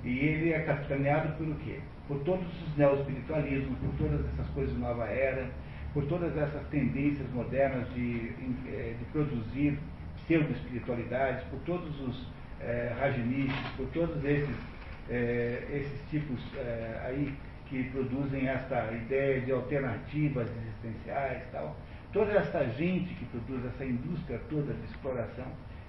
E 0.03 0.19
ele 0.19 0.53
é 0.53 0.61
capitaneado 0.61 1.37
pelo 1.37 1.55
quê? 1.57 1.81
Por 2.07 2.19
todos 2.21 2.47
os 2.47 2.77
neoespiritualismos, 2.77 3.79
por 3.79 3.91
todas 3.97 4.21
essas 4.33 4.47
coisas 4.49 4.75
de 4.75 4.81
nova 4.81 5.07
era, 5.07 5.49
por 5.95 6.05
todas 6.07 6.37
essas 6.37 6.67
tendências 6.69 7.29
modernas 7.33 7.89
de, 7.95 8.33
eh, 8.67 8.95
de 8.99 9.05
produzir 9.07 9.79
pseudo-espiritualidades, 10.27 11.45
por 11.45 11.61
todos 11.61 12.01
os 12.01 12.27
eh, 12.61 12.95
rajinistas, 12.99 13.73
por 13.77 13.87
todos 13.89 14.25
esses, 14.25 14.57
eh, 15.09 15.63
esses 15.71 16.11
tipos 16.11 16.41
eh, 16.57 17.01
aí 17.07 17.35
que 17.69 17.85
produzem 17.91 18.49
esta 18.49 18.91
ideia 18.93 19.41
de 19.41 19.53
alternativas 19.53 20.49
existenciais 20.49 21.43
tal. 21.53 21.77
Toda 22.13 22.33
essa 22.33 22.65
gente 22.71 23.13
que 23.15 23.25
produz 23.27 23.65
essa 23.67 23.85
indústria 23.85 24.41
toda 24.49 24.73
de 24.73 24.85
exploração 24.85 25.47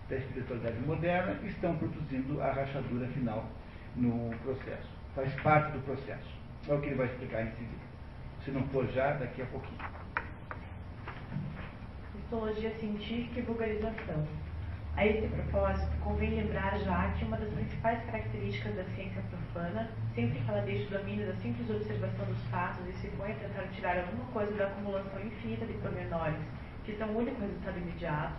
da 0.09 0.17
espiritualidade 0.17 0.79
moderna 0.85 1.37
estão 1.45 1.75
produzindo 1.77 2.41
a 2.41 2.51
rachadura 2.51 3.07
final 3.07 3.49
no 3.95 4.31
processo. 4.43 4.94
Faz 5.15 5.33
parte 5.35 5.71
do 5.71 5.79
processo. 5.85 6.35
É 6.67 6.73
o 6.73 6.81
que 6.81 6.87
ele 6.87 6.95
vai 6.95 7.07
explicar 7.07 7.41
em 7.43 7.51
seguida. 7.51 7.85
Se 8.43 8.51
não 8.51 8.67
for 8.67 8.85
já, 8.87 9.13
daqui 9.13 9.41
a 9.41 9.45
pouquinho. 9.45 9.79
Histologia 12.19 12.69
científica 12.77 13.39
e 13.39 13.43
vulgarização. 13.43 14.27
A 14.97 15.05
esse 15.05 15.25
propósito, 15.27 15.89
convém 16.03 16.35
lembrar 16.35 16.77
já 16.79 17.11
que 17.11 17.23
uma 17.23 17.37
das 17.37 17.49
principais 17.53 18.03
características 18.05 18.75
da 18.75 18.83
ciência 18.95 19.21
profana, 19.29 19.89
sempre 20.13 20.39
que 20.39 20.49
ela 20.49 20.61
deixa 20.63 20.87
o 20.93 20.99
domínio 20.99 21.27
da 21.27 21.35
simples 21.35 21.69
observação 21.69 22.25
dos 22.25 22.43
fatos 22.47 22.85
e 22.87 22.93
se 22.93 23.07
põe 23.15 23.31
a 23.31 23.35
tentar 23.35 23.63
tirar 23.73 23.97
alguma 23.97 24.25
coisa 24.33 24.51
da 24.53 24.67
acumulação 24.67 25.21
infinita 25.21 25.65
de 25.65 25.73
pormenores, 25.75 26.39
que 26.83 26.95
são 26.97 27.07
o 27.09 27.17
único 27.19 27.39
resultado 27.39 27.77
imediato, 27.77 28.35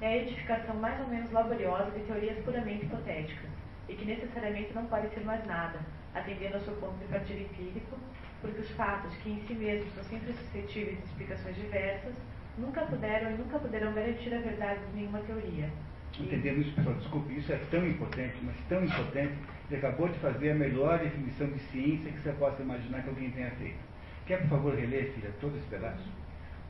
é 0.00 0.08
a 0.08 0.16
edificação 0.16 0.74
mais 0.76 0.98
ou 1.00 1.08
menos 1.08 1.30
laboriosa 1.32 1.90
de 1.90 2.00
teorias 2.04 2.38
puramente 2.44 2.86
hipotéticas, 2.86 3.50
e 3.88 3.94
que 3.94 4.04
necessariamente 4.06 4.74
não 4.74 4.86
pode 4.86 5.08
ser 5.08 5.24
mais 5.24 5.46
nada, 5.46 5.80
atendendo 6.14 6.54
ao 6.54 6.60
seu 6.60 6.74
ponto 6.74 6.96
de 6.98 7.06
partida 7.06 7.40
empírico, 7.40 7.98
porque 8.40 8.60
os 8.60 8.70
fatos, 8.72 9.14
que 9.16 9.30
em 9.30 9.40
si 9.46 9.54
mesmos 9.54 9.92
são 9.94 10.04
sempre 10.04 10.32
suscetíveis 10.32 10.98
de 10.98 11.04
explicações 11.04 11.56
diversas, 11.56 12.14
nunca 12.58 12.82
puderam 12.82 13.32
e 13.32 13.34
nunca 13.34 13.58
poderão 13.58 13.92
garantir 13.92 14.34
a 14.34 14.38
verdade 14.38 14.80
de 14.86 14.96
nenhuma 14.96 15.18
teoria. 15.20 15.70
Entendemos 16.18 16.66
isso, 16.66 16.76
pessoal? 16.76 16.94
Desculpe, 16.96 17.36
isso 17.36 17.52
é 17.52 17.56
tão 17.70 17.84
importante, 17.86 18.36
mas 18.42 18.56
tão 18.68 18.84
importante, 18.84 19.34
ele 19.68 19.76
acabou 19.78 20.08
de 20.08 20.18
fazer 20.20 20.52
a 20.52 20.54
melhor 20.54 20.98
definição 21.00 21.48
de 21.48 21.58
ciência 21.58 22.12
que 22.12 22.20
você 22.20 22.32
possa 22.32 22.62
imaginar 22.62 23.02
que 23.02 23.08
alguém 23.08 23.30
tenha 23.32 23.50
feito. 23.52 23.78
Quer, 24.26 24.40
por 24.42 24.50
favor, 24.50 24.74
reler, 24.74 25.12
filha, 25.12 25.32
todo 25.40 25.56
esse 25.56 25.66
pedaço? 25.66 26.08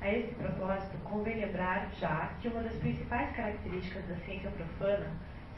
A 0.00 0.10
esse 0.10 0.34
propósito, 0.34 0.96
convém 1.04 1.40
lembrar 1.40 1.90
já 2.00 2.32
que 2.40 2.48
uma 2.48 2.62
das 2.62 2.74
principais 2.76 3.34
características 3.36 4.06
da 4.08 4.16
ciência 4.16 4.50
profana 4.50 5.10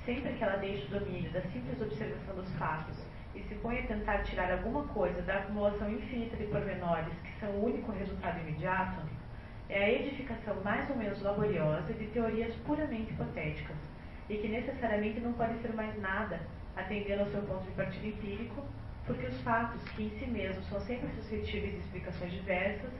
sempre 0.05 0.33
que 0.35 0.43
ela 0.43 0.57
deixa 0.57 0.87
o 0.87 1.01
domínio 1.01 1.31
da 1.33 1.41
simples 1.43 1.81
observação 1.81 2.37
dos 2.37 2.53
fatos 2.55 3.06
e 3.37 3.43
se 3.49 3.55
põe 3.57 3.79
a 3.79 3.87
tentar 3.87 4.19
tirar 4.25 4.51
alguma 4.51 4.85
coisa 4.89 5.21
da 5.23 5.35
acumulação 5.35 5.91
infinita 5.91 6.37
de 6.37 6.47
pormenores 6.47 7.13
que 7.23 7.39
são 7.39 7.51
o 7.51 7.67
único 7.67 7.93
resultado 7.93 8.41
imediato, 8.41 9.01
é 9.69 9.85
a 9.85 9.93
edificação 9.93 10.57
mais 10.65 10.89
ou 10.89 10.97
menos 10.97 11.21
laboriosa 11.23 11.93
de 11.93 12.07
teorias 12.07 12.55
puramente 12.67 13.13
hipotéticas 13.13 13.77
e 14.29 14.37
que 14.37 14.49
necessariamente 14.49 15.21
não 15.21 15.33
podem 15.35 15.59
ser 15.59 15.73
mais 15.75 16.01
nada 16.01 16.41
atendendo 16.75 17.23
ao 17.23 17.29
seu 17.29 17.43
ponto 17.43 17.65
de 17.65 17.73
partida 17.73 18.07
empírico, 18.07 18.65
porque 19.07 19.27
os 19.27 19.41
fatos, 19.43 19.83
que 19.91 20.05
em 20.05 20.11
si 20.19 20.27
mesmos 20.27 20.67
são 20.69 20.81
sempre 20.81 21.09
suscetíveis 21.11 21.73
de 21.73 21.79
explicações 21.79 22.33
diversas, 22.33 22.91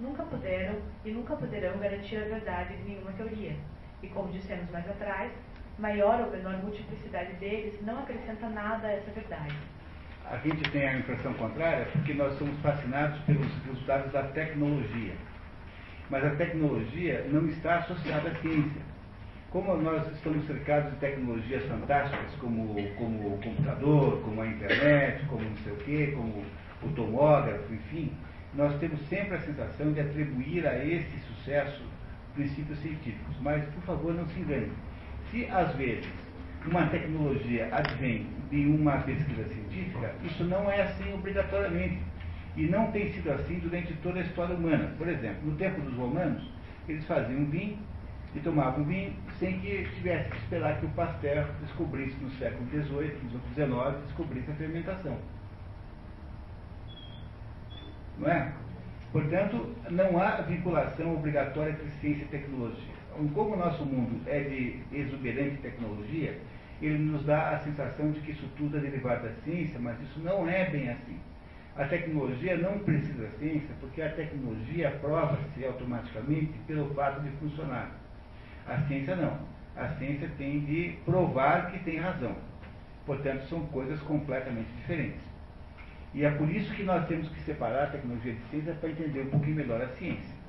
nunca 0.00 0.22
puderam 0.24 0.76
e 1.04 1.10
nunca 1.10 1.36
poderão 1.36 1.78
garantir 1.78 2.16
a 2.16 2.24
verdade 2.24 2.76
de 2.76 2.82
nenhuma 2.84 3.12
teoria. 3.12 3.56
E 4.02 4.08
como 4.08 4.32
dissemos 4.32 4.70
mais 4.70 4.88
atrás, 4.88 5.32
maior 5.78 6.20
ou 6.20 6.30
menor 6.30 6.56
multiplicidade 6.62 7.32
deles 7.34 7.80
não 7.82 8.00
acrescenta 8.00 8.48
nada 8.48 8.86
a 8.86 8.92
essa 8.92 9.10
verdade. 9.10 9.54
A 10.30 10.36
gente 10.38 10.70
tem 10.70 10.86
a 10.86 10.98
impressão 10.98 11.34
contrária 11.34 11.86
porque 11.92 12.14
nós 12.14 12.36
somos 12.38 12.58
fascinados 12.60 13.18
pelos 13.20 13.46
resultados 13.64 14.12
da 14.12 14.22
tecnologia. 14.24 15.14
Mas 16.10 16.24
a 16.24 16.30
tecnologia 16.30 17.26
não 17.30 17.46
está 17.48 17.76
associada 17.76 18.30
à 18.30 18.34
ciência. 18.36 18.82
Como 19.50 19.76
nós 19.76 20.10
estamos 20.12 20.46
cercados 20.46 20.90
de 20.92 20.96
tecnologias 20.98 21.64
fantásticas, 21.66 22.34
como, 22.40 22.74
como 22.94 23.34
o 23.34 23.40
computador, 23.42 24.20
como 24.22 24.42
a 24.42 24.46
internet, 24.46 25.24
como 25.26 25.42
não 25.42 25.56
sei 25.58 25.72
o 25.72 25.76
quê, 25.76 26.12
como 26.16 26.44
o 26.82 26.88
tomógrafo, 26.94 27.72
enfim, 27.72 28.12
nós 28.54 28.76
temos 28.80 29.00
sempre 29.08 29.36
a 29.36 29.40
sensação 29.40 29.92
de 29.92 30.00
atribuir 30.00 30.66
a 30.66 30.84
esse 30.84 31.18
sucesso 31.20 31.82
princípios 32.34 32.78
científicos. 32.80 33.36
Mas, 33.40 33.64
por 33.66 33.82
favor, 33.84 34.14
não 34.14 34.26
se 34.26 34.40
engane 34.40 34.72
se 35.30 35.46
às 35.46 35.74
vezes 35.74 36.08
uma 36.66 36.86
tecnologia 36.86 37.68
advém 37.72 38.26
de 38.50 38.66
uma 38.66 38.98
pesquisa 38.98 39.44
científica, 39.44 39.63
isso 40.22 40.44
não 40.44 40.70
é 40.70 40.82
assim 40.82 41.12
obrigatoriamente. 41.12 41.98
E 42.56 42.66
não 42.66 42.90
tem 42.92 43.12
sido 43.12 43.30
assim 43.32 43.58
durante 43.58 43.92
toda 43.94 44.20
a 44.20 44.22
história 44.22 44.54
humana. 44.54 44.94
Por 44.96 45.08
exemplo, 45.08 45.50
no 45.50 45.56
tempo 45.56 45.80
dos 45.80 45.94
romanos, 45.94 46.48
eles 46.88 47.04
faziam 47.04 47.44
vinho 47.46 47.78
e 48.34 48.40
tomavam 48.40 48.84
vinho 48.84 49.12
sem 49.38 49.58
que 49.60 49.88
tivesse 49.96 50.30
que 50.30 50.36
esperar 50.36 50.78
que 50.78 50.86
o 50.86 50.90
Pasteur 50.90 51.46
descobrisse 51.62 52.16
no 52.22 52.30
século 52.32 52.68
XVIII, 52.70 53.18
no 53.32 53.40
XIX, 53.54 54.04
descobrisse 54.06 54.50
a 54.50 54.54
fermentação. 54.54 55.18
Não 58.18 58.28
é? 58.28 58.52
Portanto, 59.10 59.74
não 59.90 60.20
há 60.20 60.42
vinculação 60.42 61.14
obrigatória 61.14 61.70
entre 61.70 61.90
ciência 62.00 62.24
e 62.24 62.28
tecnologia 62.28 62.94
como 63.32 63.54
o 63.54 63.56
nosso 63.56 63.84
mundo 63.84 64.20
é 64.26 64.40
de 64.40 64.80
exuberante 64.92 65.58
tecnologia, 65.58 66.38
ele 66.80 66.98
nos 66.98 67.24
dá 67.24 67.50
a 67.50 67.58
sensação 67.60 68.10
de 68.10 68.20
que 68.20 68.32
isso 68.32 68.48
tudo 68.56 68.76
é 68.76 68.80
derivado 68.80 69.26
da 69.26 69.34
ciência, 69.42 69.78
mas 69.78 70.00
isso 70.00 70.20
não 70.20 70.48
é 70.48 70.68
bem 70.68 70.90
assim. 70.90 71.18
A 71.76 71.84
tecnologia 71.86 72.56
não 72.56 72.78
precisa 72.80 73.22
da 73.22 73.30
ciência, 73.30 73.74
porque 73.80 74.00
a 74.00 74.10
tecnologia 74.10 74.90
prova-se 75.00 75.64
automaticamente 75.64 76.52
pelo 76.66 76.94
fato 76.94 77.20
de 77.22 77.30
funcionar. 77.38 77.90
A 78.66 78.78
ciência 78.82 79.16
não. 79.16 79.38
A 79.76 79.88
ciência 79.96 80.30
tem 80.38 80.60
de 80.60 80.96
provar 81.04 81.72
que 81.72 81.78
tem 81.80 81.98
razão. 81.98 82.36
Portanto, 83.04 83.44
são 83.48 83.66
coisas 83.66 84.00
completamente 84.02 84.70
diferentes. 84.76 85.20
E 86.14 86.24
é 86.24 86.30
por 86.30 86.48
isso 86.48 86.72
que 86.74 86.84
nós 86.84 87.06
temos 87.08 87.28
que 87.28 87.40
separar 87.40 87.84
a 87.84 87.90
tecnologia 87.90 88.34
de 88.34 88.40
ciência 88.50 88.74
para 88.74 88.90
entender 88.90 89.22
um 89.22 89.30
pouquinho 89.30 89.56
melhor 89.56 89.82
a 89.82 89.88
ciência 89.88 90.44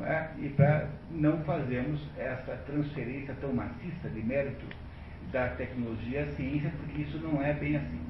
é? 0.00 0.28
e 0.38 0.48
para 0.48 0.88
não 1.10 1.42
fazermos 1.44 2.00
essa 2.16 2.56
transferência 2.66 3.34
tão 3.40 3.52
maciça 3.52 4.08
de 4.08 4.22
mérito 4.22 4.64
da 5.32 5.48
tecnologia 5.48 6.24
à 6.24 6.26
ciência, 6.26 6.70
porque 6.78 7.02
isso 7.02 7.18
não 7.18 7.42
é 7.42 7.52
bem 7.54 7.76
assim. 7.76 8.00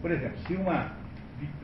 Por 0.00 0.10
exemplo, 0.10 0.38
se 0.46 0.54
uma, 0.54 0.92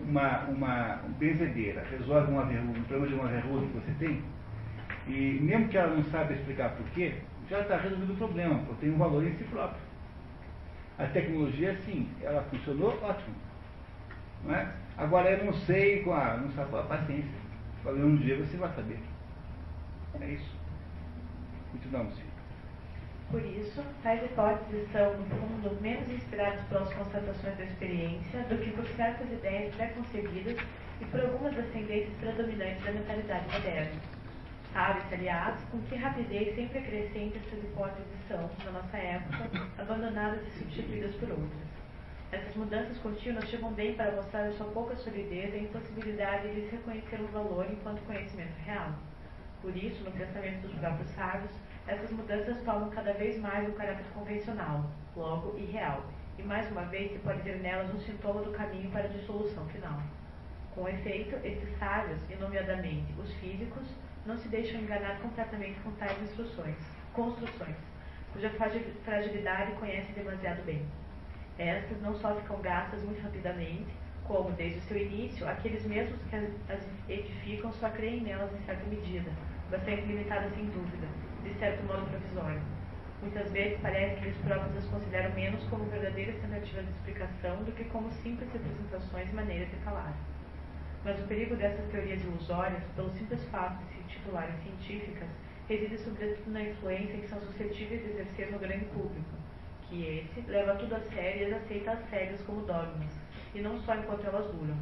uma, 0.07 0.41
uma 0.49 1.01
benzedeira 1.19 1.87
resolve 1.91 2.33
uma 2.33 2.45
verruga, 2.45 2.79
um 2.79 2.83
problema 2.83 3.09
de 3.09 3.15
uma 3.15 3.29
verruga 3.29 3.67
que 3.67 3.73
você 3.75 3.93
tem, 3.99 4.23
e 5.07 5.39
mesmo 5.41 5.69
que 5.69 5.79
ela 5.79 5.95
não 5.95 6.03
saiba 6.05 6.33
explicar 6.33 6.71
porquê, 6.71 7.15
já 7.49 7.61
está 7.61 7.77
resolvido 7.77 8.13
o 8.13 8.17
problema, 8.17 8.59
porque 8.59 8.87
tem 8.87 8.95
um 8.95 8.99
valor 8.99 9.25
em 9.25 9.33
si 9.35 9.45
próprio. 9.45 9.81
A 10.99 11.07
tecnologia, 11.07 11.77
sim, 11.85 12.09
ela 12.21 12.43
funcionou, 12.45 12.99
ótimo. 13.03 13.37
Não 14.45 14.55
é? 14.55 14.73
Agora 14.97 15.31
eu 15.31 15.45
não 15.45 15.53
sei, 15.53 16.03
com 16.03 16.13
a, 16.13 16.37
não 16.37 16.51
sabe 16.53 16.77
a 16.77 16.83
paciência. 16.83 17.47
Talvez 17.85 18.05
um 18.05 18.17
dia 18.17 18.37
você 18.37 18.57
vai 18.57 18.75
saber. 18.75 18.99
É 20.21 20.31
isso. 20.31 20.57
Continuamos, 21.73 22.15
filho. 22.17 22.26
Por 23.31 23.45
isso, 23.45 23.83
tais 24.05 24.23
hipóteses 24.23 24.89
são, 24.93 25.17
no 25.17 25.27
fundo, 25.27 25.81
menos 25.81 26.09
inspiradas 26.11 26.61
pelas 26.67 26.93
constatações 26.95 27.57
da 27.59 27.65
experiência 27.65 28.41
do 28.45 28.57
que 28.57 28.71
por 28.71 28.87
certas 28.91 29.29
ideias 29.33 29.75
pré-concebidas 29.75 30.57
e 31.01 31.05
por 31.07 31.21
algumas 31.21 31.55
das 31.57 31.67
tendências 31.73 32.17
predominantes 32.19 32.85
da 32.85 32.93
mentalidade 32.93 33.53
moderna. 33.53 34.01
Sabe-se, 34.73 35.15
aliás, 35.15 35.59
com 35.73 35.81
que 35.83 35.97
rapidez 35.97 36.55
sempre 36.55 36.81
crescente 36.83 37.39
essas 37.39 37.65
hipóteses 37.65 38.07
são, 38.29 38.49
na 38.65 38.73
nossa 38.73 38.97
época, 38.97 39.51
abandonadas 39.79 40.47
e 40.47 40.59
substituídas 40.59 41.15
por 41.17 41.31
outras. 41.31 41.67
Essas 42.31 42.55
mudanças 42.55 42.99
contínuas 42.99 43.49
chegam 43.49 43.73
bem 43.73 43.95
para 43.95 44.13
mostrar 44.13 44.47
a 44.47 44.53
sua 44.53 44.67
pouca 44.67 44.95
solidez 44.97 45.53
e 45.53 45.57
a 45.57 45.63
impossibilidade 45.63 46.49
de 46.49 46.61
lhes 46.61 46.71
reconhecer 46.71 47.21
o 47.21 47.27
valor 47.29 47.67
enquanto 47.71 48.05
conhecimento 48.07 48.55
real. 48.65 48.95
Por 49.63 49.77
isso, 49.77 50.05
no 50.05 50.13
pensamento 50.13 50.69
dos 50.69 50.79
próprios 50.79 51.11
sábios, 51.11 51.51
essas 51.87 52.11
mudanças 52.11 52.61
tomam 52.65 52.91
cada 52.91 53.13
vez 53.13 53.39
mais 53.39 53.69
o 53.69 53.73
caráter 53.73 54.05
convencional, 54.13 54.85
logo 55.17 55.57
irreal, 55.57 56.03
e 56.37 56.43
mais 56.43 56.69
uma 56.73 56.83
vez 56.83 57.13
se 57.13 57.19
pode 57.21 57.41
ver 57.43 57.61
nelas 57.61 57.95
um 57.95 58.01
sintoma 58.01 58.43
do 58.43 58.51
caminho 58.51 58.91
para 58.91 59.05
a 59.05 59.09
dissolução 59.09 59.65
final. 59.69 60.03
Com 60.75 60.89
efeito, 60.89 61.37
esses 61.47 61.79
sábios, 61.79 62.19
e 62.29 62.35
nomeadamente 62.35 63.15
os 63.19 63.33
físicos, 63.35 63.87
não 64.27 64.37
se 64.37 64.49
deixam 64.49 64.81
enganar 64.81 65.21
completamente 65.21 65.79
com 65.81 65.93
tais 65.93 66.21
instruções, 66.23 66.77
construções, 67.13 67.77
cuja 68.33 68.51
fragilidade 69.05 69.73
conhecem 69.73 70.13
demasiado 70.13 70.65
bem. 70.65 70.85
Estas 71.57 72.03
não 72.03 72.15
só 72.17 72.35
ficam 72.35 72.61
gastas 72.61 73.03
muito 73.05 73.23
rapidamente, 73.23 73.95
como, 74.25 74.51
desde 74.53 74.81
o 74.81 74.83
seu 74.83 74.97
início, 74.97 75.49
aqueles 75.49 75.87
mesmos 75.87 76.21
que 76.29 76.37
as 76.37 76.87
edificam 77.09 77.73
só 77.75 77.89
creem 77.91 78.23
nelas 78.23 78.53
em 78.53 78.63
certa 78.65 78.85
medida, 78.87 79.31
bastante 79.71 80.03
limitada 80.03 80.51
sem 80.51 80.67
dúvida, 80.67 81.07
de 81.47 81.59
certo 81.59 81.83
modo 81.85 82.07
provisório. 82.11 82.61
Muitas 83.23 83.51
vezes 83.53 83.79
parece 83.81 84.17
que 84.17 84.27
eles 84.27 84.37
próprios 84.39 84.77
as 84.77 84.85
consideram 84.91 85.35
menos 85.35 85.63
como 85.69 85.85
verdadeiras 85.85 86.37
tentativas 86.37 86.85
de 86.85 86.91
explicação 86.93 87.63
do 87.65 87.73
que 87.73 87.85
como 87.85 88.11
simples 88.23 88.53
representações 88.53 89.29
e 89.31 89.35
maneiras 89.35 89.71
de 89.71 89.77
falar. 89.77 90.15
Mas 91.05 91.19
o 91.21 91.27
perigo 91.27 91.57
dessas 91.57 91.89
teorias 91.91 92.23
ilusórias, 92.23 92.83
pelo 92.95 93.11
simples 93.11 93.43
fato 93.45 93.83
de 93.85 93.95
se 93.95 94.03
titularem 94.09 94.57
científicas, 94.59 95.29
reside 95.69 95.99
sobretudo 95.99 96.53
na 96.53 96.63
influência 96.63 97.19
que 97.19 97.29
são 97.29 97.41
suscetíveis 97.41 98.03
de 98.03 98.11
exercer 98.11 98.53
no 98.53 98.59
grande 98.59 98.85
público, 98.87 99.37
que 99.89 100.05
esse 100.19 100.51
leva 100.51 100.75
tudo 100.77 100.97
a 100.97 101.01
sério 101.01 101.43
e 101.43 101.55
as 101.55 101.63
aceita 101.63 101.93
as 101.93 102.11
cegas 102.11 102.41
como 102.43 102.67
dogmas, 102.67 103.13
e 103.55 103.61
não 103.61 103.81
só 103.81 103.95
enquanto 103.95 104.27
elas 104.27 104.47
duram. 104.53 104.77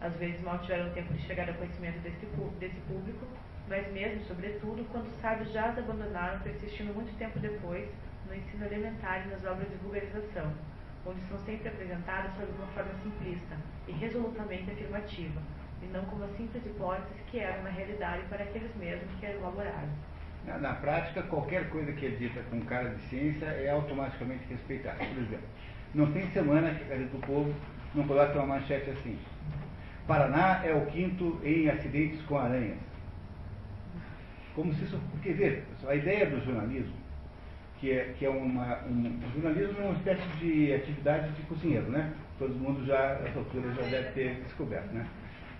Às 0.00 0.14
vezes 0.16 0.40
mal 0.42 0.58
tiveram 0.58 0.90
tempo 0.92 1.12
de 1.12 1.22
chegar 1.22 1.48
ao 1.48 1.54
conhecimento 1.54 1.98
desse, 2.00 2.26
público, 2.26 3.26
mas 3.70 3.90
mesmo, 3.92 4.24
sobretudo, 4.24 4.84
quando 4.90 5.06
os 5.06 5.14
sábios 5.20 5.52
já 5.52 5.66
as 5.66 5.78
abandonaram, 5.78 6.40
persistindo 6.40 6.92
muito 6.92 7.16
tempo 7.16 7.38
depois 7.38 7.88
no 8.28 8.34
ensino 8.34 8.66
elementar 8.66 9.24
e 9.24 9.30
nas 9.30 9.44
obras 9.44 9.70
de 9.70 9.76
vulgarização, 9.76 10.52
onde 11.06 11.20
são 11.28 11.38
sempre 11.38 11.68
apresentadas 11.68 12.32
sob 12.34 12.50
uma 12.58 12.66
forma 12.74 12.92
simplista 13.00 13.56
e 13.86 13.92
resolutamente 13.92 14.72
afirmativa, 14.72 15.40
e 15.80 15.86
não 15.86 16.04
como 16.06 16.24
as 16.24 16.36
simples 16.36 16.66
hipóteses 16.66 17.16
que 17.30 17.38
eram 17.38 17.62
na 17.62 17.70
realidade 17.70 18.24
para 18.28 18.42
aqueles 18.42 18.74
mesmos 18.74 19.08
que 19.20 19.26
as 19.26 19.36
elaboraram. 19.36 19.88
Na, 20.44 20.58
na, 20.58 20.74
prática, 20.74 21.22
qualquer 21.22 21.70
coisa 21.70 21.92
que 21.92 22.06
é 22.06 22.10
dita 22.10 22.42
com 22.50 22.60
cara 22.62 22.88
de 22.90 23.02
ciência 23.02 23.46
é 23.46 23.70
automaticamente 23.70 24.46
respeitada. 24.48 24.98
Por 24.98 25.22
exemplo, 25.22 25.48
não 25.94 26.10
tem 26.10 26.28
semana 26.32 26.74
que 26.74 26.92
a 26.92 26.96
do 26.96 27.20
Povo 27.24 27.54
não 27.94 28.04
coloca 28.04 28.34
uma 28.34 28.58
manchete 28.58 28.90
assim. 28.90 29.16
Paraná 30.08 30.60
é 30.64 30.74
o 30.74 30.86
quinto 30.86 31.40
em 31.44 31.68
acidentes 31.68 32.20
com 32.22 32.36
aranhas. 32.36 32.89
Como 34.54 34.72
se 34.74 34.84
isso. 34.84 35.00
Porque, 35.10 35.32
vê, 35.32 35.62
a 35.86 35.94
ideia 35.94 36.26
do 36.26 36.44
jornalismo, 36.44 36.94
que 37.78 37.92
é, 37.92 38.14
que 38.18 38.24
é 38.24 38.30
uma. 38.30 38.78
Um, 38.84 39.18
o 39.26 39.40
jornalismo 39.40 39.80
é 39.80 39.84
uma 39.84 39.96
espécie 39.96 40.26
de 40.38 40.74
atividade 40.74 41.32
de 41.32 41.42
cozinheiro, 41.42 41.90
né? 41.90 42.12
Todo 42.38 42.54
mundo 42.54 42.84
já, 42.86 43.20
essa 43.24 43.38
altura, 43.38 43.72
já 43.74 43.82
deve 43.82 44.10
ter 44.12 44.42
descoberto, 44.42 44.92
né? 44.92 45.06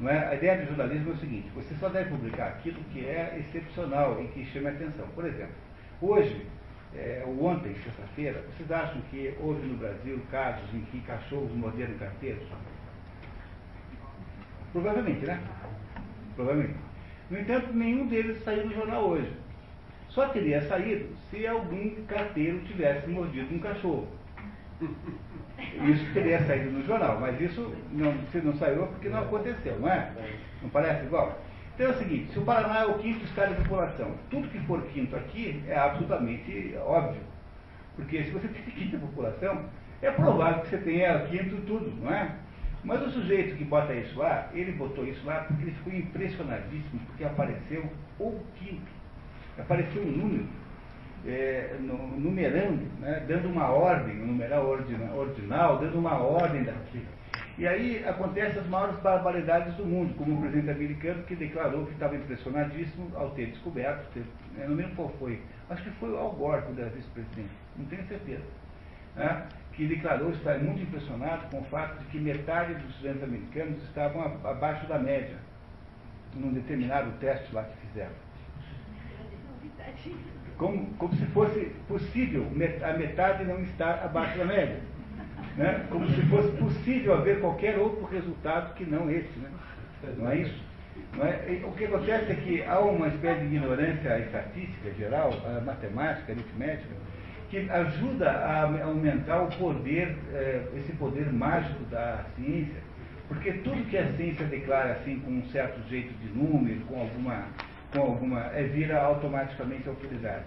É? 0.08 0.28
A 0.28 0.34
ideia 0.34 0.58
do 0.58 0.66
jornalismo 0.66 1.10
é 1.10 1.14
o 1.14 1.18
seguinte: 1.18 1.50
você 1.54 1.74
só 1.74 1.88
deve 1.88 2.10
publicar 2.10 2.46
aquilo 2.48 2.82
que 2.84 3.04
é 3.04 3.38
excepcional 3.38 4.22
e 4.22 4.28
que 4.28 4.46
chame 4.46 4.68
a 4.68 4.70
atenção. 4.70 5.06
Por 5.08 5.26
exemplo, 5.26 5.54
hoje, 6.00 6.46
é, 6.94 7.22
ontem, 7.26 7.74
sexta-feira, 7.74 8.42
vocês 8.48 8.70
acham 8.70 9.00
que 9.10 9.34
houve 9.40 9.66
no 9.66 9.76
Brasil 9.76 10.20
casos 10.30 10.74
em 10.74 10.80
que 10.86 11.00
cachorros 11.00 11.52
morderam 11.52 11.94
carteiros? 11.98 12.42
Provavelmente, 14.72 15.26
né? 15.26 15.40
Provavelmente. 16.34 16.89
No 17.30 17.38
entanto, 17.38 17.72
nenhum 17.72 18.06
deles 18.06 18.42
saiu 18.42 18.66
no 18.66 18.74
jornal 18.74 19.04
hoje. 19.04 19.32
Só 20.08 20.28
teria 20.28 20.60
saído 20.62 21.14
se 21.30 21.46
algum 21.46 22.04
carteiro 22.06 22.58
tivesse 22.62 23.08
mordido 23.08 23.54
um 23.54 23.60
cachorro. 23.60 24.08
Isso 25.88 26.12
teria 26.12 26.42
saído 26.44 26.70
no 26.72 26.84
jornal, 26.84 27.20
mas 27.20 27.40
isso 27.40 27.72
não, 27.92 28.14
se 28.32 28.38
não 28.38 28.54
saiu 28.56 28.84
é 28.84 28.86
porque 28.86 29.08
não 29.08 29.20
aconteceu, 29.20 29.78
não 29.78 29.88
é? 29.88 30.10
Não 30.62 30.70
parece 30.70 31.04
igual? 31.04 31.38
Então 31.74 31.86
é 31.86 31.90
o 31.90 31.98
seguinte, 31.98 32.32
se 32.32 32.38
o 32.38 32.42
Paraná 32.42 32.80
é 32.80 32.86
o 32.86 32.98
quinto 32.98 33.24
estado 33.24 33.54
de 33.54 33.62
população, 33.62 34.14
tudo 34.28 34.48
que 34.48 34.58
for 34.60 34.82
quinto 34.88 35.14
aqui 35.14 35.62
é 35.68 35.78
absolutamente 35.78 36.74
óbvio. 36.84 37.22
Porque 37.94 38.24
se 38.24 38.30
você 38.30 38.48
tem 38.48 38.62
quinta 38.62 38.98
população, 38.98 39.64
é 40.02 40.10
provável 40.10 40.62
que 40.62 40.70
você 40.70 40.78
tenha 40.78 41.20
quinto 41.26 41.56
tudo, 41.66 41.94
não 42.02 42.12
é? 42.12 42.32
Mas 42.82 43.02
o 43.06 43.10
sujeito 43.10 43.56
que 43.56 43.64
bota 43.64 43.92
isso 43.92 44.18
lá, 44.18 44.48
ele 44.54 44.72
botou 44.72 45.06
isso 45.06 45.24
lá 45.26 45.44
porque 45.46 45.62
ele 45.62 45.72
ficou 45.72 45.92
impressionadíssimo, 45.92 47.00
porque 47.06 47.24
apareceu 47.24 47.84
o 48.18 48.40
quinto. 48.56 48.90
Apareceu 49.58 50.02
um 50.02 50.10
número 50.10 50.46
é, 51.26 51.76
no, 51.80 51.98
numerando, 52.18 52.82
né, 52.98 53.24
dando 53.28 53.48
uma 53.48 53.68
ordem, 53.68 54.22
um 54.22 54.28
numeral 54.28 54.66
ordinal, 54.66 55.16
ordinal, 55.16 55.78
dando 55.78 55.98
uma 55.98 56.18
ordem 56.18 56.62
daqui. 56.64 57.04
E 57.58 57.66
aí 57.66 58.02
acontecem 58.08 58.58
as 58.58 58.66
maiores 58.68 58.98
barbaridades 59.00 59.74
do 59.74 59.84
mundo, 59.84 60.14
como 60.16 60.34
o 60.34 60.40
presidente 60.40 60.70
americano 60.70 61.22
que 61.24 61.36
declarou 61.36 61.84
que 61.84 61.92
estava 61.92 62.16
impressionadíssimo 62.16 63.10
ao 63.14 63.30
ter 63.30 63.48
descoberto, 63.48 64.10
ter, 64.14 64.24
eu 64.58 64.70
não 64.70 64.76
lembro 64.76 64.96
qual 64.96 65.08
foi, 65.18 65.42
acho 65.68 65.82
que 65.82 65.90
foi 65.92 66.10
o 66.10 66.16
Al 66.16 66.32
Gore, 66.32 66.62
quando 66.62 66.78
era 66.78 66.88
vice-presidente, 66.88 67.50
não 67.76 67.84
tenho 67.84 68.06
certeza, 68.08 68.44
né, 69.14 69.46
que 69.80 69.86
declarou 69.86 70.30
estar 70.32 70.58
muito 70.58 70.82
impressionado 70.82 71.48
com 71.50 71.60
o 71.60 71.64
fato 71.64 72.00
de 72.00 72.04
que 72.10 72.18
metade 72.18 72.74
dos 72.74 72.90
estudantes 72.90 73.22
americanos 73.22 73.82
estavam 73.84 74.22
abaixo 74.44 74.86
da 74.86 74.98
média, 74.98 75.38
num 76.34 76.52
determinado 76.52 77.10
teste 77.18 77.50
lá 77.54 77.64
que 77.64 77.86
fizeram 77.86 78.12
como, 80.58 80.86
como 80.98 81.16
se 81.16 81.24
fosse 81.26 81.72
possível 81.88 82.46
a 82.82 82.92
metade 82.92 83.44
não 83.44 83.62
estar 83.62 84.04
abaixo 84.04 84.36
da 84.36 84.44
média. 84.44 84.76
Né? 85.56 85.86
Como 85.88 86.06
se 86.10 86.20
fosse 86.26 86.50
possível 86.58 87.14
haver 87.14 87.40
qualquer 87.40 87.78
outro 87.78 88.04
resultado 88.04 88.74
que 88.74 88.84
não 88.84 89.10
esse. 89.10 89.38
Né? 89.38 89.48
Não 90.18 90.30
é 90.30 90.36
isso? 90.36 90.62
Não 91.16 91.26
é? 91.26 91.62
O 91.64 91.72
que 91.72 91.86
acontece 91.86 92.32
é 92.32 92.34
que 92.34 92.62
há 92.64 92.78
uma 92.80 93.08
espécie 93.08 93.46
de 93.46 93.56
ignorância 93.56 94.18
estatística 94.18 94.92
geral, 94.92 95.32
matemática, 95.64 96.32
aritmética, 96.32 96.94
que 97.50 97.68
ajuda 97.68 98.30
a 98.30 98.62
aumentar 98.84 99.42
o 99.42 99.48
poder, 99.56 100.16
eh, 100.32 100.68
esse 100.76 100.92
poder 100.92 101.32
mágico 101.32 101.82
da 101.84 102.24
ciência, 102.36 102.80
porque 103.26 103.52
tudo 103.54 103.88
que 103.90 103.98
a 103.98 104.12
ciência 104.12 104.46
declara 104.46 104.92
assim 104.92 105.18
com 105.20 105.30
um 105.32 105.44
certo 105.50 105.80
jeito 105.88 106.12
de 106.14 106.28
número, 106.28 106.80
com 106.86 107.00
alguma 107.00 107.44
com 107.92 108.02
alguma, 108.02 108.40
é, 108.54 108.62
vira 108.64 109.02
automaticamente 109.02 109.88
autoridade. 109.88 110.44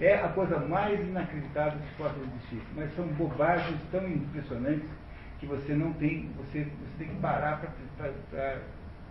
É 0.00 0.14
a 0.14 0.28
coisa 0.28 0.58
mais 0.58 0.98
inacreditável 1.00 1.78
que 1.78 1.94
possa 1.96 2.16
existir. 2.18 2.62
Mas 2.74 2.94
são 2.94 3.06
bobagens 3.08 3.78
tão 3.90 4.06
impressionantes 4.08 4.88
que 5.38 5.46
você 5.46 5.72
não 5.74 5.92
tem, 5.94 6.30
você, 6.36 6.64
você 6.64 6.98
tem 6.98 7.08
que 7.08 7.20
parar 7.20 7.60
para 7.60 8.58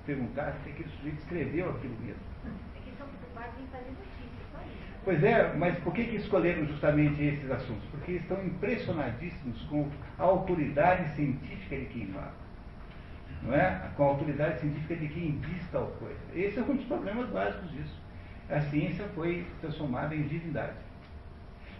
perguntar 0.05 0.53
se 0.63 0.69
aquele 0.69 0.89
sujeito 0.89 1.17
escreveu 1.19 1.69
aquilo 1.69 1.95
mesmo. 2.01 2.21
É 2.45 2.79
que 2.79 2.97
são 2.97 3.07
preocupados 3.07 3.59
notícia, 3.59 4.43
só 4.51 4.59
isso. 4.59 4.81
Né? 4.81 4.87
Pois 5.07 5.23
é, 5.23 5.53
mas 5.55 5.79
por 5.79 5.93
que, 5.93 6.03
que 6.03 6.17
escolheram 6.17 6.65
justamente 6.65 7.23
esses 7.23 7.49
assuntos? 7.49 7.85
Porque 7.91 8.11
estão 8.11 8.45
impressionadíssimos 8.45 9.61
com 9.69 9.89
a 10.19 10.23
autoridade 10.23 11.15
científica 11.15 11.77
de 11.77 11.85
quem 11.85 12.07
fala 12.07 12.33
não 13.41 13.55
é? 13.55 13.89
com 13.95 14.03
a 14.03 14.07
autoridade 14.07 14.59
científica 14.59 14.97
de 14.97 15.07
quem 15.07 15.39
diz 15.39 15.65
tal 15.71 15.87
coisa. 15.91 16.19
Esse 16.35 16.59
é 16.59 16.61
um 16.61 16.75
dos 16.75 16.83
problemas 16.87 17.29
básicos 17.29 17.71
disso. 17.71 17.97
A 18.49 18.59
ciência 18.59 19.05
foi 19.15 19.47
transformada 19.61 20.13
em 20.13 20.23
divindade. 20.23 20.75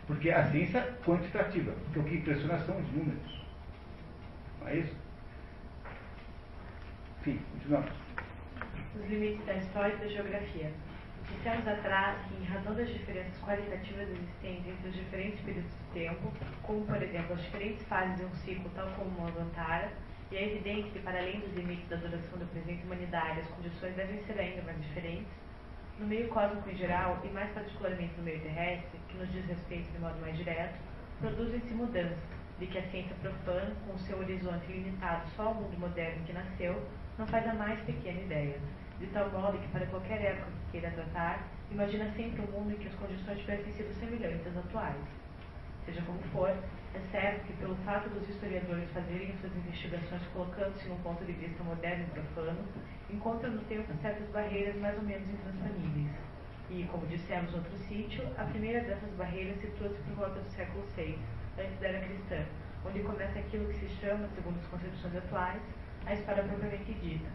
Porque 0.06 0.32
a 0.32 0.50
ciência 0.50 0.78
é 0.78 0.94
quantitativa, 1.06 1.74
porque 1.84 2.00
o 2.00 2.04
que 2.06 2.16
impressiona 2.16 2.58
são 2.60 2.78
os 2.78 2.90
números. 2.94 3.46
Não 4.62 4.70
é 4.70 4.78
isso? 4.78 4.96
Enfim, 7.20 7.42
continuamos. 7.52 7.92
Os 8.96 9.10
limites 9.10 9.46
da 9.46 9.56
história 9.56 9.94
e 9.96 9.98
da 9.98 10.08
geografia. 10.08 10.72
Dissemos 11.30 11.68
atrás 11.68 12.18
que, 12.28 12.36
em 12.42 12.46
razão 12.46 12.74
das 12.74 12.88
diferenças 12.88 13.38
qualitativas 13.42 14.10
existentes 14.10 14.68
entre 14.68 14.90
os 14.90 14.96
diferentes 14.96 15.40
períodos 15.42 15.72
de 15.72 16.00
tempo, 16.00 16.32
como, 16.64 16.86
por 16.86 17.02
exemplo, 17.02 17.34
as 17.34 17.42
diferentes 17.42 17.86
fases 17.88 18.16
de 18.18 18.26
um 18.26 18.34
ciclo, 18.36 18.70
tal 18.76 18.88
como 18.92 19.10
o 19.10 19.32
Montara, 19.32 19.92
e 20.32 20.36
é 20.36 20.46
evidente 20.46 20.90
que, 20.90 21.00
para 21.00 21.20
além 21.20 21.40
dos 21.40 21.54
limites 21.54 21.88
da 21.90 21.98
duração 21.98 22.40
da 22.40 22.46
presente 22.46 22.84
humanidade, 22.86 23.42
as 23.42 23.48
condições 23.48 23.96
devem 23.96 24.22
ser 24.24 24.40
ainda 24.40 24.62
mais 24.64 24.82
diferentes. 24.82 25.32
No 26.00 26.08
meio 26.08 26.28
cósmico 26.30 26.70
em 26.70 26.76
geral, 26.76 27.20
e 27.24 27.28
mais 27.30 27.52
particularmente 27.52 28.14
no 28.18 28.24
meio 28.24 28.40
terrestre, 28.42 29.00
que 29.08 29.18
nos 29.18 29.32
diz 29.32 29.46
respeito 29.46 29.92
de 29.92 30.00
modo 30.00 30.20
mais 30.20 30.38
direto, 30.38 30.78
produzem-se 31.20 31.74
mudanças, 31.74 32.18
de 32.60 32.68
que 32.68 32.78
a 32.78 32.84
ciência 32.90 33.16
profana, 33.22 33.76
com 33.86 33.98
seu 33.98 34.18
horizonte 34.18 34.72
limitado 34.72 35.28
só 35.36 35.48
ao 35.48 35.54
mundo 35.56 35.78
moderno 35.80 36.24
que 36.26 36.34
nasceu, 36.34 36.82
não 37.18 37.28
faz 37.28 37.48
a 37.48 37.54
mais 37.54 37.80
pequena 37.82 38.22
ideia, 38.22 38.60
de 39.00 39.08
tal 39.08 39.30
modo 39.30 39.58
que, 39.60 39.68
para 39.68 39.86
qualquer 39.88 40.22
época 40.22 40.48
que 40.52 40.72
queira 40.72 40.92
tratar, 40.92 41.48
imagina 41.72 42.12
sempre 42.16 42.42
um 42.42 42.52
mundo 42.52 42.72
em 42.74 42.78
que 42.78 42.88
as 42.88 42.96
condições 42.96 43.40
tivessem 43.40 43.72
sido 43.74 43.94
semelhantes 43.94 44.48
às 44.48 44.58
atuais. 44.58 44.96
Seja 45.86 46.02
como 46.02 46.20
for, 46.34 46.50
é 46.50 47.00
certo 47.12 47.46
que, 47.46 47.54
pelo 47.54 47.76
fato 47.78 48.10
dos 48.10 48.28
historiadores 48.28 48.90
fazerem 48.92 49.34
suas 49.40 49.56
investigações 49.56 50.22
colocando-se 50.34 50.88
num 50.90 50.98
ponto 50.98 51.24
de 51.24 51.32
vista 51.34 51.64
moderno 51.64 52.06
e 52.08 52.12
profano, 52.12 52.66
encontram 53.10 53.52
no 53.52 53.62
tempo 53.66 53.94
certas 54.02 54.28
barreiras 54.30 54.76
mais 54.78 54.98
ou 54.98 55.04
menos 55.04 55.30
intransponíveis. 55.30 56.12
E, 56.70 56.84
como 56.92 57.06
dissemos 57.08 57.54
outro 57.54 57.78
sítio, 57.78 58.28
a 58.38 58.44
primeira 58.46 58.82
dessas 58.82 59.10
barreiras 59.12 59.58
situa-se 59.62 60.02
por 60.02 60.16
volta 60.16 60.40
do 60.42 60.50
século 60.50 60.84
VI, 60.96 61.18
antes 61.58 61.80
da 61.80 61.88
era 61.88 62.06
cristã, 62.06 62.46
onde 62.86 63.00
começa 63.02 63.40
aquilo 63.40 63.68
que 63.68 63.76
se 63.76 63.88
chama, 64.02 64.28
segundo 64.36 64.58
as 64.60 64.68
concepções 64.68 65.16
atuais, 65.16 65.62
a 66.06 66.14
história 66.14 66.44
propriamente 66.44 66.94
dita. 66.96 67.30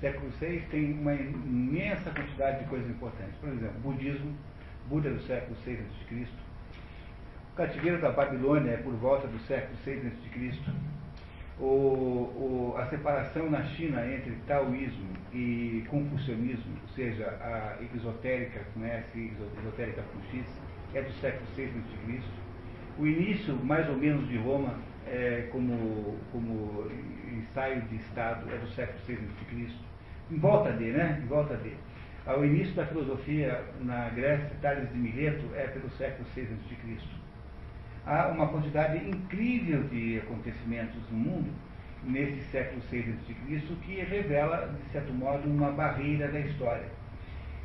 Século 0.00 0.30
VI 0.40 0.62
tem 0.70 0.92
uma 0.92 1.14
imensa 1.14 2.10
quantidade 2.10 2.60
de 2.60 2.64
coisas 2.68 2.88
importantes. 2.90 3.34
Por 3.40 3.48
exemplo, 3.48 3.80
budismo, 3.80 4.34
Buda 4.88 5.10
do 5.10 5.20
século 5.22 5.56
VI 5.64 5.78
a.C., 5.78 6.26
o 7.52 7.56
cativeiro 7.56 8.00
da 8.00 8.10
Babilônia 8.10 8.72
é 8.72 8.76
por 8.78 8.92
volta 8.94 9.26
do 9.26 9.38
século 9.40 9.76
VI 9.84 10.08
a.C., 10.08 10.60
o, 11.58 11.64
o, 11.64 12.74
a 12.76 12.86
separação 12.86 13.48
na 13.48 13.62
China 13.62 14.04
entre 14.12 14.32
taoísmo 14.46 15.14
e 15.32 15.84
confucionismo, 15.88 16.76
ou 16.82 16.88
seja, 16.88 17.26
a 17.40 17.78
exotérica, 17.94 18.60
conhece 18.74 19.32
exotérica 19.58 20.02
com 20.02 20.36
X, 20.36 20.44
é 20.92 21.02
do 21.02 21.12
século 21.20 21.46
VI 21.56 21.64
a.C., 21.64 22.43
o 22.98 23.06
início, 23.06 23.54
mais 23.64 23.88
ou 23.88 23.96
menos, 23.96 24.28
de 24.28 24.36
Roma 24.38 24.74
é, 25.06 25.48
como, 25.50 26.16
como 26.30 26.86
ensaio 27.32 27.82
de 27.82 27.96
Estado 27.96 28.46
é 28.52 28.58
do 28.58 28.68
século 28.68 28.98
VI 29.06 29.14
a.C. 29.14 29.74
Em 30.30 30.38
volta 30.38 30.72
de, 30.72 30.90
né? 30.90 31.20
Em 31.22 31.26
volta 31.26 31.56
de. 31.56 31.72
Ao 32.26 32.44
início 32.44 32.74
da 32.74 32.86
filosofia 32.86 33.62
na 33.80 34.08
Grécia, 34.10 34.50
Tales 34.62 34.90
de 34.90 34.98
Mileto 34.98 35.44
é 35.54 35.66
pelo 35.66 35.90
século 35.90 36.26
VI 36.34 36.42
a.C. 36.42 36.98
Há 38.06 38.28
uma 38.28 38.48
quantidade 38.48 38.98
incrível 39.08 39.82
de 39.84 40.18
acontecimentos 40.18 41.00
no 41.10 41.18
mundo 41.18 41.50
nesse 42.04 42.40
século 42.50 42.80
VI 42.90 43.14
a.C. 43.20 43.74
que 43.82 44.00
revela, 44.00 44.74
de 44.84 44.92
certo 44.92 45.12
modo, 45.12 45.48
uma 45.48 45.70
barreira 45.72 46.28
da 46.28 46.40
história 46.40 47.03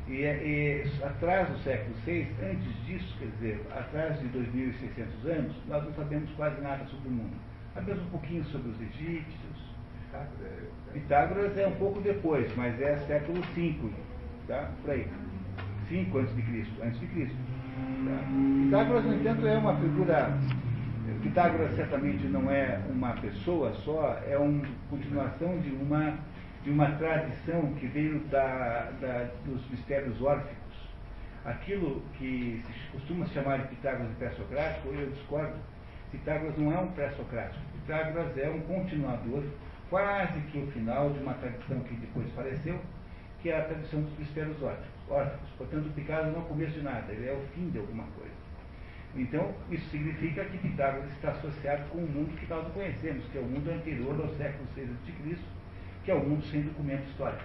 e, 0.08 0.22
e, 0.22 0.84
atrás 1.04 1.48
do 1.48 1.58
século 1.58 1.94
VI, 2.04 2.28
antes 2.42 2.86
disso, 2.86 3.16
quer 3.18 3.28
dizer, 3.38 3.66
atrás 3.70 4.18
de 4.20 4.26
2.600 4.28 5.30
anos, 5.30 5.56
nós 5.68 5.84
não 5.84 5.92
sabemos 5.94 6.30
quase 6.32 6.60
nada 6.60 6.84
sobre 6.86 7.08
o 7.08 7.12
mundo. 7.12 7.36
Sabemos 7.74 8.02
um 8.04 8.10
pouquinho 8.10 8.44
sobre 8.46 8.70
os 8.70 8.80
egípcios. 8.80 9.70
Pitágoras 10.92 11.56
é 11.56 11.66
um 11.68 11.76
pouco 11.76 12.00
depois, 12.00 12.50
mas 12.56 12.80
é 12.80 12.96
século 13.06 13.40
V, 13.54 13.76
tá? 14.48 14.70
Por 14.82 14.90
aí. 14.90 15.06
5 15.88 16.18
antes 16.18 16.34
de 16.34 16.42
Cristo. 16.42 16.82
Antes 16.82 17.00
de 17.00 17.06
Cristo. 17.06 17.36
Tá? 17.36 18.64
Pitágoras, 18.64 19.04
no 19.04 19.14
entanto, 19.14 19.46
é 19.46 19.58
uma 19.58 19.76
figura. 19.76 20.38
Pitágoras 21.22 21.76
certamente 21.76 22.26
não 22.26 22.50
é 22.50 22.80
uma 22.90 23.12
pessoa 23.14 23.72
só, 23.84 24.20
é 24.26 24.36
uma 24.36 24.66
continuação 24.88 25.58
de 25.60 25.70
uma 25.70 26.18
de 26.62 26.70
uma 26.70 26.90
tradição 26.92 27.72
que 27.74 27.86
veio 27.86 28.20
da, 28.28 28.90
da, 29.00 29.30
dos 29.46 29.68
mistérios 29.70 30.20
órficos. 30.20 30.58
Aquilo 31.44 32.02
que 32.18 32.62
se 32.66 32.92
costuma 32.92 33.26
chamar 33.26 33.60
de 33.60 33.68
Pitágoras 33.68 34.10
de 34.10 34.16
pré-socrático, 34.16 34.88
eu 34.88 35.10
discordo. 35.10 35.56
Pitágoras 36.12 36.58
não 36.58 36.72
é 36.72 36.78
um 36.78 36.88
pré-socrático. 36.88 37.64
Pitágoras 37.72 38.36
é 38.36 38.50
um 38.50 38.60
continuador, 38.60 39.42
quase 39.88 40.38
que 40.52 40.58
o 40.58 40.66
final 40.72 41.10
de 41.10 41.20
uma 41.20 41.32
tradição 41.34 41.80
que 41.80 41.94
depois 41.94 42.30
faleceu, 42.32 42.78
que 43.40 43.48
é 43.48 43.58
a 43.58 43.64
tradição 43.64 44.02
dos 44.02 44.18
mistérios 44.18 44.62
órficos. 44.62 45.48
Portanto, 45.56 45.90
Pitágoras 45.94 46.32
não 46.32 46.40
é 46.40 46.44
o 46.44 46.46
começo 46.46 46.72
de 46.72 46.82
nada, 46.82 47.10
ele 47.10 47.26
é 47.26 47.32
o 47.32 47.40
fim 47.54 47.70
de 47.70 47.78
alguma 47.78 48.04
coisa. 48.04 48.34
Então, 49.16 49.54
isso 49.70 49.88
significa 49.88 50.44
que 50.44 50.58
Pitágoras 50.58 51.10
está 51.12 51.30
associado 51.30 51.88
com 51.88 51.98
o 51.98 52.06
mundo 52.06 52.38
que 52.38 52.46
nós 52.50 52.70
conhecemos, 52.74 53.24
que 53.32 53.38
é 53.38 53.40
o 53.40 53.44
mundo 53.44 53.70
anterior 53.70 54.20
ao 54.20 54.28
século 54.34 54.68
VI 54.76 54.82
a.C., 54.82 55.38
que 56.04 56.10
é 56.10 56.14
o 56.14 56.20
mundo 56.20 56.44
sem 56.46 56.62
documento 56.62 57.08
histórico, 57.08 57.44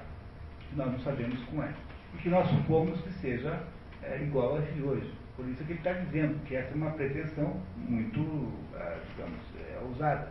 que 0.70 0.76
nós 0.76 0.92
não 0.92 1.00
sabemos 1.00 1.40
como 1.46 1.64
é, 1.64 1.74
e 2.14 2.18
que 2.18 2.30
nós 2.30 2.48
supomos 2.48 3.00
que 3.02 3.12
seja 3.14 3.62
é, 4.02 4.22
igual 4.22 4.58
a 4.58 4.62
de 4.62 4.82
hoje. 4.82 5.14
Por 5.36 5.46
isso 5.48 5.64
que 5.66 5.74
ele 5.74 5.80
está 5.80 5.92
dizendo 5.92 6.42
que 6.46 6.56
essa 6.56 6.72
é 6.72 6.76
uma 6.76 6.92
pretensão 6.92 7.62
muito, 7.76 8.54
é, 8.74 8.98
digamos, 9.10 9.42
é, 9.60 9.80
ousada, 9.84 10.30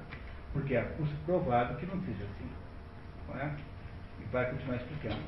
porque 0.53 0.75
é 0.75 0.83
provado 1.27 1.77
que 1.77 1.87
não 1.87 2.01
seja 2.01 2.25
assim. 2.25 2.49
Não 3.29 3.41
é? 3.41 3.55
E 4.21 4.25
vai 4.33 4.51
continuar 4.51 4.77
explicando. 4.77 5.21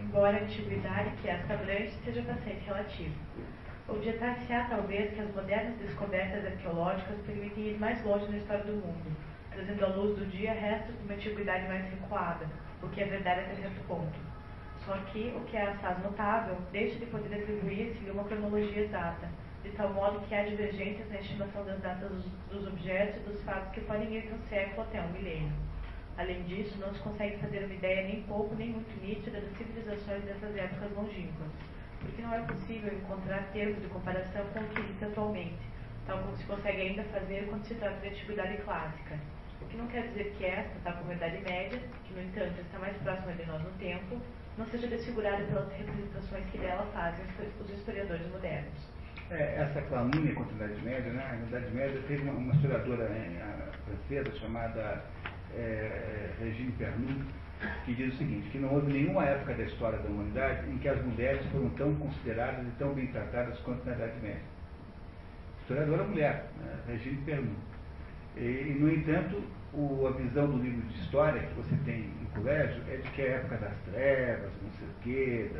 Embora 0.00 0.38
a 0.38 0.42
antiguidade, 0.42 1.10
que 1.20 1.28
esta 1.28 1.54
abrange, 1.54 1.92
seja 2.04 2.22
bastante 2.22 2.64
relativa. 2.64 3.14
Objetar-se-á, 3.88 4.66
talvez, 4.68 5.12
que 5.12 5.20
as 5.20 5.34
modernas 5.34 5.76
descobertas 5.78 6.44
arqueológicas 6.44 7.18
permitem 7.26 7.68
ir 7.68 7.78
mais 7.80 8.04
longe 8.04 8.30
na 8.30 8.36
história 8.36 8.64
do 8.64 8.74
mundo, 8.74 9.16
trazendo 9.54 9.84
à 9.84 9.88
luz 9.88 10.18
do 10.18 10.26
dia 10.26 10.52
restos 10.52 10.96
de 10.96 11.04
uma 11.04 11.14
antiguidade 11.14 11.68
mais 11.68 11.84
recuada, 11.90 12.46
o 12.82 12.88
que 12.88 13.02
é 13.02 13.06
verdade 13.06 13.40
até 13.40 13.54
certo 13.54 13.86
ponto. 13.86 14.18
Só 14.84 14.96
que, 15.12 15.32
o 15.36 15.40
que 15.44 15.56
é 15.56 15.62
assaz 15.62 16.02
notável, 16.02 16.56
deixa 16.72 16.98
de 16.98 17.06
poder 17.06 17.40
atribuir-se 17.40 18.10
uma 18.10 18.24
cronologia 18.24 18.82
exata, 18.82 19.28
de 19.62 19.70
tal 19.70 19.92
modo 19.92 20.20
que 20.26 20.34
há 20.34 20.42
divergências 20.42 21.08
na 21.08 21.20
estimação 21.20 21.64
das 21.64 21.80
datas 21.80 22.10
dos, 22.10 22.24
dos 22.50 22.66
objetos 22.66 23.16
e 23.16 23.30
dos 23.30 23.42
fatos 23.44 23.70
que 23.72 23.80
podem 23.82 24.12
ir 24.12 24.22
de 24.22 24.32
um 24.32 24.42
século 24.48 24.82
até 24.82 25.00
um 25.00 25.12
milênio. 25.12 25.52
Além 26.18 26.42
disso, 26.42 26.78
não 26.78 26.92
se 26.92 27.00
consegue 27.00 27.38
fazer 27.38 27.64
uma 27.64 27.74
ideia 27.74 28.08
nem 28.08 28.22
pouco 28.22 28.54
nem 28.56 28.70
muito 28.70 29.00
nítida 29.00 29.40
das 29.40 29.56
civilizações 29.56 30.24
dessas 30.24 30.56
épocas 30.56 30.92
longínquas, 30.96 31.48
porque 32.00 32.20
não 32.20 32.34
é 32.34 32.40
possível 32.42 32.92
encontrar 32.92 33.50
termos 33.52 33.80
de 33.80 33.88
comparação 33.88 34.44
com 34.52 34.60
o 34.60 34.68
que 34.68 34.80
existe 34.80 35.04
atualmente, 35.04 35.62
tal 36.06 36.18
como 36.18 36.36
se 36.36 36.44
consegue 36.44 36.82
ainda 36.82 37.04
fazer 37.04 37.46
quando 37.48 37.64
se 37.64 37.74
trata 37.76 38.00
de 38.00 38.08
antiguidade 38.08 38.56
clássica, 38.58 39.18
o 39.62 39.68
que 39.68 39.76
não 39.76 39.86
quer 39.86 40.08
dizer 40.08 40.34
que 40.36 40.44
esta, 40.44 40.72
tal 40.84 40.94
como 40.98 41.12
a 41.12 41.14
Idade 41.14 41.38
Média, 41.42 41.80
que 42.04 42.14
no 42.14 42.22
entanto 42.22 42.60
está 42.60 42.78
mais 42.78 42.96
próxima 42.98 43.32
de 43.32 43.46
nós 43.46 43.62
no 43.62 43.70
tempo, 43.72 44.20
não 44.58 44.66
seja 44.66 44.86
desfigurada 44.86 45.44
pelas 45.44 45.72
representações 45.72 46.44
que 46.50 46.58
dela 46.58 46.86
fazem 46.92 47.24
os 47.60 47.70
historiadores 47.70 48.26
modernos. 48.30 49.02
É, 49.30 49.62
essa 49.62 49.80
calúnia 49.82 50.34
contra 50.34 50.52
a 50.52 50.66
Idade 50.66 50.84
Média, 50.84 51.12
né? 51.12 51.38
na 51.40 51.46
Idade 51.46 51.74
Média 51.74 52.02
teve 52.06 52.22
uma, 52.22 52.32
uma 52.32 52.54
historiadora 52.54 53.08
né, 53.08 53.70
francesa 53.86 54.38
chamada 54.38 55.04
é, 55.56 56.30
Regine 56.38 56.72
Pernoud, 56.72 57.24
que 57.84 57.94
diz 57.94 58.14
o 58.14 58.18
seguinte, 58.18 58.50
que 58.50 58.58
não 58.58 58.74
houve 58.74 58.92
nenhuma 58.92 59.24
época 59.24 59.54
da 59.54 59.62
história 59.62 59.98
da 60.00 60.08
humanidade 60.08 60.68
em 60.68 60.78
que 60.78 60.88
as 60.88 61.00
mulheres 61.02 61.46
foram 61.46 61.70
tão 61.70 61.94
consideradas 61.94 62.66
e 62.66 62.70
tão 62.72 62.92
bem 62.92 63.06
tratadas 63.06 63.58
quanto 63.60 63.84
na 63.86 63.92
Idade 63.92 64.20
Média. 64.20 64.42
Historiadora 65.60 66.04
mulher, 66.04 66.50
né? 66.58 66.78
Regine 66.88 67.22
Pernoud. 67.24 67.71
E, 68.36 68.76
no 68.78 68.90
entanto, 68.90 69.42
o, 69.74 70.06
a 70.06 70.10
visão 70.12 70.46
do 70.46 70.58
livro 70.58 70.82
de 70.88 71.00
história 71.00 71.40
que 71.40 71.54
você 71.54 71.76
tem 71.84 72.10
no 72.20 72.28
colégio 72.30 72.82
é 72.88 72.96
de 72.96 73.10
que 73.10 73.22
é 73.22 73.34
a 73.34 73.36
época 73.38 73.56
das 73.58 73.74
trevas, 73.90 74.50
não 74.62 74.70
sei 74.72 74.86
o 74.86 74.92
quê, 75.02 75.50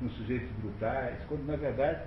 dos 0.00 0.12
sujeitos 0.12 0.50
brutais, 0.58 1.18
quando 1.26 1.46
na 1.46 1.56
verdade 1.56 2.02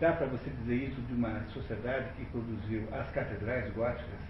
dá 0.00 0.12
para 0.12 0.26
você 0.26 0.50
dizer 0.50 0.74
isso 0.74 1.00
de 1.02 1.14
uma 1.14 1.40
sociedade 1.48 2.08
que 2.16 2.24
produziu 2.26 2.86
as 2.92 3.10
catedrais 3.10 3.72
góticas, 3.74 4.20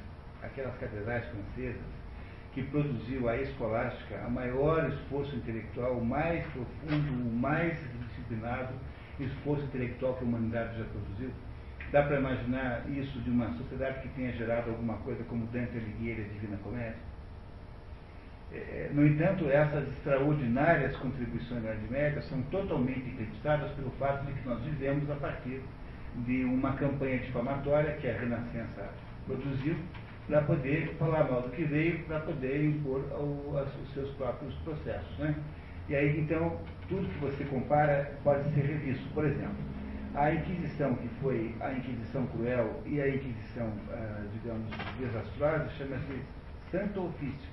aquelas 0.42 0.76
catedrais 0.76 1.24
francesas, 1.26 1.82
que 2.52 2.62
produziu 2.64 3.28
a 3.28 3.36
escolástica, 3.38 4.22
a 4.24 4.28
maior 4.28 4.88
esforço 4.90 5.34
intelectual, 5.36 5.96
o 5.98 6.04
mais 6.04 6.44
profundo, 6.48 7.28
o 7.28 7.34
mais 7.34 7.78
disciplinado 8.00 8.74
esforço 9.18 9.64
intelectual 9.64 10.14
que 10.14 10.24
a 10.24 10.26
humanidade 10.26 10.78
já 10.78 10.84
produziu. 10.84 11.30
Dá 11.92 12.02
para 12.04 12.18
imaginar 12.18 12.84
isso 12.88 13.20
de 13.20 13.28
uma 13.28 13.52
sociedade 13.58 14.00
que 14.00 14.08
tenha 14.14 14.32
gerado 14.32 14.70
alguma 14.70 14.94
coisa 14.98 15.22
como 15.24 15.46
Dante 15.48 15.76
Alighieri 15.76 16.22
a 16.22 16.32
Divina 16.32 16.56
Comédia? 16.64 16.96
É, 18.50 18.56
é, 18.56 18.90
no 18.94 19.06
entanto, 19.06 19.50
essas 19.50 19.86
extraordinárias 19.88 20.96
contribuições 20.96 21.62
da 21.62 21.74
Idade 21.74 21.92
Média 21.92 22.22
são 22.22 22.40
totalmente 22.44 23.10
acreditadas 23.10 23.70
pelo 23.72 23.90
fato 23.92 24.24
de 24.24 24.32
que 24.32 24.48
nós 24.48 24.62
vivemos 24.62 25.10
a 25.10 25.16
partir 25.16 25.60
de 26.26 26.44
uma 26.44 26.72
campanha 26.72 27.18
difamatória 27.18 27.92
que 28.00 28.08
a 28.08 28.18
Renascença 28.18 28.88
produziu 29.26 29.76
para 30.26 30.40
poder 30.42 30.94
falar 30.98 31.24
mal 31.24 31.42
do 31.42 31.50
que 31.50 31.64
veio, 31.64 31.98
para 32.04 32.20
poder 32.20 32.64
impor 32.64 33.00
os 33.00 33.92
seus 33.92 34.10
próprios 34.12 34.54
processos. 34.64 35.18
Né? 35.18 35.34
E 35.90 35.94
aí, 35.94 36.20
então, 36.20 36.58
tudo 36.88 37.06
que 37.08 37.18
você 37.18 37.44
compara 37.44 38.12
pode 38.24 38.44
ser 38.54 38.62
revisto. 38.62 39.06
Por 39.12 39.26
exemplo, 39.26 39.71
a 40.14 40.32
Inquisição, 40.32 40.94
que 40.94 41.08
foi 41.20 41.54
a 41.60 41.72
Inquisição 41.72 42.26
cruel 42.26 42.82
e 42.84 43.00
a 43.00 43.08
Inquisição, 43.08 43.72
ah, 43.90 44.24
digamos, 44.32 44.70
desastrosa, 44.98 45.68
chama-se 45.78 46.22
Santo 46.70 47.06
Ofício, 47.06 47.50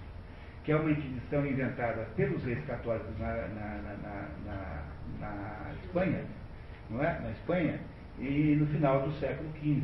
que 0.63 0.71
é 0.71 0.75
uma 0.75 0.91
Inquisição 0.91 1.45
inventada 1.45 2.07
pelos 2.15 2.43
reis 2.43 2.63
católicos 2.65 3.17
na, 3.17 3.33
na, 3.47 3.77
na, 4.03 4.83
na, 5.19 5.71
Espanha, 5.83 6.23
não 6.89 7.01
é? 7.01 7.19
Na 7.19 7.31
Espanha, 7.31 7.79
e 8.19 8.57
no 8.59 8.67
final 8.67 9.03
do 9.03 9.13
século 9.19 9.49
XV, 9.53 9.83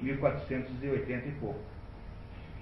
1480 0.00 1.28
e 1.28 1.32
pouco. 1.32 1.60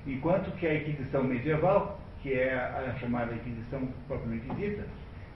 Enquanto 0.07 0.51
que 0.57 0.67
a 0.67 0.75
Inquisição 0.75 1.25
medieval, 1.25 2.01
que 2.23 2.35
é 2.35 2.55
a 2.55 2.95
chamada 3.01 3.35
Inquisição 3.35 3.89
propriamente 4.07 4.49
dita, 4.57 4.85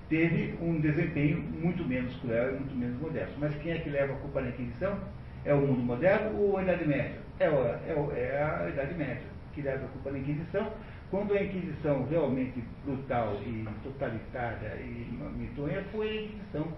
teve 0.08 0.56
um 0.60 0.80
desempenho 0.80 1.40
muito 1.40 1.84
menos 1.84 2.14
cruel 2.20 2.50
e 2.50 2.58
muito 2.58 2.74
menos 2.74 3.00
modesto. 3.00 3.34
Mas 3.38 3.54
quem 3.56 3.72
é 3.72 3.78
que 3.78 3.90
leva 3.90 4.12
a 4.12 4.16
culpa 4.16 4.40
na 4.40 4.48
Inquisição? 4.48 4.98
É 5.44 5.54
o 5.54 5.60
mundo 5.60 5.82
moderno 5.82 6.38
ou 6.38 6.56
a 6.56 6.62
Idade 6.62 6.86
Média? 6.86 7.20
É, 7.38 7.46
é, 7.46 8.18
é 8.18 8.42
a 8.42 8.68
Idade 8.68 8.94
Média 8.94 9.36
que 9.56 9.62
leva 9.62 9.86
a 9.86 9.88
culpa 9.88 10.10
na 10.12 10.18
Inquisição, 10.18 10.70
quando 11.10 11.32
a 11.32 11.42
Inquisição 11.42 12.06
realmente 12.08 12.62
brutal 12.84 13.40
e 13.42 13.66
totalitária 13.82 14.76
e 14.76 15.08
mitonha 15.36 15.82
foi 15.90 16.08
a 16.08 16.22
Inquisição 16.22 16.72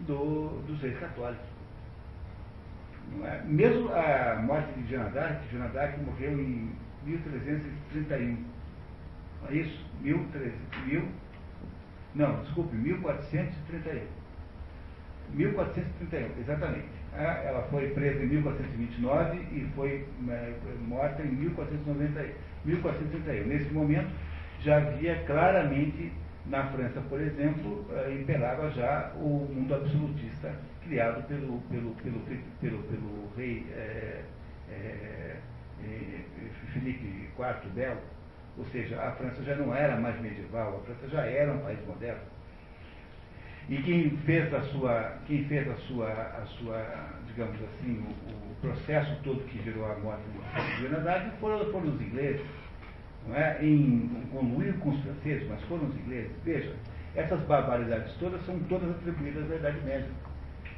do, 0.00 0.62
dos 0.66 0.80
reis 0.80 0.98
católicos. 0.98 1.46
É? 3.24 3.42
Mesmo 3.44 3.90
a 3.92 4.42
morte 4.42 4.72
de 4.72 4.88
Jean 4.88 5.10
d'Arc 5.10 5.98
morreu 6.00 6.40
em 6.40 6.70
1331. 7.04 8.44
Não 9.42 9.48
é 9.50 9.54
isso? 9.54 9.84
1300, 10.00 11.08
Não, 12.14 12.42
desculpe, 12.42 12.76
1431. 12.76 14.02
1431, 15.34 16.40
exatamente. 16.40 16.88
Ah, 17.14 17.40
Ela 17.44 17.62
foi 17.70 17.88
presa 17.90 18.22
em 18.22 18.26
1429 18.28 19.38
e 19.52 19.70
foi 19.74 20.06
eh, 20.28 20.54
morta 20.86 21.22
em 21.22 21.32
1490, 21.32 22.26
1431. 22.64 23.46
Nesse 23.46 23.72
momento, 23.72 24.10
já 24.60 24.76
havia 24.78 25.16
claramente, 25.24 26.12
na 26.46 26.64
França, 26.68 27.00
por 27.08 27.20
exemplo, 27.20 27.86
eh, 27.90 28.18
imperava 28.20 28.70
já 28.70 29.12
o 29.16 29.48
mundo 29.50 29.74
absolutista 29.74 30.54
criado 30.84 31.22
pelo, 31.28 31.60
pelo, 31.62 31.94
pelo, 31.94 32.20
pelo, 32.60 32.82
pelo 32.82 33.32
rei 33.36 33.66
eh, 33.72 34.22
eh, 34.70 35.36
Felipe 36.72 37.28
IV 37.38 37.70
Belo. 37.74 38.00
Ou 38.58 38.64
seja, 38.66 39.00
a 39.00 39.12
França 39.12 39.42
já 39.42 39.56
não 39.56 39.74
era 39.74 39.96
mais 39.96 40.20
medieval, 40.20 40.80
a 40.80 40.86
França 40.86 41.08
já 41.08 41.22
era 41.24 41.52
um 41.52 41.58
país 41.58 41.78
moderno. 41.86 42.20
E 43.68 43.76
quem 43.82 44.10
fez 44.26 44.52
a 44.52 44.60
sua, 44.62 45.18
quem 45.26 45.44
fez 45.44 45.68
a 45.70 45.76
sua, 45.76 46.10
a 46.10 46.44
sua 46.58 47.12
digamos 47.28 47.56
assim, 47.62 48.04
o, 48.26 48.52
o 48.52 48.54
processo 48.60 49.16
todo 49.22 49.40
que 49.48 49.62
gerou 49.62 49.90
a 49.90 49.98
morte 49.98 50.22
do 50.24 50.82
Bernadette 50.82 51.36
foram, 51.40 51.64
foram 51.70 51.88
os 51.88 52.00
ingleses, 52.00 52.44
não 53.26 53.36
é? 53.36 53.58
em 53.64 54.26
conluio 54.30 54.74
com 54.78 54.90
os 54.90 55.00
franceses, 55.02 55.48
mas 55.48 55.62
foram 55.62 55.86
os 55.86 55.96
ingleses. 55.96 56.32
Veja, 56.44 56.74
essas 57.14 57.40
barbaridades 57.42 58.12
todas 58.14 58.44
são 58.44 58.58
todas 58.64 58.90
atribuídas 58.90 59.50
à 59.50 59.56
Idade 59.56 59.80
Média, 59.84 60.08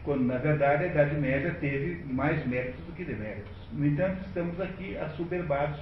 quando 0.04 0.24
na 0.24 0.38
verdade 0.38 0.84
a 0.84 0.86
Idade 0.88 1.14
Média 1.16 1.54
teve 1.60 2.04
mais 2.04 2.46
méritos 2.46 2.84
do 2.84 2.92
que 2.92 3.04
deméritos. 3.04 3.52
No 3.72 3.86
entanto, 3.86 4.20
estamos 4.26 4.60
aqui 4.60 4.96
assoberbados, 4.96 5.80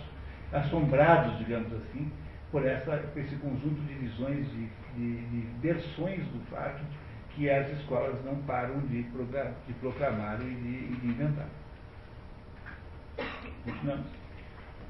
assombrados, 0.52 1.38
digamos 1.38 1.72
assim, 1.72 2.10
por, 2.50 2.66
essa, 2.66 2.96
por 2.98 3.22
esse 3.22 3.36
conjunto 3.36 3.80
de 3.86 3.94
visões, 3.94 4.46
de, 4.50 4.68
de, 4.96 5.26
de 5.26 5.40
versões 5.60 6.24
do 6.28 6.40
fato 6.50 6.82
que 7.30 7.48
as 7.48 7.68
escolas 7.70 8.22
não 8.24 8.36
param 8.42 8.80
de, 8.80 9.02
de 9.02 9.72
proclamar 9.80 10.40
e 10.42 10.54
de, 10.54 10.96
de 10.96 11.06
inventar. 11.06 11.48
Continuamos. 13.64 14.06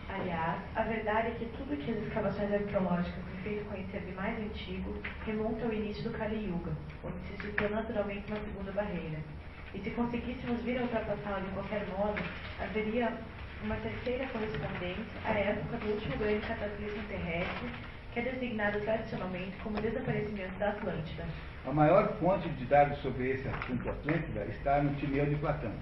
Aliás, 0.09 0.61
a 0.75 0.83
verdade 0.83 1.29
é 1.29 1.31
que 1.33 1.47
tudo 1.57 1.77
que 1.77 1.91
as 1.91 1.97
escavações 1.99 2.53
arqueológicas 2.53 3.25
têm 3.25 3.43
feito 3.43 3.65
conhecer 3.67 4.01
de 4.01 4.13
mais 4.13 4.39
antigo 4.39 4.95
remonta 5.25 5.65
ao 5.65 5.73
início 5.73 6.03
do 6.03 6.19
Kali 6.19 6.49
Yuga, 6.49 6.73
onde 7.05 7.17
se 7.29 7.47
situou 7.47 7.71
naturalmente 7.71 8.31
uma 8.31 8.41
segunda 8.41 8.73
barreira. 8.73 9.19
E 9.75 9.79
se 9.79 9.91
conseguíssemos 9.91 10.61
vir 10.63 10.79
a 10.79 10.83
ultrapassá-la 10.83 11.41
de 11.41 11.51
qualquer 11.53 11.87
modo, 11.97 12.23
haveria 12.61 13.17
uma 13.63 13.77
terceira 13.77 14.27
correspondência 14.27 15.05
à 15.25 15.39
época 15.39 15.77
do 15.79 15.93
último 15.93 16.17
grande 16.19 16.47
cataclismo 16.47 17.03
terrestre, 17.05 17.69
que 18.13 18.21
é 18.21 18.23
designado 18.23 18.81
tradicionalmente 18.81 19.57
como 19.63 19.81
desaparecimento 19.81 20.59
da 20.59 20.71
Atlântida. 20.71 21.25
A 21.65 21.73
maior 21.73 22.13
fonte 22.19 22.49
de 22.49 22.65
dados 22.67 22.99
sobre 22.99 23.31
esse 23.31 23.49
assunto 23.49 23.89
Atlântida 23.89 24.45
está 24.47 24.83
no 24.83 24.95
Timeu 24.97 25.27
de 25.27 25.37
Platão. 25.37 25.73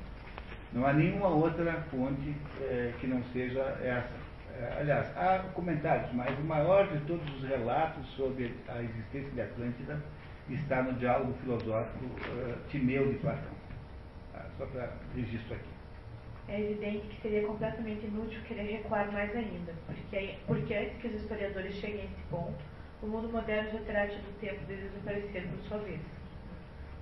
Não 0.72 0.86
há 0.86 0.92
nenhuma 0.92 1.28
outra 1.28 1.72
fonte 1.90 2.34
eh, 2.60 2.92
que 3.00 3.06
não 3.06 3.22
seja 3.32 3.60
essa. 3.82 4.14
Eh, 4.54 4.76
aliás, 4.78 5.16
há 5.16 5.38
comentários, 5.54 6.12
mas 6.12 6.38
o 6.38 6.42
maior 6.42 6.86
de 6.86 7.00
todos 7.06 7.26
os 7.34 7.48
relatos 7.48 8.06
sobre 8.14 8.54
a 8.68 8.82
existência 8.82 9.30
de 9.30 9.40
Atlântida 9.40 10.00
está 10.50 10.82
no 10.82 10.92
diálogo 10.92 11.32
filosófico 11.42 12.04
eh, 12.26 12.54
Timeu 12.68 13.10
de 13.10 13.18
Platão. 13.18 13.52
Ah, 14.34 14.44
só 14.58 14.66
para 14.66 14.92
registro 15.16 15.54
aqui 15.54 15.79
é 16.50 16.60
evidente 16.60 17.06
que 17.06 17.22
seria 17.22 17.46
completamente 17.46 18.04
inútil 18.04 18.42
querer 18.42 18.62
recuar 18.62 19.10
mais 19.12 19.34
ainda, 19.36 19.72
porque, 19.86 20.34
porque 20.48 20.74
antes 20.74 20.96
que 21.00 21.06
os 21.06 21.14
historiadores 21.22 21.76
cheguem 21.76 22.00
a 22.00 22.04
esse 22.04 22.22
ponto, 22.28 22.58
o 23.00 23.06
mundo 23.06 23.28
moderno 23.28 23.70
já 23.70 23.78
terá 23.84 24.08
tido 24.08 24.40
tempo 24.40 24.58
de 24.66 24.74
desaparecer 24.74 25.46
por 25.46 25.58
sua 25.68 25.78
vez. 25.78 26.00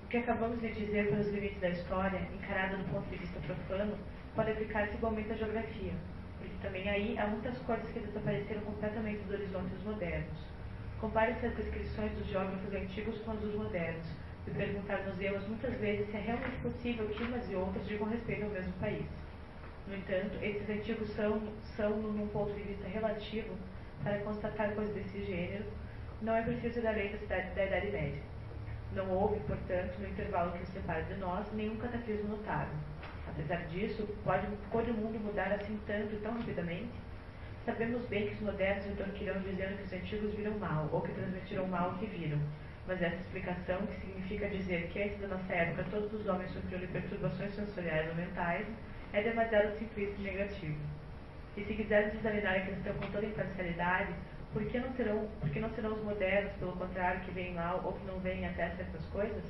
O 0.03 0.07
que 0.07 0.17
acabamos 0.17 0.61
de 0.61 0.71
dizer 0.71 1.09
pelos 1.09 1.27
limites 1.29 1.59
da 1.59 1.69
história, 1.69 2.21
encarada 2.31 2.77
do 2.77 2.83
ponto 2.93 3.09
de 3.09 3.17
vista 3.17 3.39
profano, 3.39 3.97
pode 4.35 4.51
aplicar-se 4.51 4.93
igualmente 4.93 5.31
à 5.31 5.35
geografia, 5.35 5.93
porque 6.37 6.55
também 6.61 6.87
aí 6.87 7.17
há 7.17 7.25
muitas 7.25 7.57
coisas 7.59 7.89
que 7.89 7.99
desapareceram 8.01 8.61
completamente 8.61 9.23
dos 9.23 9.33
horizontes 9.33 9.83
modernos. 9.83 10.37
Compare-se 11.01 11.47
as 11.47 11.55
descrições 11.55 12.11
dos 12.11 12.27
geógrafos 12.27 12.71
antigos 12.71 13.17
com 13.21 13.31
as 13.31 13.39
dos 13.39 13.55
modernos, 13.55 14.05
e 14.45 14.51
perguntar-nos-emos 14.51 15.47
muitas 15.47 15.73
vezes 15.79 16.07
se 16.11 16.17
é 16.17 16.19
realmente 16.19 16.57
possível 16.61 17.07
que 17.07 17.23
umas 17.23 17.49
e 17.49 17.55
outras 17.55 17.87
digam 17.87 18.07
respeito 18.07 18.43
ao 18.43 18.51
mesmo 18.51 18.73
país. 18.73 19.05
No 19.89 19.95
entanto, 19.95 20.37
esses 20.43 20.69
antigos 20.69 21.09
são, 21.15 21.41
são, 21.75 21.89
num 21.89 22.27
ponto 22.27 22.53
de 22.53 22.61
vista 22.61 22.87
relativo, 22.87 23.55
para 24.03 24.19
constatar 24.19 24.75
coisas 24.75 24.93
desse 24.93 25.25
gênero, 25.25 25.65
não 26.21 26.35
é 26.35 26.43
preciso 26.43 26.79
da 26.81 26.91
lei 26.91 27.09
da, 27.27 27.35
da 27.35 27.65
Idade 27.65 27.89
Média. 27.89 28.21
Não 28.93 29.09
houve, 29.09 29.39
portanto, 29.41 29.97
no 29.99 30.07
intervalo 30.07 30.51
que 30.51 30.61
os 30.61 30.69
separa 30.69 31.01
de 31.01 31.15
nós, 31.15 31.51
nenhum 31.53 31.75
cataclismo 31.77 32.29
notável. 32.29 32.75
Apesar 33.27 33.65
disso, 33.69 34.07
pode, 34.23 34.45
pode 34.71 34.91
o 34.91 34.93
mundo 34.93 35.19
mudar 35.19 35.51
assim 35.53 35.79
tanto 35.87 36.13
e 36.13 36.19
tão 36.19 36.33
rapidamente? 36.33 36.91
Sabemos 37.65 38.05
bem 38.05 38.27
que 38.27 38.33
os 38.35 38.41
modernos 38.41 38.85
retorquirão 38.85 39.41
dizendo 39.41 39.77
que 39.77 39.83
os 39.83 39.93
antigos 39.93 40.35
viram 40.35 40.59
mal, 40.59 40.87
ou 40.91 41.01
que 41.01 41.11
transmitiram 41.13 41.67
mal 41.67 41.91
o 41.91 41.97
que 41.97 42.05
viram. 42.05 42.39
Mas 42.85 43.01
essa 43.01 43.15
explicação, 43.15 43.87
que 43.87 44.01
significa 44.01 44.47
dizer 44.49 44.87
que 44.89 45.01
antes 45.01 45.19
da 45.19 45.29
nossa 45.29 45.51
época 45.51 45.83
todos 45.89 46.13
os 46.13 46.27
homens 46.27 46.51
sofriam 46.51 46.79
de 46.79 46.87
perturbações 46.87 47.55
sensoriais 47.55 48.07
ou 48.09 48.15
mentais, 48.15 48.67
é 49.13 49.23
demasiado 49.23 49.77
simplista 49.77 50.15
e 50.19 50.23
negativo. 50.23 50.77
E 51.57 51.63
se 51.63 51.73
quisermos 51.73 52.13
examinar 52.13 52.57
a 52.57 52.61
questão 52.61 52.93
com 52.93 53.11
toda 53.11 53.25
imparcialidade, 53.25 54.13
por 54.53 54.63
que 54.65 54.79
não 54.79 54.91
serão, 54.93 55.27
por 55.39 55.49
que 55.49 55.59
não 55.59 55.69
serão 55.71 55.93
os 55.93 56.03
modernos, 56.03 56.53
pelo 56.53 56.73
contrário, 56.73 57.21
que 57.21 57.31
veem 57.31 57.53
mal 57.53 57.81
ou 57.83 57.93
que 57.93 58.05
não 58.05 58.19
veem 58.19 58.45
até 58.45 58.69
certas 58.71 59.05
coisas? 59.07 59.43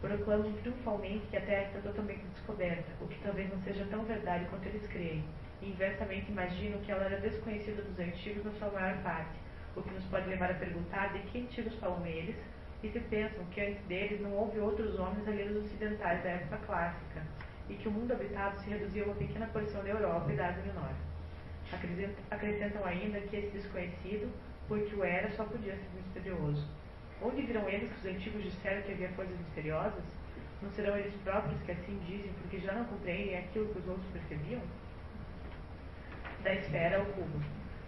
Proclamam 0.00 0.52
triunfalmente 0.54 1.26
que 1.28 1.36
a 1.36 1.40
Terra 1.40 1.66
está 1.66 1.80
totalmente 1.80 2.24
descoberta, 2.34 2.90
o 3.00 3.06
que 3.06 3.20
talvez 3.22 3.48
não 3.50 3.60
seja 3.62 3.86
tão 3.86 4.04
verdade 4.04 4.46
quanto 4.50 4.66
eles 4.66 4.86
creem, 4.88 5.24
e 5.60 5.70
inversamente 5.70 6.30
imaginam 6.30 6.80
que 6.80 6.90
ela 6.90 7.04
era 7.04 7.20
desconhecida 7.20 7.82
dos 7.82 7.98
antigos 7.98 8.44
na 8.44 8.50
sua 8.52 8.68
maior 8.70 8.96
parte, 9.02 9.38
o 9.76 9.82
que 9.82 9.94
nos 9.94 10.04
pode 10.06 10.28
levar 10.28 10.50
a 10.50 10.54
perguntar 10.54 11.12
de 11.12 11.20
que 11.20 11.40
antigos 11.40 11.74
falam 11.76 12.04
eles, 12.04 12.36
e 12.82 12.88
se 12.88 12.98
pensam 12.98 13.44
que 13.46 13.60
antes 13.60 13.82
deles 13.84 14.20
não 14.20 14.32
houve 14.32 14.58
outros 14.58 14.98
homens 14.98 15.26
além 15.26 15.46
dos 15.46 15.64
ocidentais 15.66 16.22
da 16.24 16.30
época 16.30 16.58
clássica, 16.66 17.22
e 17.72 17.76
que 17.76 17.88
o 17.88 17.90
mundo 17.90 18.12
habitado 18.12 18.60
se 18.60 18.68
reduziu 18.68 19.04
a 19.04 19.06
uma 19.06 19.14
pequena 19.14 19.46
porção 19.46 19.82
da 19.82 19.88
Europa 19.88 20.30
e 20.30 20.36
da 20.36 20.48
Ásia 20.48 20.62
Menor. 20.62 20.92
Acrescentam 22.30 22.84
ainda 22.84 23.18
que 23.20 23.36
esse 23.36 23.48
desconhecido, 23.48 24.30
porque 24.68 24.94
o 24.94 25.02
era, 25.02 25.30
só 25.30 25.44
podia 25.44 25.74
ser 25.74 25.88
misterioso. 25.96 26.68
Onde 27.22 27.42
viram 27.42 27.66
eles 27.68 27.90
que 27.92 28.08
os 28.08 28.14
antigos 28.14 28.44
disseram 28.44 28.82
que 28.82 28.92
havia 28.92 29.08
coisas 29.08 29.38
misteriosas? 29.38 30.04
Não 30.60 30.70
serão 30.72 30.96
eles 30.96 31.14
próprios 31.24 31.60
que 31.62 31.72
assim 31.72 31.98
dizem 32.06 32.30
porque 32.42 32.58
já 32.58 32.74
não 32.74 32.84
compreendem 32.84 33.38
aquilo 33.38 33.72
que 33.72 33.78
os 33.78 33.88
outros 33.88 34.06
percebiam? 34.12 34.60
Da 36.44 36.54
esfera 36.54 36.98
ao 36.98 37.06
cubo. 37.06 37.40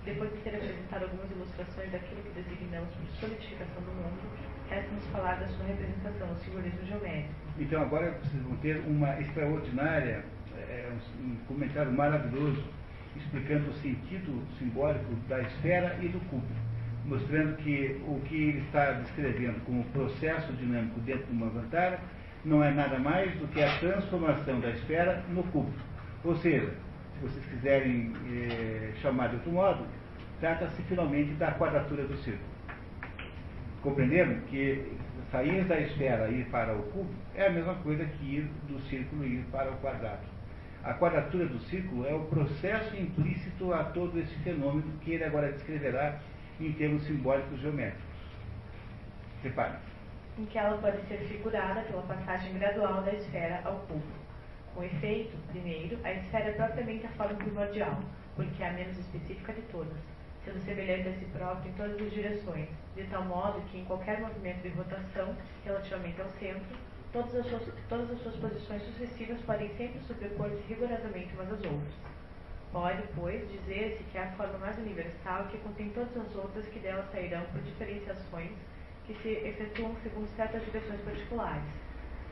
Depois 0.04 0.32
de 0.32 0.38
ter 0.40 0.54
apresentado 0.54 1.02
algumas 1.02 1.30
ilustrações 1.30 1.92
daquilo 1.92 2.22
que 2.22 2.40
designamos 2.40 2.88
por 2.94 3.06
solidificação 3.20 3.82
do 3.82 3.92
mundo, 3.92 4.53
resta-nos 4.74 5.06
falar 5.06 5.34
da 5.34 5.46
sua 5.48 5.66
representação, 5.66 6.32
o 6.32 6.36
simbolismo 6.36 6.84
geométrico. 6.84 7.34
Então 7.58 7.82
agora 7.82 8.18
vocês 8.22 8.42
vão 8.42 8.56
ter 8.56 8.82
uma 8.86 9.20
extraordinária, 9.20 10.24
é, 10.56 10.92
um 11.20 11.36
comentário 11.46 11.92
maravilhoso, 11.92 12.64
explicando 13.16 13.70
o 13.70 13.74
sentido 13.74 14.42
simbólico 14.58 15.14
da 15.28 15.40
esfera 15.42 15.96
e 16.02 16.08
do 16.08 16.18
cubo, 16.28 16.46
mostrando 17.04 17.56
que 17.58 18.02
o 18.06 18.20
que 18.26 18.34
ele 18.34 18.58
está 18.62 18.92
descrevendo 18.92 19.64
como 19.64 19.84
processo 19.84 20.52
dinâmico 20.54 20.98
dentro 21.00 21.26
de 21.26 21.32
uma 21.32 21.48
vantagem 21.48 22.00
não 22.44 22.62
é 22.62 22.70
nada 22.72 22.98
mais 22.98 23.32
do 23.38 23.46
que 23.48 23.62
a 23.62 23.78
transformação 23.78 24.60
da 24.60 24.70
esfera 24.70 25.22
no 25.28 25.44
cubo. 25.44 25.72
Ou 26.24 26.36
seja, 26.36 26.74
se 27.14 27.20
vocês 27.20 27.46
quiserem 27.46 28.12
é, 28.28 28.92
chamar 29.00 29.28
de 29.28 29.36
outro 29.36 29.52
modo, 29.52 29.86
trata-se 30.40 30.82
finalmente 30.82 31.32
da 31.34 31.52
quadratura 31.52 32.04
do 32.04 32.16
círculo. 32.18 32.53
Compreenderam 33.84 34.40
que 34.48 34.96
sair 35.30 35.62
da 35.66 35.78
esfera 35.78 36.28
e 36.30 36.40
ir 36.40 36.46
para 36.46 36.74
o 36.74 36.84
cubo 36.84 37.12
é 37.34 37.48
a 37.48 37.50
mesma 37.50 37.74
coisa 37.74 38.02
que 38.02 38.36
ir 38.36 38.44
do 38.66 38.80
círculo 38.88 39.22
e 39.26 39.40
ir 39.40 39.44
para 39.52 39.70
o 39.70 39.76
quadrado. 39.76 40.22
A 40.82 40.94
quadratura 40.94 41.44
do 41.44 41.58
círculo 41.64 42.06
é 42.06 42.14
o 42.14 42.24
processo 42.24 42.96
implícito 42.96 43.74
a 43.74 43.84
todo 43.84 44.18
esse 44.18 44.34
fenômeno 44.36 44.90
que 45.02 45.12
ele 45.12 45.24
agora 45.24 45.52
descreverá 45.52 46.18
em 46.58 46.72
termos 46.72 47.02
simbólicos 47.04 47.60
geométricos. 47.60 48.02
Repare. 49.42 49.76
Em 50.38 50.46
que 50.46 50.56
ela 50.56 50.78
pode 50.78 51.06
ser 51.06 51.18
figurada 51.18 51.82
pela 51.82 52.02
passagem 52.04 52.54
gradual 52.54 53.02
da 53.02 53.12
esfera 53.12 53.60
ao 53.66 53.80
cubo. 53.80 54.02
Com 54.74 54.82
efeito, 54.82 55.36
primeiro, 55.52 55.98
a 56.04 56.10
esfera 56.14 56.48
é 56.48 56.52
propriamente 56.52 57.04
a 57.04 57.10
forma 57.10 57.34
primordial, 57.34 58.00
porque 58.34 58.62
é 58.62 58.70
a 58.70 58.72
menos 58.72 58.96
específica 58.98 59.52
de 59.52 59.60
todas 59.70 60.13
sendo 60.44 60.62
semelhante 60.64 61.08
a 61.08 61.12
si 61.12 61.24
próprio 61.26 61.70
em 61.70 61.74
todas 61.74 62.00
as 62.00 62.12
direções, 62.12 62.68
de 62.94 63.04
tal 63.04 63.24
modo 63.24 63.60
que 63.70 63.78
em 63.78 63.84
qualquer 63.84 64.20
movimento 64.20 64.62
de 64.62 64.68
rotação 64.68 65.34
relativamente 65.64 66.20
ao 66.20 66.28
centro, 66.30 66.76
todas 67.12 67.34
as 67.34 67.46
suas, 67.46 67.62
todas 67.88 68.10
as 68.10 68.18
suas 68.20 68.36
posições 68.36 68.82
sucessivas 68.82 69.40
podem 69.42 69.68
sempre 69.76 70.00
sobrepor-se 70.00 70.62
rigorosamente 70.68 71.32
umas 71.34 71.52
às 71.52 71.64
outras. 71.64 71.94
Pode, 72.72 73.02
pois, 73.14 73.40
dizer-se 73.50 74.02
que 74.04 74.18
é 74.18 74.24
a 74.24 74.32
forma 74.32 74.58
mais 74.58 74.76
universal 74.78 75.46
que 75.46 75.58
contém 75.58 75.90
todas 75.90 76.16
as 76.16 76.34
outras 76.34 76.66
que 76.66 76.80
dela 76.80 77.08
sairão 77.12 77.44
por 77.52 77.62
diferenciações 77.62 78.50
que 79.06 79.14
se 79.22 79.28
efetuam 79.28 79.94
segundo 80.02 80.26
certas 80.36 80.64
direções 80.64 81.00
particulares. 81.02 81.62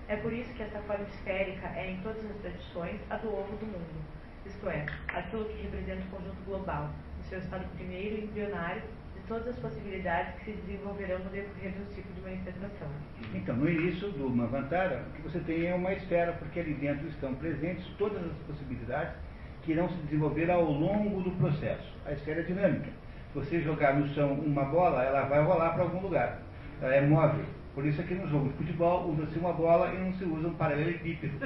É 0.09 0.17
por 0.17 0.33
isso 0.33 0.53
que 0.55 0.63
essa 0.63 0.81
forma 0.81 1.05
esférica 1.05 1.69
é, 1.77 1.93
em 1.93 2.01
todas 2.03 2.25
as 2.29 2.37
tradições, 2.39 3.01
a 3.09 3.17
do 3.17 3.29
ovo 3.29 3.57
do 3.57 3.67
mundo, 3.67 4.05
isto 4.45 4.69
é, 4.69 4.85
aquilo 5.09 5.45
que 5.45 5.63
representa 5.63 6.03
o 6.07 6.11
conjunto 6.11 6.45
global, 6.45 6.91
estado 7.39 7.65
primeiro 7.77 8.25
embrionário, 8.25 8.83
de 9.15 9.21
todas 9.29 9.49
as 9.49 9.57
possibilidades 9.57 10.35
que 10.37 10.45
se 10.47 10.53
desenvolverão 10.53 11.19
no 11.21 11.31
decorrer 11.31 11.73
do 11.73 11.95
ciclo 11.95 12.13
de 12.15 12.21
manifestação. 12.23 12.89
Então, 13.35 13.57
no 13.57 13.69
início 13.69 14.11
do 14.11 14.29
Manvantara, 14.29 15.05
o 15.09 15.13
que 15.13 15.23
você 15.23 15.41
tem 15.41 15.67
é 15.67 15.75
uma 15.75 15.93
esfera, 15.93 16.33
porque 16.33 16.61
ali 16.61 16.75
dentro 16.75 17.07
estão 17.09 17.35
presentes 17.35 17.85
todas 17.99 18.23
as 18.25 18.33
possibilidades 18.47 19.15
que 19.63 19.73
irão 19.73 19.89
se 19.89 19.97
desenvolver 20.03 20.51
ao 20.51 20.65
longo 20.65 21.23
do 21.23 21.31
processo. 21.33 21.95
A 22.05 22.13
esfera 22.13 22.41
é 22.41 22.45
dinâmica. 22.45 22.91
Você 23.35 23.61
jogar 23.61 23.95
no 23.95 24.07
chão 24.15 24.33
uma 24.35 24.65
bola, 24.65 25.03
ela 25.03 25.23
vai 25.23 25.43
rolar 25.43 25.71
para 25.71 25.85
algum 25.85 26.01
lugar. 26.01 26.43
Ela 26.81 26.95
é 26.95 27.01
móvel. 27.01 27.45
Por 27.75 27.87
isso 27.87 28.01
aqui 28.01 28.15
no 28.15 28.29
jogo 28.29 28.49
de 28.49 28.55
futebol 28.57 29.09
usa-se 29.11 29.39
uma 29.39 29.53
bola 29.53 29.95
e 29.95 29.99
não 29.99 30.13
se 30.15 30.25
usa 30.25 30.49
um 30.49 30.55
paralelepípedo. 30.55 31.39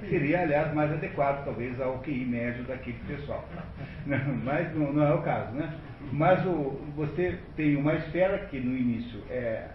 Seria, 0.00 0.42
aliás, 0.42 0.72
mais 0.74 0.92
adequado, 0.92 1.44
talvez, 1.44 1.80
ao 1.80 1.98
QI 1.98 2.24
médio 2.24 2.64
daquele 2.64 2.98
pessoal. 3.06 3.46
Mas 4.44 4.74
não, 4.74 4.92
não, 4.92 5.02
é 5.06 5.14
o 5.14 5.22
caso, 5.22 5.52
né? 5.52 5.72
Mas 6.12 6.44
o, 6.46 6.80
você 6.94 7.38
tem 7.56 7.76
uma 7.76 7.94
esfera 7.94 8.38
que 8.46 8.58
no 8.58 8.76
início 8.76 9.22
é, 9.30 9.66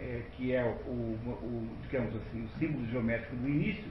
é 0.00 0.22
que 0.36 0.52
é 0.52 0.62
o, 0.64 0.90
o, 0.90 1.68
digamos 1.82 2.14
assim, 2.16 2.44
o 2.44 2.58
símbolo 2.58 2.86
geométrico 2.86 3.36
do 3.36 3.48
início, 3.48 3.84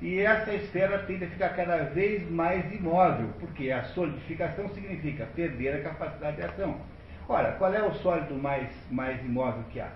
e 0.00 0.20
essa 0.20 0.54
esfera 0.54 0.98
tende 1.00 1.24
a 1.24 1.28
ficar 1.28 1.50
cada 1.56 1.78
vez 1.78 2.30
mais 2.30 2.72
imóvel, 2.72 3.30
porque 3.40 3.70
a 3.72 3.82
solidificação 3.82 4.68
significa 4.68 5.26
perder 5.34 5.74
a 5.74 5.82
capacidade 5.82 6.36
de 6.36 6.42
ação. 6.42 6.80
Ora, 7.28 7.52
qual 7.52 7.74
é 7.74 7.82
o 7.82 7.92
sólido 7.94 8.34
mais, 8.36 8.68
mais 8.90 9.20
imóvel 9.24 9.64
que 9.70 9.80
há? 9.80 9.90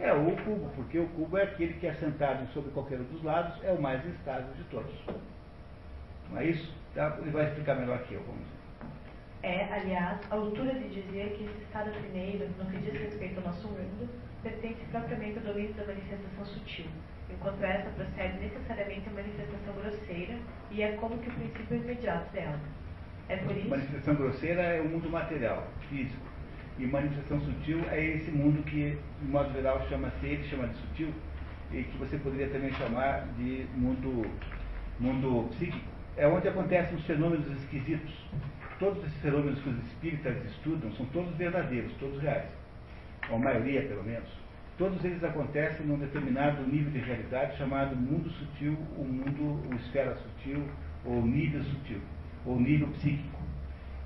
É 0.00 0.12
o 0.12 0.36
cubo, 0.36 0.70
porque 0.74 0.98
o 0.98 1.08
cubo 1.08 1.38
é 1.38 1.44
aquele 1.44 1.74
que 1.74 1.86
é 1.86 1.94
sentado 1.94 2.46
sobre 2.52 2.70
qualquer 2.72 3.00
um 3.00 3.04
dos 3.04 3.22
lados, 3.22 3.62
é 3.62 3.72
o 3.72 3.80
mais 3.80 4.04
estável 4.04 4.52
de 4.54 4.64
todos. 4.64 4.92
Não 6.30 6.38
é 6.38 6.46
isso? 6.46 6.74
Tá? 6.94 7.16
Ele 7.20 7.30
vai 7.30 7.44
explicar 7.44 7.76
melhor 7.76 8.02
que 8.04 8.14
eu, 8.14 8.22
vamos 8.22 8.40
ver. 8.40 8.64
É, 9.44 9.72
aliás, 9.72 10.18
a 10.30 10.34
altura 10.34 10.74
de 10.74 10.88
dizer 10.88 11.36
que 11.36 11.44
esse 11.44 11.62
estado 11.64 11.90
primeiro, 12.00 12.48
no 12.58 12.64
que 12.70 12.78
diz 12.78 13.00
respeito 13.00 13.38
ao 13.38 13.46
nosso 13.46 13.68
mundo, 13.68 14.08
pertence 14.42 14.80
propriamente 14.90 15.38
ao 15.38 15.44
domínio 15.44 15.74
da 15.74 15.86
manifestação 15.86 16.44
sutil, 16.46 16.86
enquanto 17.30 17.62
essa 17.62 17.90
procede 17.90 18.38
necessariamente 18.38 19.08
à 19.08 19.12
manifestação 19.12 19.74
grosseira 19.74 20.38
e 20.70 20.82
é 20.82 20.92
como 20.96 21.18
que 21.18 21.28
o 21.28 21.32
princípio 21.34 21.76
imediato 21.76 22.32
dela. 22.32 22.58
É 23.28 23.36
por 23.36 23.56
isso... 23.56 23.68
Manifestação 23.68 24.14
grosseira 24.14 24.62
é 24.62 24.80
o 24.80 24.88
mundo 24.88 25.10
material, 25.10 25.68
físico. 25.88 26.33
E 26.78 26.86
manifestação 26.86 27.40
sutil 27.40 27.80
é 27.90 28.04
esse 28.04 28.30
mundo 28.32 28.62
que, 28.64 28.98
de 29.20 29.28
modo 29.30 29.52
geral, 29.52 29.86
chama-se, 29.88 30.26
ele 30.26 30.42
chama 30.44 30.66
de 30.66 30.76
sutil, 30.76 31.08
e 31.72 31.82
que 31.84 31.96
você 31.98 32.16
poderia 32.18 32.48
também 32.48 32.72
chamar 32.72 33.26
de 33.38 33.66
mundo, 33.76 34.28
mundo 34.98 35.48
psíquico. 35.50 35.94
É 36.16 36.26
onde 36.26 36.48
acontecem 36.48 36.96
os 36.96 37.04
fenômenos 37.04 37.46
esquisitos. 37.58 38.12
Todos 38.78 39.04
esses 39.04 39.20
fenômenos 39.20 39.60
que 39.60 39.68
os 39.68 39.78
espíritas 39.86 40.36
estudam 40.46 40.92
são 40.92 41.06
todos 41.06 41.34
verdadeiros, 41.36 41.92
todos 41.94 42.20
reais. 42.20 42.50
Ou 43.30 43.36
a 43.36 43.38
maioria, 43.38 43.82
pelo 43.82 44.02
menos. 44.02 44.28
Todos 44.76 45.04
eles 45.04 45.22
acontecem 45.22 45.86
num 45.86 45.98
determinado 45.98 46.66
nível 46.66 46.90
de 46.90 46.98
realidade 46.98 47.56
chamado 47.56 47.94
mundo 47.94 48.28
sutil, 48.30 48.76
o 48.98 49.04
mundo, 49.04 49.62
o 49.70 49.74
esfera 49.76 50.16
sutil, 50.16 50.64
ou 51.04 51.24
nível 51.24 51.62
sutil, 51.62 52.00
ou 52.44 52.58
nível 52.58 52.88
psíquico. 52.88 53.43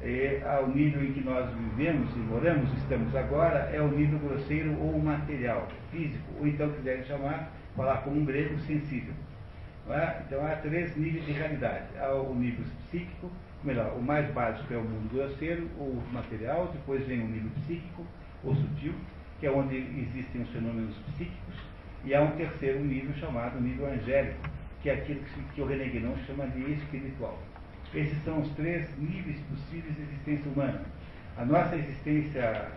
É, 0.01 0.41
ao 0.47 0.69
nível 0.69 1.03
em 1.05 1.13
que 1.13 1.21
nós 1.25 1.51
vivemos 1.53 2.09
e 2.15 2.19
moramos, 2.21 2.73
estamos 2.79 3.15
agora, 3.17 3.69
é 3.73 3.81
o 3.83 3.89
nível 3.89 4.19
grosseiro 4.21 4.79
ou 4.81 4.97
material, 5.01 5.67
físico, 5.91 6.25
ou 6.39 6.47
então 6.47 6.71
quiserem 6.71 7.05
chamar, 7.05 7.51
falar 7.75 7.99
como 7.99 8.21
um 8.21 8.25
grego, 8.25 8.57
sensível. 8.61 9.13
É? 9.91 10.23
Então 10.27 10.47
há 10.47 10.55
três 10.57 10.95
níveis 10.97 11.25
de 11.25 11.33
realidade. 11.33 11.87
Há 11.99 12.13
o 12.13 12.33
nível 12.35 12.65
psíquico, 12.87 13.31
melhor, 13.65 13.97
o 13.97 14.03
mais 14.03 14.31
básico 14.33 14.73
é 14.73 14.77
o 14.77 14.85
mundo 14.85 15.11
grosseiro 15.13 15.69
ou 15.79 16.01
material, 16.13 16.71
depois 16.73 17.05
vem 17.07 17.21
o 17.21 17.27
nível 17.27 17.51
psíquico 17.63 18.07
ou 18.45 18.55
sutil, 18.55 18.95
que 19.41 19.47
é 19.47 19.51
onde 19.51 19.77
existem 19.77 20.43
os 20.43 20.51
fenômenos 20.51 20.95
psíquicos, 21.09 21.55
e 22.05 22.15
há 22.15 22.21
um 22.21 22.31
terceiro 22.33 22.85
nível 22.85 23.13
chamado 23.15 23.61
nível 23.61 23.87
angélico, 23.87 24.49
que 24.81 24.91
é 24.91 24.95
aquilo 24.95 25.21
que, 25.21 25.43
que 25.55 25.61
o 25.61 25.67
René 25.67 25.87
Guénon 25.87 26.17
chama 26.27 26.47
de 26.49 26.73
espiritual. 26.73 27.37
Esses 27.95 28.23
são 28.23 28.41
os 28.41 28.51
três 28.51 28.87
níveis 28.99 29.41
possíveis 29.49 29.95
de 29.97 30.03
existência 30.03 30.51
humana. 30.51 30.83
A 31.37 31.45
nossa 31.45 31.77
existência 31.77 32.69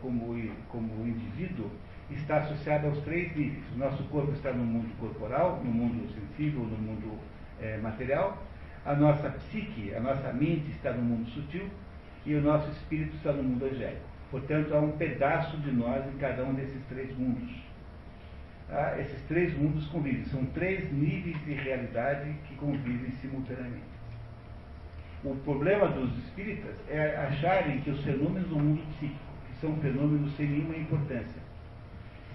como, 0.00 0.36
como 0.68 1.06
indivíduo 1.06 1.70
está 2.10 2.38
associada 2.38 2.88
aos 2.88 2.98
três 3.00 3.34
níveis. 3.36 3.64
O 3.74 3.78
nosso 3.78 4.02
corpo 4.04 4.32
está 4.32 4.52
no 4.52 4.64
mundo 4.64 4.90
corporal, 4.98 5.60
no 5.64 5.70
mundo 5.70 6.08
sensível, 6.14 6.60
no 6.60 6.78
mundo 6.78 7.18
é, 7.60 7.76
material. 7.78 8.42
A 8.86 8.94
nossa 8.94 9.30
psique, 9.30 9.94
a 9.94 10.00
nossa 10.00 10.32
mente 10.32 10.70
está 10.70 10.92
no 10.92 11.02
mundo 11.02 11.28
sutil 11.30 11.68
e 12.24 12.34
o 12.34 12.40
nosso 12.40 12.70
espírito 12.70 13.16
está 13.16 13.32
no 13.32 13.42
mundo 13.42 13.64
angélico. 13.66 14.06
Portanto, 14.30 14.74
há 14.74 14.80
um 14.80 14.92
pedaço 14.92 15.56
de 15.58 15.70
nós 15.70 16.06
em 16.06 16.18
cada 16.18 16.44
um 16.44 16.54
desses 16.54 16.82
três 16.88 17.16
mundos. 17.16 17.50
Ah, 18.70 18.98
esses 18.98 19.20
três 19.22 19.56
mundos 19.56 19.86
convivem. 19.88 20.24
São 20.24 20.44
três 20.46 20.90
níveis 20.92 21.36
de 21.44 21.52
realidade 21.52 22.34
que 22.46 22.54
convivem 22.56 23.10
simultaneamente. 23.20 23.93
O 25.24 25.34
problema 25.36 25.88
dos 25.88 26.14
espíritas 26.18 26.74
é 26.86 27.16
acharem 27.16 27.80
que 27.80 27.88
os 27.88 28.04
fenômenos 28.04 28.46
do 28.46 28.56
mundo 28.56 28.82
psíquico, 28.90 29.24
que 29.46 29.58
são 29.58 29.74
fenômenos 29.78 30.36
sem 30.36 30.46
nenhuma 30.46 30.76
importância, 30.76 31.40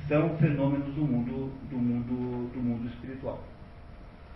são 0.08 0.36
fenômenos 0.38 0.88
do 0.96 1.02
mundo, 1.02 1.54
do 1.70 1.78
mundo, 1.78 2.52
do 2.52 2.60
mundo 2.60 2.90
espiritual. 2.90 3.44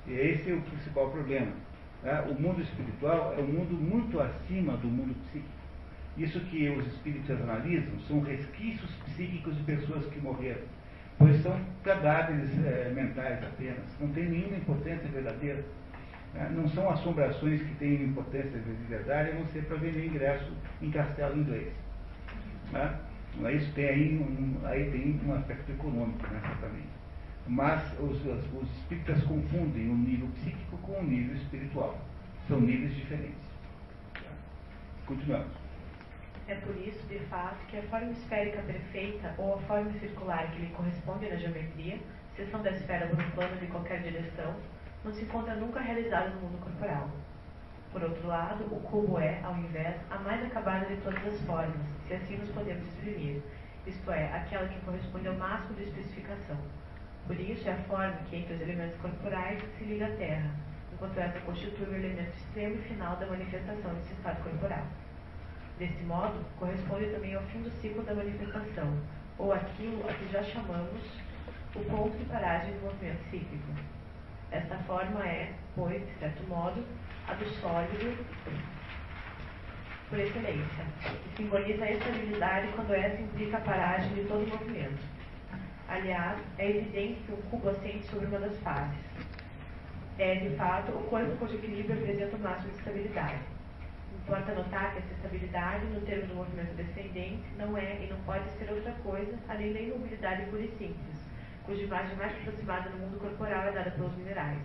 E 0.08 0.14
esse 0.14 0.52
é 0.52 0.54
o 0.54 0.62
principal 0.62 1.10
problema. 1.10 1.52
Né? 2.04 2.22
O 2.30 2.40
mundo 2.40 2.62
espiritual 2.62 3.34
é 3.36 3.42
um 3.42 3.48
mundo 3.48 3.74
muito 3.74 4.20
acima 4.20 4.78
do 4.78 4.88
mundo 4.88 5.16
psíquico. 5.26 5.50
Isso 6.16 6.40
que 6.42 6.70
os 6.70 6.86
espíritos 6.86 7.32
analisam 7.32 8.00
são 8.08 8.20
resquícios 8.20 8.92
psíquicos 9.06 9.58
de 9.58 9.64
pessoas 9.64 10.06
que 10.06 10.20
morreram, 10.20 10.62
pois 11.18 11.42
são 11.42 11.60
cadáveres 11.84 12.52
é, 12.64 12.92
mentais 12.94 13.44
apenas, 13.44 14.00
não 14.00 14.10
tem 14.10 14.30
nenhuma 14.30 14.58
importância 14.58 15.10
verdadeira. 15.10 15.66
Né? 16.34 16.52
Não 16.56 16.68
são 16.70 16.90
assombrações 16.90 17.62
que 17.62 17.76
têm 17.76 18.04
importância 18.04 18.60
de 18.60 18.84
verdade, 18.88 19.32
a 19.32 19.34
não 19.36 19.46
ser 19.48 19.66
para 19.66 19.78
vender 19.78 20.06
ingresso 20.06 20.52
em 20.82 20.92
castelo 20.92 21.40
inglês. 21.40 21.74
Né? 22.72 23.00
Isso 23.56 23.72
tem 23.74 23.86
aí 23.86 24.18
um, 24.18 24.66
aí 24.66 24.92
tem 24.92 25.20
um 25.26 25.34
aspecto 25.34 25.72
econômico, 25.72 26.26
né, 26.28 26.40
certamente. 26.46 26.88
Mas 27.48 28.00
os, 28.00 28.24
os 28.26 28.72
espíritas 28.78 29.24
confundem 29.24 29.90
o 29.90 29.96
nível 29.96 30.28
psíquico 30.36 30.78
com 30.78 31.00
o 31.00 31.04
nível 31.04 31.36
espiritual. 31.36 32.00
São 32.48 32.60
níveis 32.60 32.96
diferentes. 32.96 33.44
Continuamos. 35.06 35.52
É 36.48 36.56
por 36.56 36.76
isso, 36.76 37.02
de 37.08 37.20
fato, 37.26 37.58
que 37.68 37.78
a 37.78 37.84
forma 37.84 38.12
esférica 38.12 38.62
perfeita 38.62 39.34
ou 39.38 39.56
a 39.56 39.58
forma 39.60 39.92
circular 40.00 40.52
que 40.52 40.62
lhe 40.62 40.68
corresponde 40.68 41.30
na 41.30 41.36
geometria, 41.36 42.00
seção 42.36 42.62
da 42.62 42.72
esfera 42.72 43.08
por 43.08 43.20
um 43.20 43.30
plano 43.32 43.58
de 43.58 43.68
qualquer 43.68 44.02
direção, 44.02 44.54
não 45.04 45.14
se 45.14 45.24
encontra 45.24 45.56
nunca 45.56 45.82
realizado 45.82 46.34
no 46.36 46.42
mundo 46.42 46.64
corporal. 46.64 47.10
Por 47.92 48.02
outro 48.04 48.26
lado, 48.28 48.64
o 48.74 48.80
cubo 48.80 49.20
é, 49.20 49.42
ao 49.44 49.56
invés, 49.56 49.96
a 50.10 50.18
mais 50.20 50.44
acabada 50.46 50.86
de 50.86 50.96
todas 51.02 51.26
as 51.28 51.42
formas, 51.42 51.86
se 52.08 52.14
assim 52.14 52.38
nos 52.38 52.50
podemos 52.52 52.88
exprimir, 52.88 53.42
isto 53.86 54.12
é, 54.12 54.34
aquela 54.34 54.68
que 54.68 54.80
corresponde 54.82 55.28
ao 55.28 55.36
máximo 55.36 55.76
de 55.76 55.84
especificação. 55.84 56.58
Por 57.28 57.40
isso, 57.40 57.68
é 57.68 57.74
a 57.74 57.84
forma 57.84 58.18
que, 58.30 58.38
entre 58.38 58.54
os 58.54 58.62
elementos 58.62 59.00
corporais, 59.02 59.62
se 59.78 59.84
liga 59.84 60.08
à 60.08 60.12
Terra, 60.16 60.52
enquanto 60.94 61.18
essa 61.18 61.40
constitui 61.42 61.86
o 61.86 61.96
elemento 61.96 62.36
extremo 62.38 62.76
e 62.76 62.82
final 62.88 63.16
da 63.18 63.28
manifestação 63.28 63.94
desse 63.96 64.14
estado 64.14 64.42
corporal. 64.42 64.88
Desse 65.78 66.04
modo, 66.04 66.46
corresponde 66.58 67.08
também 67.08 67.36
ao 67.36 67.44
fim 67.44 67.62
do 67.62 67.70
ciclo 67.82 68.04
da 68.04 68.16
manifestação, 68.16 68.98
ou 69.38 69.52
aquilo 69.52 70.08
a 70.10 70.14
que 70.14 70.32
já 70.32 70.44
chamamos 70.44 71.02
o 71.76 71.80
ponto 71.86 72.18
de 72.18 72.26
paragem 72.26 72.74
do 72.74 72.82
movimento 72.82 73.24
cíclico. 73.30 73.74
Esta 74.54 74.78
forma 74.86 75.26
é, 75.28 75.52
pois, 75.76 76.00
de 76.00 76.14
certo 76.20 76.48
modo, 76.48 76.86
a 77.28 77.34
do 77.34 77.46
sólido 77.60 78.24
por 80.08 80.20
excelência, 80.20 80.86
que 81.24 81.38
simboliza 81.38 81.84
a 81.84 81.92
estabilidade 81.92 82.68
quando 82.76 82.94
essa 82.94 83.20
implica 83.20 83.58
a 83.58 83.62
paragem 83.62 84.14
de 84.14 84.26
todo 84.26 84.44
o 84.44 84.48
movimento. 84.48 85.04
Aliás, 85.88 86.40
é 86.60 86.70
evidente 86.70 87.22
que 87.22 87.32
o 87.32 87.38
cubo 87.50 87.70
assente 87.70 88.06
sobre 88.06 88.28
uma 88.28 88.38
das 88.38 88.56
faces. 88.60 89.00
É, 90.20 90.36
de 90.36 90.56
fato, 90.56 90.92
o 90.92 91.04
corpo 91.06 91.36
cujo 91.38 91.56
equilíbrio 91.56 91.98
apresenta 92.00 92.36
o 92.36 92.40
máximo 92.40 92.74
de 92.74 92.78
estabilidade. 92.78 93.42
Importa 94.22 94.54
notar 94.54 94.92
que 94.92 95.00
essa 95.00 95.14
estabilidade, 95.14 95.86
no 95.88 96.02
termo 96.02 96.28
do 96.28 96.36
movimento 96.36 96.76
descendente, 96.76 97.44
não 97.58 97.76
é 97.76 98.04
e 98.04 98.08
não 98.08 98.18
pode 98.20 98.48
ser 98.52 98.72
outra 98.72 98.92
coisa 99.04 99.36
além 99.50 99.74
da 99.74 99.80
imobilidade 99.80 100.46
pura 100.52 100.62
e 100.62 100.70
simples, 100.78 101.23
cuja 101.66 101.82
imagem 101.82 102.16
mais 102.16 102.34
aproximada 102.34 102.90
no 102.90 102.98
mundo 102.98 103.20
corporal 103.20 103.68
é 103.68 103.72
dada 103.72 103.92
pelos 103.92 104.16
minerais. 104.18 104.62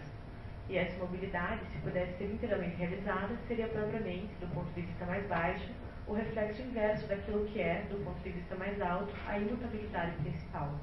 E 0.69 0.77
essa 0.77 0.99
mobilidade, 0.99 1.61
se 1.73 1.79
pudesse 1.79 2.19
ser 2.19 2.25
inteiramente 2.25 2.77
realizada, 2.77 3.35
seria 3.47 3.69
propriamente, 3.69 4.35
do 4.41 4.47
ponto 4.53 4.71
de 4.75 4.83
vista 4.83 5.07
mais 5.07 5.27
baixo, 5.27 5.71
o 6.07 6.13
reflexo 6.13 6.63
inverso 6.63 7.07
daquilo 7.07 7.47
que 7.47 7.61
é, 7.61 7.87
do 7.89 8.05
ponto 8.05 8.19
de 8.23 8.31
vista 8.31 8.55
mais 8.57 8.81
alto, 8.81 9.15
a 9.27 9.39
imutabilidade 9.39 10.13
principal. 10.23 10.75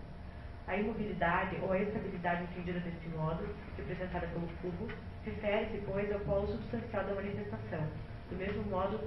A 0.68 0.76
imobilidade 0.76 1.58
ou 1.62 1.72
a 1.72 1.80
estabilidade 1.80 2.44
entendida 2.44 2.80
deste 2.80 3.10
modo, 3.10 3.48
representada 3.78 4.26
pelo 4.28 4.48
cubo, 4.62 4.88
refere-se, 5.24 5.78
pois, 5.86 6.12
ao 6.12 6.20
polo 6.22 6.48
substancial 6.48 7.04
da 7.04 7.14
manifestação, 7.14 7.88
do 8.30 8.36
mesmo 8.36 8.64
modo 8.64 9.00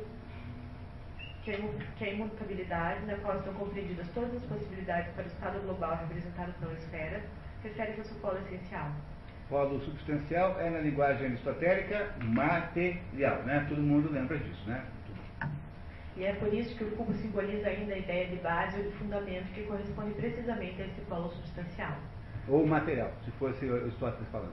que 1.48 1.54
a 1.54 1.96
que 1.96 2.04
a 2.04 2.12
imutabilidade, 2.12 3.06
na 3.06 3.16
qual 3.16 3.38
estão 3.38 3.54
compreendidas 3.54 4.06
todas 4.12 4.36
as 4.36 4.42
possibilidades 4.42 5.10
para 5.14 5.24
o 5.24 5.26
estado 5.26 5.60
global 5.62 5.96
representado 5.96 6.52
pela 6.60 6.74
esfera, 6.74 7.22
refere-se 7.62 8.00
ao 8.00 8.04
seu 8.04 8.16
polo 8.18 8.38
essencial. 8.38 8.92
Polo 9.48 9.80
substancial 9.80 10.60
é, 10.60 10.68
na 10.68 10.80
linguagem 10.80 11.28
aristotélica, 11.28 12.12
material, 12.20 13.42
né? 13.44 13.64
Todo 13.66 13.80
mundo 13.80 14.12
lembra 14.12 14.36
disso, 14.36 14.68
né? 14.68 14.84
E 16.16 16.24
é 16.24 16.34
por 16.34 16.52
isso 16.52 16.76
que 16.76 16.84
o 16.84 16.90
cubo 16.90 17.14
simboliza 17.14 17.68
ainda 17.68 17.94
a 17.94 17.98
ideia 17.98 18.26
de 18.26 18.36
base 18.36 18.76
ou 18.76 18.82
de 18.82 18.96
fundamento 18.98 19.50
que 19.54 19.62
corresponde 19.62 20.12
precisamente 20.14 20.82
a 20.82 20.86
esse 20.86 21.00
polo 21.02 21.30
substancial. 21.30 21.96
Ou 22.46 22.66
material, 22.66 23.10
se 23.24 23.30
fosse 23.32 23.70
Aristóteles 23.70 24.28
falando. 24.30 24.52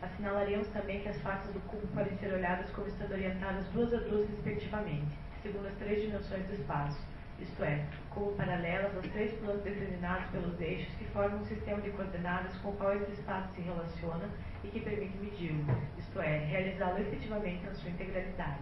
Assinalaremos 0.00 0.68
também 0.68 1.00
que 1.00 1.08
as 1.08 1.20
faces 1.20 1.52
do 1.52 1.60
cubo 1.60 1.86
podem 1.88 2.16
ser 2.18 2.32
olhadas 2.32 2.70
como 2.70 2.86
estando 2.86 3.12
orientadas 3.12 3.66
duas 3.68 3.92
a 3.92 3.98
duas 3.98 4.28
respectivamente, 4.30 5.12
segundo 5.42 5.66
as 5.66 5.74
três 5.74 6.02
dimensões 6.02 6.46
do 6.46 6.54
espaço, 6.54 6.98
isto 7.40 7.64
é, 7.64 7.84
como 8.10 8.32
paralelas 8.32 8.94
aos 8.94 9.06
três 9.08 9.32
planos 9.40 9.62
determinados 9.64 10.30
pelos 10.30 10.60
eixos 10.60 10.94
que 10.94 11.04
formam 11.06 11.40
um 11.40 11.44
sistema 11.44 11.80
de 11.80 11.90
coordenadas 11.90 12.56
com 12.58 12.70
o 12.70 12.76
qual 12.76 12.94
esse 12.94 13.12
espaço 13.12 13.52
se 13.54 13.62
relaciona 13.62 14.28
e 14.62 14.68
que 14.68 14.80
permite 14.80 15.16
medi-lo, 15.18 15.64
isto 15.98 16.20
é, 16.20 16.38
realizá-lo 16.38 17.00
efetivamente 17.00 17.64
na 17.64 17.74
sua 17.74 17.90
integralidade. 17.90 18.60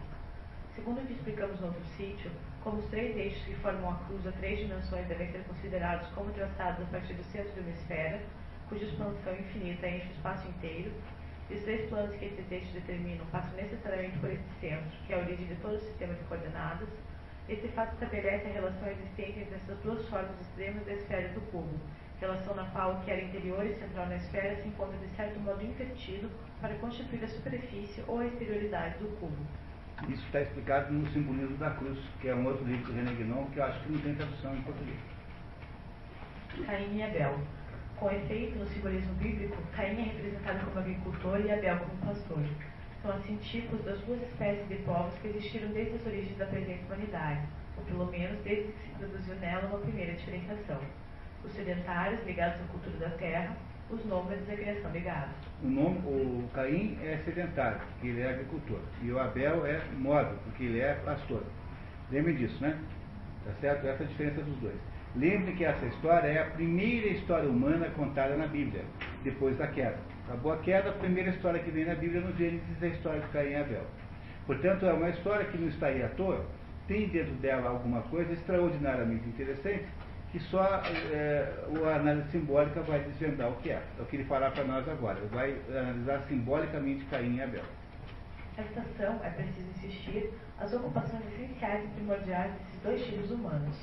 Segundo 0.74 1.02
o 1.02 1.06
que 1.06 1.12
explicamos 1.12 1.60
no 1.60 1.66
outro 1.66 1.84
sítio, 1.96 2.30
como 2.64 2.78
os 2.78 2.86
três 2.86 3.14
eixos 3.16 3.42
que 3.44 3.54
formam 3.56 3.90
a 3.90 3.96
cruz 4.06 4.26
a 4.26 4.32
três 4.32 4.60
dimensões 4.60 5.06
devem 5.08 5.30
ser 5.30 5.44
considerados 5.44 6.08
como 6.14 6.32
traçados 6.32 6.82
a 6.82 6.90
partir 6.90 7.14
do 7.14 7.24
centro 7.24 7.52
de 7.52 7.60
uma 7.60 7.70
esfera, 7.70 8.20
cuja 8.68 8.84
expansão 8.86 9.34
infinita 9.34 9.86
enche 9.86 10.06
o 10.06 10.12
espaço 10.12 10.48
inteiro, 10.48 10.92
e 11.50 11.54
os 11.54 11.62
três 11.62 11.88
planos 11.88 12.14
que 12.16 12.24
esses 12.26 12.50
eixos 12.50 12.72
determinam 12.72 13.26
passam 13.26 13.52
necessariamente 13.56 14.18
por 14.18 14.30
este 14.30 14.44
centro, 14.60 14.90
que 15.06 15.12
é 15.12 15.16
a 15.16 15.18
origem 15.18 15.46
de 15.46 15.56
todo 15.56 15.74
o 15.74 15.80
sistema 15.80 16.14
de 16.14 16.24
coordenadas, 16.24 16.88
este 17.48 17.66
fato 17.68 17.94
estabelece 17.94 18.46
a 18.46 18.52
relação 18.52 18.88
existente 18.88 19.40
entre 19.40 19.56
essas 19.56 19.78
duas 19.80 20.08
formas 20.08 20.40
extremas 20.40 20.86
da 20.86 20.92
esfera 20.92 21.28
do 21.30 21.40
cubo, 21.50 21.74
relação 22.20 22.54
na 22.54 22.64
qual 22.66 22.94
o 22.94 23.00
que 23.00 23.10
era 23.10 23.22
interior 23.22 23.66
e 23.66 23.74
central 23.74 24.06
na 24.06 24.16
esfera 24.16 24.62
se 24.62 24.68
encontra 24.68 24.96
de 24.98 25.08
certo 25.16 25.40
modo 25.40 25.64
invertido 25.64 26.30
para 26.60 26.74
constituir 26.76 27.24
a 27.24 27.28
superfície 27.28 28.04
ou 28.06 28.20
a 28.20 28.26
exterioridade 28.26 28.98
do 28.98 29.08
cubo. 29.18 29.44
Isso 30.08 30.24
está 30.26 30.40
explicado 30.42 30.92
no 30.92 31.06
Simbolismo 31.10 31.56
da 31.56 31.70
Cruz, 31.70 31.98
que 32.20 32.28
é 32.28 32.34
um 32.34 32.46
outro 32.46 32.64
livro 32.64 32.86
do 32.86 32.92
René 32.92 33.12
Guénon, 33.12 33.46
que 33.46 33.58
eu 33.58 33.64
acho 33.64 33.80
que 33.80 33.92
não 33.92 34.00
tem 34.00 34.14
tradução 34.14 34.56
em 34.56 34.62
português. 34.62 34.98
Caim 36.66 36.96
e 36.96 37.02
Abel. 37.02 37.38
Com 38.00 38.10
efeito, 38.10 38.58
no 38.58 38.66
simbolismo 38.66 39.12
bíblico, 39.16 39.58
Caim 39.76 40.00
é 40.00 40.04
representado 40.04 40.64
como 40.64 40.78
agricultor 40.78 41.38
e 41.38 41.52
Abel 41.52 41.80
como 41.80 42.14
pastor. 42.14 42.42
São 43.02 43.10
assim 43.10 43.36
tipos 43.36 43.84
das 43.84 44.00
duas 44.00 44.22
espécies 44.22 44.66
de 44.68 44.76
povos 44.76 45.12
que 45.20 45.28
existiram 45.28 45.68
desde 45.68 45.96
as 45.96 46.06
origens 46.06 46.38
da 46.38 46.46
presente 46.46 46.82
humanidade, 46.86 47.42
ou 47.76 47.84
pelo 47.84 48.06
menos 48.06 48.40
desde 48.42 48.72
que 48.72 48.78
se 48.78 48.88
produziu 48.96 49.34
nela 49.34 49.68
uma 49.68 49.80
primeira 49.80 50.14
diferenciação. 50.14 50.80
Os 51.44 51.52
sedentários, 51.52 52.24
ligados 52.24 52.58
à 52.62 52.64
cultura 52.72 52.96
da 52.96 53.16
terra, 53.18 53.54
os 53.90 54.02
nômades 54.06 54.48
à 54.48 54.56
criação 54.56 54.90
de 54.92 55.00
gado. 55.00 55.32
O, 55.62 55.68
nome, 55.68 55.98
o 56.06 56.48
Caim 56.54 56.96
é 57.02 57.18
sedentário, 57.22 57.80
porque 57.80 58.08
ele 58.08 58.22
é 58.22 58.30
agricultor. 58.30 58.80
E 59.02 59.12
o 59.12 59.18
Abel 59.18 59.66
é 59.66 59.78
móvel, 59.98 60.38
porque 60.44 60.64
ele 60.64 60.80
é 60.80 60.94
pastor. 61.04 61.44
Lembre 62.10 62.32
disso, 62.32 62.62
né? 62.62 62.80
Tá 63.44 63.52
certo? 63.60 63.86
Essa 63.86 64.04
é 64.04 64.06
a 64.06 64.08
diferença 64.08 64.40
dos 64.40 64.56
dois. 64.56 64.80
Lembre 65.16 65.52
que 65.54 65.64
essa 65.64 65.84
história 65.86 66.28
é 66.28 66.40
a 66.40 66.50
primeira 66.50 67.08
história 67.08 67.48
humana 67.48 67.90
contada 67.96 68.36
na 68.36 68.46
Bíblia, 68.46 68.84
depois 69.24 69.58
da 69.58 69.66
queda. 69.66 69.98
Acabou 70.28 70.52
a 70.52 70.58
queda, 70.58 70.90
a 70.90 70.92
primeira 70.92 71.30
história 71.30 71.58
que 71.60 71.70
vem 71.70 71.84
na 71.84 71.96
Bíblia 71.96 72.20
no 72.20 72.32
Gênesis 72.36 72.80
é 72.80 72.86
a 72.86 72.90
história 72.90 73.20
de 73.20 73.26
Caim 73.28 73.50
e 73.50 73.56
Abel. 73.56 73.84
Portanto, 74.46 74.86
é 74.86 74.92
uma 74.92 75.08
história 75.10 75.46
que 75.46 75.58
não 75.58 75.66
está 75.66 75.88
aí 75.88 76.00
à 76.02 76.08
toa, 76.10 76.46
tem 76.86 77.08
dentro 77.08 77.32
dela 77.34 77.70
alguma 77.70 78.02
coisa 78.02 78.32
extraordinariamente 78.32 79.28
interessante, 79.28 79.86
que 80.30 80.38
só 80.38 80.64
é, 81.12 81.64
a 81.84 81.96
análise 81.96 82.30
simbólica 82.30 82.80
vai 82.82 83.00
desvendar 83.00 83.50
o 83.50 83.56
que 83.56 83.70
é. 83.70 83.82
É 83.98 84.02
o 84.02 84.06
que 84.06 84.14
ele 84.14 84.24
fará 84.26 84.52
para 84.52 84.62
nós 84.62 84.88
agora. 84.88 85.18
Ele 85.18 85.28
vai 85.28 85.56
analisar 85.70 86.20
simbolicamente 86.28 87.04
Caim 87.06 87.34
e 87.34 87.42
Abel. 87.42 87.64
Esta 88.56 88.80
ação, 88.80 89.20
é 89.24 89.30
preciso 89.30 89.68
insistir, 89.70 90.30
as 90.60 90.72
ocupações 90.72 91.24
essenciais 91.32 91.84
e 91.84 91.88
primordiais 91.88 92.52
desses 92.52 92.80
dois 92.82 93.04
tipos 93.04 93.30
humanos. 93.32 93.76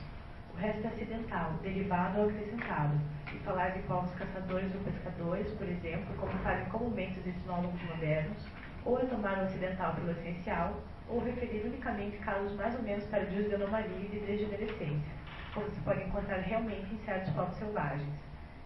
O 0.57 0.59
resto 0.59 0.87
é 0.87 0.89
acidental, 0.89 1.53
derivado 1.61 2.19
ou 2.19 2.29
acrescentado. 2.29 2.99
E 3.31 3.37
falar 3.45 3.69
de 3.69 3.79
povos 3.83 4.11
caçadores 4.15 4.73
ou 4.73 4.81
pescadores, 4.81 5.51
por 5.51 5.67
exemplo, 5.69 6.15
como 6.17 6.31
fazem 6.39 6.65
comumente 6.65 7.19
os 7.19 7.27
etnólogos 7.27 7.79
modernos, 7.83 8.43
ou 8.83 8.99
é 8.99 9.05
tomar 9.05 9.37
o 9.37 9.41
acidental 9.41 9.93
pelo 9.93 10.09
essencial, 10.09 10.81
ou 11.07 11.23
referir 11.23 11.61
unicamente 11.63 12.17
casos 12.17 12.55
mais 12.55 12.73
ou 12.75 12.81
menos 12.81 13.05
tardios 13.05 13.47
de 13.47 13.53
anomalia 13.53 13.99
e 13.99 14.07
de 14.07 14.19
degenerescência, 14.19 15.13
como 15.53 15.69
se 15.69 15.79
pode 15.81 16.01
encontrar 16.01 16.39
realmente 16.39 16.91
em 16.91 16.97
certos 17.05 17.31
povos 17.33 17.55
selvagens. 17.57 18.17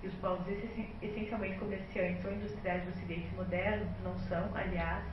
E 0.01 0.07
os 0.07 0.13
povos 0.15 0.47
essen- 0.47 0.95
essencialmente 1.01 1.57
comerciantes 1.57 2.23
ou 2.23 2.31
industriais 2.31 2.85
do 2.85 2.91
ocidente 2.91 3.35
moderno 3.35 3.85
não 4.01 4.17
são, 4.17 4.49
aliás, 4.55 5.03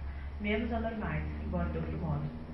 menos 0.40 0.72
anormais, 0.72 1.24
embora 1.44 1.68
de 1.70 1.78
outro 1.78 1.98
modo. 1.98 2.47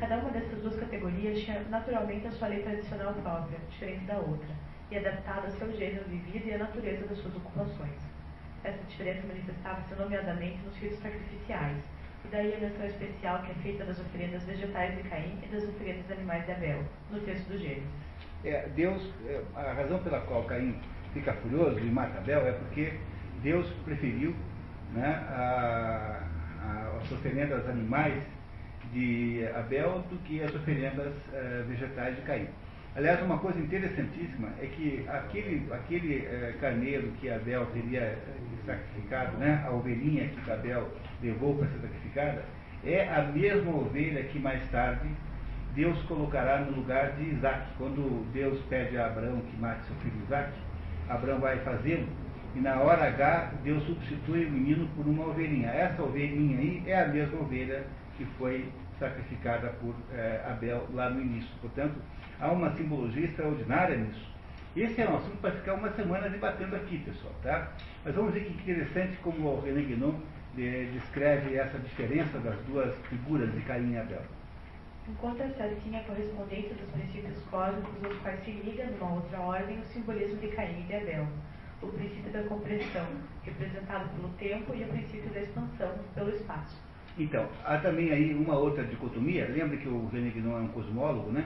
Cada 0.00 0.16
uma 0.18 0.30
dessas 0.30 0.60
duas 0.62 0.76
categorias 0.78 1.40
tinha 1.40 1.60
naturalmente 1.70 2.26
a 2.28 2.30
sua 2.32 2.48
lei 2.48 2.62
tradicional 2.62 3.12
própria, 3.14 3.58
diferente 3.70 4.04
da 4.04 4.16
outra, 4.18 4.48
e 4.90 4.96
adaptada 4.96 5.46
ao 5.48 5.52
seu 5.52 5.72
gênero 5.76 6.04
de 6.08 6.16
vida 6.18 6.46
e 6.46 6.54
à 6.54 6.58
natureza 6.58 7.06
das 7.06 7.18
suas 7.18 7.34
ocupações. 7.36 7.98
Essa 8.64 8.82
diferença 8.84 9.26
manifestava-se 9.26 9.94
nomeadamente 9.96 10.58
nos 10.64 10.76
ritos 10.76 10.98
sacrificiais, 11.00 11.76
e 12.24 12.28
daí 12.28 12.54
a 12.54 12.58
menção 12.58 12.86
especial 12.86 13.42
que 13.42 13.50
é 13.50 13.54
feita 13.54 13.84
das 13.84 13.98
oferendas 14.00 14.42
vegetais 14.44 14.96
de 14.96 15.02
Caim 15.08 15.38
e 15.42 15.46
das 15.46 15.64
oferendas 15.64 16.10
animais 16.10 16.44
de 16.46 16.52
Abel, 16.52 16.82
no 17.10 17.20
texto 17.20 17.48
do 17.48 17.58
Gênesis. 17.58 17.88
É, 18.44 18.68
Deus, 18.68 19.12
é, 19.26 19.42
a 19.56 19.72
razão 19.72 19.98
pela 20.02 20.20
qual 20.20 20.44
Caim 20.44 20.78
fica 21.12 21.32
furioso 21.34 21.78
e 21.80 21.90
mata 21.90 22.18
Abel 22.18 22.46
é 22.46 22.52
porque 22.52 22.92
Deus 23.42 23.68
preferiu 23.84 24.34
né, 24.92 25.26
a- 25.28 26.22
a- 26.62 26.98
as 27.02 27.12
oferendas 27.12 27.68
animais 27.68 28.22
de 28.92 29.46
Abel 29.54 30.04
do 30.10 30.16
que 30.24 30.42
as 30.42 30.54
oferendas 30.54 31.12
eh, 31.32 31.64
vegetais 31.68 32.16
de 32.16 32.22
Caim. 32.22 32.46
Aliás, 32.96 33.22
uma 33.22 33.38
coisa 33.38 33.58
interessantíssima 33.60 34.48
é 34.60 34.66
que 34.66 35.04
aquele, 35.08 35.66
aquele 35.72 36.26
eh, 36.26 36.54
carneiro 36.60 37.12
que 37.20 37.30
Abel 37.30 37.66
teria 37.66 38.00
eh, 38.00 38.18
sacrificado, 38.66 39.36
né, 39.38 39.62
a 39.66 39.70
ovelhinha 39.70 40.28
que 40.28 40.50
Abel 40.50 40.88
levou 41.22 41.56
para 41.56 41.68
ser 41.68 41.80
sacrificada, 41.80 42.44
é 42.84 43.08
a 43.08 43.22
mesma 43.22 43.70
ovelha 43.70 44.22
que 44.24 44.38
mais 44.38 44.66
tarde 44.70 45.08
Deus 45.74 46.00
colocará 46.02 46.60
no 46.60 46.76
lugar 46.76 47.12
de 47.12 47.34
Isaac. 47.34 47.66
Quando 47.76 48.26
Deus 48.32 48.60
pede 48.68 48.96
a 48.96 49.06
Abraão 49.06 49.40
que 49.42 49.56
mate 49.58 49.84
seu 49.84 49.96
filho 49.96 50.20
Isaac, 50.26 50.52
Abraão 51.08 51.38
vai 51.40 51.58
fazê-lo, 51.58 52.08
e 52.56 52.60
na 52.60 52.80
hora 52.80 53.06
H, 53.06 53.52
Deus 53.62 53.84
substitui 53.84 54.46
o 54.46 54.50
menino 54.50 54.88
por 54.96 55.06
uma 55.06 55.26
ovelhinha. 55.26 55.68
Essa 55.68 56.02
ovelhinha 56.02 56.58
aí 56.58 56.82
é 56.86 57.02
a 57.02 57.06
mesma 57.06 57.40
ovelha 57.40 57.84
que 58.18 58.24
foi 58.36 58.70
sacrificada 58.98 59.68
por 59.80 59.94
eh, 60.12 60.44
Abel 60.44 60.86
lá 60.92 61.08
no 61.08 61.20
início. 61.20 61.48
Portanto, 61.60 61.94
há 62.40 62.50
uma 62.50 62.70
simbologia 62.74 63.24
extraordinária 63.24 63.96
nisso. 63.96 64.28
Esse 64.76 65.00
é 65.00 65.08
um 65.08 65.16
assunto 65.16 65.38
para 65.38 65.52
ficar 65.52 65.74
uma 65.74 65.90
semana 65.92 66.28
debatendo 66.28 66.76
aqui, 66.76 66.98
pessoal, 66.98 67.32
tá? 67.42 67.72
Mas 68.04 68.14
vamos 68.14 68.34
ver 68.34 68.44
que 68.44 68.52
interessante 68.52 69.16
como 69.18 69.48
o 69.48 69.60
René 69.60 69.82
Guénon 69.82 70.14
eh, 70.58 70.90
descreve 70.92 71.56
essa 71.56 71.78
diferença 71.78 72.38
das 72.40 72.56
duas 72.66 72.94
figuras 73.06 73.52
de 73.52 73.60
Caim 73.60 73.92
e 73.92 73.98
Abel. 73.98 74.22
Encontra-se 75.08 75.62
assim 75.62 75.96
a 75.96 76.02
correspondência 76.02 76.74
dos 76.74 76.90
princípios 76.90 77.38
cósmicos 77.50 78.04
aos 78.04 78.18
quais 78.18 78.44
se 78.44 78.50
liga, 78.50 78.84
numa 78.86 79.14
outra 79.14 79.38
ordem, 79.38 79.78
o 79.78 79.84
simbolismo 79.84 80.36
de 80.38 80.48
Caim 80.48 80.80
e 80.80 80.82
de 80.82 80.96
Abel. 80.96 81.26
O 81.80 81.86
princípio 81.86 82.32
da 82.32 82.42
compressão, 82.42 83.06
representado 83.44 84.08
pelo 84.10 84.28
tempo, 84.30 84.74
e 84.74 84.82
o 84.82 84.88
princípio 84.88 85.30
da 85.30 85.40
expansão, 85.40 85.94
pelo 86.14 86.30
espaço. 86.30 86.87
Então, 87.18 87.48
há 87.64 87.78
também 87.78 88.12
aí 88.12 88.32
uma 88.32 88.56
outra 88.56 88.84
dicotomia. 88.84 89.48
Lembra 89.48 89.76
que 89.76 89.88
o 89.88 90.08
René 90.08 90.30
Guénon 90.30 90.56
é 90.56 90.60
um 90.60 90.68
cosmólogo, 90.68 91.32
né? 91.32 91.44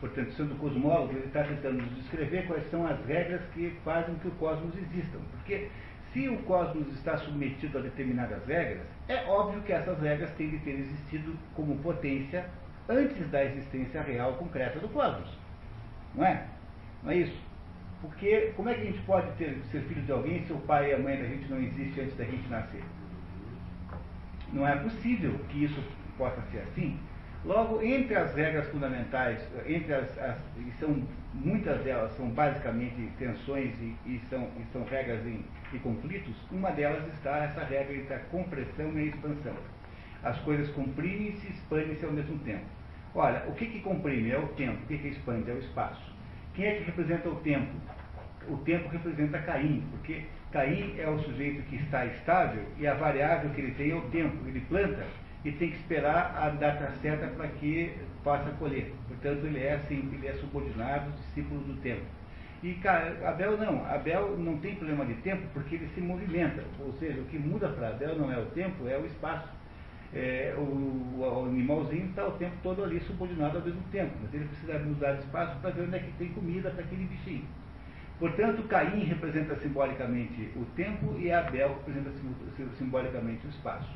Portanto, 0.00 0.32
sendo 0.32 0.56
cosmólogo, 0.58 1.12
ele 1.12 1.26
está 1.26 1.42
tentando 1.42 1.82
nos 1.82 1.96
descrever 1.96 2.46
quais 2.46 2.70
são 2.70 2.86
as 2.86 3.04
regras 3.04 3.40
que 3.52 3.76
fazem 3.84 4.14
que 4.16 4.28
o 4.28 4.30
cosmos 4.32 4.72
exista. 4.76 5.18
Porque 5.32 5.68
se 6.12 6.28
o 6.28 6.38
cosmos 6.44 6.86
está 6.94 7.18
submetido 7.18 7.78
a 7.78 7.80
determinadas 7.80 8.46
regras, 8.46 8.86
é 9.08 9.24
óbvio 9.26 9.60
que 9.62 9.72
essas 9.72 9.98
regras 10.00 10.30
têm 10.36 10.50
de 10.50 10.58
ter 10.58 10.78
existido 10.78 11.36
como 11.54 11.76
potência 11.78 12.48
antes 12.88 13.28
da 13.30 13.44
existência 13.44 14.00
real 14.02 14.34
concreta 14.34 14.78
do 14.78 14.88
cosmos. 14.88 15.28
Não 16.14 16.24
é? 16.24 16.46
Não 17.02 17.10
é 17.10 17.16
isso? 17.16 17.48
Porque 18.00 18.52
como 18.54 18.68
é 18.68 18.74
que 18.74 18.82
a 18.82 18.84
gente 18.84 19.02
pode 19.02 19.30
ter, 19.32 19.60
ser 19.72 19.82
filho 19.82 20.02
de 20.02 20.12
alguém 20.12 20.44
se 20.46 20.52
o 20.52 20.58
pai 20.60 20.90
e 20.90 20.94
a 20.94 20.98
mãe 20.98 21.16
da 21.16 21.26
gente 21.26 21.50
não 21.50 21.58
existem 21.58 22.04
antes 22.04 22.16
da 22.16 22.24
gente 22.24 22.48
nascer? 22.48 22.82
Não 24.52 24.66
é 24.66 24.76
possível 24.76 25.38
que 25.48 25.64
isso 25.64 25.82
possa 26.16 26.40
ser 26.50 26.58
assim. 26.60 26.98
Logo, 27.44 27.80
entre 27.82 28.16
as 28.16 28.34
regras 28.34 28.68
fundamentais, 28.68 29.40
entre 29.66 29.94
as, 29.94 30.18
as 30.18 30.38
e 30.56 30.72
são 30.80 31.02
muitas 31.32 31.80
delas 31.82 32.12
são 32.16 32.28
basicamente 32.30 33.10
tensões 33.18 33.72
e, 33.80 33.96
e 34.06 34.20
são, 34.28 34.48
e 34.58 34.64
são 34.72 34.84
regras 34.84 35.24
em, 35.24 35.44
e 35.72 35.78
conflitos, 35.78 36.34
uma 36.50 36.70
delas 36.70 37.06
está 37.14 37.38
essa 37.44 37.64
regra 37.64 37.94
entre 37.94 38.14
a 38.14 38.18
compressão 38.20 38.92
e 38.94 38.98
a 38.98 39.02
expansão. 39.04 39.54
As 40.22 40.38
coisas 40.40 40.68
comprimem 40.70 41.28
e 41.28 41.32
se 41.36 41.48
expandem-se 41.48 42.04
ao 42.04 42.12
mesmo 42.12 42.38
tempo. 42.40 42.64
Olha, 43.14 43.44
o 43.46 43.52
que, 43.52 43.66
que 43.66 43.80
comprime 43.80 44.30
é 44.30 44.38
o 44.38 44.48
tempo, 44.48 44.82
o 44.82 44.86
que, 44.86 44.98
que 44.98 45.08
expande 45.08 45.50
é 45.50 45.54
o 45.54 45.58
espaço. 45.58 46.12
Quem 46.54 46.66
é 46.66 46.74
que 46.74 46.84
representa 46.84 47.28
o 47.28 47.36
tempo? 47.36 47.72
O 48.48 48.56
tempo 48.58 48.88
representa 48.88 49.38
Caim, 49.40 49.84
porque 49.90 50.24
Caim 50.52 50.94
é 50.98 51.08
o 51.08 51.18
sujeito 51.18 51.62
que 51.68 51.76
está 51.76 52.06
estável 52.06 52.62
e 52.78 52.86
a 52.86 52.94
variável 52.94 53.50
que 53.50 53.60
ele 53.60 53.72
tem 53.72 53.90
é 53.90 53.94
o 53.94 54.02
tempo. 54.02 54.36
Ele 54.46 54.60
planta 54.60 55.04
e 55.44 55.52
tem 55.52 55.70
que 55.70 55.76
esperar 55.76 56.34
a 56.36 56.48
data 56.50 56.90
certa 57.02 57.26
para 57.28 57.48
que 57.48 57.92
possa 58.24 58.50
colher. 58.52 58.92
Portanto, 59.06 59.44
ele 59.44 59.62
é 59.62 59.74
assim, 59.74 60.08
ele 60.12 60.26
é 60.26 60.32
subordinado, 60.34 61.10
discípulo 61.12 61.60
do 61.60 61.80
tempo. 61.80 62.02
E 62.62 62.76
Abel 63.24 63.56
não, 63.56 63.84
Abel 63.86 64.36
não 64.36 64.58
tem 64.58 64.74
problema 64.74 65.04
de 65.04 65.14
tempo 65.14 65.46
porque 65.52 65.76
ele 65.76 65.88
se 65.94 66.00
movimenta, 66.00 66.64
ou 66.80 66.92
seja, 66.94 67.20
o 67.20 67.24
que 67.26 67.38
muda 67.38 67.68
para 67.68 67.90
Abel 67.90 68.16
não 68.16 68.32
é 68.32 68.38
o 68.38 68.46
tempo, 68.46 68.88
é 68.88 68.98
o 68.98 69.06
espaço. 69.06 69.48
É, 70.12 70.54
o, 70.56 70.62
o, 70.62 71.44
animalzinho 71.46 72.06
está 72.06 72.26
o 72.26 72.32
tempo 72.32 72.56
todo 72.62 72.82
ali 72.82 72.98
subordinado 73.00 73.58
ao 73.58 73.64
mesmo 73.64 73.82
tempo, 73.92 74.10
mas 74.22 74.32
ele 74.32 74.46
precisa 74.46 74.78
mudar 74.78 75.12
de 75.12 75.20
espaço 75.20 75.56
para 75.60 75.70
ver 75.70 75.82
onde 75.82 75.96
é 75.96 75.98
que 75.98 76.12
tem 76.12 76.28
comida 76.28 76.70
para 76.70 76.82
aquele 76.82 77.04
bichinho. 77.04 77.44
Portanto, 78.18 78.66
Caim 78.68 79.04
representa 79.04 79.54
simbolicamente 79.56 80.50
o 80.56 80.64
tempo 80.76 81.16
e 81.18 81.30
Abel 81.30 81.76
representa 81.86 82.10
simbolicamente 82.76 83.46
o 83.46 83.50
espaço. 83.50 83.88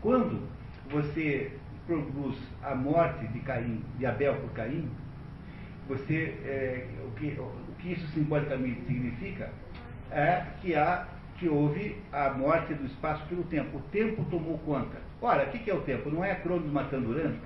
Quando 0.00 0.48
você 0.90 1.52
produz 1.86 2.38
a 2.62 2.74
morte 2.74 3.26
de 3.28 3.40
Caim, 3.40 3.84
de 3.98 4.06
Abel 4.06 4.36
por 4.36 4.50
Caim, 4.52 4.88
você, 5.86 6.34
é, 6.44 6.86
o, 7.06 7.10
que, 7.12 7.26
o 7.38 7.74
que 7.78 7.92
isso 7.92 8.06
simbolicamente 8.08 8.80
significa 8.86 9.50
é 10.10 10.44
que 10.60 10.74
há 10.74 11.06
que 11.38 11.48
houve 11.48 11.96
a 12.12 12.30
morte 12.30 12.74
do 12.74 12.84
espaço 12.86 13.24
pelo 13.28 13.44
tempo. 13.44 13.78
O 13.78 13.82
tempo 13.92 14.24
tomou 14.28 14.58
conta. 14.58 14.98
Ora, 15.22 15.44
o 15.44 15.50
que 15.50 15.70
é 15.70 15.74
o 15.74 15.80
tempo? 15.82 16.10
Não 16.10 16.24
é 16.24 16.34
Cronos 16.34 16.70
matando 16.72 17.10
Urano? 17.10 17.38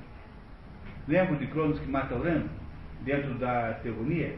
Lembra 1.07 1.37
de 1.37 1.47
Cronos 1.49 1.79
que 1.79 1.89
mata 1.89 2.15
Urano? 2.15 2.49
Dentro 3.03 3.35
da 3.35 3.75
teogonia? 3.83 4.35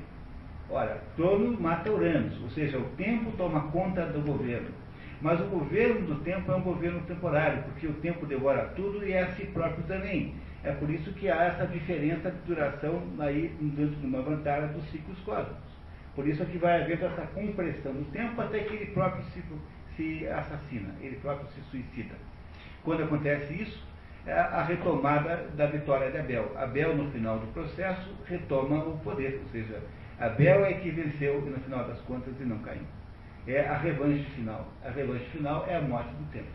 Ora, 0.71 1.01
Cronos 1.17 1.59
mata 1.61 1.91
Urano, 1.91 2.31
ou 2.43 2.51
seja, 2.51 2.79
o 2.79 2.85
tempo 2.97 3.33
toma 3.37 3.71
conta 3.71 4.07
do 4.07 4.21
governo. 4.21 4.69
Mas 5.21 5.41
o 5.41 5.45
governo 5.45 6.07
do 6.07 6.17
tempo 6.23 6.51
é 6.51 6.57
um 6.57 6.63
governo 6.63 7.01
temporário, 7.03 7.63
porque 7.65 7.87
o 7.87 7.95
tempo 7.95 8.27
devora 8.27 8.73
tudo 8.77 9.07
e 9.07 9.13
é 9.13 9.23
a 9.23 9.33
si 9.33 9.47
próprio 9.47 9.85
também. 9.85 10.35
É 10.63 10.73
por 10.73 10.91
isso 10.91 11.13
que 11.13 11.31
há 11.31 11.45
essa 11.45 11.67
diferença 11.67 12.31
de 12.31 12.39
duração 12.47 13.03
aí 13.19 13.55
dentro 13.61 13.97
de 13.97 14.07
uma 14.07 14.23
vantagem 14.23 14.73
dos 14.73 14.85
ciclos 14.91 15.19
cósmicos. 15.21 15.75
Por 16.15 16.27
isso 16.27 16.43
é 16.43 16.47
que 16.47 16.59
vai 16.59 16.83
haver 16.83 17.03
essa 17.03 17.23
compressão 17.35 17.93
do 17.93 18.05
tempo 18.11 18.41
até 18.41 18.61
que 18.61 18.75
ele 18.75 18.87
próprio 18.87 19.23
se, 19.25 19.43
se 19.97 20.27
assassina, 20.29 20.95
ele 21.01 21.17
próprio 21.17 21.47
se 21.49 21.61
suicida. 21.71 22.15
Quando 22.83 23.03
acontece 23.03 23.53
isso, 23.55 23.83
é 24.27 24.33
a 24.33 24.63
retomada 24.63 25.49
da 25.55 25.67
vitória 25.67 26.11
de 26.11 26.19
Abel. 26.19 26.53
Abel, 26.57 26.97
no 26.97 27.11
final 27.11 27.39
do 27.39 27.47
processo, 27.49 28.15
retoma 28.27 28.85
o 28.85 28.99
poder, 28.99 29.41
ou 29.43 29.49
seja, 29.51 29.83
Abel 30.19 30.65
é 30.65 30.75
que 30.75 30.91
venceu, 30.91 31.41
no 31.41 31.61
final 31.61 31.87
das 31.87 32.01
contas, 32.03 32.35
e 32.41 32.45
não 32.45 32.59
Caim 32.59 32.87
é 33.47 33.61
a 33.61 33.77
revanche 33.77 34.25
final. 34.31 34.67
A 34.85 34.91
revanche 34.91 35.25
final 35.27 35.67
é 35.69 35.77
a 35.77 35.83
morte 35.83 36.11
do 36.15 36.33
tempo. 36.33 36.51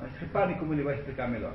Mas 0.00 0.10
reparem 0.18 0.58
como 0.58 0.72
ele 0.74 0.82
vai 0.82 0.96
explicar 0.96 1.28
melhor. 1.28 1.54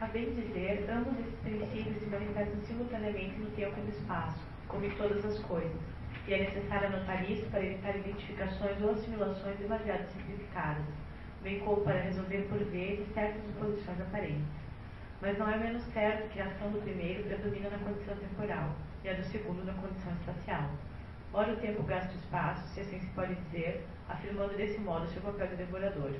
A 0.00 0.06
bem 0.06 0.34
dizer, 0.34 0.84
ambos 0.90 1.18
esses 1.20 1.38
princípios 1.40 1.96
se 1.96 2.06
manifestam 2.06 2.60
simultaneamente 2.62 3.38
no 3.38 3.50
tempo 3.52 3.74
e 3.78 3.82
no 3.82 3.88
espaço, 3.88 4.44
como 4.68 4.84
em 4.84 4.90
todas 4.90 5.24
as 5.24 5.38
coisas, 5.40 5.80
e 6.26 6.34
é 6.34 6.38
necessário 6.40 6.88
anotar 6.88 7.30
isso 7.30 7.46
para 7.50 7.64
evitar 7.64 7.96
identificações 7.96 8.82
ou 8.82 8.90
assimilações 8.90 9.58
demasiado 9.58 10.06
simplificadas, 10.08 10.84
bem 11.42 11.60
como 11.60 11.80
para 11.82 12.00
resolver 12.00 12.46
por 12.50 12.58
vezes 12.64 13.06
certas 13.14 13.42
oposições 13.56 14.00
aparentes. 14.00 14.44
Mas 15.22 15.38
não 15.38 15.48
é 15.48 15.56
menos 15.56 15.82
certo 15.84 16.28
que 16.30 16.40
a 16.40 16.46
ação 16.46 16.70
do 16.72 16.82
primeiro 16.82 17.22
predomina 17.22 17.70
na 17.70 17.78
condição 17.78 18.16
temporal 18.16 18.74
e 19.04 19.08
a 19.08 19.12
do 19.12 19.24
segundo 19.24 19.64
na 19.64 19.74
condição 19.74 20.12
espacial 20.14 20.70
Ora, 21.36 21.52
o 21.52 21.56
tempo 21.56 21.82
gasta 21.82 22.12
o 22.12 22.16
espaço, 22.16 22.68
se 22.68 22.80
assim 22.80 23.00
se 23.00 23.06
pode 23.08 23.34
dizer, 23.34 23.84
afirmando 24.08 24.56
desse 24.56 24.78
modo 24.78 25.08
seu 25.08 25.20
papel 25.20 25.48
de 25.48 25.56
devorador. 25.56 26.12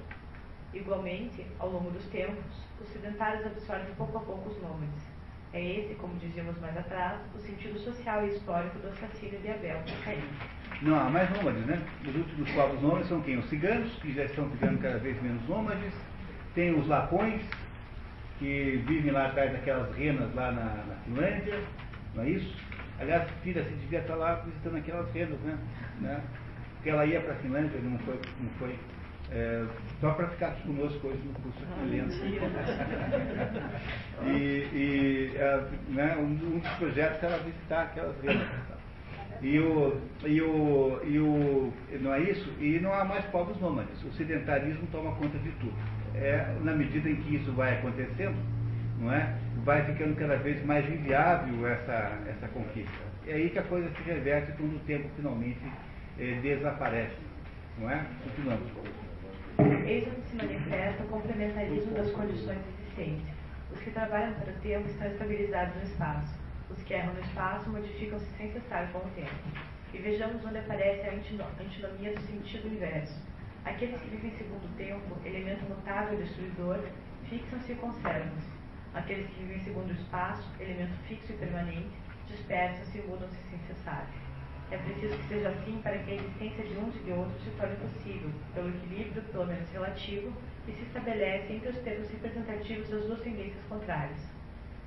Igualmente, 0.72 1.46
ao 1.60 1.70
longo 1.70 1.92
dos 1.92 2.04
tempos, 2.06 2.44
os 2.80 2.88
sedentários 2.88 3.46
absorvem 3.46 3.94
pouco 3.94 4.18
a 4.18 4.20
pouco 4.22 4.50
os 4.50 4.60
nômades. 4.60 5.14
É 5.52 5.64
esse, 5.64 5.94
como 5.94 6.16
dizíamos 6.16 6.60
mais 6.60 6.76
atrás, 6.76 7.20
o 7.32 7.38
sentido 7.38 7.78
social 7.78 8.26
e 8.26 8.30
histórico 8.30 8.76
do 8.80 8.88
assassínio 8.88 9.38
de 9.38 9.50
Abel 9.50 9.80
Caim. 10.04 10.18
Não 10.82 10.98
há 10.98 11.08
mais 11.08 11.30
nômades, 11.30 11.64
né? 11.64 11.80
Os 12.04 12.16
últimos 12.16 12.50
povos 12.50 12.82
nômades 12.82 13.08
são 13.08 13.20
quem? 13.22 13.38
Os 13.38 13.48
ciganos, 13.48 13.94
que 14.02 14.12
já 14.12 14.24
estão 14.24 14.50
ficando 14.50 14.82
cada 14.82 14.98
vez 14.98 15.22
menos 15.22 15.48
nômades. 15.48 15.94
Tem 16.56 16.76
os 16.76 16.88
lapões, 16.88 17.40
que 18.40 18.82
vivem 18.84 19.12
lá 19.12 19.26
atrás 19.26 19.52
daquelas 19.52 19.94
renas 19.94 20.34
lá 20.34 20.50
na, 20.50 20.64
na 20.64 20.96
Finlândia, 21.04 21.60
não 22.16 22.24
é 22.24 22.30
isso? 22.30 22.73
Aliás, 23.00 23.28
Tira 23.42 23.64
se 23.64 23.70
devia 23.70 24.00
estar 24.00 24.14
lá 24.14 24.34
visitando 24.36 24.76
aquelas 24.76 25.10
redas, 25.12 25.38
né? 25.40 25.58
né? 26.00 26.22
Porque 26.76 26.90
ela 26.90 27.04
ia 27.06 27.20
para 27.20 27.32
a 27.32 27.36
Finlândia, 27.36 27.80
não 27.80 27.98
foi, 27.98 28.20
não 28.40 28.50
foi 28.58 28.78
é, 29.30 29.64
só 30.00 30.12
para 30.12 30.28
ficar 30.28 30.54
conosco 30.62 31.08
hoje 31.08 31.20
no 31.24 31.34
curso 31.40 31.58
de 31.58 31.64
e, 34.30 34.68
e 34.72 35.32
é, 35.36 35.64
né, 35.88 36.16
um, 36.16 36.24
um, 36.24 36.58
dos 36.58 36.70
projetos 36.74 37.22
era 37.22 37.38
visitar 37.38 37.84
aquelas 37.84 38.20
redas. 38.22 38.46
E 39.42 39.58
o, 39.58 40.00
e, 40.24 40.40
o, 40.40 41.00
e 41.04 41.18
o. 41.18 41.72
Não 42.00 42.14
é 42.14 42.20
isso? 42.20 42.48
E 42.60 42.78
não 42.80 42.92
há 42.92 43.04
mais 43.04 43.24
povos 43.26 43.60
nômades. 43.60 44.00
O 44.04 44.12
sedentarismo 44.12 44.86
toma 44.92 45.12
conta 45.16 45.36
de 45.38 45.50
tudo. 45.52 45.74
É, 46.14 46.56
na 46.62 46.72
medida 46.72 47.10
em 47.10 47.16
que 47.16 47.34
isso 47.36 47.50
vai 47.52 47.78
acontecendo, 47.78 48.36
não 49.00 49.12
é? 49.12 49.34
Vai 49.64 49.82
ficando 49.86 50.14
cada 50.16 50.36
vez 50.36 50.64
mais 50.64 50.86
inviável 50.88 51.66
essa, 51.66 52.18
essa 52.28 52.48
conquista. 52.48 52.92
É 53.26 53.32
aí 53.32 53.48
que 53.48 53.58
a 53.58 53.62
coisa 53.62 53.88
se 53.88 54.02
reverte 54.02 54.52
quando 54.52 54.76
o 54.76 54.80
tempo 54.80 55.08
finalmente 55.16 55.60
eh, 56.18 56.38
desaparece. 56.42 57.16
Não 57.78 57.90
é? 57.90 58.04
Continuamos. 58.22 58.70
Eis 59.86 60.06
onde 60.06 60.28
se 60.28 60.36
manifesta 60.36 61.02
o 61.02 61.08
complementarismo 61.08 61.92
das 61.94 62.10
condições 62.10 62.58
de 62.58 62.82
existência. 62.82 63.34
Os 63.72 63.80
que 63.80 63.90
trabalham 63.90 64.34
para 64.34 64.52
o 64.52 64.56
tempo 64.60 64.86
estão 64.86 65.06
estabilizados 65.06 65.74
no 65.76 65.82
espaço. 65.82 66.38
Os 66.70 66.82
que 66.82 66.94
erram 66.94 67.14
no 67.14 67.20
espaço 67.20 67.70
modificam-se 67.70 68.26
sem 68.36 68.52
cessar 68.52 68.92
com 68.92 68.98
o 68.98 69.10
tempo. 69.16 69.32
E 69.94 69.98
vejamos 69.98 70.44
onde 70.44 70.58
aparece 70.58 71.08
a 71.08 71.12
antinomia 71.12 72.12
do 72.12 72.20
sentido 72.20 72.68
inverso. 72.68 73.18
Aqueles 73.64 73.98
que 74.00 74.10
vivem 74.10 74.30
segundo 74.32 74.64
o 74.64 74.76
tempo, 74.76 75.16
elemento 75.24 75.64
mutável 75.64 76.18
e 76.18 76.22
destruidor, 76.22 76.80
fixam-se 77.28 77.72
e 77.72 77.76
conservam-se 77.76 78.53
Aqueles 78.94 79.28
que 79.30 79.42
vivem 79.42 79.64
segundo 79.64 79.90
o 79.90 79.92
espaço, 79.92 80.48
elemento 80.60 80.94
fixo 81.08 81.32
e 81.32 81.36
permanente, 81.36 81.90
dispersam-se 82.28 82.98
e 82.98 83.02
mudam-se 83.02 83.36
sem 83.50 83.58
cessar. 83.66 84.06
É 84.70 84.78
preciso 84.78 85.18
que 85.18 85.28
seja 85.28 85.48
assim 85.48 85.80
para 85.82 85.98
que 85.98 86.12
a 86.12 86.14
existência 86.14 86.64
de 86.64 86.78
uns 86.78 86.94
e 86.96 86.98
de 87.00 87.12
outros 87.12 87.42
se 87.42 87.50
torne 87.50 87.76
possível, 87.76 88.30
pelo 88.54 88.68
equilíbrio, 88.68 89.22
pelo 89.24 89.46
menos 89.46 89.68
relativo, 89.70 90.32
que 90.64 90.72
se 90.72 90.82
estabelece 90.82 91.52
entre 91.52 91.68
os 91.70 91.78
termos 91.78 92.08
representativos 92.08 92.88
das 92.88 93.04
duas 93.04 93.20
tendências 93.20 93.64
contrárias. 93.68 94.18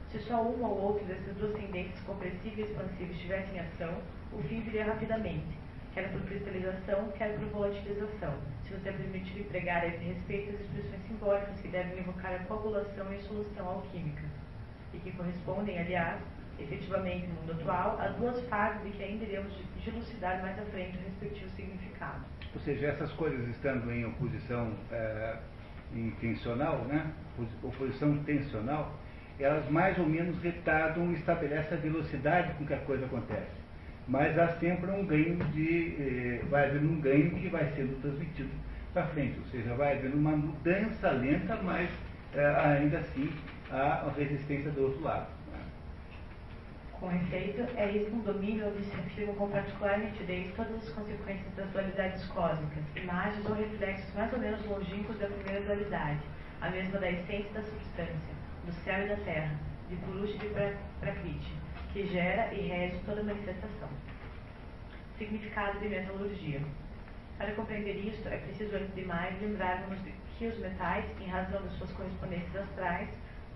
Se 0.10 0.20
só 0.20 0.42
um 0.42 0.64
ou 0.64 0.82
outro 0.82 1.06
dessas 1.06 1.36
duas 1.36 1.54
tendências 1.54 2.00
compressiva 2.02 2.62
e 2.62 2.64
expansiva 2.64 3.12
estivessem 3.12 3.58
em 3.58 3.60
ação, 3.60 4.02
o 4.32 4.42
fim 4.44 4.62
viria 4.62 4.86
rapidamente, 4.86 5.58
quer 5.98 6.12
por 6.12 6.22
cristalização, 6.22 7.12
quer 7.18 7.40
por 7.40 7.46
volatilização, 7.48 8.36
se 8.64 8.74
nos 8.76 8.86
é 8.86 8.92
permitido 8.92 9.40
empregar 9.40 9.82
a 9.82 9.88
esse 9.88 10.04
respeito 10.04 10.54
as 10.54 10.62
expressões 10.62 11.08
simbólicas 11.08 11.60
que 11.60 11.68
devem 11.70 11.98
evocar 11.98 12.36
a 12.36 12.40
coagulação 12.44 13.12
e 13.12 13.16
a 13.16 13.22
solução 13.22 13.68
alquímica, 13.68 14.22
e 14.94 15.00
que 15.00 15.12
correspondem, 15.14 15.80
aliás, 15.80 16.22
efetivamente 16.60 17.26
no 17.26 17.34
mundo 17.42 17.54
atual, 17.54 18.00
a 18.00 18.10
duas 18.10 18.40
fases 18.48 18.84
de 18.84 18.92
que 18.92 19.04
ainda 19.04 19.26
iremos 19.26 19.52
dilucidar 19.84 20.40
mais 20.44 20.60
à 20.60 20.66
frente 20.66 20.98
o 20.98 21.02
respectivo 21.02 21.50
significado. 21.56 22.24
Ou 22.54 22.62
seja, 22.62 22.88
essas 22.88 23.12
coisas 23.14 23.48
estando 23.48 23.92
em 23.92 24.06
oposição 24.06 24.74
é, 24.92 25.38
intencional, 25.96 26.86
né? 26.86 27.12
oposição 27.64 28.14
intencional, 28.14 28.94
elas 29.40 29.68
mais 29.72 29.98
ou 29.98 30.06
menos 30.06 30.40
retardam 30.44 31.12
e 31.12 31.16
estabelecem 31.16 31.76
a 31.76 31.82
velocidade 31.82 32.54
com 32.54 32.68
que 32.68 32.74
a 32.74 32.80
coisa 32.82 33.06
acontece 33.06 33.57
mas 34.08 34.38
há 34.40 34.48
sempre 34.60 34.90
um 34.92 35.06
ganho 35.06 35.36
de. 35.52 35.96
Eh, 36.00 36.42
vai 36.50 36.70
haver 36.70 36.82
um 36.82 37.00
ganho 37.02 37.32
que 37.32 37.50
vai 37.50 37.66
sendo 37.76 38.00
transmitido 38.02 38.50
para 38.94 39.08
frente, 39.08 39.38
ou 39.40 39.46
seja, 39.52 39.74
vai 39.76 39.98
haver 39.98 40.14
uma 40.14 40.36
mudança 40.36 41.12
lenta, 41.12 41.56
mas 41.64 41.90
eh, 42.34 42.56
ainda 42.64 43.00
assim 43.00 43.30
há 43.70 44.10
resistência 44.18 44.72
do 44.72 44.84
outro 44.84 45.02
lado. 45.04 45.28
Com 47.00 47.12
efeito, 47.12 47.62
é 47.78 47.92
isso 47.92 48.10
um 48.12 48.22
domínio 48.22 48.66
afirmam 48.68 49.36
com 49.36 49.50
particular 49.50 50.00
nitidez 50.00 50.52
todas 50.56 50.76
as 50.78 50.90
consequências 50.90 51.54
das 51.56 51.70
dualidades 51.70 52.26
cósmicas, 52.26 52.84
imagens 52.96 53.46
ou 53.46 53.54
reflexos 53.56 54.12
mais 54.16 54.34
ou 54.34 54.40
menos 54.40 54.66
longínquos 54.66 55.16
da 55.20 55.28
primeira 55.28 55.64
dualidade, 55.66 56.20
a 56.60 56.70
mesma 56.72 56.98
da 57.00 57.12
essência 57.12 57.50
e 57.52 57.54
da 57.54 57.62
substância, 57.62 58.34
do 58.66 58.74
céu 58.84 59.06
e 59.06 59.10
da 59.10 59.16
terra, 59.18 59.56
de 59.90 59.96
Purush 59.98 60.40
de 60.40 60.48
Pra- 60.48 60.74
Prakriti, 61.00 61.54
que 61.98 62.06
gera 62.10 62.54
e 62.54 62.62
rege 62.68 63.00
toda 63.08 63.24
manifestação. 63.24 63.90
Significado 65.18 65.80
de 65.80 65.90
metalurgia. 65.90 66.62
Para 67.40 67.52
compreender 67.54 67.96
isto, 68.06 68.28
é 68.30 68.38
preciso, 68.38 68.76
antes 68.76 68.94
de 68.94 69.04
mais, 69.04 69.42
lembrarmos 69.42 69.98
de 70.04 70.14
que 70.38 70.46
os 70.46 70.60
metais, 70.60 71.06
em 71.20 71.28
razão 71.28 71.60
das 71.60 71.74
suas 71.74 71.92
correspondências 71.94 72.56
astrais, 72.56 73.10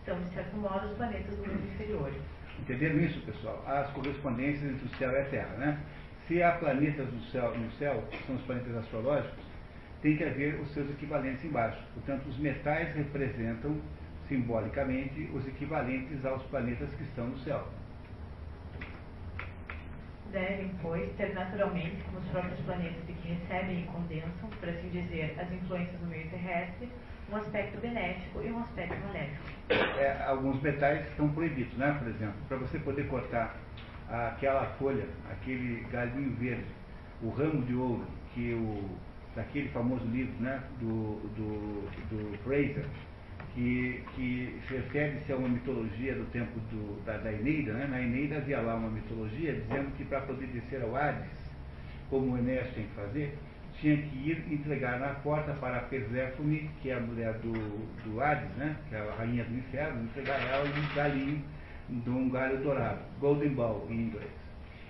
são, 0.05 0.19
de 0.19 0.33
certo 0.33 0.57
modo, 0.57 0.87
os 0.87 0.97
planetas 0.97 1.37
do 1.37 1.47
mundo 1.47 1.67
inferior. 1.71 2.11
Entenderam 2.59 2.99
isso, 2.99 3.21
pessoal? 3.21 3.63
As 3.67 3.91
correspondências 3.91 4.71
entre 4.71 4.85
o 4.87 4.97
céu 4.97 5.11
e 5.11 5.17
a 5.19 5.25
Terra, 5.25 5.55
né? 5.57 5.79
Se 6.27 6.41
há 6.41 6.53
planetas 6.53 7.13
no 7.13 7.21
céu, 7.25 7.55
no 7.55 7.71
céu, 7.73 8.03
que 8.09 8.23
são 8.25 8.37
os 8.37 8.41
planetas 8.41 8.75
astrológicos, 8.75 9.45
tem 10.01 10.17
que 10.17 10.23
haver 10.23 10.59
os 10.59 10.71
seus 10.73 10.89
equivalentes 10.89 11.45
embaixo. 11.45 11.79
Portanto, 11.93 12.27
os 12.27 12.39
metais 12.39 12.91
representam 12.95 13.79
simbolicamente 14.27 15.29
os 15.31 15.47
equivalentes 15.47 16.25
aos 16.25 16.41
planetas 16.45 16.89
que 16.95 17.03
estão 17.03 17.27
no 17.27 17.37
céu. 17.39 17.67
Devem, 20.31 20.71
pois, 20.81 21.11
ter 21.17 21.33
naturalmente, 21.33 22.01
como 22.05 22.19
os 22.19 22.27
próprios 22.29 22.59
planetas 22.61 23.05
de 23.05 23.13
que 23.13 23.33
recebem 23.33 23.81
e 23.81 23.83
condensam, 23.87 24.49
por 24.59 24.69
assim 24.69 24.87
dizer, 24.87 25.35
as 25.37 25.51
influências 25.51 25.99
do 25.99 26.07
meio 26.07 26.29
terrestre, 26.29 26.89
um 27.29 27.35
aspecto 27.35 27.81
benéfico 27.81 28.41
e 28.41 28.51
um 28.51 28.59
aspecto 28.59 28.95
maléfico. 29.07 29.43
É, 29.99 30.23
alguns 30.25 30.61
metais 30.61 31.05
estão 31.09 31.29
proibidos, 31.29 31.73
né? 31.77 31.95
Por 31.99 32.07
exemplo, 32.07 32.35
para 32.47 32.57
você 32.57 32.79
poder 32.79 33.07
cortar 33.07 33.57
aquela 34.09 34.65
folha, 34.77 35.05
aquele 35.29 35.85
galinho 35.91 36.33
verde, 36.35 36.65
o 37.21 37.29
ramo 37.29 37.63
de 37.63 37.75
ouro, 37.75 38.05
que 38.33 38.53
o, 38.53 38.89
daquele 39.35 39.67
famoso 39.69 40.05
livro, 40.05 40.33
né? 40.41 40.61
Do, 40.79 41.19
do, 41.35 41.89
do 42.09 42.37
Fraser, 42.39 42.85
que, 43.53 44.03
que 44.15 44.59
se 44.67 44.75
refere-se 44.75 45.31
a 45.31 45.35
uma 45.35 45.49
mitologia 45.49 46.15
do 46.15 46.25
tempo 46.31 46.59
do, 46.71 47.03
da, 47.05 47.17
da 47.17 47.31
Eneida, 47.31 47.73
né? 47.73 47.87
Na 47.87 48.01
Eneida 48.01 48.37
havia 48.37 48.61
lá 48.61 48.75
uma 48.75 48.89
mitologia 48.89 49.53
dizendo 49.53 49.91
que 49.97 50.05
para 50.05 50.21
poder 50.21 50.47
descer 50.47 50.81
ao 50.81 50.95
Hades, 50.95 51.27
como 52.09 52.37
Enéas 52.37 52.69
tem 52.73 52.85
que 52.85 52.95
fazer, 52.95 53.37
tinha 53.79 53.97
que 53.97 54.29
ir 54.29 54.45
entregar 54.51 54.99
na 54.99 55.15
porta 55.15 55.53
para 55.53 55.77
a 55.77 55.81
Perséfone, 55.81 56.69
que 56.81 56.89
é 56.89 56.95
a 56.95 56.99
mulher 56.99 57.33
do, 57.39 57.51
do 58.03 58.21
Hades, 58.21 58.51
né? 58.55 58.75
que 58.87 58.95
é 58.95 58.99
a 58.99 59.15
rainha 59.15 59.43
do 59.43 59.57
inferno, 59.57 60.03
entregar 60.03 60.39
ela 60.47 60.65
um 60.65 60.95
galinho 60.95 61.43
de 61.89 62.09
um 62.09 62.29
galho 62.29 62.57
dourado, 62.59 62.99
Golden 63.19 63.49
Ball 63.49 63.85
em 63.89 64.01
inglês. 64.03 64.31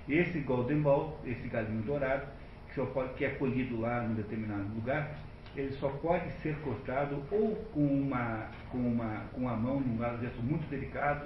Esse 0.07 0.39
Golden 0.39 0.81
Ball, 0.81 1.19
esse 1.25 1.47
galinho 1.47 1.81
dourado, 1.81 2.27
que, 2.67 2.75
só 2.75 2.85
pode, 2.85 3.13
que 3.13 3.25
é 3.25 3.29
colhido 3.29 3.79
lá 3.79 4.01
num 4.01 4.15
determinado 4.15 4.67
lugar, 4.75 5.17
ele 5.55 5.71
só 5.73 5.89
pode 5.89 6.31
ser 6.41 6.55
cortado 6.59 7.21
ou 7.31 7.55
com 7.73 7.85
uma, 7.85 8.47
com 8.71 8.77
uma, 8.77 9.23
com 9.33 9.49
a 9.49 9.55
mão, 9.55 9.79
num 9.79 9.97
gesto 10.19 10.41
muito 10.41 10.69
delicado, 10.69 11.25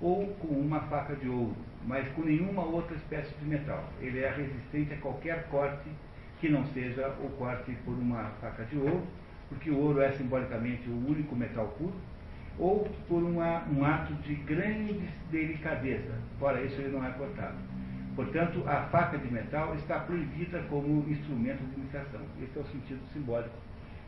ou 0.00 0.26
com 0.34 0.48
uma 0.48 0.80
faca 0.82 1.14
de 1.16 1.28
ouro, 1.28 1.56
mas 1.86 2.06
com 2.10 2.22
nenhuma 2.22 2.64
outra 2.64 2.94
espécie 2.96 3.34
de 3.36 3.44
metal. 3.44 3.84
Ele 4.00 4.20
é 4.20 4.30
resistente 4.30 4.94
a 4.94 4.96
qualquer 4.98 5.48
corte 5.48 5.88
que 6.40 6.48
não 6.48 6.64
seja 6.66 7.08
o 7.20 7.28
corte 7.38 7.72
por 7.84 7.94
uma 7.94 8.24
faca 8.40 8.64
de 8.64 8.76
ouro, 8.76 9.02
porque 9.48 9.70
o 9.70 9.78
ouro 9.78 10.00
é 10.00 10.12
simbolicamente 10.12 10.88
o 10.88 11.08
único 11.08 11.34
metal 11.34 11.68
puro, 11.78 11.94
ou 12.58 12.88
por 13.08 13.22
uma, 13.22 13.64
um 13.68 13.84
ato 13.84 14.12
de 14.14 14.34
grande 14.34 15.08
delicadeza. 15.30 16.14
Fora 16.38 16.62
isso, 16.62 16.80
ele 16.80 16.96
não 16.96 17.04
é 17.04 17.10
cortado. 17.10 17.56
Portanto, 18.14 18.62
a 18.68 18.82
faca 18.84 19.18
de 19.18 19.32
metal 19.32 19.74
está 19.74 19.98
proibida 20.00 20.62
como 20.70 21.04
instrumento 21.10 21.64
de 21.70 21.80
iniciação. 21.80 22.20
Esse 22.40 22.56
é 22.56 22.60
o 22.60 22.64
sentido 22.66 23.04
simbólico 23.12 23.56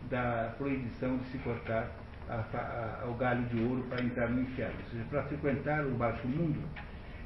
da 0.08 0.54
proibição 0.56 1.16
de 1.18 1.24
se 1.26 1.38
cortar 1.38 1.90
a, 2.28 3.02
a, 3.02 3.08
o 3.08 3.14
galho 3.14 3.42
de 3.46 3.58
ouro 3.60 3.82
para 3.88 4.02
entrar 4.02 4.28
no 4.28 4.40
inferno. 4.42 4.76
Ou 4.84 4.90
seja, 4.90 5.04
para 5.10 5.22
frequentar 5.24 5.84
o 5.84 5.90
baixo 5.92 6.26
mundo, 6.28 6.60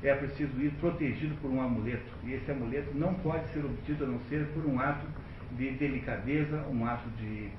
é 0.03 0.15
preciso 0.15 0.59
ir 0.61 0.71
protegido 0.73 1.35
por 1.37 1.51
um 1.51 1.61
amuleto. 1.61 2.11
E 2.25 2.33
esse 2.33 2.51
amuleto 2.51 2.97
não 2.97 3.13
pode 3.15 3.47
ser 3.53 3.63
obtido 3.63 4.05
a 4.05 4.07
não 4.07 4.21
ser 4.21 4.47
por 4.55 4.65
um 4.65 4.81
ato 4.81 5.07
de 5.53 5.73
delicadeza, 5.73 6.65
um 6.71 6.87
ato 6.87 7.09
de, 7.11 7.51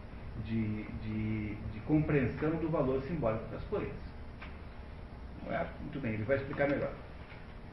de, 0.44 0.84
de, 0.84 1.56
de 1.56 1.80
compreensão 1.86 2.52
do 2.52 2.70
valor 2.70 3.02
simbólico 3.04 3.48
das 3.52 3.64
coisas. 3.66 3.94
É? 5.48 5.66
Muito 5.82 6.00
bem, 6.00 6.14
ele 6.14 6.24
vai 6.24 6.38
explicar 6.38 6.68
melhor. 6.68 6.92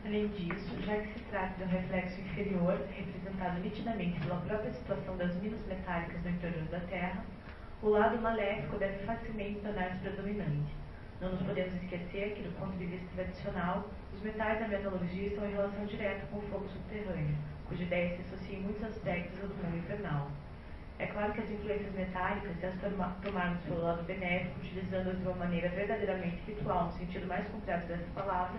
Além 0.04 0.28
disso, 0.28 0.80
já 0.86 0.96
que 0.96 1.12
se 1.12 1.18
trata 1.30 1.54
de 1.58 1.64
um 1.64 1.66
reflexo 1.66 2.20
inferior, 2.20 2.78
representado 2.96 3.60
nitidamente 3.60 4.20
pela 4.20 4.40
própria 4.40 4.72
situação 4.72 5.16
das 5.16 5.34
minas 5.42 5.60
metálicas 5.66 6.22
no 6.22 6.30
interior 6.30 6.64
da 6.66 6.80
Terra, 6.80 7.24
o 7.82 7.88
lado 7.90 8.18
maléfico 8.20 8.78
deve 8.78 9.04
facilmente 9.04 9.60
tornar-se 9.60 9.98
predominante. 9.98 10.72
Não 11.20 11.32
nos 11.32 11.42
podemos 11.42 11.74
esquecer 11.74 12.34
que, 12.34 12.42
do 12.42 12.58
ponto 12.58 12.76
de 12.78 12.86
vista 12.86 13.06
tradicional, 13.14 13.90
os 14.14 14.22
metais 14.22 14.60
da 14.60 14.68
metalurgia 14.68 15.26
estão 15.28 15.46
em 15.46 15.52
relação 15.52 15.84
direta 15.84 16.26
com 16.26 16.38
o 16.38 16.42
fogo 16.42 16.68
subterrâneo, 16.68 17.36
cuja 17.66 17.82
ideia 17.82 18.16
se 18.16 18.22
associa 18.22 18.56
em 18.56 18.62
muitos 18.62 18.84
aspectos 18.84 19.40
ao 19.42 19.48
do 19.48 19.54
mundo 19.56 19.76
infernal. 19.78 20.30
É 21.00 21.06
claro 21.06 21.32
que 21.32 21.40
as 21.40 21.50
influências 21.50 21.92
metálicas, 21.94 22.56
se 22.58 22.66
as 22.66 22.74
toma- 22.80 23.16
tomarmos 23.22 23.60
pelo 23.62 23.82
lado 23.82 24.02
benéfico, 24.04 24.60
utilizando-as 24.60 25.18
de 25.18 25.24
uma 25.24 25.36
maneira 25.36 25.68
verdadeiramente 25.68 26.40
ritual, 26.46 26.86
no 26.86 26.92
sentido 26.92 27.26
mais 27.26 27.46
completo 27.48 27.86
dessa 27.86 28.10
palavra, 28.14 28.58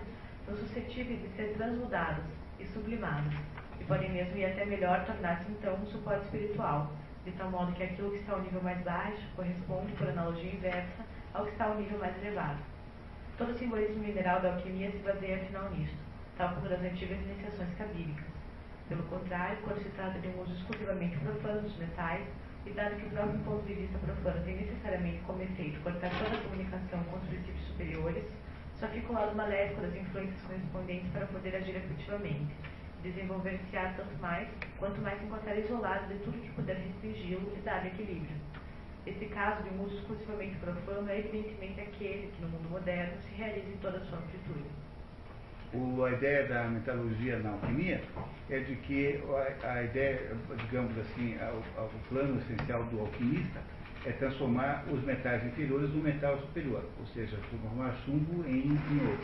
são 0.49 0.57
suscetíveis 0.57 1.21
de 1.21 1.29
ser 1.35 1.53
transmudadas 1.55 2.25
e 2.59 2.65
sublimadas, 2.65 3.33
e 3.79 3.83
podem 3.83 4.11
mesmo 4.11 4.35
ir 4.35 4.45
até 4.45 4.65
melhor 4.65 5.05
tornar-se 5.05 5.51
então 5.51 5.75
um 5.75 5.85
suporte 5.85 6.25
espiritual, 6.25 6.91
de 7.23 7.31
tal 7.33 7.51
modo 7.51 7.71
que 7.73 7.83
aquilo 7.83 8.11
que 8.11 8.17
está 8.17 8.33
ao 8.33 8.41
nível 8.41 8.61
mais 8.61 8.81
baixo 8.83 9.21
corresponde, 9.35 9.93
por 9.93 10.09
analogia 10.09 10.51
inversa, 10.51 11.05
ao 11.33 11.45
que 11.45 11.51
está 11.51 11.65
ao 11.65 11.75
nível 11.75 11.99
mais 11.99 12.17
elevado. 12.17 12.57
Todo 13.37 13.51
o 13.51 13.57
simbolismo 13.57 14.03
mineral 14.03 14.41
da 14.41 14.53
alquimia 14.53 14.91
se 14.91 14.97
baseia 14.97 15.35
afinal 15.35 15.69
nisto, 15.69 15.97
tal 16.35 16.55
como 16.55 16.67
das 16.67 16.81
antigas 16.81 17.19
iniciações 17.19 17.69
cabílicas. 17.77 18.25
Pelo 18.87 19.03
contrário, 19.03 19.57
quando 19.63 19.83
se 19.83 19.89
trata 19.89 20.17
de 20.17 20.27
um 20.29 20.41
uso 20.41 20.53
exclusivamente 20.55 21.17
profano 21.17 21.61
dos 21.61 21.77
metais, 21.77 22.25
e 22.65 22.71
dado 22.71 22.95
que 22.95 23.05
o 23.05 23.09
próprio 23.11 23.39
ponto 23.41 23.65
de 23.65 23.73
vista 23.73 23.97
profano 23.99 24.43
tem 24.43 24.57
necessariamente 24.57 25.19
como 25.25 25.41
efeito 25.41 25.79
cortar 25.81 26.09
toda 26.09 26.35
a 26.35 26.41
comunicação 26.41 27.03
com 27.03 27.17
os 27.17 27.23
princípios 27.27 27.67
superiores, 27.67 28.25
só 28.79 28.87
fica 28.87 29.11
lado 29.13 29.35
maléfico 29.35 29.81
das 29.81 29.95
influências 29.95 30.41
correspondentes 30.43 31.11
para 31.11 31.25
poder 31.27 31.55
agir 31.55 31.75
efetivamente, 31.75 32.53
desenvolver-se-á 33.03 33.93
tanto 33.97 34.15
mais, 34.21 34.47
quanto 34.77 35.01
mais 35.01 35.19
se 35.19 35.25
encontrar 35.25 35.57
isolado 35.57 36.07
de 36.07 36.19
tudo 36.19 36.37
que 36.41 36.49
puder 36.51 36.75
restringi-lo 36.77 37.53
e 37.57 37.59
dar 37.61 37.85
equilíbrio. 37.85 38.35
Esse 39.05 39.25
caso 39.25 39.63
de 39.63 39.69
um 39.69 39.83
uso 39.83 39.95
exclusivamente 39.97 40.55
profano 40.57 41.09
é 41.09 41.19
evidentemente 41.19 41.81
aquele 41.81 42.31
que, 42.35 42.41
no 42.41 42.49
mundo 42.49 42.69
moderno, 42.69 43.13
se 43.23 43.35
realiza 43.35 43.67
em 43.69 43.77
toda 43.77 43.97
a 43.97 44.01
sua 44.01 44.17
amplitude. 44.19 44.69
O, 45.73 46.03
a 46.03 46.11
ideia 46.11 46.47
da 46.47 46.63
metalurgia 46.63 47.37
na 47.39 47.51
alquimia 47.51 48.01
é 48.49 48.59
de 48.59 48.75
que 48.77 49.21
a, 49.63 49.71
a 49.73 49.83
ideia, 49.83 50.35
digamos 50.65 50.97
assim, 50.97 51.37
a- 51.39 51.51
o, 51.53 51.85
o 51.85 51.99
plano 52.09 52.41
essencial 52.41 52.83
do 52.85 53.01
alquimista 53.01 53.59
é 54.05 54.11
transformar 54.11 54.85
os 54.91 55.03
metais 55.03 55.45
inferiores 55.45 55.89
no 55.93 56.01
metal 56.01 56.37
superior, 56.39 56.83
ou 56.99 57.05
seja, 57.07 57.37
transformar 57.49 57.93
chumbo 58.05 58.45
em, 58.47 58.67
em 58.67 58.99
ouro. 59.05 59.19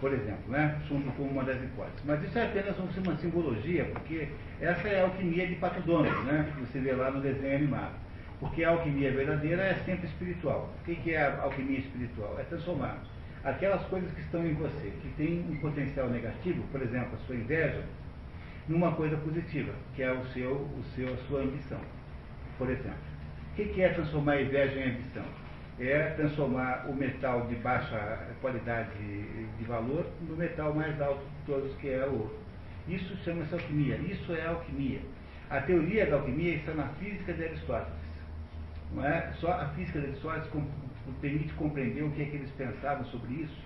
Por 0.00 0.12
exemplo, 0.14 0.50
né? 0.50 0.80
chumbo 0.88 1.12
como 1.12 1.30
uma 1.30 1.44
das 1.44 1.62
hipóteses. 1.62 2.00
Mas 2.06 2.22
isso 2.24 2.38
é 2.38 2.46
apenas 2.46 2.78
um- 2.78 2.88
uma 3.04 3.16
simbologia, 3.18 3.84
porque 3.92 4.28
essa 4.60 4.88
é 4.88 5.00
a 5.00 5.04
alquimia 5.04 5.46
de 5.46 5.56
Pato 5.56 5.80
Donald, 5.82 6.16
né? 6.24 6.50
que 6.54 6.60
você 6.62 6.80
vê 6.80 6.92
lá 6.92 7.10
no 7.10 7.20
desenho 7.20 7.54
animado. 7.56 7.94
Porque 8.38 8.64
a 8.64 8.70
alquimia 8.70 9.12
verdadeira 9.12 9.62
é 9.62 9.74
sempre 9.84 10.06
espiritual. 10.06 10.72
O 10.80 10.84
que 10.84 11.12
é 11.14 11.22
a 11.22 11.42
alquimia 11.42 11.80
espiritual? 11.80 12.36
É 12.40 12.44
transformar 12.44 13.02
aquelas 13.44 13.82
coisas 13.88 14.10
que 14.12 14.20
estão 14.22 14.46
em 14.46 14.54
você, 14.54 14.90
que 15.02 15.08
têm 15.18 15.44
um 15.50 15.56
potencial 15.60 16.08
negativo, 16.08 16.62
por 16.72 16.80
exemplo, 16.80 17.10
a 17.14 17.26
sua 17.26 17.36
inveja, 17.36 17.84
numa 18.66 18.92
coisa 18.92 19.18
positiva, 19.18 19.72
que 19.94 20.02
é 20.02 20.10
o 20.12 20.24
seu, 20.28 20.52
o 20.52 20.82
seu, 20.94 21.12
a 21.12 21.16
sua 21.28 21.40
ambição. 21.42 21.80
Por 22.56 22.70
exemplo, 22.70 23.09
o 23.52 23.54
que 23.54 23.82
é 23.82 23.88
transformar 23.90 24.32
a 24.32 24.42
inveja 24.42 24.78
em 24.78 24.90
ambição? 24.90 25.24
É 25.78 26.10
transformar 26.10 26.86
o 26.88 26.94
metal 26.94 27.46
de 27.46 27.54
baixa 27.56 28.28
qualidade 28.40 28.90
de 29.58 29.64
valor 29.64 30.06
no 30.28 30.36
metal 30.36 30.74
mais 30.74 31.00
alto 31.00 31.20
de 31.20 31.46
todos, 31.46 31.74
que 31.76 31.88
é 31.88 32.06
o 32.06 32.12
ouro. 32.12 32.38
Isso 32.86 33.16
chama-se 33.24 33.54
alquimia. 33.54 33.96
Isso 33.96 34.32
é 34.34 34.46
alquimia. 34.46 35.00
A 35.48 35.60
teoria 35.60 36.06
da 36.06 36.16
alquimia 36.16 36.56
está 36.56 36.72
na 36.74 36.88
física 36.94 37.32
de 37.32 37.44
Aristóteles. 37.44 38.00
Não 38.92 39.04
é? 39.04 39.32
Só 39.34 39.52
a 39.52 39.68
física 39.68 40.00
de 40.00 40.06
Aristóteles 40.08 40.48
permite 41.20 41.52
compreender 41.54 42.02
o 42.02 42.10
que 42.10 42.22
é 42.22 42.24
que 42.26 42.36
eles 42.36 42.50
pensavam 42.52 43.04
sobre 43.06 43.34
isso. 43.34 43.56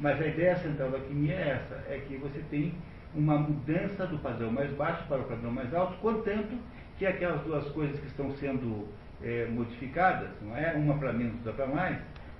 Mas 0.00 0.20
a 0.20 0.26
ideia 0.26 0.56
central 0.56 0.90
da 0.90 0.98
alquimia 0.98 1.34
é 1.34 1.48
essa, 1.50 1.74
é 1.88 2.02
que 2.08 2.16
você 2.16 2.42
tem 2.50 2.74
uma 3.14 3.38
mudança 3.38 4.06
do 4.06 4.18
padrão 4.18 4.50
mais 4.50 4.70
baixo 4.72 5.06
para 5.08 5.20
o 5.20 5.24
padrão 5.24 5.50
mais 5.50 5.72
alto, 5.74 5.96
contanto 5.98 6.56
que 6.98 7.04
aquelas 7.04 7.42
duas 7.42 7.68
coisas 7.70 7.98
que 7.98 8.06
estão 8.06 8.30
sendo 8.36 8.88
eh, 9.22 9.48
modificadas, 9.50 10.30
não 10.42 10.56
é? 10.56 10.72
uma 10.74 10.96
para 10.98 11.12
menos, 11.12 11.34
outra 11.36 11.52
para 11.52 11.66
mais, 11.66 11.98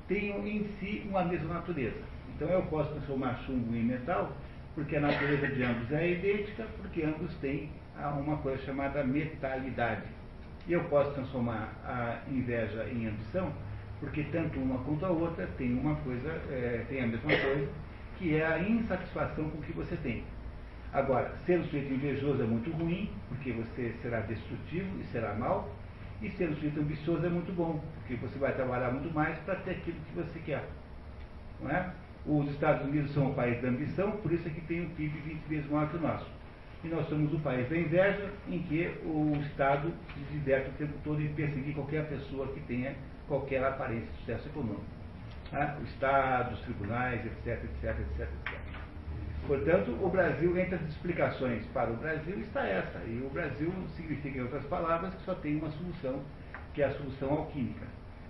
tenham 0.09 0.47
em 0.47 0.65
si 0.79 1.07
uma 1.09 1.25
mesma 1.25 1.55
natureza. 1.55 2.01
Então 2.35 2.49
eu 2.49 2.63
posso 2.63 2.91
transformar 2.93 3.39
chumbo 3.47 3.75
em 3.75 3.85
metal, 3.85 4.35
porque 4.75 4.97
a 4.97 5.01
natureza 5.01 5.47
de 5.49 5.63
ambos 5.63 5.93
é 5.93 6.11
idêntica, 6.11 6.67
porque 6.79 7.03
ambos 7.03 7.35
têm 7.37 7.71
ah, 7.99 8.11
uma 8.11 8.39
coisa 8.39 8.63
chamada 8.65 9.05
metalidade. 9.05 10.05
E 10.67 10.73
eu 10.73 10.85
posso 10.85 11.13
transformar 11.13 11.75
a 11.85 12.21
inveja 12.31 12.87
em 12.91 13.09
ambição, 13.09 13.53
Porque 13.99 14.23
tanto 14.33 14.59
uma 14.59 14.79
quanto 14.85 15.05
a 15.05 15.11
outra 15.11 15.47
tem 15.59 15.75
uma 15.79 15.95
coisa, 15.97 16.29
é, 16.49 16.87
tem 16.89 17.03
a 17.03 17.07
mesma 17.07 17.31
coisa, 17.31 17.69
que 18.19 18.35
é 18.35 18.47
a 18.47 18.59
insatisfação 18.59 19.51
com 19.51 19.59
o 19.59 19.63
que 19.63 19.73
você 19.73 19.95
tem. 19.97 20.25
Agora, 20.93 21.37
ser 21.45 21.61
um 21.61 21.65
sujeito 21.65 21.93
invejoso 21.93 22.43
é 22.43 22.47
muito 22.47 22.71
ruim, 22.71 23.11
porque 23.29 23.53
você 23.53 23.95
será 24.01 24.21
destrutivo 24.21 24.99
e 25.01 25.05
será 25.13 25.35
mal, 25.35 25.71
e 26.23 26.31
ser 26.31 26.51
um 26.51 26.55
sujeito 26.55 26.81
ambicioso 26.81 27.25
é 27.25 27.29
muito 27.29 27.53
bom, 27.53 27.83
porque 27.95 28.15
você 28.17 28.39
vai 28.39 28.53
trabalhar 28.53 28.91
muito 28.91 29.13
mais 29.15 29.39
para 29.39 29.57
ter 29.57 29.73
aquilo 29.73 29.97
que 30.01 30.15
você 30.17 30.39
quer. 30.41 30.65
Não 31.61 31.71
é? 31.71 31.93
Os 32.27 32.51
Estados 32.51 32.87
Unidos 32.87 33.13
são 33.13 33.31
o 33.31 33.35
país 33.35 33.61
da 33.63 33.69
ambição, 33.69 34.13
por 34.13 34.31
isso 34.33 34.47
é 34.47 34.51
que 34.51 34.61
tem 34.63 34.83
um 34.83 34.91
PIB 34.91 35.19
20 35.21 35.43
vezes 35.49 35.71
maior 35.71 35.89
que 35.89 35.97
o 35.97 36.01
nosso. 36.01 36.27
E 36.85 36.89
nós 36.89 37.09
somos 37.09 37.33
o 37.33 37.39
país 37.41 37.69
da 37.69 37.77
inveja, 37.77 38.31
em 38.49 38.63
que 38.63 38.99
o 39.05 39.37
Estado 39.47 39.93
se 40.15 40.21
diverte 40.33 40.71
o 40.71 40.73
tempo 40.73 40.93
todo 41.05 41.21
em 41.21 41.33
perseguir 41.35 41.75
qualquer 41.75 42.09
pessoa 42.09 42.47
que 42.49 42.61
tenha 42.61 42.95
qualquer 43.27 43.63
aparência 43.65 44.07
de 44.07 44.19
sucesso 44.19 44.49
econômico. 44.49 44.85
Né? 45.53 45.77
O 45.81 45.85
Estado, 45.85 46.55
os 46.55 46.61
tribunais, 46.61 47.25
etc, 47.25 47.65
etc, 47.65 48.01
etc, 48.01 48.21
etc. 48.21 48.60
Portanto, 49.47 49.99
o 50.01 50.09
Brasil, 50.09 50.57
entre 50.59 50.77
as 50.77 50.83
explicações 50.83 51.65
para 51.67 51.91
o 51.91 51.97
Brasil, 51.97 52.39
está 52.39 52.63
essa. 52.65 52.99
E 53.07 53.23
o 53.25 53.31
Brasil 53.31 53.73
significa, 53.97 54.39
em 54.39 54.43
outras 54.43 54.65
palavras, 54.67 55.15
que 55.15 55.23
só 55.25 55.35
tem 55.35 55.57
uma 55.57 55.71
solução, 55.71 56.23
que 56.75 56.83
é 56.83 56.87
a 56.87 56.93
solução 56.93 57.31
alquímica. 57.31 57.87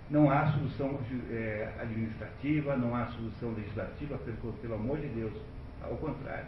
Não 0.09 0.29
há 0.29 0.47
solução 0.47 0.99
é, 1.29 1.69
administrativa, 1.79 2.75
não 2.75 2.95
há 2.95 3.05
solução 3.07 3.53
legislativa, 3.53 4.17
pelo, 4.17 4.53
pelo 4.53 4.73
amor 4.75 4.97
de 4.97 5.07
Deus. 5.07 5.33
Ao 5.83 5.95
contrário. 5.97 6.45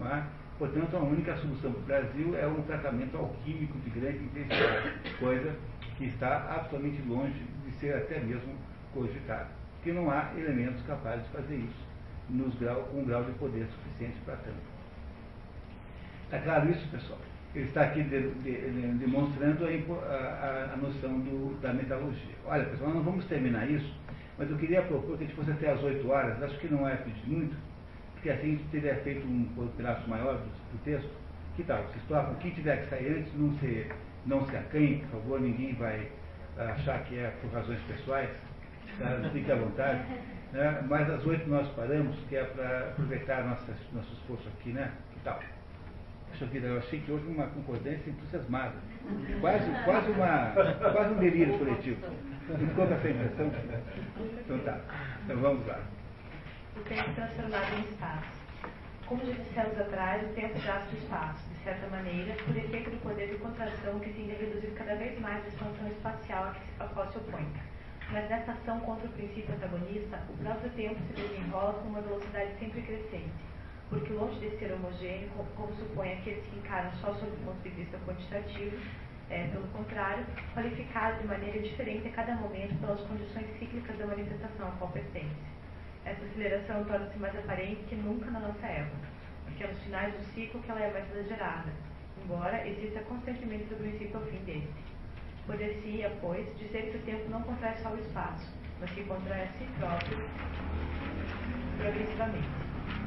É? 0.00 0.22
Portanto, 0.58 0.96
a 0.96 1.00
única 1.00 1.36
solução 1.36 1.72
para 1.72 1.80
o 1.80 1.84
Brasil 1.84 2.36
é 2.36 2.46
um 2.46 2.62
tratamento 2.62 3.16
alquímico 3.16 3.78
de 3.80 3.90
grande 3.90 4.24
intensidade, 4.24 4.92
coisa 5.18 5.56
que 5.96 6.06
está 6.06 6.54
absolutamente 6.54 7.02
longe 7.02 7.42
de 7.64 7.72
ser 7.72 7.94
até 7.96 8.20
mesmo 8.20 8.54
cogitada. 8.92 9.48
Porque 9.76 9.92
não 9.92 10.10
há 10.10 10.32
elementos 10.36 10.82
capazes 10.86 11.24
de 11.24 11.30
fazer 11.30 11.56
isso 11.56 11.93
nos 12.28 12.54
grau, 12.56 12.82
com 12.90 13.00
um 13.00 13.04
grau 13.04 13.24
de 13.24 13.32
poder 13.32 13.66
suficiente 13.66 14.18
para 14.24 14.36
tanto. 14.36 14.74
Está 16.24 16.38
claro 16.38 16.70
isso, 16.70 16.88
pessoal? 16.90 17.18
Ele 17.54 17.66
está 17.66 17.82
aqui 17.82 18.02
de, 18.02 18.30
de, 18.30 18.98
demonstrando 18.98 19.64
a, 19.64 19.68
a, 20.04 20.72
a 20.74 20.76
noção 20.76 21.20
do, 21.20 21.60
da 21.60 21.72
metalurgia. 21.72 22.34
Olha, 22.46 22.64
pessoal, 22.64 22.88
nós 22.88 22.96
não 22.96 23.04
vamos 23.04 23.24
terminar 23.26 23.70
isso, 23.70 23.94
mas 24.36 24.50
eu 24.50 24.56
queria 24.56 24.82
propor 24.82 25.16
que 25.16 25.24
a 25.24 25.26
gente 25.26 25.36
fosse 25.36 25.52
até 25.52 25.70
às 25.70 25.82
8 25.82 26.08
horas, 26.08 26.42
acho 26.42 26.58
que 26.58 26.68
não 26.68 26.88
é 26.88 26.96
pedir 26.96 27.28
muito, 27.28 27.56
porque 28.14 28.30
assim 28.30 28.46
a 28.46 28.50
gente 28.56 28.64
teria 28.70 28.96
feito 28.96 29.24
um, 29.26 29.68
pedaço 29.76 30.08
maior 30.08 30.38
do, 30.38 30.46
do, 30.46 30.84
texto. 30.84 31.10
Que 31.54 31.62
tal? 31.62 31.82
Vocês 31.84 32.02
topam? 32.08 32.34
Quem 32.36 32.50
tiver 32.50 32.82
que 32.82 32.90
sair 32.90 33.18
antes, 33.18 33.32
não 33.36 33.56
se, 33.58 33.86
não 34.26 34.46
se 34.46 34.56
acanhe, 34.56 34.96
por 35.02 35.20
favor, 35.20 35.40
ninguém 35.40 35.74
vai 35.74 36.10
achar 36.58 37.04
que 37.04 37.16
é 37.16 37.32
por 37.40 37.52
razões 37.52 37.80
pessoais. 37.82 38.30
Tá? 38.98 39.30
Fique 39.32 39.52
à 39.52 39.56
vontade. 39.56 40.04
Né? 40.54 40.84
Mas 40.88 41.10
às 41.10 41.26
oito 41.26 41.50
nós 41.50 41.66
paramos, 41.74 42.16
que 42.28 42.36
é 42.36 42.44
para 42.44 42.90
aproveitar 42.90 43.42
nossa, 43.42 43.74
nosso 43.92 44.12
esforço 44.12 44.48
aqui, 44.48 44.70
né? 44.70 44.92
Que 45.12 45.20
tal? 45.24 45.40
Poxa 46.30 46.46
vida, 46.46 46.68
eu 46.68 46.78
achei 46.78 47.00
que 47.00 47.10
houve 47.10 47.26
uma 47.26 47.48
concordância 47.48 48.08
entusiasmada. 48.08 48.76
Quase, 49.40 49.68
quase, 49.84 50.10
uma, 50.12 50.52
quase 50.92 51.12
um 51.12 51.18
delírio 51.18 51.58
coletivo. 51.58 52.06
Não 52.48 52.56
ficou 52.56 52.86
com 52.86 52.94
essa 52.94 53.08
impressão? 53.08 53.52
Então 54.44 54.58
tá. 54.60 54.80
Então 55.24 55.36
vamos 55.38 55.66
lá. 55.66 55.80
O 56.76 56.80
tempo 56.82 57.14
transformado 57.14 57.74
em 57.74 57.92
espaço. 57.92 58.44
Como 59.06 59.26
já 59.26 59.32
dissemos 59.32 59.80
atrás, 59.80 60.22
o 60.22 60.34
tempo 60.34 60.54
gasta 60.64 60.94
o 60.94 60.98
espaço, 60.98 61.48
de 61.50 61.64
certa 61.64 61.86
maneira, 61.88 62.32
por 62.44 62.56
efeito 62.56 62.90
do 62.90 62.96
poder 63.02 63.28
de 63.28 63.38
contração 63.38 63.98
que 63.98 64.12
tem 64.12 64.28
reduzido 64.28 64.72
cada 64.76 64.94
vez 64.94 65.18
mais 65.20 65.44
a 65.44 65.48
expansão 65.48 65.88
espacial 65.88 66.54
a 66.78 66.84
qual 66.84 67.10
se 67.10 67.18
opõe. 67.18 67.44
Mas 68.12 68.28
nessa 68.28 68.52
ação 68.52 68.80
contra 68.80 69.06
o 69.06 69.12
princípio 69.12 69.54
antagonista, 69.54 70.20
o 70.28 70.36
próprio 70.36 70.70
tempo 70.70 71.00
se 71.06 71.12
desenrola 71.14 71.74
com 71.74 71.88
uma 71.88 72.00
velocidade 72.00 72.52
sempre 72.58 72.82
crescente, 72.82 73.32
porque 73.88 74.12
longe 74.12 74.38
de 74.38 74.56
ser 74.58 74.72
homogêneo, 74.72 75.30
como 75.56 75.74
supõe 75.74 76.12
aqueles 76.12 76.44
que 76.46 76.58
encaram 76.58 76.92
só 77.00 77.12
sob 77.14 77.32
o 77.32 77.44
ponto 77.44 77.62
de 77.62 77.70
vista 77.70 77.98
quantitativo, 78.06 78.76
é, 79.30 79.48
pelo 79.48 79.66
contrário, 79.68 80.24
qualificado 80.54 81.20
de 81.20 81.26
maneira 81.26 81.58
diferente 81.58 82.08
a 82.08 82.12
cada 82.12 82.34
momento 82.36 82.78
pelas 82.78 83.00
condições 83.00 83.46
cíclicas 83.58 83.96
da 83.96 84.06
manifestação 84.06 84.68
a 84.68 84.72
qual 84.72 84.90
pertence. 84.90 85.54
Essa 86.04 86.24
aceleração 86.24 86.84
torna-se 86.84 87.18
mais 87.18 87.36
aparente 87.36 87.82
que 87.88 87.96
nunca 87.96 88.30
na 88.30 88.40
nossa 88.40 88.66
época, 88.66 89.08
porque 89.44 89.64
é 89.64 89.66
nos 89.66 89.82
finais 89.82 90.14
do 90.14 90.22
ciclo 90.34 90.60
que 90.60 90.70
ela 90.70 90.80
é 90.80 90.92
mais 90.92 91.10
exagerada, 91.10 91.72
embora 92.22 92.68
exista 92.68 93.00
constantemente 93.00 93.64
do 93.64 93.76
princípio 93.76 94.20
ao 94.20 94.26
fim 94.26 94.38
deste. 94.44 94.93
Poder-se-ia, 95.46 96.10
pois, 96.22 96.46
dizer 96.58 96.90
que 96.90 96.96
o 96.96 97.02
tempo 97.02 97.28
não 97.28 97.42
contrai 97.42 97.76
só 97.82 97.90
o 97.90 97.98
espaço, 97.98 98.50
mas 98.80 98.90
que 98.90 99.04
contrai 99.04 99.42
a 99.42 99.48
si 99.48 99.68
próprio 99.78 100.18
progressivamente. 101.76 102.48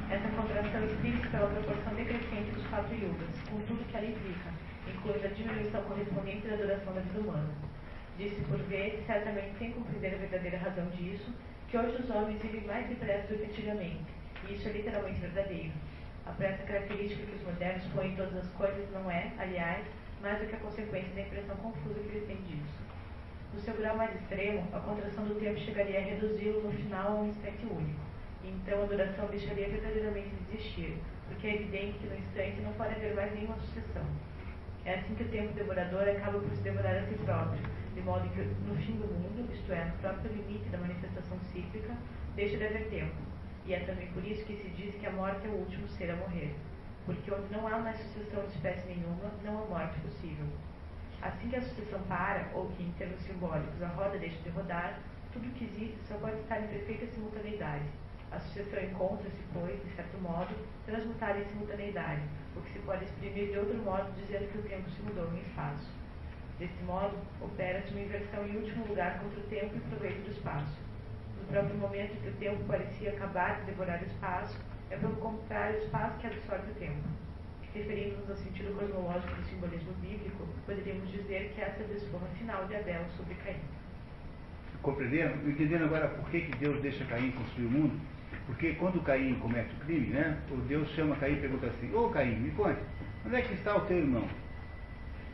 Essa 0.09 0.29
contração 0.29 0.85
explica 0.85 1.29
pela 1.29 1.49
proporção 1.49 1.95
decrescente 1.95 2.51
dos 2.51 2.65
quatro 2.67 2.93
yugas, 2.93 3.41
com 3.49 3.59
tudo 3.61 3.85
que 3.89 3.97
ela 3.97 4.05
implica, 4.05 4.53
incluindo 4.87 5.25
a 5.25 5.29
diminuição 5.29 5.81
correspondente 5.83 6.47
da 6.47 6.55
duração 6.55 6.93
da 6.93 7.01
vida 7.01 7.19
humana. 7.19 7.49
Disse 8.17 8.41
por 8.41 8.59
vezes, 8.69 9.05
certamente 9.07 9.57
sem 9.57 9.71
compreender 9.71 10.13
a 10.13 10.17
verdadeira 10.17 10.57
razão 10.59 10.85
disso, 10.89 11.33
que 11.67 11.77
hoje 11.77 12.03
os 12.03 12.09
homens 12.09 12.41
vivem 12.41 12.61
mais 12.65 12.87
depressa 12.87 13.27
do 13.33 13.39
que 13.39 13.45
antigamente, 13.45 14.05
e 14.47 14.53
isso 14.53 14.69
é 14.69 14.71
literalmente 14.73 15.19
verdadeiro. 15.19 15.73
A 16.25 16.31
pressa 16.31 16.63
característica 16.63 17.25
que 17.25 17.35
os 17.35 17.43
modernos 17.43 17.83
põem 17.95 18.11
em 18.11 18.15
todas 18.15 18.35
as 18.37 18.47
coisas 18.51 18.89
não 18.91 19.09
é, 19.09 19.31
aliás, 19.39 19.85
mais 20.21 20.39
do 20.39 20.47
que 20.47 20.55
a 20.55 20.59
consequência 20.59 21.13
da 21.13 21.21
impressão 21.21 21.55
confusa 21.57 21.99
que 21.99 22.09
eles 22.09 22.27
têm 22.27 22.37
disso. 22.37 22.87
No 23.53 23.59
seu 23.59 23.73
grau 23.75 23.95
mais 23.95 24.13
extremo, 24.15 24.67
a 24.73 24.79
contração 24.79 25.25
do 25.25 25.35
tempo 25.35 25.59
chegaria 25.59 25.99
a 25.99 26.03
reduzi-lo 26.03 26.61
no 26.61 26.71
final 26.71 27.07
a 27.07 27.21
um 27.21 27.29
instante 27.29 27.65
único. 27.65 27.99
E 28.43 28.49
então 28.49 28.83
a 28.83 28.85
duração 28.85 29.27
deixaria 29.27 29.69
verdadeiramente 29.69 30.29
de 30.29 30.55
existir, 30.55 30.97
porque 31.27 31.47
é 31.47 31.55
evidente 31.55 31.99
que 31.99 32.07
no 32.07 32.15
instante 32.15 32.61
não 32.61 32.73
pode 32.73 32.95
haver 32.95 33.15
mais 33.15 33.33
nenhuma 33.33 33.57
sucessão. 33.57 34.05
É 34.85 34.95
assim 34.95 35.15
que 35.15 35.23
o 35.23 35.29
tempo 35.29 35.53
devorador 35.53 36.07
acaba 36.07 36.39
por 36.39 36.51
se 36.55 36.61
devorar 36.61 36.95
a 36.97 37.03
si 37.03 37.15
próprio, 37.15 37.61
de 37.93 38.01
modo 38.01 38.29
que 38.29 38.41
no 38.41 38.75
fim 38.75 38.93
do 38.93 39.07
mundo, 39.07 39.51
isto 39.53 39.71
é, 39.71 39.85
no 39.85 39.97
próprio 39.97 40.31
limite 40.31 40.69
da 40.69 40.77
manifestação 40.77 41.37
cíclica, 41.51 41.95
deixa 42.35 42.57
de 42.57 42.65
haver 42.65 42.89
tempo. 42.89 43.15
E 43.65 43.73
é 43.73 43.79
também 43.81 44.07
por 44.07 44.25
isso 44.25 44.45
que 44.45 44.55
se 44.55 44.69
diz 44.69 44.95
que 44.95 45.05
a 45.05 45.11
morte 45.11 45.45
é 45.45 45.49
o 45.49 45.55
último 45.55 45.87
ser 45.89 46.11
a 46.11 46.15
morrer 46.15 46.55
porque 47.07 47.33
onde 47.33 47.51
não 47.53 47.65
há 47.65 47.79
mais 47.79 47.97
sucessão 47.99 48.43
de 48.43 48.51
espécie 48.51 48.85
nenhuma, 48.85 49.31
não 49.43 49.63
há 49.63 49.65
morte 49.65 49.97
possível. 50.01 50.45
Assim 51.21 51.49
que 51.49 51.55
a 51.55 51.61
sucessão 51.61 52.01
para, 52.01 52.51
ou 52.53 52.67
que, 52.71 52.83
em 52.83 52.91
termos 52.91 53.21
simbólicos, 53.21 53.81
a 53.81 53.87
roda 53.87 54.19
deixa 54.19 54.37
de 54.43 54.49
rodar, 54.49 54.99
tudo 55.31 55.49
que 55.53 55.63
existe 55.63 55.97
só 56.05 56.15
pode 56.17 56.37
estar 56.41 56.59
em 56.59 56.67
perfeita 56.67 57.07
simultaneidade. 57.07 57.85
A 58.29 58.39
sucessão 58.39 58.83
encontra-se, 58.83 59.41
pois, 59.53 59.81
de 59.81 59.89
certo 59.95 60.17
modo, 60.21 60.53
transmutada 60.85 61.39
em 61.39 61.45
simultaneidade, 61.45 62.21
o 62.57 62.61
que 62.61 62.73
se 62.73 62.79
pode 62.79 63.05
exprimir 63.05 63.51
de 63.51 63.57
outro 63.57 63.77
modo 63.77 64.11
dizendo 64.19 64.51
que 64.51 64.57
o 64.57 64.63
tempo 64.63 64.89
se 64.89 65.01
mudou 65.01 65.33
em 65.33 65.39
espaço. 65.39 65.87
Desse 66.59 66.83
modo, 66.83 67.15
opera-se 67.39 67.89
uma 67.91 68.01
inversão 68.01 68.45
em 68.45 68.57
último 68.57 68.85
lugar 68.85 69.19
contra 69.19 69.39
o 69.39 69.43
tempo 69.43 69.77
e 69.77 69.79
proveito 69.79 70.25
do 70.25 70.31
espaço. 70.31 70.77
No 71.39 71.47
próprio 71.47 71.77
momento 71.77 72.21
que 72.21 72.29
o 72.29 72.33
tempo 72.33 72.61
parecia 72.65 73.11
acabar 73.11 73.61
de 73.61 73.67
devorar 73.67 74.01
o 74.01 74.05
espaço, 74.05 74.59
é, 74.89 74.97
pelo 74.97 75.15
contrário, 75.17 75.79
o 75.79 75.83
espaço 75.83 76.17
que 76.19 76.27
absorve 76.27 76.71
o 76.71 76.75
tempo. 76.75 77.07
Referindo-nos 77.73 78.29
ao 78.29 78.37
sentido 78.37 78.77
cosmológico 78.77 79.35
do 79.35 79.43
simbolismo 79.43 79.93
bíblico, 80.01 80.47
poderíamos 80.65 81.11
dizer 81.11 81.51
que 81.53 81.61
essa 81.61 81.81
é 81.81 81.85
a 81.85 81.87
desforra 81.93 82.27
final 82.37 82.65
de 82.65 82.75
Abel 82.75 83.05
sobre 83.15 83.35
Caim. 83.35 83.59
Compreendendo? 84.81 85.49
Entendendo 85.49 85.85
agora 85.85 86.07
por 86.07 86.29
que, 86.29 86.41
que 86.41 86.57
Deus 86.57 86.81
deixa 86.81 87.05
Caim 87.05 87.31
construir 87.31 87.65
o 87.67 87.71
mundo? 87.71 87.99
Porque 88.45 88.73
quando 88.73 89.03
Caim 89.03 89.35
comete 89.35 89.73
o 89.75 89.85
crime, 89.85 90.07
né, 90.07 90.37
o 90.49 90.55
Deus 90.61 90.89
chama 90.91 91.15
Caim 91.17 91.33
e 91.33 91.41
pergunta 91.41 91.67
assim, 91.67 91.93
ô 91.93 92.09
Caim, 92.09 92.39
me 92.39 92.51
conte, 92.51 92.79
onde 93.25 93.35
é 93.35 93.41
que 93.41 93.53
está 93.53 93.75
o 93.75 93.81
teu 93.81 93.97
irmão? 93.97 94.27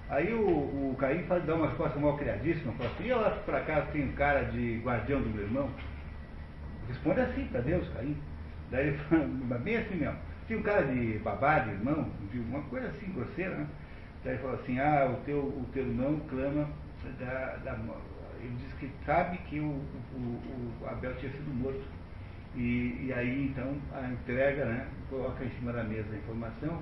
Aí 0.09 0.33
o, 0.33 0.41
o 0.41 0.95
Caim 0.99 1.23
faz, 1.23 1.45
dá 1.45 1.55
uma 1.55 1.67
resposta 1.67 1.99
mal 1.99 2.17
criadíssima, 2.17 2.73
fala 2.73 2.89
assim, 2.89 3.05
e 3.05 3.13
lá 3.13 3.29
por 3.29 3.55
acaso 3.55 3.91
tem 3.91 4.09
um 4.09 4.13
cara 4.13 4.43
de 4.45 4.81
guardião 4.83 5.21
do 5.21 5.29
meu 5.29 5.43
irmão? 5.43 5.69
Responde 6.87 7.21
assim 7.21 7.45
para 7.45 7.61
Deus, 7.61 7.87
Caim. 7.89 8.17
Daí 8.73 8.87
ele 8.87 8.97
falou, 8.97 9.27
bem 9.59 9.77
assim 9.77 9.95
mesmo. 9.95 10.17
Tinha 10.47 10.57
um 10.57 10.63
cara 10.63 10.81
de 10.87 11.19
babá, 11.19 11.59
de 11.59 11.69
irmão, 11.69 12.09
de 12.31 12.39
uma 12.39 12.61
coisa 12.63 12.87
assim 12.87 13.05
grosseira, 13.13 13.55
né? 13.55 13.67
Daí 14.23 14.33
ele 14.33 14.41
falou 14.41 14.59
assim, 14.59 14.79
ah, 14.79 15.13
o 15.13 15.23
teu, 15.25 15.37
o 15.37 15.65
teu 15.71 15.85
irmão 15.85 16.19
clama 16.27 16.67
da, 17.19 17.57
da 17.63 17.77
Ele 18.41 18.55
diz 18.57 18.73
que 18.79 18.89
sabe 19.05 19.37
que 19.49 19.59
o, 19.59 19.79
o, 20.15 20.81
o 20.81 20.87
Abel 20.89 21.13
tinha 21.17 21.31
sido 21.31 21.53
morto. 21.53 21.83
E, 22.55 23.05
e 23.05 23.13
aí 23.15 23.45
então 23.45 23.75
a 23.93 24.07
entrega, 24.07 24.65
né, 24.65 24.87
coloca 25.07 25.45
em 25.45 25.49
cima 25.51 25.71
da 25.71 25.83
mesa 25.83 26.07
a 26.11 26.17
informação 26.17 26.81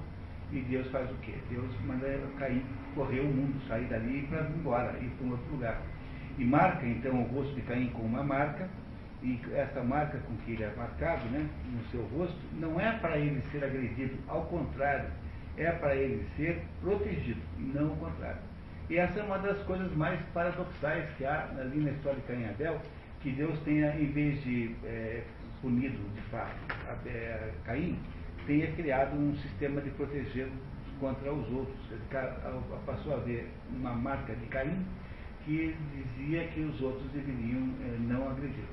e 0.52 0.60
Deus 0.62 0.88
faz 0.92 1.10
o 1.12 1.16
quê? 1.16 1.34
Deus 1.50 1.70
manda 1.86 2.08
cair, 2.40 2.64
correr 2.96 3.20
o 3.20 3.26
mundo, 3.26 3.62
sair 3.68 3.86
dali 3.86 4.28
para 4.30 4.42
ir 4.42 4.52
embora, 4.58 4.98
ir 5.00 5.10
para 5.10 5.28
um 5.28 5.32
outro 5.32 5.52
lugar. 5.52 5.82
E 6.38 6.46
marca 6.46 6.86
então 6.86 7.22
o 7.22 7.24
rosto 7.28 7.54
de 7.54 7.62
Caim 7.62 7.88
com 7.90 8.04
uma 8.04 8.24
marca, 8.24 8.70
e 9.22 9.39
essa 9.53 9.84
marca 9.84 10.18
com 10.19 10.35
que 10.38 10.53
ele 10.53 10.64
é 10.64 10.73
marcado 10.76 11.26
né, 11.26 11.48
no 11.72 11.84
seu 11.89 12.02
rosto, 12.18 12.39
não 12.53 12.80
é 12.80 12.91
para 12.93 13.18
ele 13.18 13.41
ser 13.52 13.64
agredido, 13.64 14.18
ao 14.27 14.45
contrário, 14.45 15.10
é 15.57 15.72
para 15.72 15.95
ele 15.95 16.26
ser 16.35 16.64
protegido, 16.81 17.41
não 17.57 17.93
o 17.93 17.98
contrário. 17.98 18.41
E 18.89 18.98
essa 18.98 19.19
é 19.19 19.23
uma 19.23 19.38
das 19.38 19.61
coisas 19.64 19.93
mais 19.95 20.19
paradoxais 20.34 21.07
que 21.18 21.26
há 21.26 21.49
ali 21.57 21.80
na 21.80 21.91
história 21.91 22.19
de 22.19 22.27
Caim 22.27 22.49
Abel, 22.49 22.81
que 23.22 23.31
Deus 23.31 23.57
tenha, 23.60 23.95
em 23.95 24.11
vez 24.11 24.43
de 24.43 24.76
é, 24.84 25.23
punido 25.61 25.98
de 26.15 26.22
fato 26.23 26.56
é, 27.06 27.52
Caim, 27.64 27.98
tenha 28.48 28.72
criado 28.73 29.15
um 29.15 29.35
sistema 29.38 29.81
de 29.81 29.91
proteger 29.91 30.49
contra 30.99 31.31
os 31.31 31.49
outros. 31.52 31.77
Ele 31.91 32.02
passou 32.85 33.14
a 33.14 33.18
haver 33.18 33.48
uma 33.69 33.93
marca 33.93 34.34
de 34.35 34.45
Caim 34.48 34.85
que 35.45 35.76
dizia 35.95 36.48
que 36.48 36.61
os 36.61 36.81
outros 36.81 37.10
deveriam 37.11 37.69
é, 37.81 37.98
não 37.99 38.30
agredir. 38.30 38.65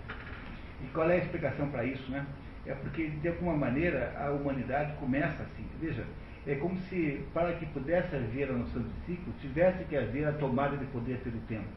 E 0.83 0.87
qual 0.89 1.11
é 1.11 1.15
a 1.15 1.19
explicação 1.19 1.69
para 1.69 1.85
isso, 1.85 2.11
né? 2.11 2.27
É 2.67 2.75
porque, 2.75 3.09
de 3.09 3.29
alguma 3.29 3.55
maneira, 3.55 4.15
a 4.19 4.31
humanidade 4.31 4.93
começa 4.95 5.43
assim. 5.43 5.67
Veja, 5.81 6.05
é 6.47 6.55
como 6.55 6.77
se, 6.89 7.25
para 7.33 7.53
que 7.55 7.67
pudesse 7.67 8.15
haver 8.15 8.51
a 8.51 8.53
noção 8.53 8.83
de 8.83 9.07
ciclo, 9.07 9.33
tivesse 9.41 9.85
que 9.85 9.97
haver 9.97 10.27
a 10.27 10.33
tomada 10.33 10.77
de 10.77 10.85
poder 10.87 11.19
pelo 11.19 11.39
tempo. 11.43 11.69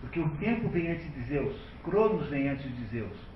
Porque 0.00 0.20
o 0.20 0.28
tempo 0.36 0.68
vem 0.68 0.90
antes 0.90 1.12
de 1.12 1.22
Zeus, 1.24 1.56
Cronos 1.82 2.28
vem 2.28 2.48
antes 2.48 2.64
de 2.76 2.84
Zeus. 2.86 3.28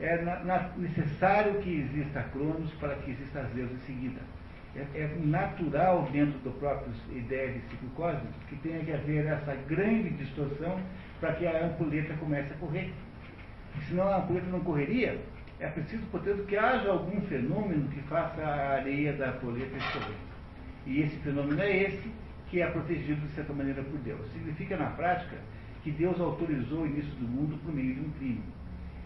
É 0.00 0.20
na, 0.22 0.40
na, 0.40 0.70
necessário 0.76 1.60
que 1.60 1.80
exista 1.80 2.22
Cronos 2.32 2.72
para 2.74 2.94
que 2.96 3.10
exista 3.10 3.44
Zeus 3.54 3.70
em 3.70 3.78
seguida. 3.78 4.20
É, 4.74 4.80
é, 4.94 5.16
natural 5.22 6.08
dentro 6.10 6.38
do 6.38 6.50
próprio 6.58 6.90
ideia 7.12 7.52
de 7.52 7.60
ciclo 7.68 7.90
cósmico 7.90 8.32
que 8.48 8.56
tenha 8.56 8.82
que 8.82 8.90
haver 8.90 9.26
essa 9.26 9.54
grande 9.68 10.08
distorção 10.10 10.80
para 11.20 11.34
que 11.34 11.46
a 11.46 11.66
ampulheta 11.66 12.14
comece 12.14 12.54
a 12.54 12.56
correr. 12.56 12.90
Senão 13.88 14.08
a 14.08 14.18
ampulheta 14.18 14.46
não 14.46 14.60
correria, 14.60 15.20
é 15.60 15.68
preciso, 15.68 16.04
portanto, 16.06 16.44
que 16.44 16.56
haja 16.56 16.90
algum 16.90 17.20
fenômeno 17.22 17.88
que 17.88 18.00
faça 18.02 18.42
a 18.42 18.74
areia 18.74 19.12
da 19.12 19.30
ampulheta 19.30 19.76
escorrer. 19.76 20.16
E 20.86 21.00
esse 21.02 21.16
fenômeno 21.18 21.60
é 21.60 21.84
esse 21.84 22.10
que 22.48 22.60
é 22.60 22.66
protegido, 22.66 23.20
de 23.20 23.32
certa 23.32 23.52
maneira, 23.52 23.82
por 23.82 23.98
Deus. 24.00 24.30
Significa, 24.32 24.76
na 24.76 24.86
prática, 24.86 25.36
que 25.82 25.90
Deus 25.90 26.20
autorizou 26.20 26.82
o 26.82 26.86
início 26.86 27.14
do 27.14 27.26
mundo 27.26 27.58
por 27.62 27.74
meio 27.74 27.94
de 27.94 28.00
um 28.00 28.10
crime. 28.12 28.42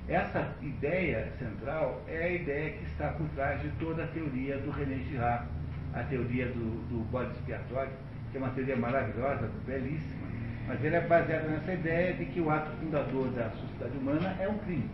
Essa 0.09 0.55
ideia 0.63 1.33
central 1.39 2.03
é 2.07 2.23
a 2.23 2.31
ideia 2.31 2.71
que 2.71 2.85
está 2.85 3.09
por 3.09 3.29
trás 3.31 3.61
de 3.61 3.69
toda 3.81 4.05
a 4.05 4.07
teoria 4.09 4.57
do 4.59 4.71
René 4.71 4.99
Girard, 5.11 5.49
a 5.95 6.03
teoria 6.05 6.47
do, 6.47 6.89
do 6.89 7.05
bode 7.11 7.33
expiatório, 7.33 7.93
que 8.31 8.37
é 8.37 8.41
uma 8.41 8.51
teoria 8.51 8.77
maravilhosa, 8.77 9.51
belíssima, 9.67 10.26
mas 10.67 10.85
ela 10.85 10.97
é 10.97 11.01
baseada 11.01 11.49
nessa 11.49 11.73
ideia 11.73 12.15
de 12.15 12.25
que 12.27 12.41
o 12.41 12.51
ato 12.51 12.71
fundador 12.79 13.29
da 13.31 13.51
sociedade 13.51 13.97
humana 13.99 14.37
é 14.41 14.49
um 14.49 14.59
crime. 14.59 14.91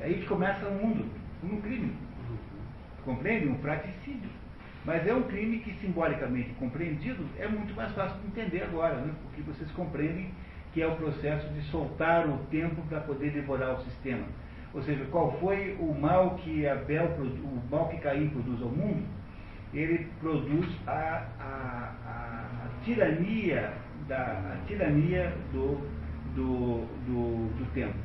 Aí 0.00 0.14
que 0.14 0.26
começa 0.26 0.66
o 0.66 0.74
mundo, 0.74 1.06
um 1.42 1.60
crime. 1.60 1.92
Compreende? 3.04 3.48
Um 3.48 3.58
fraticídio. 3.58 4.30
Mas 4.84 5.06
é 5.06 5.12
um 5.12 5.22
crime 5.22 5.58
que, 5.58 5.72
simbolicamente 5.80 6.50
compreendido, 6.54 7.26
é 7.38 7.48
muito 7.48 7.74
mais 7.74 7.92
fácil 7.92 8.18
de 8.20 8.26
entender 8.28 8.62
agora, 8.62 8.96
né? 8.96 9.12
porque 9.22 9.42
vocês 9.42 9.70
compreendem 9.72 10.30
que 10.72 10.82
é 10.82 10.86
o 10.86 10.96
processo 10.96 11.48
de 11.54 11.62
soltar 11.70 12.28
o 12.28 12.38
tempo 12.50 12.80
para 12.82 13.00
poder 13.00 13.30
devorar 13.32 13.74
o 13.74 13.84
sistema. 13.84 14.24
Ou 14.74 14.82
seja, 14.82 15.04
qual 15.06 15.38
foi 15.40 15.76
o 15.80 15.94
mal 15.94 16.36
que 16.36 16.66
Abel, 16.66 17.06
o 17.06 17.62
mal 17.70 17.88
que 17.88 17.98
Caim 17.98 18.28
produz 18.28 18.62
ao 18.62 18.68
mundo? 18.68 19.04
Ele 19.74 20.06
produz 20.20 20.66
a, 20.86 21.26
a, 21.38 21.94
a, 22.06 22.66
a 22.66 22.84
tirania, 22.84 23.72
da, 24.06 24.56
tirania 24.66 25.34
do, 25.52 25.76
do, 26.34 26.86
do, 27.06 27.58
do 27.58 27.74
tempo. 27.74 27.96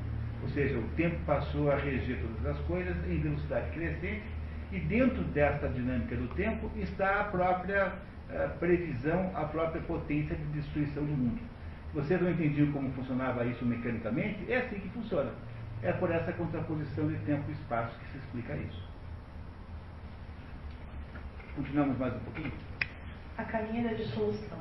Ou 0.42 0.50
seja, 0.50 0.78
o 0.78 0.84
tempo 0.96 1.16
passou 1.26 1.72
a 1.72 1.76
reger 1.78 2.20
todas 2.20 2.58
as 2.58 2.66
coisas 2.66 2.96
em 3.10 3.20
velocidade 3.20 3.72
crescente 3.72 4.24
e 4.74 4.80
dentro 4.80 5.24
dessa 5.26 5.70
dinâmica 5.70 6.16
do 6.16 6.28
tempo 6.36 6.70
está 6.76 7.22
a 7.22 7.24
própria 7.26 7.94
eh, 8.30 8.50
previsão, 8.60 9.32
a 9.36 9.46
própria 9.46 9.82
potência 9.84 10.36
de 10.36 10.44
destruição 10.60 11.06
do 11.06 11.12
mundo. 11.12 11.40
Vocês 11.94 12.20
não 12.20 12.32
entendiam 12.32 12.72
como 12.72 12.92
funcionava 12.94 13.46
isso 13.46 13.64
mecanicamente? 13.64 14.52
É 14.52 14.58
assim 14.58 14.80
que 14.80 14.90
funciona. 14.90 15.32
É 15.82 15.92
por 15.94 16.10
essa 16.12 16.34
contraposição 16.34 17.08
de 17.08 17.16
tempo 17.20 17.44
e 17.50 17.52
espaço 17.54 17.98
que 18.00 18.08
se 18.12 18.18
explica 18.18 18.56
isso. 18.56 18.93
Continuamos 21.56 22.00
mais 22.00 22.16
um 22.16 22.20
pouquinho? 22.20 22.52
A 23.38 23.44
caminho 23.44 23.84
da 23.84 23.94
dissolução. 23.94 24.58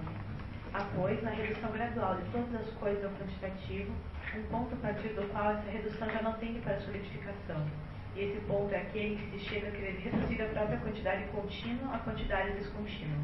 Após, 0.75 1.23
na 1.23 1.31
redução 1.31 1.73
gradual 1.73 2.17
de 2.17 2.31
todas 2.31 2.55
as 2.55 2.71
coisas 2.75 3.03
ao 3.03 3.11
quantitativo, 3.13 3.93
um 4.37 4.43
ponto 4.51 4.75
a 4.75 4.77
partir 4.77 5.09
do 5.09 5.27
qual 5.31 5.53
essa 5.53 5.71
redução 5.71 6.11
já 6.11 6.21
não 6.21 6.35
tende 6.35 6.61
para 6.61 6.75
a 6.75 6.81
solidificação. 6.81 7.67
E 8.15 8.21
esse 8.21 8.41
ponto 8.47 8.75
é 8.75 8.83
aquele 8.83 9.17
que 9.17 9.39
se 9.39 9.45
chega 9.47 9.69
a 9.69 9.71
querer 9.71 10.01
reduzir 10.01 10.43
a 10.43 10.47
própria 10.49 10.79
quantidade 10.81 11.25
contínua 11.29 11.95
à 11.95 11.99
quantidade 12.01 12.53
descontínua. 12.59 13.17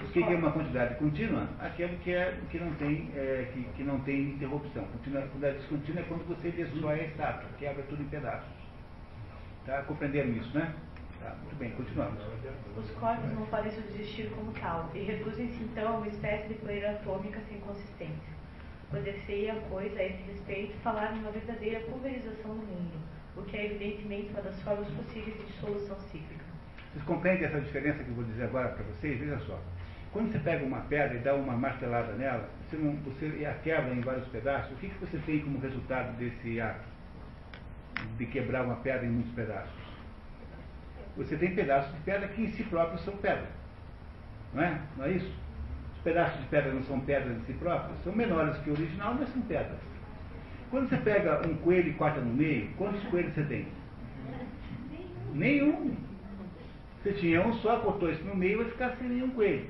O 0.00 0.08
que 0.08 0.22
é 0.22 0.36
uma 0.36 0.50
quantidade 0.50 0.96
contínua? 0.96 1.48
Aquilo 1.60 1.96
que, 1.98 2.12
é, 2.12 2.36
que, 2.50 2.58
não, 2.58 2.74
tem, 2.74 3.10
é, 3.14 3.48
que, 3.52 3.62
que, 3.76 3.84
não 3.84 4.00
tem 4.00 4.30
interrupção. 4.30 4.82
A 4.82 4.88
quantidade 4.88 5.58
descontínua 5.58 6.00
é 6.00 6.04
quando 6.04 6.26
você 6.26 6.50
destrói 6.50 7.00
a 7.00 7.04
estátua, 7.04 7.48
quebra 7.58 7.84
tudo 7.84 8.02
em 8.02 8.08
pedaços. 8.08 8.58
Tá? 9.66 9.82
Compreenderam 9.82 10.30
isso, 10.30 10.56
né? 10.56 10.74
Tá, 11.28 11.34
muito 11.42 11.56
bem, 11.56 11.70
continuamos. 11.72 12.22
Os 12.74 12.90
corpos 12.92 13.30
não 13.34 13.44
podem 13.46 13.70
subsistir 13.70 14.30
como 14.30 14.50
tal, 14.52 14.90
e 14.94 15.00
reduzem-se 15.00 15.62
então 15.62 15.88
a 15.88 15.96
uma 15.98 16.08
espécie 16.08 16.48
de 16.48 16.54
poeira 16.54 16.92
atômica 16.92 17.38
sem 17.50 17.60
consistência. 17.60 18.32
Poder-se-ia, 18.90 19.62
pois, 19.68 19.94
a 19.94 20.04
esse 20.04 20.22
respeito, 20.22 20.78
falar 20.78 21.12
de 21.12 21.18
uma 21.18 21.30
verdadeira 21.30 21.80
pulverização 21.80 22.54
do 22.54 22.64
mundo, 22.64 22.98
o 23.36 23.42
que 23.42 23.58
é 23.58 23.66
evidentemente 23.66 24.30
uma 24.30 24.40
das 24.40 24.58
formas 24.62 24.88
possíveis 24.88 25.36
de 25.36 25.44
dissolução 25.44 26.00
cíclica. 26.00 26.44
Vocês 26.92 27.04
compreendem 27.04 27.44
essa 27.44 27.60
diferença 27.60 28.02
que 28.02 28.08
eu 28.08 28.14
vou 28.14 28.24
dizer 28.24 28.44
agora 28.44 28.68
para 28.68 28.84
vocês? 28.84 29.20
Veja 29.20 29.38
só. 29.40 29.60
Quando 30.10 30.32
você 30.32 30.38
pega 30.38 30.64
uma 30.64 30.80
pedra 30.80 31.18
e 31.18 31.20
dá 31.20 31.34
uma 31.34 31.58
martelada 31.58 32.14
nela, 32.14 32.48
você, 32.64 32.78
não, 32.78 32.96
você 33.02 33.44
a 33.44 33.52
quebra 33.62 33.92
em 33.92 34.00
vários 34.00 34.26
pedaços, 34.28 34.72
o 34.72 34.76
que, 34.76 34.88
que 34.88 34.98
você 34.98 35.18
tem 35.26 35.40
como 35.40 35.58
resultado 35.58 36.16
desse 36.16 36.58
ato 36.58 36.88
de 38.16 38.24
quebrar 38.24 38.64
uma 38.64 38.76
pedra 38.76 39.04
em 39.04 39.10
muitos 39.10 39.32
pedaços? 39.32 39.87
Você 41.18 41.36
tem 41.36 41.52
pedaços 41.52 41.92
de 41.92 42.00
pedra 42.02 42.28
que 42.28 42.42
em 42.42 42.48
si 42.52 42.62
próprios 42.62 43.04
são 43.04 43.16
pedra. 43.16 43.48
Não 44.54 44.62
é? 44.62 44.80
Não 44.96 45.04
é 45.04 45.10
isso? 45.10 45.32
Os 45.96 46.02
pedaços 46.02 46.40
de 46.40 46.46
pedra 46.46 46.72
não 46.72 46.82
são 46.84 47.00
pedras 47.00 47.36
em 47.36 47.40
si 47.40 47.52
próprios, 47.54 47.98
são 48.04 48.12
menores 48.12 48.56
que 48.58 48.70
o 48.70 48.72
original, 48.72 49.14
mas 49.18 49.28
são 49.30 49.42
pedras. 49.42 49.78
Quando 50.70 50.88
você 50.88 50.96
pega 50.98 51.46
um 51.46 51.56
coelho 51.56 51.90
e 51.90 51.94
corta 51.94 52.20
no 52.20 52.32
meio, 52.32 52.70
quantos 52.76 53.02
coelhos 53.04 53.34
você 53.34 53.42
tem? 53.42 53.66
Nenhum. 55.34 55.96
Você 57.02 57.12
tinha 57.14 57.44
um 57.44 57.52
só, 57.54 57.80
cortou 57.80 58.10
isso 58.10 58.24
no 58.24 58.36
meio, 58.36 58.58
vai 58.58 58.70
ficar 58.70 58.96
sem 58.96 59.08
nenhum 59.08 59.30
coelho. 59.30 59.66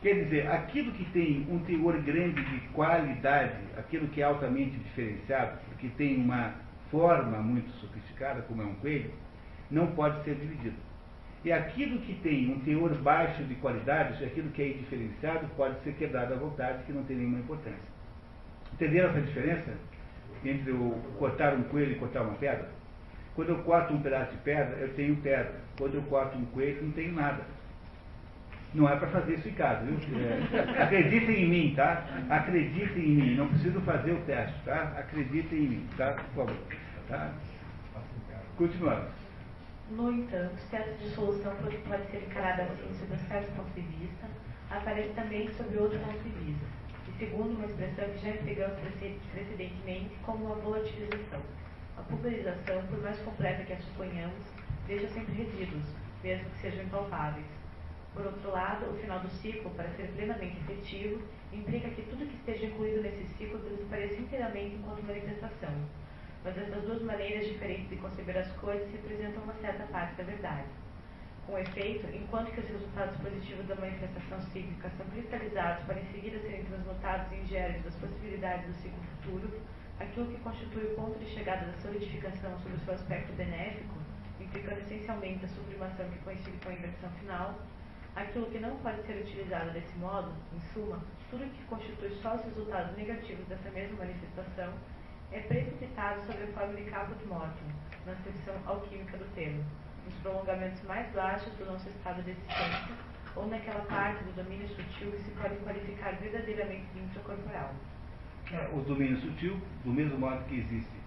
Quer 0.00 0.14
dizer, 0.24 0.50
aquilo 0.50 0.92
que 0.92 1.04
tem 1.06 1.46
um 1.50 1.58
teor 1.60 2.00
grande 2.00 2.42
de 2.42 2.60
qualidade, 2.68 3.56
aquilo 3.76 4.08
que 4.08 4.22
é 4.22 4.24
altamente 4.24 4.76
diferenciado, 4.78 5.58
que 5.78 5.88
tem 5.90 6.16
uma 6.16 6.54
forma 6.90 7.38
muito 7.38 7.70
sofisticada, 7.72 8.42
como 8.42 8.62
é 8.62 8.64
um 8.64 8.74
coelho, 8.76 9.10
não 9.70 9.88
pode 9.88 10.22
ser 10.24 10.34
dividido. 10.34 10.76
E 11.44 11.52
aquilo 11.52 12.00
que 12.00 12.14
tem 12.14 12.50
um 12.52 12.60
teor 12.60 12.94
baixo 12.96 13.44
de 13.44 13.54
qualidade, 13.56 14.24
aquilo 14.24 14.50
que 14.50 14.62
é 14.62 14.68
indiferenciado, 14.68 15.46
pode 15.56 15.80
ser 15.82 15.94
quebrado 15.94 16.34
à 16.34 16.36
vontade, 16.36 16.82
que 16.84 16.92
não 16.92 17.04
tem 17.04 17.16
nenhuma 17.16 17.38
importância. 17.38 17.78
Entenderam 18.72 19.10
essa 19.10 19.20
diferença 19.20 19.72
entre 20.44 20.72
o 20.72 20.90
cortar 21.18 21.54
um 21.54 21.62
coelho 21.64 21.92
e 21.92 21.94
cortar 21.96 22.22
uma 22.22 22.34
pedra? 22.34 22.68
Quando 23.34 23.50
eu 23.50 23.58
corto 23.58 23.94
um 23.94 24.02
pedaço 24.02 24.32
de 24.32 24.38
pedra, 24.38 24.76
eu 24.78 24.92
tenho 24.94 25.16
pedra. 25.16 25.54
Quando 25.78 25.94
eu 25.94 26.02
corto 26.02 26.36
um 26.36 26.44
coelho, 26.46 26.82
não 26.82 26.90
tenho 26.90 27.12
nada. 27.12 27.44
Não 28.74 28.88
é 28.88 28.96
para 28.96 29.08
fazer 29.08 29.34
isso 29.34 29.48
em 29.48 29.52
casa, 29.52 29.84
viu? 29.84 29.96
É, 30.18 30.82
acreditem 30.82 31.44
em 31.44 31.48
mim, 31.48 31.74
tá? 31.74 32.04
Acreditem 32.28 33.04
em 33.04 33.14
mim. 33.14 33.34
Não 33.36 33.48
preciso 33.48 33.80
fazer 33.82 34.12
o 34.12 34.20
teste, 34.22 34.60
tá? 34.64 34.92
Acreditem 34.98 35.58
em 35.58 35.68
mim, 35.68 35.88
tá? 35.96 36.12
Por 36.34 36.46
favor. 36.46 36.62
Tá? 37.08 37.32
Continuamos. 38.56 39.17
No 39.90 40.12
entanto, 40.12 40.54
se 40.68 40.76
essa 40.76 40.92
dissolução 40.98 41.56
pode 41.56 42.10
ser 42.10 42.22
encarada 42.22 42.64
assim 42.64 42.94
sob 42.98 43.14
um 43.14 43.18
certo 43.26 43.56
ponto 43.56 43.70
de 43.72 43.80
vista, 43.80 44.28
aparece 44.70 45.14
também 45.14 45.50
sob 45.54 45.78
outro 45.78 45.98
ponto 46.00 46.18
de 46.18 46.28
vista, 46.28 46.66
e 47.08 47.12
segundo 47.18 47.56
uma 47.56 47.64
expressão 47.64 48.04
que 48.10 48.18
já 48.18 48.28
empregamos 48.28 48.78
precedentemente 49.32 50.14
como 50.22 50.44
uma 50.44 50.56
volatilização. 50.56 51.40
A 51.96 52.02
pulverização, 52.02 52.86
por 52.88 53.00
mais 53.00 53.18
completa 53.20 53.64
que 53.64 53.72
a 53.72 53.80
suponhamos, 53.80 54.44
deixa 54.86 55.08
sempre 55.08 55.32
resíduos, 55.32 55.86
mesmo 56.22 56.50
que 56.50 56.58
sejam 56.58 56.84
impalpáveis. 56.84 57.46
Por 58.12 58.26
outro 58.26 58.50
lado, 58.50 58.90
o 58.90 58.94
final 58.98 59.20
do 59.20 59.30
ciclo, 59.30 59.70
para 59.70 59.88
ser 59.90 60.08
plenamente 60.08 60.58
efetivo, 60.58 61.22
implica 61.50 61.88
que 61.88 62.02
tudo 62.02 62.26
que 62.26 62.36
esteja 62.36 62.66
incluído 62.66 63.00
nesse 63.02 63.24
ciclo 63.38 63.58
desapareça 63.60 64.20
inteiramente 64.20 64.76
enquanto 64.76 65.02
manifestação. 65.06 65.72
Mas 66.44 66.56
essas 66.56 66.82
duas 66.84 67.02
maneiras 67.02 67.46
diferentes 67.46 67.88
de 67.88 67.96
conceber 67.96 68.38
as 68.38 68.50
coisas 68.52 68.90
representam 68.92 69.42
uma 69.42 69.54
certa 69.54 69.84
parte 69.86 70.14
da 70.16 70.24
verdade. 70.24 70.68
Com 71.46 71.58
efeito, 71.58 72.06
enquanto 72.14 72.52
que 72.52 72.60
os 72.60 72.68
resultados 72.68 73.16
positivos 73.16 73.66
da 73.66 73.74
manifestação 73.74 74.40
cíclica 74.52 74.90
são 74.96 75.06
cristalizados 75.06 75.84
para 75.84 76.00
em 76.00 76.04
seguida 76.12 76.38
serem 76.40 76.64
transmutados 76.64 77.32
em 77.32 77.46
gérmes 77.46 77.82
das 77.84 77.94
possibilidades 77.96 78.66
do 78.66 78.74
ciclo 78.74 79.02
futuro, 79.02 79.60
aquilo 79.98 80.26
que 80.26 80.40
constitui 80.40 80.84
o 80.84 80.94
ponto 80.94 81.18
de 81.18 81.26
chegada 81.26 81.66
da 81.66 81.78
solidificação 81.80 82.58
sob 82.60 82.74
o 82.74 82.78
seu 82.80 82.94
aspecto 82.94 83.32
benéfico, 83.32 83.96
implicando 84.38 84.80
essencialmente 84.80 85.44
a 85.44 85.48
sublimação 85.48 86.08
que 86.10 86.18
coincide 86.18 86.58
com 86.62 86.68
a 86.70 86.74
inversão 86.74 87.10
final, 87.12 87.58
Aquilo 88.18 88.46
que 88.46 88.58
não 88.58 88.76
pode 88.78 89.00
ser 89.06 89.22
utilizado 89.22 89.70
desse 89.70 89.96
modo, 89.96 90.32
em 90.52 90.58
suma, 90.72 91.00
tudo 91.30 91.48
que 91.52 91.64
constitui 91.66 92.10
só 92.20 92.34
os 92.34 92.44
resultados 92.46 92.96
negativos 92.96 93.46
dessa 93.46 93.70
mesma 93.70 93.98
manifestação, 93.98 94.72
é 95.32 95.40
precipitado 95.40 96.20
sobre 96.26 96.44
a 96.44 96.46
forma 96.48 96.74
de 96.74 96.82
caput 96.90 97.24
mortum, 97.26 97.68
na 98.06 98.14
seção 98.16 98.54
alquímica 98.66 99.16
do 99.18 99.24
termo, 99.34 99.64
nos 100.04 100.14
prolongamentos 100.16 100.82
mais 100.84 101.10
baixos 101.12 101.52
do 101.54 101.66
nosso 101.66 101.88
estado 101.88 102.22
de 102.22 102.30
existência, 102.30 102.94
ou 103.36 103.46
naquela 103.46 103.84
parte 103.84 104.24
do 104.24 104.32
domínio 104.32 104.68
sutil 104.68 105.10
que 105.12 105.22
se 105.22 105.30
pode 105.32 105.56
qualificar 105.56 106.12
verdadeiramente 106.16 106.86
de 106.94 107.00
intracorporal. 107.00 107.74
É, 108.52 108.68
o 108.72 108.80
domínio 108.80 109.20
sutil, 109.20 109.60
do 109.84 109.90
mesmo 109.90 110.18
modo 110.18 110.42
que 110.44 110.58
existe 110.60 110.98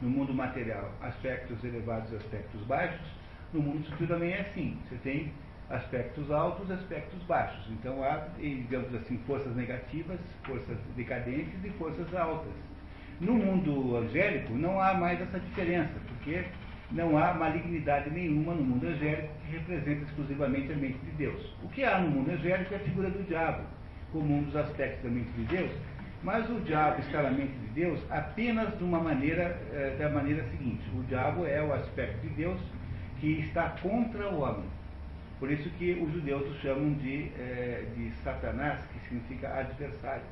no 0.00 0.08
mundo 0.08 0.32
material 0.32 0.92
aspectos 1.02 1.62
elevados 1.62 2.10
e 2.12 2.16
aspectos 2.16 2.60
baixos, 2.62 3.06
no 3.52 3.60
mundo 3.60 3.84
sutil 3.86 4.06
também 4.06 4.32
é 4.32 4.40
assim. 4.40 4.78
Você 4.88 4.96
tem 4.96 5.32
aspectos 5.68 6.30
altos 6.30 6.70
aspectos 6.70 7.22
baixos. 7.24 7.70
Então 7.70 8.02
há, 8.02 8.28
digamos 8.38 8.94
assim, 8.94 9.18
forças 9.26 9.54
negativas, 9.54 10.18
forças 10.44 10.76
decadentes 10.96 11.64
e 11.64 11.70
forças 11.70 12.14
altas. 12.14 12.52
No 13.20 13.34
mundo 13.34 13.98
angélico 13.98 14.54
não 14.54 14.80
há 14.80 14.94
mais 14.94 15.20
essa 15.20 15.38
diferença, 15.38 15.92
porque 16.08 16.42
não 16.90 17.18
há 17.18 17.34
malignidade 17.34 18.08
nenhuma 18.10 18.54
no 18.54 18.64
mundo 18.64 18.86
angélico 18.86 19.28
que 19.44 19.58
representa 19.58 20.04
exclusivamente 20.04 20.72
a 20.72 20.76
mente 20.76 20.98
de 20.98 21.10
Deus. 21.12 21.54
O 21.62 21.68
que 21.68 21.84
há 21.84 21.98
no 21.98 22.08
mundo 22.08 22.30
angélico 22.30 22.72
é 22.72 22.78
a 22.78 22.80
figura 22.80 23.10
do 23.10 23.22
diabo, 23.26 23.62
como 24.10 24.38
um 24.38 24.42
dos 24.44 24.56
aspectos 24.56 25.02
da 25.02 25.10
mente 25.10 25.30
de 25.32 25.44
Deus, 25.44 25.70
mas 26.22 26.48
o 26.48 26.60
diabo 26.60 27.00
está 27.00 27.22
na 27.22 27.30
mente 27.30 27.52
de 27.52 27.66
Deus 27.68 28.00
apenas 28.10 28.76
de 28.78 28.84
uma 28.84 29.00
maneira, 29.00 29.60
eh, 29.72 29.96
da 29.98 30.08
maneira 30.08 30.42
seguinte. 30.44 30.82
O 30.96 31.02
diabo 31.04 31.46
é 31.46 31.62
o 31.62 31.74
aspecto 31.74 32.20
de 32.22 32.28
Deus 32.30 32.60
que 33.20 33.40
está 33.40 33.76
contra 33.82 34.30
o 34.30 34.40
homem. 34.40 34.64
Por 35.38 35.50
isso 35.50 35.68
que 35.78 35.92
os 35.92 36.10
judeus 36.12 36.42
o 36.50 36.54
chamam 36.60 36.92
de, 36.94 37.30
eh, 37.38 37.84
de 37.96 38.10
Satanás, 38.24 38.80
que 38.92 39.08
significa 39.08 39.48
adversário. 39.48 40.24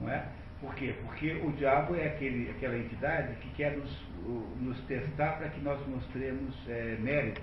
Não 0.00 0.10
é? 0.10 0.24
Por 0.60 0.74
quê? 0.74 0.94
Porque 1.06 1.32
o 1.42 1.50
diabo 1.52 1.94
é 1.94 2.06
aquele, 2.06 2.50
aquela 2.50 2.76
entidade 2.76 3.34
que 3.36 3.48
quer 3.54 3.76
nos, 3.76 4.06
nos 4.60 4.78
testar 4.82 5.38
para 5.38 5.48
que 5.48 5.60
nós 5.60 5.80
mostremos 5.88 6.54
é, 6.68 6.96
mérito. 7.00 7.40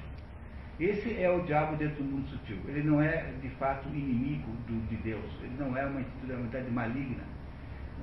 Esse 0.79 1.19
é 1.19 1.27
o 1.27 1.41
diabo 1.41 1.75
dentro 1.77 2.03
do 2.03 2.03
mundo 2.03 2.27
sutil. 2.29 2.57
Ele 2.67 2.83
não 2.83 3.01
é, 3.01 3.33
de 3.41 3.49
fato, 3.51 3.89
inimigo 3.89 4.51
do, 4.67 4.87
de 4.87 4.95
Deus. 4.97 5.25
Ele 5.41 5.55
não 5.57 5.75
é 5.75 5.83
uma 5.85 6.01
entidade, 6.01 6.69
maligna. 6.69 7.23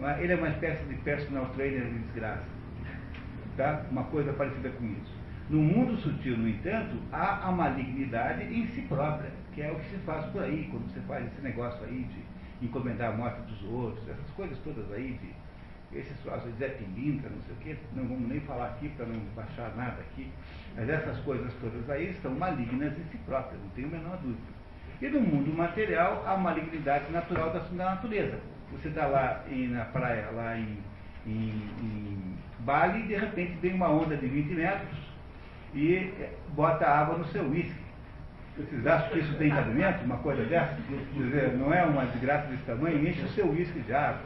É? 0.02 0.20
Ele 0.20 0.32
é 0.32 0.36
uma 0.36 0.48
espécie 0.48 0.84
de 0.86 0.96
personal 0.96 1.46
trainer 1.50 1.84
de 1.84 1.98
desgraça. 2.00 2.48
Tá? 3.56 3.86
Uma 3.92 4.02
coisa 4.04 4.32
parecida 4.32 4.70
com 4.70 4.84
isso. 4.84 5.14
No 5.48 5.60
mundo 5.60 5.96
sutil, 5.98 6.36
no 6.36 6.48
entanto, 6.48 6.96
há 7.12 7.46
a 7.46 7.52
malignidade 7.52 8.42
em 8.42 8.66
si 8.66 8.82
própria, 8.82 9.30
que 9.52 9.62
é 9.62 9.70
o 9.70 9.76
que 9.76 9.90
se 9.90 9.98
faz 9.98 10.24
por 10.32 10.42
aí, 10.42 10.66
quando 10.72 10.90
você 10.90 11.00
faz 11.02 11.24
esse 11.26 11.42
negócio 11.42 11.84
aí 11.84 12.02
de 12.02 12.23
encomendar 12.62 13.12
a 13.12 13.16
morte 13.16 13.40
dos 13.42 13.62
outros, 13.64 14.08
essas 14.08 14.30
coisas 14.30 14.58
todas 14.58 14.90
aí 14.92 15.18
de 15.20 15.98
esses 15.98 16.18
troços 16.20 16.50
de 16.52 16.58
Zé 16.58 16.68
Pilintra, 16.70 17.30
não 17.30 17.42
sei 17.42 17.54
o 17.54 17.58
quê, 17.58 17.76
não 17.94 18.04
vamos 18.04 18.28
nem 18.28 18.40
falar 18.40 18.66
aqui 18.66 18.88
para 18.90 19.06
não 19.06 19.20
baixar 19.36 19.74
nada 19.76 20.00
aqui, 20.00 20.28
mas 20.74 20.88
essas 20.88 21.18
coisas 21.20 21.52
todas 21.60 21.88
aí 21.88 22.14
são 22.20 22.34
malignas 22.34 22.98
em 22.98 23.04
si 23.04 23.18
próprias, 23.18 23.60
não 23.62 23.68
tenho 23.70 23.88
a 23.88 23.90
menor 23.92 24.16
dúvida. 24.16 24.54
E 25.00 25.08
no 25.08 25.20
mundo 25.20 25.56
material, 25.56 26.24
há 26.26 26.36
malignidade 26.36 27.10
natural 27.12 27.52
da, 27.52 27.58
da 27.58 27.84
natureza. 27.94 28.38
Você 28.72 28.88
está 28.88 29.06
lá 29.06 29.44
em, 29.50 29.68
na 29.68 29.84
praia, 29.84 30.30
lá 30.30 30.58
em, 30.58 30.78
em, 31.26 31.50
em 31.80 32.36
Bali, 32.60 33.00
e 33.00 33.08
de 33.08 33.16
repente 33.16 33.56
vem 33.60 33.74
uma 33.74 33.88
onda 33.88 34.16
de 34.16 34.26
20 34.26 34.54
metros 34.54 34.98
e 35.74 36.12
bota 36.54 36.86
água 36.86 37.18
no 37.18 37.26
seu 37.26 37.44
uísque. 37.44 37.83
Vocês 38.56 38.86
acham 38.86 39.10
que 39.10 39.18
isso 39.18 39.34
tem 39.36 39.50
cabimento, 39.50 40.04
uma 40.04 40.18
coisa 40.18 40.44
dessa? 40.44 40.76
Dizer, 41.14 41.54
não 41.54 41.74
é 41.74 41.84
uma 41.84 42.06
desgraça 42.06 42.46
desse 42.46 42.62
tamanho? 42.62 43.06
Enche 43.06 43.20
o 43.22 43.28
seu 43.30 43.48
uísque 43.50 43.80
de 43.80 43.92
água. 43.92 44.20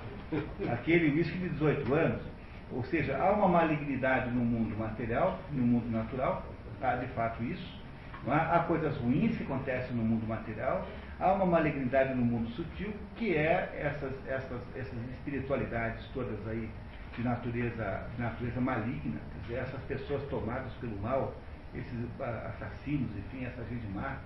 Aquele 0.70 1.16
uísque 1.16 1.38
de 1.38 1.48
18 1.48 1.94
anos. 1.94 2.22
Ou 2.70 2.84
seja, 2.84 3.16
há 3.16 3.32
uma 3.32 3.48
malignidade 3.48 4.30
no 4.30 4.44
mundo 4.44 4.76
material, 4.78 5.38
no 5.50 5.62
mundo 5.62 5.90
natural, 5.90 6.44
há 6.82 6.96
de 6.96 7.06
fato 7.08 7.42
isso. 7.42 7.78
Há? 8.26 8.56
há 8.56 8.58
coisas 8.64 8.94
ruins 8.98 9.34
que 9.38 9.44
acontecem 9.44 9.96
no 9.96 10.02
mundo 10.02 10.26
material, 10.26 10.86
há 11.18 11.32
uma 11.32 11.46
malignidade 11.46 12.14
no 12.14 12.22
mundo 12.22 12.50
sutil, 12.50 12.92
que 13.16 13.34
é 13.34 13.80
essas, 13.80 14.12
essas, 14.26 14.60
essas 14.76 14.98
espiritualidades 15.12 16.04
todas 16.12 16.36
aí 16.46 16.68
de 17.16 17.22
natureza, 17.22 18.06
de 18.14 18.22
natureza 18.22 18.60
maligna, 18.60 19.18
quer 19.32 19.40
dizer, 19.42 19.54
essas 19.60 19.80
pessoas 19.84 20.22
tomadas 20.24 20.72
pelo 20.74 21.00
mal, 21.00 21.34
esses 21.74 22.20
assassinos, 22.20 23.10
enfim, 23.16 23.44
essa 23.44 23.64
gente 23.64 23.86
má, 23.88 24.18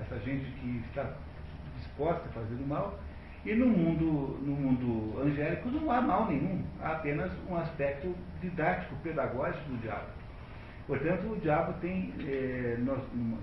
essa 0.00 0.18
gente 0.20 0.50
que 0.52 0.82
está 0.88 1.12
disposta 1.76 2.28
a 2.28 2.32
fazer 2.32 2.54
o 2.54 2.66
mal. 2.66 2.98
E 3.44 3.54
no 3.54 3.66
mundo, 3.66 4.38
no 4.42 4.52
mundo 4.52 5.22
angélico 5.22 5.70
não 5.70 5.90
há 5.90 6.00
mal 6.00 6.26
nenhum, 6.26 6.64
há 6.82 6.92
apenas 6.92 7.30
um 7.48 7.56
aspecto 7.56 8.14
didático, 8.40 8.96
pedagógico 8.96 9.70
do 9.70 9.80
diabo. 9.80 10.06
Portanto, 10.86 11.32
o 11.32 11.36
diabo 11.40 11.74
tem, 11.80 12.12
eh, 12.20 12.76
nós, 12.80 12.98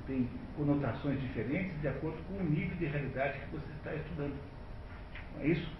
tem 0.07 0.27
conotações 0.57 1.21
diferentes 1.21 1.79
de 1.79 1.87
acordo 1.87 2.17
com 2.27 2.37
o 2.37 2.43
nível 2.43 2.75
de 2.77 2.85
realidade 2.85 3.39
que 3.39 3.55
você 3.55 3.71
está 3.77 3.93
estudando. 3.93 4.35
É 5.39 5.47
isso? 5.47 5.71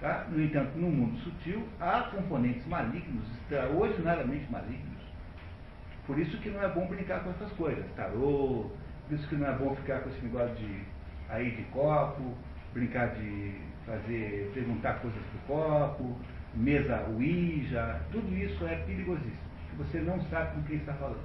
Tá? 0.00 0.26
No 0.30 0.42
entanto, 0.42 0.76
no 0.76 0.90
mundo 0.90 1.18
sutil, 1.20 1.66
há 1.80 2.02
componentes 2.14 2.66
malignos, 2.66 3.26
extraordinariamente 3.38 4.50
malignos, 4.52 4.95
por 6.06 6.18
isso 6.18 6.38
que 6.38 6.50
não 6.50 6.62
é 6.62 6.68
bom 6.68 6.86
brincar 6.86 7.24
com 7.24 7.30
essas 7.30 7.50
coisas, 7.52 7.84
tarô, 7.96 8.70
por 9.08 9.14
isso 9.14 9.28
que 9.28 9.36
não 9.36 9.48
é 9.48 9.52
bom 9.52 9.74
ficar 9.76 10.00
com 10.00 10.10
esse 10.10 10.24
negócio 10.24 10.54
de 10.56 10.84
aí 11.28 11.50
de 11.50 11.62
copo, 11.64 12.34
brincar 12.72 13.08
de 13.14 13.60
fazer, 13.84 14.50
perguntar 14.54 15.00
coisas 15.00 15.20
pro 15.20 15.56
copo, 15.56 16.16
mesa 16.54 17.06
Ouija, 17.08 18.00
tudo 18.12 18.36
isso 18.36 18.66
é 18.66 18.76
perigosíssimo. 18.76 19.46
Você 19.78 19.98
não 20.00 20.20
sabe 20.24 20.54
com 20.54 20.62
quem 20.62 20.76
está 20.76 20.94
falando. 20.94 21.20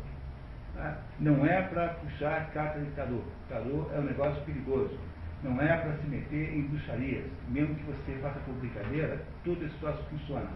Tá? 0.75 0.97
Não 1.19 1.45
é 1.45 1.61
para 1.61 1.89
puxar 1.95 2.51
carta 2.51 2.79
de 2.79 2.91
tarô. 2.91 3.21
Tarô 3.49 3.89
é 3.93 3.99
um 3.99 4.03
negócio 4.03 4.43
perigoso. 4.43 4.97
Não 5.43 5.59
é 5.61 5.75
para 5.77 5.97
se 5.97 6.07
meter 6.07 6.53
em 6.53 6.63
bruxarias. 6.63 7.25
Mesmo 7.47 7.75
que 7.75 7.83
você 7.83 8.17
faça 8.21 8.39
por 8.41 8.53
brincadeira, 8.55 9.23
todo 9.43 9.63
esse 9.65 9.75
troço 9.77 10.03
funciona. 10.09 10.49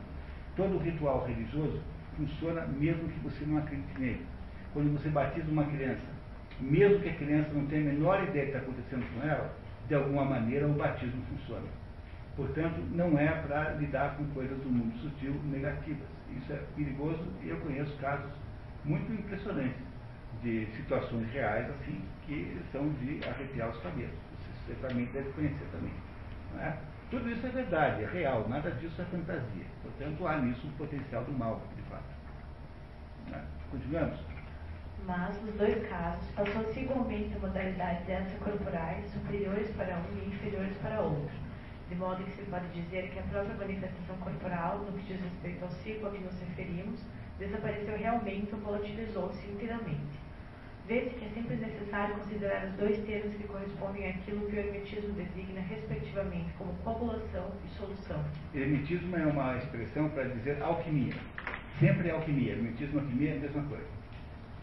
Todo 0.56 0.78
ritual 0.78 1.26
religioso 1.26 1.82
funciona 2.16 2.66
mesmo 2.68 3.08
que 3.10 3.20
você 3.20 3.46
não 3.46 3.58
acredite 3.58 4.00
nele. 4.00 4.26
Quando 4.74 4.92
você 4.94 5.10
batiza 5.10 5.50
uma 5.50 5.66
criança, 5.66 6.06
mesmo 6.60 7.00
que 7.00 7.10
a 7.10 7.16
criança 7.16 7.50
não 7.54 7.66
tenha 7.68 7.90
a 7.90 7.94
menor 7.94 8.24
ideia 8.24 8.46
do 8.46 8.52
que 8.52 8.58
está 8.58 8.60
acontecendo 8.60 9.06
com 9.14 9.28
ela, 9.28 9.54
de 9.88 9.96
alguma 9.96 10.26
maneira 10.26 10.68
o 10.68 10.74
batismo 10.74 11.22
funciona. 11.30 11.68
Portanto, 12.36 12.82
não 12.92 13.18
é 13.18 13.28
para 13.28 13.72
lidar 13.76 14.18
com 14.18 14.26
coisas 14.28 14.58
do 14.60 14.70
mundo 14.70 14.98
sutil 15.00 15.34
negativas. 15.46 16.08
Isso 16.36 16.52
é 16.52 16.60
perigoso 16.76 17.24
e 17.44 17.50
eu 17.50 17.58
conheço 17.58 17.96
casos 17.98 18.32
muito 18.84 19.12
impressionantes 19.14 19.86
de 20.44 20.66
situações 20.76 21.32
reais 21.32 21.70
assim 21.70 22.02
que 22.26 22.58
são 22.72 22.90
de 22.94 23.22
arrepiar 23.28 23.70
os 23.70 23.78
cabelos. 23.80 24.14
Você 24.32 24.74
certamente 24.74 25.12
deve 25.12 25.30
conhecer 25.32 25.66
também. 25.72 25.94
É? 26.60 26.74
Tudo 27.10 27.30
isso 27.30 27.46
é 27.46 27.50
verdade, 27.50 28.04
é 28.04 28.08
real, 28.08 28.48
nada 28.50 28.72
disso 28.72 29.02
é 29.02 29.06
fantasia. 29.06 29.66
Portanto, 29.82 30.28
há 30.28 30.38
nisso 30.38 30.68
um 30.68 30.72
potencial 30.72 31.24
do 31.24 31.32
mal? 31.32 31.62
Continuamos? 33.72 34.20
Mas, 35.06 35.42
nos 35.44 35.54
dois 35.56 35.88
casos, 35.88 36.26
passou-se 36.36 36.80
igualmente 36.80 37.36
a 37.36 37.40
modalidades 37.40 38.10
extracorporais 38.10 39.06
superiores 39.12 39.70
para 39.72 39.98
um 39.98 40.18
e 40.18 40.30
inferiores 40.30 40.76
para 40.78 41.02
outro, 41.02 41.36
de 41.90 41.96
modo 41.96 42.24
que 42.24 42.32
se 42.32 42.42
pode 42.50 42.68
dizer 42.70 43.10
que 43.12 43.20
a 43.20 43.24
própria 43.24 43.56
manifestação 43.56 44.18
corporal, 44.18 44.80
no 44.80 44.98
que 44.98 45.14
diz 45.14 45.22
respeito 45.22 45.64
ao 45.64 45.72
ciclo 45.72 46.08
a 46.08 46.12
que 46.12 46.24
nos 46.24 46.40
referimos, 46.40 47.00
desapareceu 47.38 47.98
realmente 47.98 48.54
ou 48.54 48.60
volatilizou-se 48.62 49.46
inteiramente. 49.48 50.26
Vê-se 50.88 51.16
que 51.16 51.26
é 51.26 51.30
sempre 51.30 51.56
necessário 51.56 52.16
considerar 52.16 52.66
os 52.68 52.74
dois 52.74 52.98
termos 53.06 53.36
que 53.36 53.44
correspondem 53.48 54.08
àquilo 54.08 54.48
que 54.48 54.56
o 54.56 54.60
hermetismo 54.60 55.14
designa, 55.14 55.62
respectivamente, 55.62 56.54
como 56.58 56.74
coagulação 56.84 57.52
e 57.66 57.70
solução. 57.76 58.24
Hermetismo 58.54 59.16
é 59.18 59.26
uma 59.26 59.58
expressão 59.58 60.10
para 60.10 60.26
dizer 60.26 60.62
alquimia. 60.62 61.14
Sempre 61.80 62.10
é 62.10 62.12
alquimia. 62.12 62.54
Hermetismo 62.54 63.00
e 63.00 63.02
alquimia 63.02 63.34
é 63.34 63.38
a 63.38 63.40
mesma 63.40 63.64
coisa. 63.64 63.88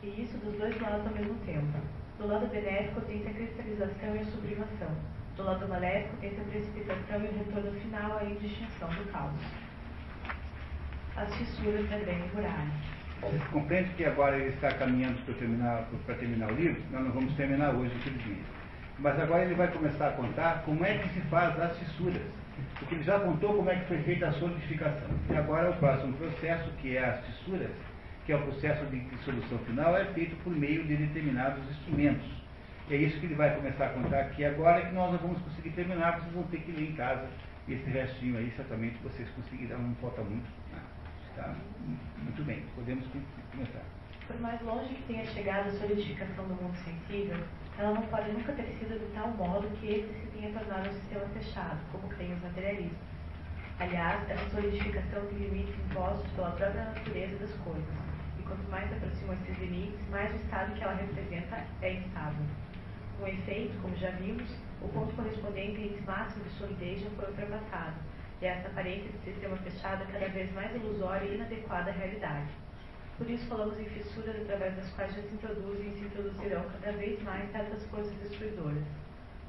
E 0.02 0.22
isso 0.22 0.36
dos 0.38 0.56
dois 0.58 0.80
lados 0.80 1.06
ao 1.06 1.12
mesmo 1.12 1.34
tempo. 1.46 1.78
Do 2.18 2.26
lado 2.26 2.46
benéfico 2.48 3.00
tem-se 3.02 3.28
a 3.28 3.32
cristalização 3.32 4.16
e 4.16 4.18
a 4.18 4.24
sublimação. 4.24 4.90
Do 5.36 5.44
lado 5.44 5.68
maléfico 5.68 6.16
tem-se 6.18 6.40
a 6.40 6.44
precipitação 6.44 7.20
e 7.20 7.28
o 7.28 7.38
retorno 7.38 7.72
final 7.80 8.18
à 8.18 8.24
indistinção 8.24 8.88
do 8.88 9.12
caos. 9.12 9.32
As 11.16 11.34
fissuras 11.36 11.88
da 11.88 11.98
grande 11.98 12.34
muralha. 12.34 12.70
Você 13.22 13.38
compreende 13.52 13.90
que 13.90 14.04
agora 14.04 14.36
ele 14.36 14.48
está 14.48 14.72
caminhando 14.74 15.24
para 15.24 15.34
terminar, 15.34 15.88
para 16.04 16.14
terminar 16.16 16.50
o 16.50 16.54
livro? 16.54 16.82
Nós 16.90 17.04
não 17.04 17.12
vamos 17.12 17.34
terminar 17.34 17.74
hoje, 17.74 17.94
infelizmente. 17.94 18.42
Mas 18.98 19.18
agora 19.18 19.44
ele 19.44 19.54
vai 19.54 19.68
começar 19.68 20.08
a 20.08 20.12
contar 20.12 20.62
como 20.64 20.84
é 20.84 20.98
que 20.98 21.08
se 21.10 21.20
faz 21.22 21.58
as 21.60 21.78
fissuras. 21.78 22.22
Porque 22.78 22.94
ele 22.94 23.04
já 23.04 23.18
contou 23.20 23.54
como 23.54 23.70
é 23.70 23.76
que 23.76 23.86
foi 23.86 23.98
feita 24.02 24.28
a 24.28 24.32
solidificação. 24.32 25.08
E 25.30 25.36
agora 25.36 25.70
o 25.70 25.76
próximo 25.76 26.12
processo, 26.14 26.70
que 26.80 26.96
é 26.96 27.04
as 27.04 27.24
fissuras, 27.26 27.70
que 28.26 28.32
é 28.32 28.36
o 28.36 28.42
processo 28.42 28.84
de 28.86 29.00
dissolução 29.00 29.58
final, 29.60 29.96
é 29.96 30.04
feito 30.06 30.36
por 30.42 30.54
meio 30.54 30.84
de 30.84 30.96
determinados 30.96 31.62
instrumentos. 31.70 32.42
É 32.90 32.96
isso 32.96 33.18
que 33.20 33.26
ele 33.26 33.34
vai 33.34 33.54
começar 33.54 33.86
a 33.86 33.88
contar 33.90 34.20
aqui 34.20 34.44
agora, 34.44 34.84
que 34.84 34.92
nós 34.92 35.12
não 35.12 35.18
vamos 35.18 35.40
conseguir 35.42 35.70
terminar, 35.70 36.20
vocês 36.20 36.32
vão 36.32 36.42
ter 36.44 36.60
que 36.60 36.72
ler 36.72 36.90
em 36.90 36.94
casa 36.94 37.28
esse 37.68 37.88
restinho 37.90 38.36
aí, 38.38 38.52
certamente 38.56 38.98
vocês 39.02 39.28
conseguirão, 39.30 39.78
não 39.78 39.94
falta 39.96 40.22
muito. 40.22 40.50
Né? 40.72 40.82
Tá? 41.36 41.54
Muito 42.18 42.44
bem, 42.44 42.62
podemos 42.74 43.06
começar. 43.52 43.82
Por 44.26 44.40
mais 44.40 44.60
longe 44.62 44.94
que 44.94 45.02
tenha 45.04 45.24
chegado 45.26 45.68
a 45.68 45.72
solidificação 45.72 46.46
do 46.46 46.54
mundo 46.54 46.76
sensível, 46.76 47.38
ela 47.78 47.94
não 47.94 48.02
pode 48.02 48.30
nunca 48.32 48.52
ter 48.52 48.66
sido 48.78 48.98
de 48.98 49.06
tal 49.14 49.28
modo 49.28 49.68
que 49.78 49.86
esse 49.86 50.12
se 50.20 50.26
tenha 50.26 50.52
tornado 50.52 50.88
um 50.88 50.92
sistema 50.92 51.24
fechado, 51.34 51.78
como 51.90 52.08
creem 52.08 52.34
os 52.34 52.42
materialistas. 52.42 52.98
Aliás, 53.78 54.30
essa 54.30 54.50
solidificação 54.50 55.26
tem 55.26 55.38
limites 55.38 55.74
impostos 55.86 56.30
pela 56.32 56.50
própria 56.50 56.84
natureza 56.84 57.36
das 57.38 57.52
coisas, 57.64 57.94
e 58.38 58.42
quanto 58.42 58.70
mais 58.70 58.88
se 58.88 58.94
aproximam 58.94 59.34
esses 59.34 59.58
limites, 59.58 60.08
mais 60.10 60.32
o 60.32 60.36
estado 60.36 60.74
que 60.74 60.84
ela 60.84 60.94
representa 60.94 61.64
é 61.80 61.94
instável. 61.94 62.44
Com 63.18 63.26
efeito, 63.26 63.80
como 63.80 63.96
já 63.96 64.10
vimos, 64.10 64.48
o 64.80 64.88
ponto 64.88 65.14
correspondente 65.14 65.80
índice 65.80 66.02
máximo 66.02 66.44
de 66.44 66.50
solidez 66.50 67.00
já 67.02 67.10
foi 67.10 67.26
ultrapassado, 67.26 67.96
e 68.40 68.46
essa 68.46 68.68
aparência 68.68 69.10
de 69.10 69.18
sistema 69.24 69.56
fechado 69.56 70.02
é 70.02 70.06
cada 70.06 70.28
vez 70.28 70.52
mais 70.52 70.74
ilusória 70.74 71.24
e 71.24 71.34
inadequada 71.34 71.90
à 71.90 71.94
realidade. 71.94 72.48
Por 73.22 73.30
isso 73.30 73.46
falamos 73.46 73.78
em 73.78 73.84
fissuras 73.84 74.34
através 74.34 74.74
das 74.74 74.90
quais 74.94 75.14
já 75.14 75.22
se 75.22 75.34
introduzem 75.34 75.92
e 75.92 75.96
se 75.96 76.04
introduzirão 76.06 76.64
cada 76.70 76.90
vez 76.98 77.22
mais 77.22 77.48
certas 77.52 77.86
forças 77.86 78.12
destruidoras. 78.14 78.82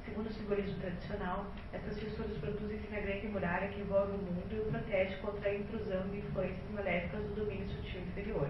Segundo 0.04 0.28
o 0.28 0.32
simbolismo 0.32 0.78
tradicional, 0.78 1.46
essas 1.72 1.98
fissuras 1.98 2.38
produzem-se 2.38 2.88
na 2.92 3.00
grande 3.00 3.26
muralha 3.26 3.66
que 3.66 3.80
envolve 3.80 4.12
o 4.12 4.18
mundo 4.18 4.46
e 4.52 4.60
o 4.60 4.70
protege 4.70 5.16
contra 5.16 5.50
a 5.50 5.56
intrusão 5.56 6.08
de 6.08 6.18
influências 6.18 6.70
maléficas 6.70 7.24
do 7.24 7.34
domínio 7.34 7.66
sutil 7.66 8.00
inferior. 8.02 8.48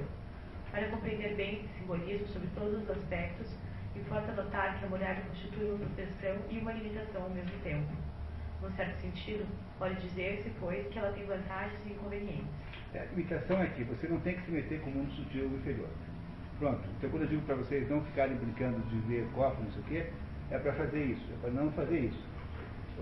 Para 0.71 0.91
compreender 0.91 1.35
bem 1.37 1.55
esse 1.55 1.69
simbolismo 1.79 2.29
sobre 2.29 2.49
todos 2.49 2.83
os 2.83 2.91
aspectos, 2.91 3.51
importa 3.97 4.31
notar 4.33 4.79
que 4.79 4.85
a 4.85 4.89
muralha 4.91 5.23
constitui 5.23 5.71
uma 5.71 5.87
proteção 5.87 6.37
e 6.51 6.59
uma 6.59 6.75
limitação 6.75 7.23
ao 7.23 7.31
mesmo 7.31 7.59
tempo. 7.63 7.91
Num 8.61 8.71
certo 8.73 9.01
sentido, 9.01 9.47
pode 9.79 9.99
dizer-se, 10.03 10.53
pois, 10.61 10.87
que 10.89 10.99
ela 10.99 11.13
tem 11.13 11.25
vantagens 11.25 11.81
e 11.87 11.93
inconvenientes. 11.93 12.74
É, 12.95 13.01
a 13.01 13.05
limitação 13.07 13.61
é 13.61 13.67
que 13.67 13.83
você 13.83 14.07
não 14.07 14.21
tem 14.21 14.37
que 14.37 14.45
se 14.45 14.51
meter 14.53 14.81
com 14.81 14.91
o 14.91 14.95
mundo 14.95 15.11
sutil 15.13 15.47
inferior. 15.47 15.89
Pronto. 16.59 16.81
Então, 16.97 17.11
quando 17.11 17.23
eu 17.23 17.29
digo 17.29 17.43
para 17.43 17.57
vocês 17.57 17.89
não 17.91 18.01
ficarem 18.05 18.37
brincando 18.37 18.79
de 18.89 18.97
ver 19.09 19.27
copo, 19.35 19.63
não 19.63 19.71
sei 19.73 19.81
o 19.81 19.85
quê, 19.87 20.07
é 20.51 20.59
para 20.59 20.73
fazer 20.75 21.05
isso, 21.05 21.27
é 21.33 21.37
para 21.41 21.51
não 21.51 21.73
fazer 21.73 21.99
isso. 21.99 22.23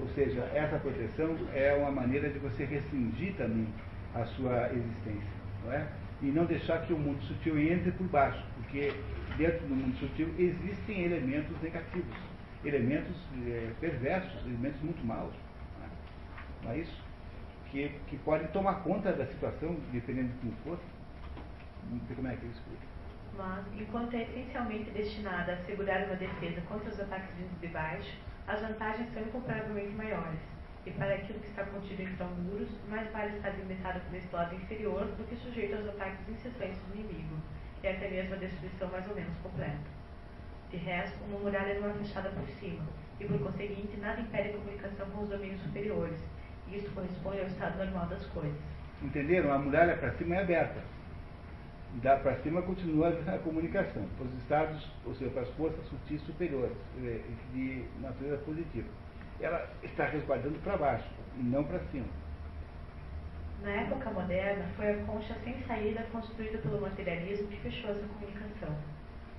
Ou 0.01 0.09
seja, 0.15 0.41
essa 0.55 0.79
proteção 0.79 1.37
é 1.55 1.75
uma 1.75 1.91
maneira 1.91 2.31
de 2.31 2.39
você 2.39 2.65
restringir 2.65 3.35
também 3.35 3.69
a 4.15 4.25
sua 4.25 4.71
existência, 4.73 5.31
não 5.65 5.73
é? 5.73 5.87
E 6.23 6.27
não 6.27 6.47
deixar 6.47 6.87
que 6.87 6.95
o 6.95 6.99
mundo 6.99 7.21
sutil 7.25 7.59
entre 7.59 7.91
por 7.93 8.07
baixo, 8.07 8.43
porque 8.55 8.95
dentro 9.37 9.67
do 9.67 9.75
mundo 9.75 9.95
sutil 9.99 10.29
existem 10.39 11.05
elementos 11.05 11.61
negativos, 11.61 12.17
elementos 12.65 13.17
é, 13.47 13.71
perversos, 13.81 14.47
elementos 14.47 14.81
muito 14.81 15.05
maus. 15.05 15.35
Não 15.79 15.85
é, 15.85 15.89
não 16.65 16.73
é 16.73 16.79
isso? 16.79 17.02
Que, 17.73 17.89
que 18.07 18.19
podem 18.19 18.47
tomar 18.49 18.85
conta 18.85 19.13
da 19.13 19.27
situação, 19.27 19.75
dependendo 19.91 20.29
de 20.29 20.39
como 20.41 20.53
for. 20.63 20.79
Não 21.91 21.99
sei 22.07 22.15
como 22.15 22.29
é 22.29 22.37
que 22.37 22.45
eu 22.45 22.51
explico 22.51 22.93
mas, 23.37 23.65
enquanto 23.75 24.15
é 24.15 24.23
essencialmente 24.23 24.91
destinada 24.91 25.53
a 25.53 25.55
assegurar 25.55 26.05
uma 26.05 26.17
defesa 26.17 26.61
contra 26.69 26.91
os 26.91 27.01
ataques 27.01 27.35
vindos 27.37 27.59
de 27.61 27.69
baixo, 27.69 28.19
as 28.47 28.61
vantagens 28.61 29.11
são 29.13 29.23
incomparavelmente 29.23 29.95
maiores. 29.95 30.41
E 30.85 30.91
para 30.91 31.15
aquilo 31.15 31.39
que 31.41 31.49
está 31.49 31.65
contido 31.65 32.19
tão 32.19 32.29
muros, 32.29 32.69
mais 32.89 33.11
vale 33.11 33.37
estar 33.37 33.51
limitado 33.51 34.01
por 34.01 34.15
esse 34.17 34.35
lado 34.35 34.55
inferior 34.55 35.07
do 35.07 35.25
que 35.25 35.37
sujeito 35.37 35.77
aos 35.77 35.89
ataques 35.89 36.29
incessantes 36.29 36.79
do 36.83 36.95
inimigo, 36.95 37.37
e 37.83 37.89
até 37.89 38.11
mesmo 38.11 38.35
a 38.35 38.39
destruição 38.39 38.91
mais 38.91 39.09
ou 39.09 39.15
menos 39.15 39.37
completa. 39.39 40.03
De 40.71 40.77
resto, 40.77 41.23
uma 41.25 41.39
muralha 41.39 41.81
não 41.81 41.91
é 41.91 41.95
fechada 41.95 42.31
por 42.31 42.47
cima, 42.49 42.85
e 43.21 43.25
por 43.25 43.39
conseguinte 43.39 43.97
nada 43.99 44.21
impede 44.21 44.51
a 44.51 44.53
comunicação 44.53 45.09
com 45.11 45.23
os 45.23 45.29
domínios 45.29 45.61
superiores, 45.63 46.21
isto 46.79 46.91
corresponde 46.93 47.41
ao 47.41 47.47
estado 47.47 47.79
normal 47.79 48.07
das 48.07 48.25
coisas. 48.27 48.59
Entenderam? 49.03 49.53
A 49.53 49.59
muralha 49.59 49.97
para 49.97 50.13
cima 50.13 50.37
é 50.37 50.43
aberta 50.43 50.81
da 52.01 52.17
para 52.17 52.37
cima 52.37 52.63
continua 52.63 53.09
a 53.09 53.39
comunicação, 53.39 54.07
para 54.17 54.27
os 54.27 54.35
estados, 54.39 54.91
ou 55.05 55.15
seja, 55.15 55.31
para 55.31 55.43
as 55.43 55.51
forças 55.51 55.85
sutis 55.89 56.23
superiores, 56.23 56.77
eh, 57.03 57.21
de 57.53 57.85
natureza 58.01 58.39
positiva. 58.39 58.89
Ela 59.41 59.69
está 59.83 60.07
resguardando 60.07 60.59
para 60.61 60.77
baixo 60.77 61.09
e 61.37 61.43
não 61.43 61.65
para 61.65 61.81
cima. 61.91 62.07
Na 63.63 63.71
época 63.71 64.11
moderna, 64.11 64.65
foi 64.77 64.91
a 64.91 65.05
concha 65.05 65.35
sem 65.45 65.61
saída 65.65 66.03
construída 66.11 66.59
pelo 66.59 66.81
materialismo 66.81 67.49
que 67.49 67.61
fechou 67.61 67.91
essa 67.91 68.07
comunicação. 68.07 68.75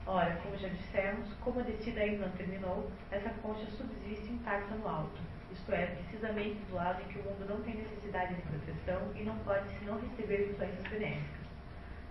Ora, 0.06 0.36
como 0.44 0.58
já 0.58 0.68
dissemos, 0.68 1.34
como 1.42 1.60
a 1.60 1.64
descida 1.64 2.02
ainda 2.02 2.28
não 2.28 2.34
terminou, 2.34 2.92
essa 3.10 3.30
concha 3.42 3.66
subsiste 3.72 4.32
intacta 4.32 4.76
no 4.76 4.88
alto, 4.88 5.20
isto 5.54 5.72
é, 5.72 5.86
precisamente 5.86 6.60
do 6.66 6.76
lado 6.76 7.02
em 7.02 7.06
que 7.06 7.20
o 7.20 7.24
mundo 7.24 7.46
não 7.48 7.62
tem 7.62 7.76
necessidade 7.76 8.36
de 8.36 8.42
proteção 8.42 9.12
e 9.16 9.24
não 9.24 9.38
pode 9.40 9.70
senão 9.78 10.00
receber 10.00 10.50
influências 10.50 10.88
benéficas. 10.88 11.44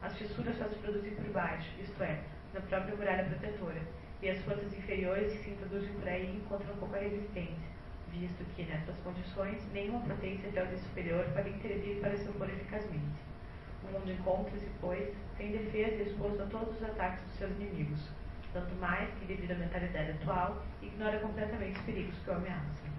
As 0.00 0.16
fissuras 0.16 0.56
só 0.56 0.68
se 0.68 0.76
produzem 0.76 1.14
por 1.14 1.26
baixo, 1.30 1.68
isto 1.80 2.02
é, 2.02 2.20
na 2.54 2.60
própria 2.60 2.94
muralha 2.94 3.24
protetora, 3.24 3.82
e 4.22 4.30
as 4.30 4.38
forças 4.44 4.72
inferiores 4.72 5.32
que 5.32 5.44
se 5.44 5.50
introduzem 5.50 5.92
por 5.94 6.08
aí 6.08 6.36
encontram 6.36 6.76
pouca 6.76 6.98
resistência, 6.98 7.68
visto 8.10 8.44
que, 8.54 8.62
nessas 8.62 8.96
condições, 8.98 9.60
nenhuma 9.72 10.00
potência 10.00 10.62
ordem 10.62 10.78
superior 10.78 11.24
pode 11.34 11.50
intervir 11.50 12.00
para 12.00 12.16
se 12.16 12.28
opor 12.28 12.48
eficazmente. 12.48 13.20
O 13.82 13.92
mundo 13.92 14.12
encontra-se, 14.12 14.70
pois, 14.80 15.12
sem 15.36 15.50
defesa 15.50 16.02
e 16.02 16.08
exposto 16.08 16.42
a 16.42 16.46
todos 16.46 16.76
os 16.76 16.82
ataques 16.84 17.24
dos 17.24 17.34
seus 17.34 17.50
inimigos, 17.52 18.08
tanto 18.52 18.72
mais 18.76 19.12
que, 19.14 19.26
devido 19.26 19.52
à 19.52 19.54
mentalidade 19.56 20.12
atual, 20.12 20.62
ignora 20.80 21.18
completamente 21.18 21.78
os 21.78 21.84
perigos 21.84 22.16
que 22.18 22.30
o 22.30 22.34
ameaçam. 22.34 22.91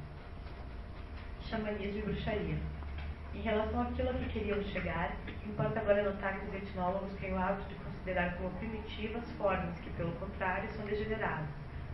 Xamanismo 1.49 1.99
e 1.99 2.02
bruxaria. 2.02 2.57
Em 3.34 3.41
relação 3.41 3.82
àquilo 3.82 4.10
a 4.10 4.14
que 4.14 4.30
queríamos 4.30 4.65
chegar, 4.68 5.15
importa 5.45 5.80
agora 5.80 6.03
notar 6.03 6.40
que 6.40 6.45
os 6.45 6.53
etnólogos 6.53 7.14
têm 7.15 7.34
o 7.34 7.38
hábito 7.38 7.68
de 7.70 7.76
considerar 7.76 8.36
como 8.38 8.49
primitivas 8.52 9.30
formas 9.34 9.78
que, 9.80 9.90
pelo 9.91 10.11
contrário, 10.14 10.70
são 10.70 10.86
degeneradas, 10.86 11.48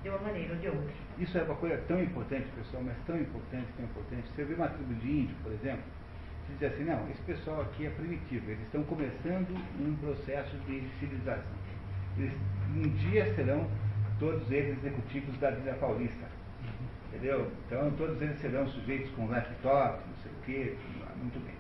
de 0.03 0.09
uma 0.09 0.19
maneira 0.19 0.53
ou 0.53 0.59
de 0.59 0.67
outra. 0.67 0.93
Isso 1.17 1.37
é 1.37 1.43
uma 1.43 1.55
coisa 1.55 1.77
tão 1.87 2.01
importante, 2.01 2.47
pessoal, 2.55 2.83
mas 2.83 2.97
tão 3.05 3.19
importante, 3.19 3.67
tão 3.75 3.85
importante. 3.85 4.27
Você 4.35 4.43
vê 4.43 4.53
uma 4.53 4.67
tribo 4.67 4.93
de 4.95 5.11
índio, 5.11 5.35
por 5.41 5.51
exemplo, 5.51 5.83
você 6.45 6.53
diz 6.59 6.73
assim, 6.73 6.83
não, 6.83 7.09
esse 7.09 7.21
pessoal 7.21 7.61
aqui 7.61 7.85
é 7.85 7.89
primitivo, 7.89 8.49
eles 8.49 8.63
estão 8.63 8.83
começando 8.83 9.49
um 9.79 9.95
processo 9.97 10.55
de 10.67 10.87
civilização. 10.99 11.57
Eles, 12.17 12.33
um 12.75 12.89
dia 13.09 13.33
serão 13.35 13.67
todos 14.19 14.49
eles 14.51 14.77
executivos 14.79 15.37
da 15.37 15.51
vida 15.51 15.73
paulista. 15.73 16.38
Entendeu? 17.09 17.51
Então 17.65 17.91
todos 17.91 18.21
eles 18.21 18.37
serão 18.39 18.67
sujeitos 18.67 19.09
com 19.11 19.27
laptop, 19.27 19.99
não 20.07 20.15
sei 20.17 20.31
o 20.31 20.35
quê, 20.45 20.75
muito 21.17 21.43
bem. 21.43 21.55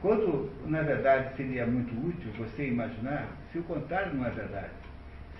Quando, 0.00 0.52
na 0.66 0.82
verdade, 0.82 1.34
seria 1.34 1.66
muito 1.66 1.90
útil 2.06 2.30
você 2.36 2.68
imaginar 2.68 3.26
se 3.50 3.58
o 3.58 3.62
contrário 3.62 4.14
não 4.14 4.26
é 4.26 4.30
verdade. 4.30 4.70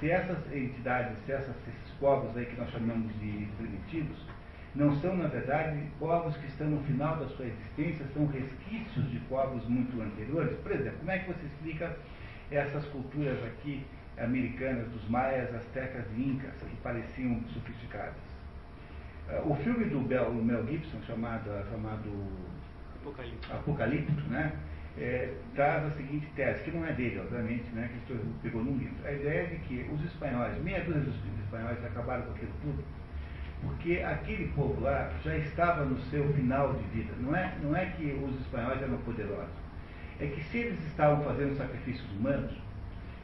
Se 0.00 0.10
essas 0.10 0.38
entidades, 0.50 1.18
se 1.26 1.32
essas, 1.32 1.54
esses 1.68 1.90
povos 2.00 2.34
aí 2.36 2.46
que 2.46 2.56
nós 2.56 2.70
chamamos 2.70 3.12
de 3.20 3.46
primitivos, 3.58 4.26
não 4.74 4.90
são, 4.96 5.16
na 5.16 5.28
verdade, 5.28 5.86
povos 5.98 6.36
que 6.38 6.46
estão 6.46 6.66
no 6.68 6.82
final 6.84 7.16
da 7.16 7.28
sua 7.28 7.44
existência, 7.46 8.06
são 8.14 8.26
resquícios 8.26 9.10
de 9.10 9.18
povos 9.28 9.64
muito 9.68 10.00
anteriores. 10.00 10.56
Por 10.58 10.72
exemplo, 10.72 10.98
como 10.98 11.10
é 11.10 11.18
que 11.18 11.32
você 11.32 11.46
explica 11.46 11.96
essas 12.50 12.84
culturas 12.86 13.38
aqui 13.44 13.86
americanas 14.18 14.88
dos 14.88 15.08
maias, 15.08 15.54
astecas 15.54 16.06
e 16.16 16.22
incas, 16.22 16.54
que 16.54 16.76
pareciam 16.82 17.40
sofisticadas? 17.52 18.33
Uh, 19.28 19.52
o 19.52 19.56
filme 19.56 19.86
do 19.86 20.00
Mel 20.00 20.66
Gibson, 20.66 21.00
chamado, 21.06 21.50
chamado 21.70 22.10
Apocalipto, 23.00 23.52
Apocalipto 23.52 24.30
né? 24.30 24.52
É, 24.96 25.34
traz 25.54 25.84
a 25.84 25.90
seguinte 25.90 26.26
tese, 26.36 26.62
que 26.62 26.70
não 26.70 26.86
é 26.86 26.92
dele, 26.92 27.18
obviamente, 27.18 27.64
né, 27.72 27.90
que 28.06 28.12
ele 28.12 28.32
pegou 28.42 28.62
num 28.62 28.78
livro. 28.78 28.94
A 29.04 29.10
ideia 29.10 29.40
é 29.40 29.46
de 29.46 29.56
que 29.56 29.90
os 29.92 30.04
espanhóis, 30.04 30.56
meia 30.62 30.84
dúzia 30.84 31.00
dos 31.00 31.44
espanhóis 31.44 31.84
acabaram 31.84 32.22
com 32.22 32.32
aquilo 32.32 32.52
tudo, 32.62 32.84
porque 33.60 33.98
aquele 33.98 34.48
povo 34.52 34.80
lá 34.80 35.10
já 35.24 35.36
estava 35.36 35.84
no 35.84 35.98
seu 36.10 36.32
final 36.34 36.74
de 36.74 36.82
vida. 36.96 37.12
Não 37.18 37.34
é, 37.34 37.56
não 37.60 37.74
é 37.74 37.86
que 37.86 38.12
os 38.12 38.40
espanhóis 38.40 38.80
eram 38.80 38.96
poderosos, 38.98 39.56
é 40.20 40.26
que 40.26 40.42
se 40.44 40.58
eles 40.58 40.86
estavam 40.86 41.24
fazendo 41.24 41.56
sacrifícios 41.56 42.08
humanos, 42.12 42.52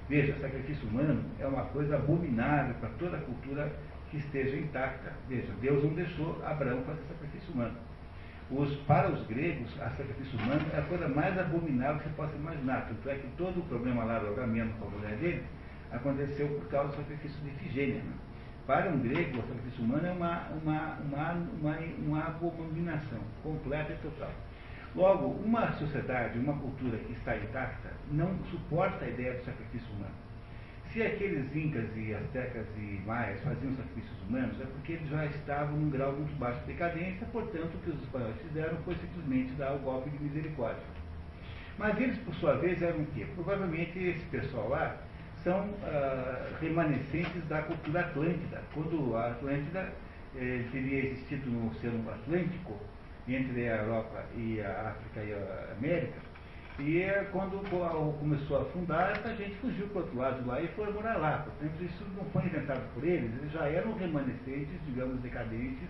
veja, 0.09 0.35
sacrifício 0.41 0.89
humano 0.89 1.23
é 1.39 1.47
uma 1.47 1.67
coisa 1.67 1.95
abominável 1.95 2.75
para 2.81 2.89
toda 2.99 3.17
a 3.17 3.21
cultura 3.21 3.73
que 4.11 4.19
esteja 4.19 4.57
intacta. 4.57 5.13
Veja, 5.29 5.53
Deus 5.61 5.85
não 5.85 5.95
deixou 5.95 6.41
Abraão 6.45 6.83
fazer 6.83 7.03
sacrifício 7.09 7.53
humano. 7.55 7.77
Os, 8.51 8.75
para 8.81 9.09
os 9.09 9.25
gregos, 9.29 9.71
a 9.81 9.91
sacrifício 9.91 10.39
humano 10.41 10.67
é 10.75 10.79
a 10.79 10.83
coisa 10.83 11.09
mais 11.09 11.39
abominável 11.39 11.99
que 11.99 12.09
você 12.09 12.15
possa 12.17 12.35
imaginar. 12.35 12.89
Tanto 12.89 13.09
é 13.09 13.15
que 13.15 13.29
todo 13.37 13.61
o 13.61 13.63
problema 13.65 14.05
lá 14.05 14.19
do 14.19 14.27
Agamemnon 14.29 14.73
com 14.79 14.87
a 14.87 14.91
mulher 14.91 15.17
dele 15.19 15.45
aconteceu 15.93 16.49
por 16.49 16.69
causa 16.69 16.89
do 16.89 16.97
sacrifício 16.97 17.41
de 17.43 17.49
Ifigênia. 17.51 18.03
Né? 18.03 18.13
Para 18.67 18.91
um 18.91 18.99
grego, 18.99 19.39
o 19.39 19.43
sacrifício 19.43 19.85
humano 19.85 20.07
é 20.07 20.13
uma, 20.13 20.49
uma, 20.63 20.99
uma, 20.99 21.33
uma, 21.33 21.79
uma 21.99 22.27
abominação 22.27 23.21
completa 23.43 23.93
e 23.93 23.97
total. 23.97 24.31
Logo, 24.97 25.27
uma 25.45 25.71
sociedade, 25.73 26.37
uma 26.39 26.59
cultura 26.59 26.99
que 26.99 27.13
está 27.13 27.37
intacta, 27.37 27.91
não 28.11 28.37
suporta 28.51 29.05
a 29.05 29.09
ideia 29.09 29.35
do 29.35 29.45
sacrifício 29.45 29.89
humano. 29.95 30.15
Se 30.93 31.03
aqueles 31.03 31.55
incas 31.55 31.89
e 31.97 32.13
astecas 32.15 32.67
e 32.77 33.01
maias 33.07 33.41
faziam 33.43 33.73
sacrifícios 33.77 34.23
humanos, 34.29 34.61
é 34.61 34.65
porque 34.65 34.93
eles 34.95 35.09
já 35.09 35.25
estavam 35.27 35.77
num 35.77 35.89
grau 35.89 36.13
muito 36.13 36.37
baixo 36.37 36.59
de 36.61 36.73
decadência, 36.73 37.27
portanto, 37.31 37.75
o 37.75 37.79
que 37.79 37.91
os 37.91 38.03
espanhóis 38.03 38.37
fizeram 38.43 38.77
foi 38.79 38.97
simplesmente 38.97 39.53
dar 39.53 39.75
o 39.75 39.79
golpe 39.79 40.11
de 40.11 40.19
misericórdia. 40.25 40.83
Mas 41.79 41.99
eles, 42.01 42.19
por 42.19 42.35
sua 42.35 42.57
vez, 42.57 42.83
eram 42.83 43.03
o 43.03 43.07
quê? 43.07 43.25
Provavelmente 43.37 43.99
esse 43.99 44.25
pessoal 44.27 44.69
lá 44.69 44.97
são 45.45 45.71
ah, 45.85 46.59
remanescentes 46.61 47.47
da 47.49 47.63
cultura 47.63 48.01
atlântida. 48.01 48.61
Quando 48.75 49.17
a 49.17 49.29
Atlântida 49.29 49.93
eh, 50.37 50.65
teria 50.73 51.07
existido 51.07 51.51
no 51.51 51.71
Oceano 51.71 52.11
Atlântico, 52.11 52.77
entre 53.29 53.69
a 53.69 53.77
Europa 53.77 54.25
e 54.37 54.61
a 54.61 54.91
África 54.91 55.23
e 55.23 55.33
a 55.33 55.73
América, 55.79 56.19
e 56.81 57.03
é 57.03 57.29
quando 57.31 57.63
começou 58.19 58.59
a 58.59 58.63
afundar, 58.63 59.21
a 59.25 59.35
gente 59.35 59.55
fugiu 59.57 59.87
para 59.89 59.99
o 59.99 60.03
outro 60.03 60.19
lado 60.19 60.47
lá 60.47 60.61
e 60.61 60.69
foi 60.69 60.93
morar 60.93 61.17
lá. 61.19 61.39
Portanto, 61.39 61.83
isso 61.83 62.05
não 62.17 62.25
foi 62.27 62.45
inventado 62.45 62.83
por 62.95 63.05
eles, 63.05 63.31
eles 63.39 63.53
já 63.53 63.67
eram 63.67 63.93
remanescentes, 63.95 64.81
digamos, 64.87 65.21
decadentes, 65.21 65.89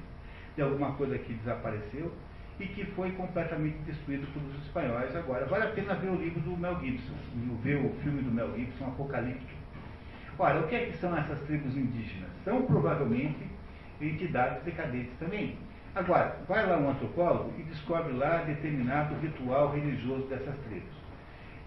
de 0.56 0.62
alguma 0.62 0.92
coisa 0.92 1.16
que 1.18 1.32
desapareceu 1.34 2.12
e 2.58 2.66
que 2.66 2.84
foi 2.84 3.12
completamente 3.12 3.78
destruído 3.86 4.26
pelos 4.32 4.54
espanhóis 4.64 5.14
agora. 5.16 5.46
Vale 5.46 5.64
a 5.64 5.70
pena 5.70 5.94
ver 5.94 6.10
o 6.10 6.16
livro 6.16 6.40
do 6.40 6.56
Mel 6.56 6.78
Gibson, 6.80 7.14
ver 7.62 7.76
o 7.76 7.90
filme 8.02 8.22
do 8.22 8.30
Mel 8.30 8.54
Gibson, 8.56 8.86
Apocalipto. 8.86 9.54
Ora, 10.38 10.60
o 10.60 10.68
que 10.68 10.74
é 10.74 10.86
que 10.86 10.96
são 10.98 11.16
essas 11.16 11.40
tribos 11.42 11.76
indígenas? 11.76 12.30
São 12.44 12.62
provavelmente 12.62 13.46
entidades 14.00 14.62
decadentes 14.64 15.12
também. 15.18 15.56
Agora, 15.94 16.36
vai 16.46 16.64
lá 16.66 16.78
um 16.78 16.90
antropólogo 16.90 17.52
e 17.58 17.62
descobre 17.64 18.12
lá 18.12 18.44
determinado 18.44 19.14
ritual 19.16 19.72
religioso 19.72 20.26
dessas 20.28 20.54
tribos. 20.68 21.00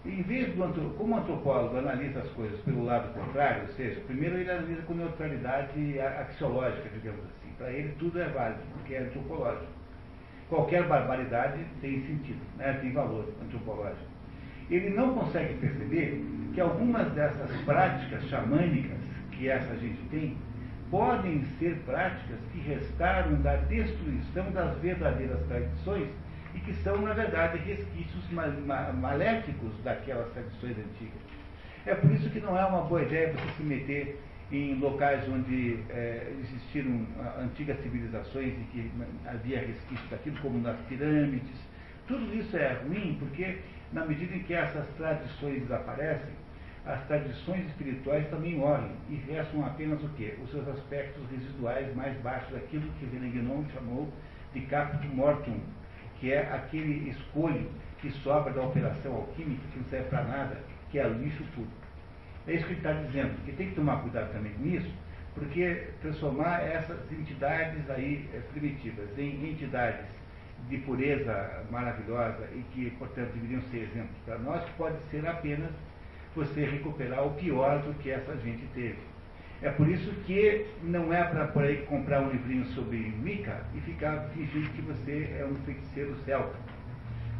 Em 0.06 0.22
vez 0.22 0.54
do 0.54 0.94
como 0.96 1.14
o 1.14 1.18
antropólogo 1.18 1.76
analisa 1.76 2.20
as 2.20 2.28
coisas 2.30 2.58
pelo 2.60 2.84
lado 2.84 3.12
contrário, 3.12 3.62
ou 3.62 3.68
seja, 3.68 4.00
primeiro 4.06 4.36
ele 4.36 4.50
analisa 4.50 4.82
com 4.82 4.94
neutralidade 4.94 6.00
axiológica, 6.00 6.88
digamos 6.92 7.20
assim. 7.20 7.52
Para 7.58 7.70
ele 7.70 7.94
tudo 7.98 8.20
é 8.20 8.28
válido, 8.28 8.60
porque 8.72 8.94
é 8.94 9.00
antropológico. 9.00 9.72
Qualquer 10.48 10.86
barbaridade 10.86 11.64
tem 11.80 12.02
sentido, 12.06 12.40
né? 12.56 12.74
tem 12.80 12.92
valor 12.92 13.28
antropológico. 13.42 14.06
Ele 14.70 14.90
não 14.90 15.14
consegue 15.14 15.54
perceber 15.54 16.24
que 16.54 16.60
algumas 16.60 17.10
dessas 17.12 17.50
práticas 17.62 18.24
xamânicas 18.28 18.98
que 19.32 19.48
essa 19.48 19.74
gente 19.76 20.00
tem 20.10 20.36
podem 20.94 21.44
ser 21.58 21.74
práticas 21.84 22.38
que 22.52 22.60
restaram 22.60 23.34
da 23.42 23.56
destruição 23.56 24.48
das 24.52 24.78
verdadeiras 24.78 25.44
tradições 25.48 26.08
e 26.54 26.60
que 26.60 26.72
são, 26.84 26.96
na 26.98 27.12
verdade, 27.12 27.58
resquícios 27.58 28.30
maléficos 28.30 29.72
daquelas 29.82 30.32
tradições 30.32 30.78
antigas. 30.78 31.20
É 31.84 31.96
por 31.96 32.12
isso 32.12 32.30
que 32.30 32.38
não 32.38 32.56
é 32.56 32.64
uma 32.64 32.82
boa 32.82 33.02
ideia 33.02 33.32
você 33.32 33.56
se 33.56 33.64
meter 33.64 34.20
em 34.52 34.76
locais 34.76 35.28
onde 35.28 35.80
é, 35.90 36.32
existiram 36.38 37.04
antigas 37.42 37.76
civilizações 37.82 38.54
e 38.54 38.64
que 38.70 38.92
havia 39.26 39.66
resquícios 39.66 40.08
daquilo, 40.08 40.38
como 40.42 40.60
nas 40.60 40.78
pirâmides. 40.88 41.58
Tudo 42.06 42.32
isso 42.36 42.56
é 42.56 42.72
ruim 42.86 43.16
porque, 43.18 43.58
na 43.92 44.06
medida 44.06 44.32
em 44.32 44.44
que 44.44 44.54
essas 44.54 44.86
tradições 44.96 45.60
desaparecem, 45.62 46.43
as 46.86 47.02
tradições 47.06 47.66
espirituais 47.66 48.28
também 48.28 48.56
morrem 48.56 48.90
e 49.08 49.14
restam 49.14 49.64
apenas 49.64 50.02
o 50.02 50.08
quê? 50.10 50.36
Os 50.42 50.50
seus 50.50 50.68
aspectos 50.68 51.22
residuais 51.30 51.94
mais 51.96 52.14
baixos, 52.20 52.54
aquilo 52.54 52.86
que 52.98 53.06
Renan 53.06 53.64
chamou 53.72 54.12
de 54.52 54.60
caput 54.62 55.06
mortum, 55.08 55.58
que 56.20 56.30
é 56.30 56.40
aquele 56.40 57.08
escolho 57.08 57.70
que 58.00 58.10
sobra 58.22 58.52
da 58.52 58.62
operação 58.62 59.14
alquímica, 59.14 59.62
que 59.72 59.78
não 59.78 59.86
serve 59.86 60.08
para 60.10 60.24
nada, 60.24 60.58
que 60.90 60.98
é 60.98 61.08
lixo 61.08 61.42
puro. 61.54 61.68
É 62.46 62.52
isso 62.52 62.66
que 62.66 62.72
ele 62.72 62.80
está 62.80 62.92
dizendo, 62.92 63.44
que 63.46 63.52
tem 63.52 63.70
que 63.70 63.74
tomar 63.74 64.02
cuidado 64.02 64.30
também 64.32 64.52
com 64.52 64.66
isso, 64.66 64.92
porque 65.34 65.88
transformar 66.02 66.60
essas 66.60 67.10
entidades 67.10 67.88
aí 67.88 68.28
eh, 68.34 68.40
primitivas 68.52 69.08
em 69.18 69.50
entidades 69.50 70.04
de 70.68 70.76
pureza 70.78 71.64
maravilhosa 71.70 72.46
e 72.54 72.62
que, 72.72 72.90
portanto, 72.98 73.32
deveriam 73.32 73.62
ser 73.70 73.88
exemplos 73.90 74.16
para 74.26 74.38
nós, 74.38 74.62
pode 74.76 74.96
ser 75.10 75.26
apenas 75.26 75.70
você 76.34 76.64
recuperar 76.64 77.26
o 77.26 77.34
pior 77.34 77.80
do 77.82 77.94
que 77.94 78.10
essa 78.10 78.36
gente 78.38 78.66
teve. 78.74 78.98
É 79.62 79.70
por 79.70 79.88
isso 79.88 80.10
que 80.26 80.66
não 80.82 81.12
é 81.12 81.24
para 81.24 81.46
por 81.46 81.62
aí 81.62 81.78
comprar 81.86 82.20
um 82.20 82.30
livrinho 82.30 82.66
sobre 82.66 83.14
Wicca 83.22 83.64
e 83.74 83.80
ficar 83.80 84.28
fingindo 84.34 84.68
que 84.70 84.82
você 84.82 85.34
é 85.38 85.46
um 85.46 85.54
feiticeiro 85.64 86.14
celta. 86.24 86.54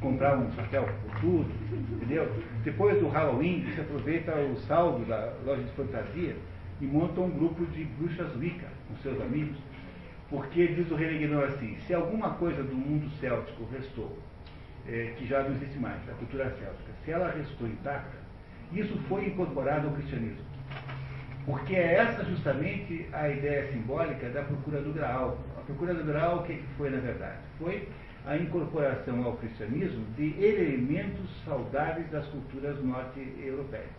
Comprar 0.00 0.38
um 0.38 0.50
chapéu 0.52 0.88
tudo, 1.20 1.50
entendeu? 1.92 2.30
Depois 2.62 2.98
do 3.00 3.08
Halloween, 3.08 3.64
você 3.64 3.80
aproveita 3.80 4.34
o 4.36 4.56
saldo 4.60 5.04
da 5.04 5.34
loja 5.44 5.62
de 5.62 5.72
fantasia 5.72 6.36
e 6.80 6.86
monta 6.86 7.20
um 7.20 7.30
grupo 7.30 7.66
de 7.66 7.84
bruxas 7.84 8.34
Wicca 8.36 8.68
com 8.88 8.96
seus 8.96 9.20
amigos. 9.20 9.58
Porque 10.30 10.66
diz 10.68 10.90
o 10.90 10.94
Reneguinão 10.94 11.44
assim, 11.44 11.76
se 11.86 11.92
alguma 11.92 12.30
coisa 12.34 12.62
do 12.62 12.74
mundo 12.74 13.10
céltico 13.20 13.68
restou, 13.70 14.18
é, 14.88 15.12
que 15.16 15.26
já 15.26 15.42
não 15.42 15.52
existe 15.52 15.78
mais, 15.78 16.02
da 16.06 16.14
cultura 16.14 16.44
céltica, 16.50 16.92
se 17.04 17.10
ela 17.10 17.30
restou 17.30 17.68
intacta, 17.68 18.23
isso 18.74 18.96
foi 19.08 19.26
incorporado 19.26 19.88
ao 19.88 19.94
cristianismo. 19.94 20.44
Porque 21.46 21.74
é 21.74 21.94
essa 21.94 22.24
justamente 22.24 23.06
a 23.12 23.28
ideia 23.28 23.70
simbólica 23.70 24.28
da 24.30 24.42
procura 24.42 24.80
do 24.80 24.92
Graal. 24.92 25.38
A 25.58 25.60
procura 25.60 25.92
do 25.92 26.04
Graal, 26.04 26.38
o 26.38 26.42
que 26.44 26.62
foi 26.76 26.88
na 26.90 27.00
verdade? 27.00 27.38
Foi 27.58 27.86
a 28.26 28.36
incorporação 28.36 29.22
ao 29.24 29.36
cristianismo 29.36 30.04
de 30.16 30.34
elementos 30.42 31.28
saudáveis 31.44 32.10
das 32.10 32.26
culturas 32.28 32.82
norte-europeias. 32.82 33.90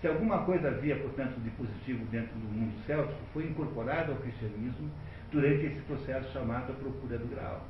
Se 0.00 0.06
alguma 0.06 0.40
coisa 0.44 0.68
havia, 0.68 0.96
portanto, 0.96 1.40
de 1.40 1.48
positivo 1.50 2.04
dentro 2.10 2.34
do 2.34 2.46
mundo 2.52 2.74
céltico, 2.86 3.18
foi 3.32 3.44
incorporado 3.44 4.12
ao 4.12 4.18
cristianismo 4.18 4.90
durante 5.32 5.66
esse 5.66 5.80
processo 5.82 6.30
chamado 6.32 6.72
a 6.72 6.76
procura 6.76 7.16
do 7.16 7.26
Graal. 7.34 7.64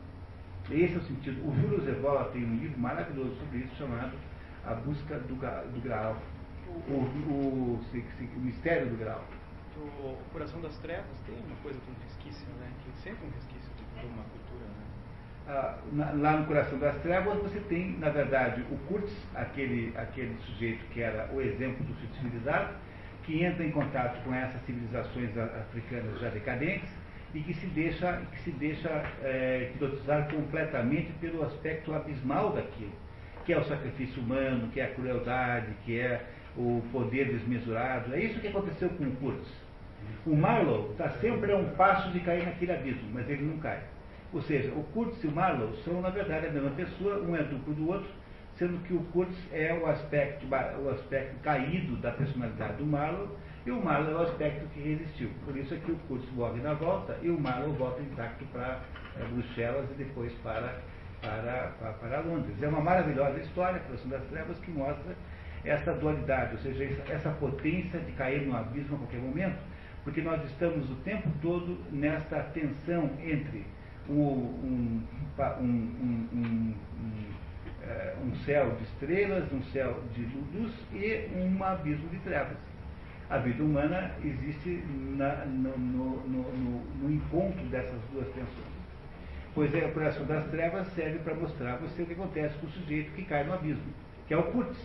Esse 0.68 0.94
é 0.94 0.98
o 0.98 1.02
sentido. 1.02 1.48
O 1.48 1.54
Júlio 1.54 1.80
Zevola 1.84 2.24
tem 2.32 2.44
um 2.44 2.56
livro 2.56 2.80
maravilhoso 2.80 3.36
sobre 3.36 3.58
isso 3.58 3.76
chamado 3.76 4.12
a 4.66 4.74
busca 4.74 5.18
do, 5.20 5.34
do 5.36 5.80
grau, 5.82 6.16
o, 6.88 6.92
o, 6.92 7.80
o, 7.80 8.40
mistério 8.40 8.88
do 8.88 8.98
grau. 8.98 9.24
O 9.76 10.16
coração 10.32 10.60
das 10.60 10.76
trevas 10.78 11.20
tem 11.26 11.36
uma 11.36 11.56
coisa 11.56 11.78
com 11.80 11.92
resquício, 12.02 12.46
né? 12.58 12.68
Que 12.82 13.02
sempre 13.02 13.26
um 13.26 13.30
resquício 13.30 13.70
de 13.76 14.06
uma 14.06 14.24
cultura, 14.24 14.64
né? 14.64 14.84
Ah, 15.48 15.78
na, 15.92 16.10
lá 16.12 16.36
no 16.38 16.46
coração 16.46 16.78
das 16.78 16.96
trevas 17.02 17.38
você 17.42 17.60
tem, 17.60 17.96
na 17.98 18.08
verdade, 18.08 18.62
o 18.70 18.76
Kurtz, 18.88 19.12
aquele, 19.34 19.96
aquele 19.96 20.36
sujeito 20.46 20.84
que 20.86 21.00
era 21.00 21.30
o 21.32 21.40
exemplo 21.40 21.84
do 21.84 21.94
civilizado, 22.16 22.74
que 23.24 23.44
entra 23.44 23.64
em 23.64 23.70
contato 23.70 24.22
com 24.24 24.34
essas 24.34 24.60
civilizações 24.64 25.36
africanas 25.36 26.18
já 26.20 26.30
decadentes 26.30 26.88
e 27.34 27.40
que 27.40 27.54
se 27.54 27.66
deixa, 27.66 28.22
que 28.32 28.40
se 28.40 28.50
deixa 28.52 28.88
é, 29.22 29.70
hipnotizar 29.74 30.28
completamente 30.32 31.12
pelo 31.20 31.44
aspecto 31.44 31.94
abismal 31.94 32.52
daquilo 32.52 33.05
que 33.46 33.52
é 33.52 33.58
o 33.58 33.64
sacrifício 33.64 34.20
humano, 34.20 34.68
que 34.72 34.80
é 34.80 34.86
a 34.86 34.94
crueldade, 34.94 35.68
que 35.84 35.98
é 35.98 36.20
o 36.56 36.82
poder 36.90 37.30
desmesurado. 37.30 38.12
É 38.12 38.20
isso 38.20 38.40
que 38.40 38.48
aconteceu 38.48 38.88
com 38.90 39.04
o 39.04 39.16
Kurtz. 39.16 39.48
O 40.26 40.34
Marlowe 40.34 40.90
está 40.90 41.08
sempre 41.20 41.52
a 41.52 41.56
um 41.56 41.70
passo 41.76 42.10
de 42.10 42.20
cair 42.20 42.44
naquele 42.44 42.72
abismo, 42.72 43.08
mas 43.12 43.28
ele 43.30 43.44
não 43.44 43.58
cai. 43.58 43.80
Ou 44.32 44.42
seja, 44.42 44.72
o 44.72 44.82
Kurtz 44.92 45.22
e 45.22 45.28
o 45.28 45.32
Marlowe 45.32 45.76
são, 45.84 46.00
na 46.00 46.10
verdade, 46.10 46.46
a 46.46 46.50
mesma 46.50 46.70
pessoa, 46.70 47.22
um 47.22 47.36
é 47.36 47.42
duplo 47.44 47.72
do 47.72 47.88
outro, 47.88 48.10
sendo 48.56 48.82
que 48.82 48.92
o 48.92 49.00
Kurtz 49.12 49.36
é 49.52 49.72
o 49.72 49.86
aspecto, 49.86 50.46
o 50.46 50.90
aspecto 50.90 51.36
caído 51.42 51.96
da 51.96 52.10
personalidade 52.10 52.78
do 52.78 52.86
Marlowe 52.86 53.28
e 53.64 53.70
o 53.70 53.82
Marlowe 53.82 54.12
é 54.12 54.16
o 54.16 54.22
aspecto 54.22 54.66
que 54.74 54.80
resistiu. 54.80 55.30
Por 55.44 55.56
isso 55.56 55.72
é 55.72 55.76
que 55.78 55.92
o 55.92 55.96
Kurtz 56.08 56.28
morre 56.32 56.60
na 56.60 56.74
volta 56.74 57.16
e 57.22 57.30
o 57.30 57.38
Marlowe 57.38 57.76
volta 57.76 58.02
intacto 58.02 58.44
para 58.46 58.80
é, 59.20 59.24
Bruxelas 59.26 59.88
e 59.92 59.94
depois 59.94 60.32
para 60.42 60.80
para, 61.20 61.72
para, 61.78 61.92
para 61.94 62.20
Londres. 62.20 62.62
É 62.62 62.68
uma 62.68 62.80
maravilhosa 62.80 63.38
história, 63.40 63.80
Coração 63.80 64.08
das 64.08 64.22
Trevas, 64.24 64.58
que 64.58 64.70
mostra 64.70 65.14
essa 65.64 65.92
dualidade, 65.94 66.52
ou 66.52 66.58
seja, 66.58 66.84
essa 67.10 67.30
potência 67.30 67.98
de 68.00 68.12
cair 68.12 68.46
no 68.46 68.56
abismo 68.56 68.96
a 68.96 68.98
qualquer 68.98 69.20
momento, 69.20 69.58
porque 70.04 70.22
nós 70.22 70.42
estamos 70.44 70.88
o 70.90 70.94
tempo 70.96 71.28
todo 71.42 71.78
nesta 71.90 72.40
tensão 72.54 73.10
entre 73.20 73.66
um, 74.08 74.14
um, 74.14 75.02
um, 75.60 76.74
eh, 77.82 78.14
um, 78.24 78.34
céu 78.44 78.70
de 78.76 78.84
estrelas, 78.84 79.52
um 79.52 79.62
céu 79.64 80.00
de 80.14 80.22
luz 80.22 80.72
e 80.92 81.28
um 81.36 81.62
abismo 81.64 82.08
de 82.10 82.18
trevas. 82.18 82.56
A 83.28 83.38
vida 83.38 83.64
humana 83.64 84.12
existe 84.22 84.84
na, 85.16 85.44
no, 85.46 85.76
no, 85.76 86.28
no, 86.28 86.80
no 87.02 87.10
encontro 87.10 87.64
dessas 87.64 88.00
duas 88.12 88.26
tensões. 88.28 88.75
Pois 89.56 89.72
é, 89.74 89.86
o 89.86 89.92
coração 89.94 90.26
das 90.26 90.46
trevas 90.50 90.86
serve 90.94 91.18
para 91.20 91.34
mostrar 91.34 91.72
a 91.72 91.76
você 91.78 92.02
o 92.02 92.06
que 92.06 92.12
acontece 92.12 92.54
com 92.58 92.66
o 92.66 92.70
sujeito 92.72 93.10
que 93.12 93.24
cai 93.24 93.42
no 93.42 93.54
abismo, 93.54 93.90
que 94.28 94.34
é 94.34 94.36
o 94.36 94.52
Kurtz. 94.52 94.78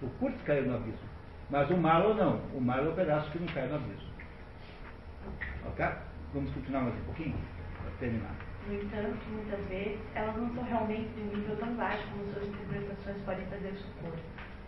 O 0.00 0.08
Kurtz 0.20 0.40
caiu 0.44 0.64
no 0.66 0.76
abismo. 0.76 1.08
Mas 1.50 1.68
o 1.70 1.76
malo 1.76 2.14
não. 2.14 2.36
O 2.56 2.60
malo 2.60 2.86
é 2.86 2.92
o 2.92 2.94
pedaço 2.94 3.32
que 3.32 3.40
não 3.40 3.48
cai 3.48 3.66
no 3.66 3.74
abismo. 3.74 4.12
Ok? 5.66 5.84
Vamos 6.34 6.52
continuar 6.54 6.82
mais 6.82 6.94
um 7.00 7.04
pouquinho? 7.04 7.34
Para 7.82 7.90
terminar. 7.98 8.36
No 8.68 8.74
entanto, 8.74 9.18
muitas 9.28 9.66
vezes, 9.66 9.98
elas 10.14 10.36
não 10.36 10.54
são 10.54 10.62
realmente 10.62 11.08
de 11.14 11.20
um 11.22 11.36
nível 11.36 11.56
tão 11.56 11.74
baixo 11.74 12.06
como 12.12 12.32
suas 12.32 12.46
interpretações 12.46 13.22
podem 13.24 13.46
fazer 13.46 13.74
supor. 13.74 14.14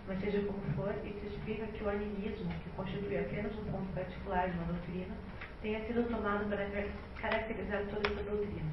Mas 0.08 0.20
seja 0.20 0.42
como 0.42 0.60
for, 0.74 0.92
isso 1.06 1.26
explica 1.26 1.64
que 1.66 1.84
o 1.84 1.88
animismo, 1.88 2.50
que 2.64 2.70
constitui 2.70 3.18
apenas 3.18 3.52
um 3.56 3.64
ponto 3.70 3.86
particular 3.94 4.50
de 4.50 4.58
uma 4.58 4.66
doutrina, 4.66 5.14
tenha 5.62 5.86
sido 5.86 6.02
tomado 6.10 6.44
para 6.48 6.66
car- 6.70 6.90
caracterizar 7.22 7.84
toda 7.86 8.08
essa 8.08 8.22
doutrina. 8.28 8.68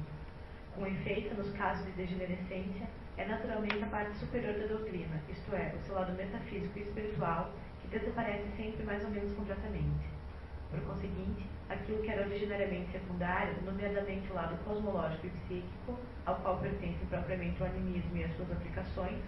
Com 0.74 0.86
efeito, 0.86 1.34
nos 1.34 1.52
casos 1.52 1.84
de 1.84 1.92
degenerescência, 1.92 2.88
é 3.18 3.26
naturalmente 3.26 3.82
a 3.82 3.86
parte 3.88 4.16
superior 4.16 4.54
da 4.54 4.66
doutrina, 4.66 5.20
isto 5.28 5.54
é, 5.54 5.74
o 5.76 5.80
seu 5.84 5.94
lado 5.94 6.12
metafísico 6.14 6.78
e 6.78 6.82
espiritual, 6.82 7.52
que 7.82 7.88
desaparece 7.88 8.48
sempre 8.56 8.82
mais 8.84 9.04
ou 9.04 9.10
menos 9.10 9.34
completamente. 9.34 10.06
Por 10.70 10.80
conseguinte, 10.80 11.44
aquilo 11.68 12.02
que 12.02 12.10
era 12.10 12.26
originariamente 12.26 12.90
secundário, 12.90 13.54
nomeadamente 13.62 14.30
o 14.30 14.34
lado 14.34 14.56
cosmológico 14.64 15.26
e 15.26 15.30
psíquico, 15.30 15.98
ao 16.24 16.36
qual 16.36 16.58
pertencem 16.58 17.06
propriamente 17.10 17.62
o 17.62 17.66
animismo 17.66 18.16
e 18.16 18.24
as 18.24 18.34
suas 18.34 18.50
aplicações, 18.50 19.20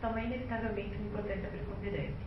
toma 0.00 0.20
inevitavelmente 0.20 0.96
uma 0.96 1.06
importância 1.06 1.48
preponderante. 1.48 2.26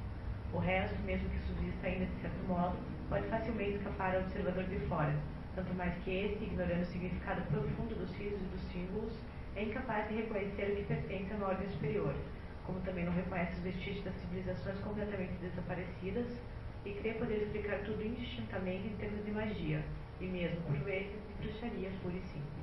O 0.54 0.60
resto, 0.60 0.98
mesmo 1.04 1.30
que 1.30 1.40
subsista 1.40 1.88
ainda 1.88 2.06
de 2.06 2.22
certo 2.22 2.48
modo, 2.48 2.78
pode 3.10 3.28
facilmente 3.28 3.76
escapar 3.76 4.16
ao 4.16 4.22
observador 4.22 4.64
de 4.64 4.80
fora, 4.88 5.14
tanto 5.56 5.74
mais 5.76 5.94
que 6.04 6.12
este, 6.12 6.44
ignorando 6.44 6.82
o 6.82 6.86
significado 6.86 7.42
profundo 7.44 7.96
dos 7.96 8.16
risos 8.18 8.40
e 8.40 8.46
dos 8.46 8.62
símbolos, 8.72 9.14
é 9.56 9.64
incapaz 9.64 10.08
de 10.08 10.16
reconhecer 10.16 10.72
o 10.72 10.76
que 10.76 10.84
pertence 10.84 11.34
a 11.34 11.46
ordem 11.46 11.70
superior, 11.70 12.16
como 12.66 12.80
também 12.82 13.06
não 13.06 13.14
reconhece 13.14 13.54
os 13.54 13.64
vestígios 13.64 14.04
das 14.04 14.16
civilizações 14.16 14.80
completamente 14.80 15.34
desaparecidas 15.42 16.28
e 16.86 16.92
crê 16.94 17.14
poder 17.14 17.44
explicar 17.44 17.80
tudo 17.80 18.04
indistintamente 18.04 18.88
em 18.88 18.96
termos 18.98 19.24
de 19.26 19.32
magia, 19.32 19.84
e 20.20 20.26
mesmo, 20.26 20.62
por 20.62 20.78
vezes, 20.78 21.12
de 21.12 21.48
bruxaria 21.48 21.90
pura 22.02 22.16
e 22.16 22.22
simples. 22.22 22.62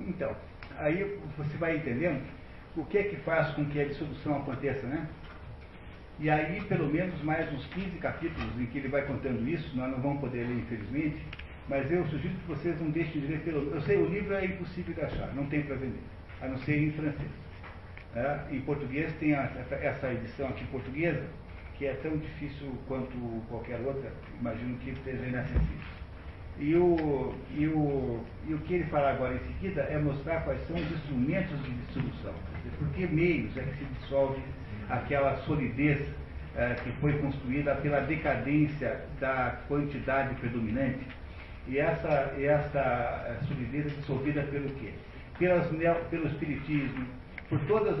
Então, 0.00 0.36
aí 0.78 1.20
você 1.36 1.56
vai 1.56 1.76
entendendo 1.76 2.26
o 2.76 2.84
que 2.84 2.98
é 2.98 3.02
que 3.04 3.16
faz 3.16 3.54
com 3.54 3.64
que 3.66 3.80
a 3.80 3.84
dissolução 3.84 4.36
aconteça, 4.36 4.86
né? 4.86 5.08
E 6.18 6.30
aí, 6.30 6.62
pelo 6.64 6.88
menos 6.88 7.22
mais 7.22 7.50
uns 7.52 7.66
15 7.66 7.98
capítulos 7.98 8.58
em 8.58 8.66
que 8.66 8.78
ele 8.78 8.88
vai 8.88 9.02
contando 9.06 9.46
isso, 9.48 9.76
nós 9.76 9.90
não 9.90 10.00
vamos 10.00 10.20
poder 10.20 10.46
ler, 10.46 10.58
infelizmente, 10.58 11.22
mas 11.68 11.90
eu 11.90 12.04
sugiro 12.06 12.34
que 12.34 12.46
vocês 12.48 12.80
não 12.80 12.90
deixem 12.90 13.20
de 13.20 13.26
ler 13.28 13.40
pelo 13.40 13.74
Eu 13.74 13.80
sei, 13.82 13.96
o 13.96 14.06
livro 14.06 14.34
é 14.34 14.44
impossível 14.44 14.94
de 14.94 15.00
achar, 15.00 15.34
não 15.34 15.46
tem 15.46 15.62
para 15.62 15.76
vender, 15.76 16.02
a 16.40 16.46
não 16.48 16.58
ser 16.58 16.78
em 16.82 16.92
francês. 16.92 17.30
É, 18.14 18.40
em 18.50 18.60
português 18.62 19.12
tem 19.20 19.34
a- 19.34 19.50
essa 19.82 20.10
edição 20.12 20.48
aqui 20.48 20.64
portuguesa, 20.66 21.24
que 21.76 21.84
é 21.86 21.92
tão 21.94 22.16
difícil 22.16 22.72
quanto 22.88 23.12
qualquer 23.48 23.78
outra, 23.80 24.10
imagino 24.40 24.78
que 24.78 24.90
esteja 24.90 25.26
inacessível. 25.26 25.96
E 26.58 26.74
o, 26.74 27.34
e, 27.54 27.66
o, 27.66 28.24
e 28.48 28.54
o 28.54 28.58
que 28.60 28.74
ele 28.74 28.84
fará 28.84 29.10
agora 29.10 29.34
em 29.34 29.38
seguida 29.40 29.82
é 29.82 29.98
mostrar 29.98 30.40
quais 30.40 30.58
são 30.66 30.74
os 30.76 30.90
instrumentos 30.90 31.62
de 31.62 31.70
dissolução. 31.70 32.32
Por 32.78 32.88
que 32.94 33.06
meios 33.06 33.54
é 33.58 33.60
que 33.62 33.76
se 33.78 33.84
dissolve 34.00 34.40
aquela 34.88 35.36
solidez 35.42 36.08
eh, 36.56 36.74
que 36.82 36.90
foi 36.92 37.12
construída 37.18 37.74
pela 37.74 38.00
decadência 38.00 39.04
da 39.20 39.58
quantidade 39.68 40.34
predominante? 40.36 41.06
E 41.68 41.78
essa, 41.78 42.34
e 42.38 42.44
essa 42.44 42.78
eh, 42.78 43.38
solidez 43.48 43.86
é 43.86 43.90
dissolvida 43.90 44.42
pelo 44.44 44.68
quê? 44.76 44.90
Pelas, 45.38 45.66
pelo 46.10 46.26
espiritismo, 46.28 47.06
por 47.48 47.58
todos 47.66 47.98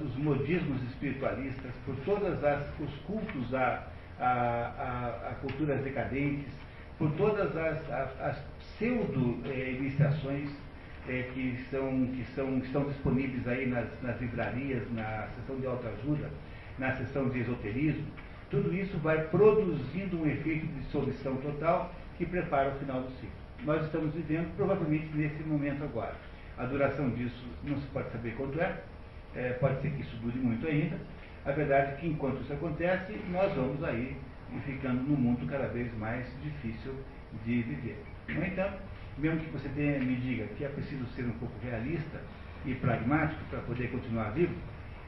os 0.00 0.16
modismos 0.16 0.82
espiritualistas, 0.84 1.72
por 1.84 1.94
todos 2.04 2.38
os 2.80 2.94
cultos 3.06 3.54
a, 3.54 3.82
a, 4.18 4.24
a- 4.26 5.30
a 5.30 5.34
culturas 5.40 5.80
decadentes, 5.82 6.52
por 6.98 7.10
todas 7.12 7.54
as, 7.56 7.90
as, 7.90 8.20
as 8.20 8.38
pseudo-iniciações 8.78 10.48
eh, 11.08 11.28
que, 11.34 11.56
são, 11.70 12.06
que, 12.06 12.24
são, 12.34 12.60
que 12.60 12.66
estão 12.66 12.84
disponíveis 12.84 13.46
aí 13.48 13.66
nas, 13.66 13.86
nas 14.02 14.20
livrarias, 14.20 14.82
na 14.92 15.26
seção 15.36 15.56
de 15.60 15.66
autoajuda, 15.66 16.30
na 16.78 16.92
seção 16.96 17.28
de 17.28 17.40
esoterismo, 17.40 18.06
tudo 18.50 18.72
isso 18.74 18.96
vai 18.98 19.18
produzindo 19.28 20.22
um 20.22 20.26
efeito 20.26 20.66
de 20.66 20.80
dissolução 20.80 21.36
total 21.36 21.92
que 22.16 22.26
prepara 22.26 22.70
o 22.70 22.78
final 22.78 23.02
do 23.02 23.10
ciclo. 23.12 23.30
Nós 23.64 23.84
estamos 23.84 24.14
vivendo 24.14 24.54
provavelmente 24.56 25.08
nesse 25.14 25.42
momento 25.42 25.82
agora. 25.84 26.14
A 26.58 26.64
duração 26.64 27.10
disso 27.10 27.46
não 27.64 27.76
se 27.78 27.86
pode 27.88 28.10
saber 28.10 28.34
quanto 28.36 28.60
é, 28.60 28.80
eh, 29.34 29.52
pode 29.60 29.80
ser 29.82 29.90
que 29.90 30.02
isso 30.02 30.16
dure 30.16 30.38
muito 30.38 30.66
ainda. 30.66 30.98
A 31.44 31.52
verdade 31.52 31.92
é 31.92 31.94
que 31.96 32.06
enquanto 32.06 32.40
isso 32.42 32.52
acontece, 32.52 33.12
nós 33.30 33.52
vamos 33.54 33.82
aí 33.84 34.16
ficando 34.64 35.02
num 35.02 35.16
mundo 35.16 35.46
cada 35.46 35.68
vez 35.68 35.92
mais 35.98 36.26
difícil 36.42 36.94
de 37.44 37.62
viver. 37.62 38.02
No 38.28 38.44
entanto, 38.44 38.78
mesmo 39.18 39.40
que 39.40 39.50
você 39.50 39.68
tenha, 39.70 39.98
me 39.98 40.16
diga 40.16 40.46
que 40.56 40.64
é 40.64 40.68
preciso 40.68 41.06
ser 41.14 41.24
um 41.24 41.32
pouco 41.32 41.54
realista 41.62 42.20
e 42.64 42.74
pragmático 42.74 43.40
para 43.50 43.60
poder 43.60 43.90
continuar 43.90 44.30
vivo, 44.30 44.54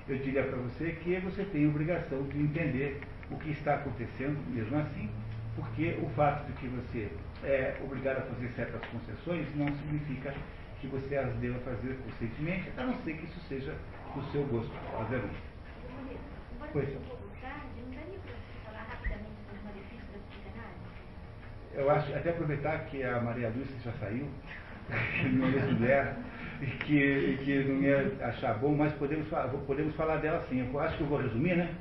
eu 0.09 0.19
diria 0.19 0.43
para 0.43 0.57
você 0.57 0.93
que 1.03 1.17
você 1.21 1.45
tem 1.45 1.67
a 1.67 1.69
obrigação 1.69 2.23
de 2.25 2.39
entender 2.39 3.01
o 3.31 3.37
que 3.37 3.51
está 3.51 3.75
acontecendo 3.75 4.39
mesmo 4.51 4.79
assim, 4.79 5.11
porque 5.59 5.99
o 6.01 6.09
fato 6.11 6.47
de 6.47 6.53
que 6.53 6.69
você 6.69 7.11
é 7.43 7.77
obrigado 7.83 8.19
a 8.19 8.23
fazer 8.23 8.49
certas 8.51 8.81
concessões 8.87 9.45
não 9.57 9.67
significa 9.67 10.33
que 10.81 10.87
você 10.87 11.17
as 11.17 11.35
deva 11.35 11.59
fazer 11.61 11.99
conscientemente, 12.05 12.71
a 12.77 12.85
não 12.85 12.95
ser 13.03 13.15
que 13.15 13.25
isso 13.25 13.41
seja 13.49 13.75
do 14.15 14.23
seu 14.31 14.45
gosto, 14.45 14.73
obviamente. 14.95 15.35
Pois. 16.73 16.89
psicanálise? 20.29 20.79
Eu 21.75 21.91
acho, 21.91 22.15
até 22.15 22.31
aproveitar 22.31 22.79
que 22.87 23.03
a 23.03 23.21
Maria 23.21 23.49
Lúcia 23.49 23.77
já 23.85 23.93
saiu, 23.99 24.29
que 24.89 25.29
não 25.29 25.49
é 25.49 25.73
mulher, 25.73 26.17
e 26.61 26.67
que, 26.67 27.39
que 27.45 27.65
não 27.65 27.83
ia 27.83 28.13
achar 28.21 28.55
bom, 28.59 28.77
mas 28.77 28.93
podemos, 28.93 29.27
podemos 29.67 29.95
falar 29.97 30.19
dela 30.19 30.47
sim. 30.49 30.69
Eu 30.73 30.81
acho 30.81 30.97
que 30.97 31.03
eu 31.03 31.09
vou 31.09 31.19
resumir, 31.19 31.57
né? 31.57 31.75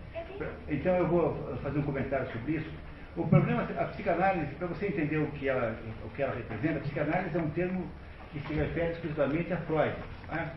Então 0.67 0.95
eu 0.95 1.07
vou 1.07 1.57
fazer 1.57 1.77
um 1.77 1.83
comentário 1.83 2.27
sobre 2.31 2.53
isso. 2.53 2.86
O 3.17 3.27
problema, 3.27 3.63
a 3.63 3.85
psicanálise, 3.85 4.53
para 4.55 4.67
você 4.67 4.87
entender 4.87 5.17
o 5.17 5.25
que, 5.31 5.49
ela, 5.49 5.75
o 6.05 6.09
que 6.09 6.21
ela 6.21 6.35
representa, 6.35 6.77
a 6.77 6.81
psicanálise 6.81 7.35
é 7.35 7.39
um 7.39 7.49
termo 7.49 7.87
que 8.31 8.39
se 8.41 8.53
refere 8.53 8.91
exclusivamente 8.91 9.51
a 9.51 9.57
Freud. 9.57 9.95
né? 10.31 10.51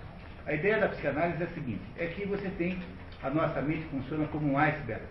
A 0.46 0.52
ideia 0.52 0.78
da 0.78 0.88
psicanálise 0.88 1.42
é 1.42 1.46
a 1.46 1.48
seguinte, 1.48 1.80
é 1.96 2.06
que 2.08 2.26
você 2.26 2.50
tem, 2.58 2.78
a 3.22 3.30
nossa 3.30 3.62
mente 3.62 3.84
funciona 3.84 4.26
como 4.28 4.52
um 4.52 4.58
iceberg. 4.58 5.02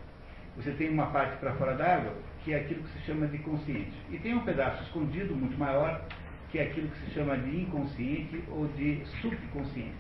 Você 0.58 0.72
tem 0.74 0.90
uma 0.90 1.08
parte 1.08 1.38
para 1.38 1.54
fora 1.54 1.74
d'água, 1.74 2.14
que 2.44 2.54
é 2.54 2.60
aquilo 2.60 2.84
que 2.84 3.00
se 3.00 3.06
chama 3.06 3.26
de 3.26 3.40
consciente. 3.40 3.94
E 4.12 4.20
tem 4.20 4.36
um 4.36 4.46
pedaço 4.46 4.84
escondido, 4.84 5.36
muito 5.36 5.58
maior, 5.58 6.06
que 6.52 6.60
é 6.60 6.64
aquilo 6.66 6.88
que 6.90 7.00
se 7.00 7.16
chama 7.16 7.36
de 7.36 7.62
inconsciente 7.62 8.44
ou 8.50 8.68
de 8.68 9.02
subconsciente. 9.22 9.96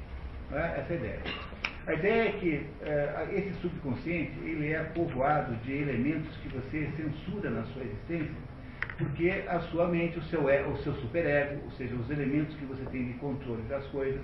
Não 0.52 0.60
é? 0.60 0.80
Essa 0.80 0.94
é 0.94 0.96
a 0.96 1.00
ideia. 1.00 1.22
A 1.88 1.94
ideia 1.94 2.30
é 2.30 2.32
que 2.34 2.66
eh, 2.82 3.28
esse 3.34 3.54
subconsciente 3.62 4.32
ele 4.44 4.72
é 4.72 4.84
povoado 4.84 5.56
de 5.58 5.74
elementos 5.74 6.36
que 6.38 6.50
você 6.50 6.88
censura 6.96 7.50
na 7.50 7.64
sua 7.64 7.84
existência, 7.84 8.36
porque 8.98 9.44
a 9.48 9.60
sua 9.62 9.88
mente, 9.88 10.20
o 10.20 10.24
seu, 10.24 10.42
o 10.42 10.78
seu 10.78 10.94
superego, 10.96 11.62
ou 11.64 11.72
seja, 11.72 11.96
os 11.96 12.10
elementos 12.10 12.56
que 12.56 12.66
você 12.66 12.84
tem 12.86 13.06
de 13.06 13.14
controle 13.14 13.62
das 13.64 13.86
coisas, 13.88 14.22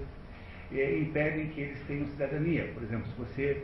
eh, 0.71 0.99
impedem 0.99 1.47
que 1.47 1.61
eles 1.61 1.81
tenham 1.87 2.05
cidadania. 2.07 2.69
Por 2.73 2.83
exemplo, 2.83 3.07
se 3.07 3.17
você 3.17 3.63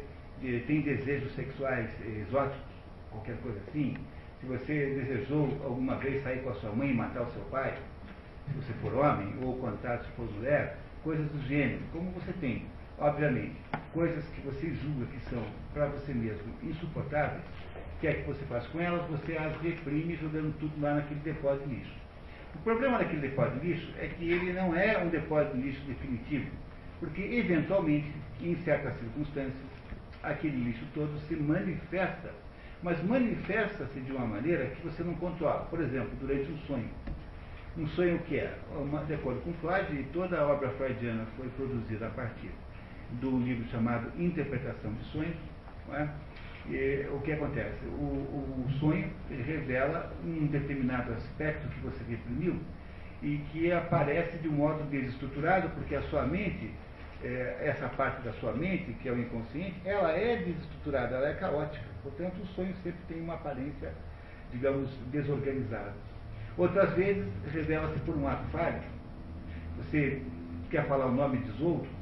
tem 0.65 0.81
desejos 0.81 1.31
sexuais 1.35 1.89
exóticos, 2.05 2.71
qualquer 3.11 3.35
coisa 3.37 3.59
assim, 3.67 3.95
se 4.39 4.47
você 4.47 4.73
desejou 4.95 5.49
alguma 5.63 5.97
vez 5.97 6.23
sair 6.23 6.41
com 6.41 6.49
a 6.49 6.55
sua 6.55 6.71
mãe 6.71 6.89
e 6.89 6.93
matar 6.93 7.21
o 7.21 7.31
seu 7.31 7.43
pai, 7.51 7.77
se 8.47 8.53
você 8.53 8.73
for 8.81 8.93
homem, 8.95 9.35
ou 9.41 9.49
ao 9.49 9.57
contrário, 9.57 10.03
se 10.03 10.11
for 10.11 10.27
mulher, 10.31 10.77
coisas 11.03 11.27
do 11.27 11.39
gênero, 11.47 11.81
como 11.91 12.09
você 12.11 12.33
tem, 12.41 12.65
obviamente, 13.01 13.55
coisas 13.93 14.23
que 14.29 14.41
você 14.41 14.69
julga 14.75 15.05
que 15.07 15.19
são 15.29 15.43
para 15.73 15.87
você 15.87 16.13
mesmo 16.13 16.53
insuportáveis, 16.61 17.41
que 17.99 18.07
é 18.07 18.13
que 18.13 18.27
você 18.27 18.43
faz 18.45 18.65
com 18.67 18.79
elas? 18.79 19.05
Você 19.09 19.35
as 19.37 19.59
reprime 19.61 20.15
jogando 20.15 20.57
tudo 20.59 20.79
lá 20.79 20.95
naquele 20.95 21.19
depósito 21.21 21.67
de 21.67 21.75
lixo. 21.75 21.93
O 22.55 22.59
problema 22.59 22.99
daquele 22.99 23.21
depósito 23.21 23.59
de 23.59 23.67
lixo 23.67 23.93
é 23.99 24.07
que 24.07 24.31
ele 24.31 24.53
não 24.53 24.75
é 24.75 24.97
um 24.99 25.09
depósito 25.09 25.57
de 25.57 25.63
lixo 25.63 25.81
definitivo, 25.85 26.49
porque 26.99 27.21
eventualmente, 27.21 28.11
em 28.39 28.55
certas 28.57 28.97
circunstâncias, 28.99 29.71
aquele 30.21 30.63
lixo 30.63 30.85
todo 30.93 31.17
se 31.27 31.35
manifesta, 31.35 32.31
mas 32.83 33.03
manifesta-se 33.03 33.99
de 33.99 34.11
uma 34.11 34.25
maneira 34.25 34.65
que 34.67 34.81
você 34.83 35.03
não 35.03 35.15
controla. 35.15 35.65
Por 35.65 35.81
exemplo, 35.81 36.11
durante 36.19 36.51
um 36.51 36.57
sonho. 36.59 36.89
Um 37.77 37.87
sonho 37.87 38.19
que 38.27 38.37
é, 38.37 38.53
de 39.07 39.13
acordo 39.13 39.41
com 39.41 39.53
Freud, 39.53 40.07
toda 40.11 40.39
a 40.39 40.47
obra 40.47 40.69
freudiana 40.71 41.25
foi 41.37 41.47
produzida 41.49 42.07
a 42.07 42.09
partir 42.09 42.51
do 43.19 43.37
livro 43.39 43.67
chamado 43.69 44.11
Interpretação 44.17 44.93
de 44.93 45.03
Sonhos. 45.05 45.35
é? 45.93 46.07
E, 46.69 47.07
o 47.11 47.19
que 47.21 47.31
acontece? 47.31 47.85
O, 47.85 48.65
o 48.67 48.71
sonho 48.79 49.09
revela 49.29 50.13
um 50.23 50.47
determinado 50.47 51.11
aspecto 51.13 51.67
que 51.69 51.79
você 51.81 52.03
reprimiu 52.09 52.59
e 53.21 53.37
que 53.51 53.71
aparece 53.71 54.37
de 54.37 54.47
um 54.47 54.53
modo 54.53 54.83
desestruturado, 54.89 55.69
porque 55.69 55.95
a 55.95 56.01
sua 56.03 56.23
mente, 56.23 56.71
eh, 57.23 57.57
essa 57.61 57.87
parte 57.89 58.21
da 58.23 58.33
sua 58.33 58.53
mente, 58.53 58.93
que 59.01 59.09
é 59.09 59.11
o 59.11 59.19
inconsciente, 59.19 59.75
ela 59.85 60.11
é 60.11 60.37
desestruturada, 60.37 61.15
ela 61.15 61.29
é 61.29 61.33
caótica. 61.33 61.85
Portanto, 62.03 62.41
o 62.41 62.45
sonho 62.47 62.73
sempre 62.83 62.99
tem 63.07 63.21
uma 63.21 63.35
aparência, 63.35 63.93
digamos, 64.51 64.89
desorganizada. 65.11 65.93
Outras 66.57 66.93
vezes, 66.93 67.27
revela-se 67.53 67.99
por 68.01 68.15
um 68.15 68.27
ato 68.27 68.43
falho. 68.51 68.81
Você 69.77 70.21
quer 70.69 70.85
falar 70.87 71.05
o 71.05 71.11
nome 71.11 71.37
de 71.37 71.63
outro. 71.63 72.00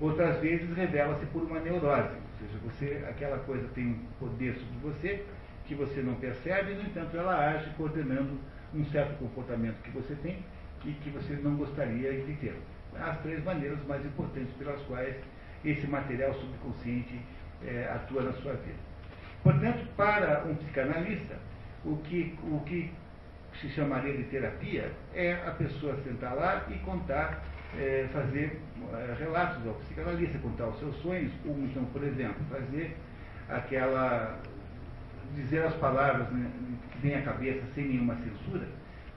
Outras 0.00 0.40
vezes, 0.40 0.74
revela-se 0.74 1.26
por 1.26 1.42
uma 1.42 1.60
neurose. 1.60 2.16
seja, 2.38 2.58
você, 2.64 3.04
aquela 3.08 3.38
coisa 3.40 3.68
tem 3.74 3.86
um 3.86 3.98
poder 4.18 4.54
sobre 4.54 4.78
você 4.82 5.24
que 5.66 5.74
você 5.74 6.00
não 6.00 6.14
percebe, 6.14 6.74
no 6.74 6.82
entanto, 6.82 7.16
ela 7.16 7.50
age 7.50 7.70
coordenando 7.76 8.38
um 8.74 8.84
certo 8.86 9.18
comportamento 9.18 9.80
que 9.82 9.90
você 9.90 10.14
tem 10.16 10.38
e 10.84 10.92
que 10.92 11.10
você 11.10 11.34
não 11.34 11.56
gostaria 11.56 12.12
de 12.12 12.32
ter. 12.36 12.56
As 12.98 13.20
três 13.20 13.44
maneiras 13.44 13.78
mais 13.86 14.04
importantes 14.04 14.52
pelas 14.54 14.80
quais 14.82 15.14
esse 15.64 15.86
material 15.86 16.32
subconsciente 16.34 17.20
é, 17.64 17.88
atua 17.94 18.22
na 18.22 18.32
sua 18.34 18.54
vida. 18.54 18.78
Portanto, 19.42 19.86
para 19.96 20.44
um 20.46 20.54
psicanalista, 20.56 21.36
o 21.84 21.96
que, 21.98 22.38
o 22.42 22.60
que 22.60 22.92
se 23.60 23.68
chamaria 23.70 24.16
de 24.16 24.24
terapia 24.24 24.90
é 25.14 25.34
a 25.46 25.50
pessoa 25.52 25.96
sentar 26.02 26.34
lá 26.34 26.66
e 26.70 26.78
contar, 26.78 27.42
é, 27.78 28.08
fazer 28.12 28.60
é, 28.92 29.14
relatos 29.18 29.66
ao 29.66 29.74
psicanalista, 29.74 30.38
contar 30.38 30.66
os 30.66 30.78
seus 30.78 30.96
sonhos, 30.96 31.32
ou 31.44 31.56
então, 31.58 31.84
por 31.86 32.02
exemplo, 32.02 32.42
fazer 32.50 32.96
aquela. 33.48 34.38
dizer 35.34 35.64
as 35.64 35.74
palavras 35.74 36.28
né, 36.30 36.50
que 36.92 36.98
vem 36.98 37.14
à 37.14 37.22
cabeça 37.22 37.62
sem 37.74 37.84
nenhuma 37.86 38.16
censura, 38.16 38.66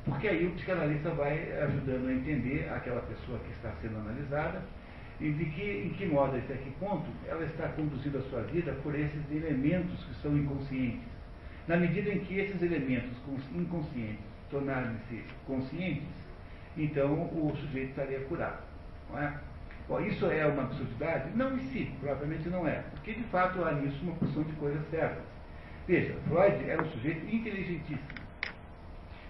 porque 0.06 0.28
aí 0.28 0.46
o 0.46 0.52
psicanalista 0.52 1.10
vai 1.12 1.52
ajudando 1.64 2.08
a 2.08 2.14
entender 2.14 2.70
aquela 2.74 3.02
pessoa 3.02 3.40
que 3.40 3.52
está 3.52 3.72
sendo 3.82 3.98
analisada 3.98 4.62
e 5.20 5.32
de 5.32 5.46
que, 5.46 5.86
em 5.86 5.90
que 5.92 6.06
modo, 6.06 6.36
até 6.36 6.56
que 6.56 6.72
ponto, 6.72 7.06
ela 7.28 7.44
está 7.46 7.70
conduzindo 7.70 8.18
a 8.18 8.22
sua 8.24 8.42
vida 8.42 8.74
por 8.84 8.94
esses 8.94 9.22
elementos 9.32 10.04
que 10.04 10.16
são 10.22 10.36
inconscientes. 10.36 11.08
Na 11.68 11.78
medida 11.78 12.10
em 12.10 12.20
que 12.20 12.40
esses 12.40 12.62
elementos 12.62 13.12
inconscientes 13.56 14.26
tornarem-se 14.50 15.24
conscientes, 15.48 16.23
então 16.78 17.14
o 17.14 17.56
sujeito 17.56 17.90
estaria 17.90 18.20
curado. 18.22 18.62
Não 19.10 19.20
é? 19.20 19.40
Bom, 19.88 20.00
isso 20.00 20.26
é 20.28 20.46
uma 20.46 20.64
absurdidade? 20.64 21.30
Não 21.36 21.56
em 21.56 21.60
si, 21.72 21.92
propriamente 22.00 22.48
não 22.50 22.68
é, 22.68 22.84
porque 22.92 23.14
de 23.14 23.24
fato 23.26 23.64
há 23.64 23.74
nisso 23.74 24.00
uma 24.04 24.16
porção 24.16 24.44
de 24.44 24.54
coisas 24.54 24.82
certas. 24.90 25.24
Veja, 25.88 26.16
Freud 26.28 26.70
era 26.70 26.82
um 26.82 26.90
sujeito 26.92 27.26
inteligentíssimo. 27.26 28.24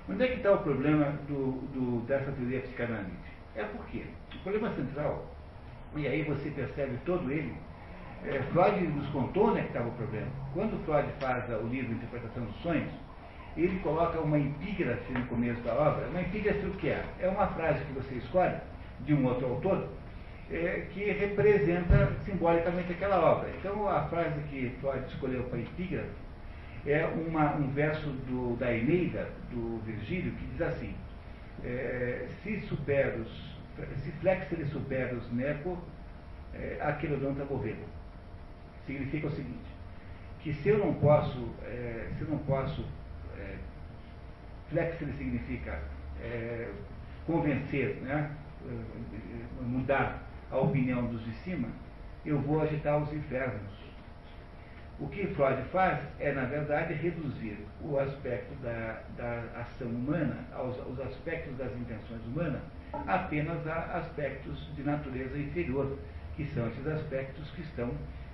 Onde 0.07 0.23
é 0.23 0.27
que 0.27 0.35
está 0.35 0.51
o 0.51 0.59
problema 0.59 1.05
do, 1.27 1.53
do, 1.73 2.05
dessa 2.05 2.31
teoria 2.31 2.61
psicanalítica? 2.61 3.33
É 3.55 3.63
porque 3.63 4.05
o 4.35 4.39
problema 4.39 4.75
central 4.75 5.33
e 5.95 6.07
aí 6.07 6.23
você 6.23 6.49
percebe 6.49 6.97
todo 7.05 7.31
ele. 7.31 7.55
É, 8.25 8.41
Freud 8.51 8.87
nos 8.87 9.07
contou 9.09 9.49
onde 9.49 9.59
é 9.59 9.61
que 9.63 9.67
estava 9.69 9.89
o 9.89 9.93
problema. 9.93 10.27
Quando 10.53 10.83
Freud 10.85 11.07
faz 11.19 11.49
o 11.49 11.67
livro 11.67 11.93
Interpretação 11.93 12.45
dos 12.45 12.55
Sonhos, 12.61 12.91
ele 13.55 13.79
coloca 13.79 14.19
uma 14.19 14.39
epígrafe 14.39 15.11
no 15.13 15.25
começo 15.27 15.61
da 15.61 15.73
obra. 15.73 16.07
Uma 16.07 16.21
epígrafe 16.21 16.65
o 16.65 16.71
que 16.71 16.89
é? 16.89 17.03
É 17.19 17.27
uma 17.27 17.47
frase 17.47 17.83
que 17.85 17.93
você 17.93 18.15
escolhe 18.15 18.55
de 19.01 19.13
um 19.13 19.25
outro 19.25 19.47
autor 19.47 19.89
é, 20.51 20.87
que 20.91 21.03
representa 21.11 22.11
simbolicamente 22.25 22.91
aquela 22.91 23.19
obra. 23.19 23.49
Então 23.59 23.87
a 23.87 24.03
frase 24.07 24.39
que 24.49 24.75
Freud 24.81 25.05
escolheu 25.07 25.43
para 25.43 25.59
epígrafe 25.59 26.09
é 26.85 27.05
uma, 27.05 27.55
um 27.55 27.69
verso 27.69 28.09
do, 28.27 28.57
da 28.57 28.73
Eneida, 28.73 29.29
do 29.51 29.79
Virgílio, 29.85 30.31
que 30.33 30.45
diz 30.47 30.61
assim, 30.61 30.93
é, 31.63 32.27
se 32.43 32.59
superos 32.61 33.53
se 34.03 34.11
flexere 34.11 34.65
superos 34.65 35.31
neco 35.31 35.77
é, 36.53 36.77
aquilodonta 36.81 37.43
movebo. 37.45 37.85
Significa 38.85 39.27
o 39.27 39.31
seguinte, 39.31 39.71
que 40.41 40.53
se 40.53 40.69
eu 40.69 40.77
não 40.77 40.93
posso, 40.95 41.49
é, 41.63 42.09
se 42.17 42.21
eu 42.21 42.29
não 42.29 42.37
posso, 42.39 42.81
é, 42.81 42.85
flexere 44.73 45.13
significa 45.13 45.79
é, 46.19 46.67
convencer, 47.25 47.95
né, 48.01 48.31
mudar 49.61 50.23
a 50.51 50.57
opinião 50.57 51.05
dos 51.05 51.23
de 51.23 51.33
cima, 51.35 51.69
eu 52.25 52.39
vou 52.39 52.61
agitar 52.61 53.01
os 53.01 53.13
infernos. 53.13 53.83
O 54.99 55.07
que 55.07 55.27
Freud 55.27 55.61
faz 55.71 55.99
é, 56.19 56.31
na 56.31 56.45
verdade, 56.45 56.93
reduzir 56.93 57.57
o 57.81 57.97
aspecto 57.97 58.53
da, 58.61 59.01
da 59.17 59.61
ação 59.61 59.87
humana, 59.87 60.37
aos, 60.53 60.77
os 60.87 60.99
aspectos 61.01 61.57
das 61.57 61.71
intenções 61.75 62.23
humanas, 62.25 62.61
apenas 63.07 63.67
a 63.67 63.97
aspectos 63.97 64.69
de 64.75 64.83
natureza 64.83 65.37
inferior, 65.37 65.97
que 66.35 66.45
são 66.45 66.67
esses 66.67 66.87
aspectos 66.87 67.49
que 67.51 67.61
estão 67.61 67.91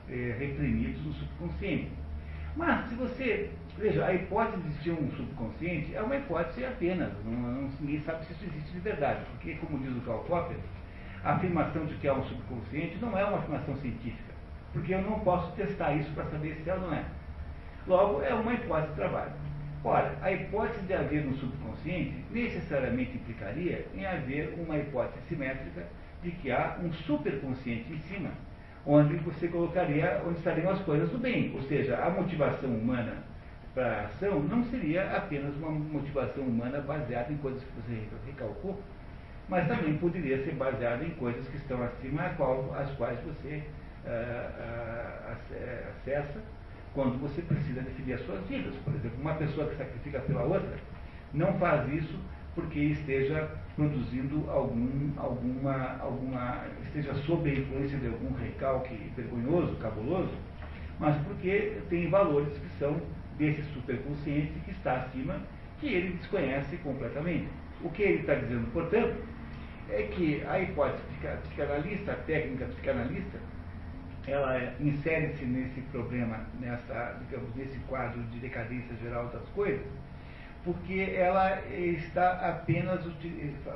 eh, 0.10 0.36
reprimidos 0.38 1.03
no 1.06 1.14
subconsciente. 1.14 1.91
Mas, 2.56 2.90
se 2.90 2.96
você. 2.96 3.50
Veja, 3.78 4.06
a 4.06 4.14
hipótese 4.14 4.62
de 4.62 4.84
ser 4.84 4.92
um 4.92 5.10
subconsciente 5.12 5.96
é 5.96 6.02
uma 6.02 6.18
hipótese 6.18 6.66
apenas, 6.66 7.14
não, 7.24 7.32
não, 7.32 7.70
ninguém 7.80 8.02
sabe 8.02 8.26
se 8.26 8.34
isso 8.34 8.44
existe 8.44 8.74
de 8.74 8.80
verdade, 8.80 9.22
porque, 9.32 9.54
como 9.56 9.80
diz 9.80 9.96
o 9.96 10.02
Karl 10.02 10.20
Popper, 10.26 10.58
a 11.24 11.36
afirmação 11.36 11.86
de 11.86 11.96
que 11.96 12.08
há 12.10 12.14
um 12.14 12.24
subconsciente 12.26 12.98
não 12.98 13.18
é 13.18 13.24
uma 13.24 13.38
afirmação 13.38 13.78
científica, 13.78 14.34
porque 14.74 14.94
eu 14.94 15.02
não 15.02 15.22
posso 15.22 15.54
testar 15.54 15.94
isso 15.94 16.12
para 16.12 16.26
saber 16.26 16.56
se 16.62 16.70
é 16.70 16.74
ou 16.74 16.82
não 16.82 16.94
é. 16.94 17.06
Logo, 17.88 18.22
é 18.22 18.34
uma 18.34 18.54
hipótese 18.54 18.90
de 18.90 18.96
trabalho. 18.96 19.32
Ora, 19.82 20.18
a 20.22 20.30
hipótese 20.30 20.86
de 20.86 20.94
haver 20.94 21.26
um 21.26 21.38
subconsciente 21.38 22.26
necessariamente 22.32 23.15
implicaria 23.15 23.88
em 23.96 24.06
haver 24.06 24.54
uma 24.60 24.78
hipótese 24.78 25.26
simétrica 25.30 25.88
de 26.22 26.32
que 26.32 26.52
há 26.52 26.78
um 26.84 26.91
superconsciente 26.91 27.94
em 27.94 27.99
cima, 27.99 28.32
onde 28.86 29.16
você 29.18 29.48
colocaria, 29.48 30.22
onde 30.26 30.38
estariam 30.38 30.72
as 30.72 30.80
coisas 30.82 31.10
do 31.10 31.18
bem. 31.18 31.52
Ou 31.56 31.62
seja, 31.64 31.98
a 31.98 32.10
motivação 32.10 32.70
humana 32.70 33.14
para 33.74 33.86
a 33.86 34.06
ação 34.06 34.40
não 34.41 34.64
seria 34.66 35.16
apenas 35.16 35.56
uma 35.58 35.72
motivação 35.72 36.44
humana 36.44 36.82
baseada 36.82 37.32
em 37.32 37.38
coisas 37.38 37.62
que 37.64 37.72
você 37.82 38.04
recalcou, 38.26 38.82
mas 39.48 39.68
também 39.68 39.98
poderia 39.98 40.44
ser 40.44 40.54
baseada 40.54 41.04
em 41.04 41.12
coisas 41.12 41.48
que 41.48 41.58
estão 41.58 41.82
acima 41.84 42.24
as 42.78 42.91
quais 42.91 43.20
você 43.22 43.64
uh, 44.06 45.30
uh, 45.30 45.90
acessa 45.91 46.40
quando 46.94 47.20
você 47.20 47.41
precisa 47.41 47.82
definir 47.82 48.14
as 48.14 48.22
suas 48.26 48.41
vidas. 48.48 48.74
Por 48.84 48.94
exemplo, 48.96 49.22
uma 49.22 49.36
pessoa 49.36 49.68
que 49.68 49.78
sacrifica 49.78 50.20
pela 50.22 50.44
outra 50.44 50.78
não 51.34 51.54
faz 51.60 51.91
isso 51.94 52.20
porque 52.56 52.80
esteja 52.80 53.49
produzindo 53.80 54.49
algum, 54.49 55.12
alguma, 55.16 55.98
alguma, 56.02 56.66
esteja 56.84 57.14
sob 57.26 57.49
a 57.49 57.54
influência 57.54 57.98
de 57.98 58.08
algum 58.08 58.34
recalque 58.34 58.94
vergonhoso, 59.16 59.74
cabuloso, 59.78 60.34
mas 60.99 61.16
porque 61.24 61.78
tem 61.90 62.10
valores 62.10 62.52
que 62.58 62.70
são 62.78 62.99
desse 63.38 63.62
superconsciente 63.72 64.52
que 64.66 64.72
está 64.72 65.04
acima, 65.04 65.41
que 65.80 65.88
ele 65.88 66.18
desconhece 66.18 66.76
completamente. 66.78 67.48
O 67.82 67.90
que 67.90 68.04
ele 68.04 68.20
está 68.20 68.36
dizendo, 68.36 68.70
portanto, 68.74 69.16
é 69.90 70.04
que 70.04 70.44
a 70.46 70.60
hipótese 70.60 71.02
psicanalista, 71.44 72.12
a 72.12 72.16
técnica 72.16 72.66
psicanalista, 72.66 73.40
ela 74.28 74.74
insere-se 74.82 75.46
nesse 75.46 75.80
problema, 75.84 76.46
nessa, 76.60 77.18
digamos, 77.22 77.56
nesse 77.56 77.80
quadro 77.88 78.22
de 78.24 78.40
decadência 78.40 78.94
geral 78.98 79.28
das 79.30 79.48
coisas, 79.56 79.86
porque 80.70 81.15
ela 81.15 81.60
está 81.72 82.34
apenas 82.48 83.04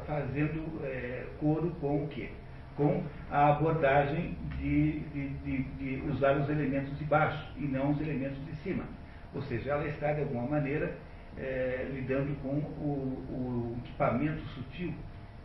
fazendo 0.05 0.80
é, 0.83 1.25
coro 1.39 1.72
com 1.81 2.03
o 2.03 2.07
quê? 2.07 2.30
Com 2.77 3.03
a 3.31 3.49
abordagem 3.49 4.38
de, 4.59 4.99
de, 4.99 5.30
de, 5.30 5.63
de, 5.63 6.11
usar 6.11 6.38
os 6.38 6.47
elementos 6.49 6.95
de 6.99 7.05
baixo 7.05 7.51
e 7.57 7.63
não 7.63 7.91
os 7.91 7.99
elementos 7.99 8.38
de 8.45 8.55
cima. 8.57 8.83
Ou 9.33 9.41
seja, 9.41 9.72
ela 9.72 9.88
está, 9.88 10.13
de 10.13 10.22
alguma 10.22 10.45
maneira, 10.45 10.95
é, 11.35 11.88
lidando 11.91 12.35
com 12.43 12.49
o, 12.49 13.75
o, 13.75 13.77
equipamento 13.83 14.41
sutil 14.49 14.93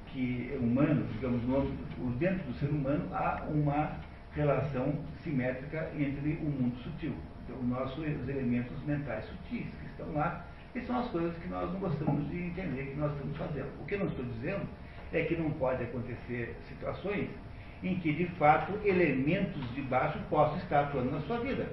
que 0.08 0.50
é 0.52 0.58
humano, 0.58 1.06
digamos, 1.12 1.42
no, 1.44 2.10
dentro 2.18 2.46
do 2.46 2.54
ser 2.54 2.68
humano 2.68 3.08
há 3.14 3.44
uma 3.48 3.92
relação 4.32 4.94
simétrica 5.22 5.90
entre 5.98 6.38
o 6.42 6.44
mundo 6.44 6.76
sutil, 6.82 7.14
então, 7.44 7.56
os 7.58 7.66
nossos 7.66 8.04
elementos 8.28 8.82
mentais 8.84 9.24
sutis 9.24 9.66
que 9.66 9.86
estão 9.86 10.12
lá, 10.12 10.44
e 10.74 10.80
são 10.82 10.98
as 10.98 11.08
coisas 11.08 11.36
que 11.38 11.48
nós 11.48 11.72
não 11.72 11.80
gostamos 11.80 12.28
de 12.28 12.36
entender 12.36 12.92
que 12.92 12.96
nós 12.96 13.12
estamos 13.12 13.36
fazendo. 13.36 13.68
O 13.80 13.86
que 13.86 13.94
eu 13.94 14.00
não 14.00 14.06
estou 14.06 14.24
dizendo 14.24 14.66
é 15.12 15.22
que 15.22 15.36
não 15.36 15.50
pode 15.52 15.82
acontecer 15.82 16.56
situações 16.68 17.28
em 17.82 17.96
que, 17.96 18.12
de 18.12 18.26
fato, 18.36 18.72
elementos 18.84 19.74
de 19.74 19.82
baixo 19.82 20.18
possam 20.28 20.56
estar 20.58 20.80
atuando 20.80 21.10
na 21.10 21.20
sua 21.22 21.38
vida. 21.38 21.68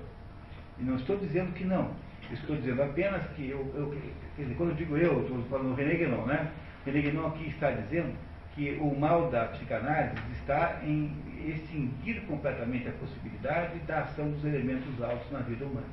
E 0.80 0.84
não 0.84 0.96
estou 0.96 1.18
dizendo 1.18 1.54
que 1.54 1.64
não. 1.64 1.92
Estou 2.32 2.56
dizendo 2.56 2.82
apenas 2.82 3.26
que 3.36 3.50
eu, 3.50 3.60
eu 3.76 3.96
dizer, 4.38 4.56
quando 4.56 4.70
eu 4.70 4.76
digo 4.76 4.98
eu, 4.98 5.22
estou 5.22 5.44
falando 5.44 5.76
René 5.76 5.96
Guénon, 5.96 6.26
né? 6.26 6.52
René 6.86 7.02
Guénon 7.02 7.28
aqui 7.28 7.48
está 7.48 7.72
dizendo 7.72 8.16
que 8.56 8.78
o 8.80 8.98
mal 8.98 9.30
da 9.30 9.46
psicanálise 9.46 10.22
está 10.40 10.80
em 10.84 11.12
extinguir 11.46 12.22
completamente 12.22 12.88
a 12.88 12.92
possibilidade 12.94 13.78
da 13.80 14.00
ação 14.00 14.32
dos 14.32 14.44
elementos 14.46 15.02
altos 15.02 15.30
na 15.32 15.40
vida 15.40 15.66
humana. 15.66 15.88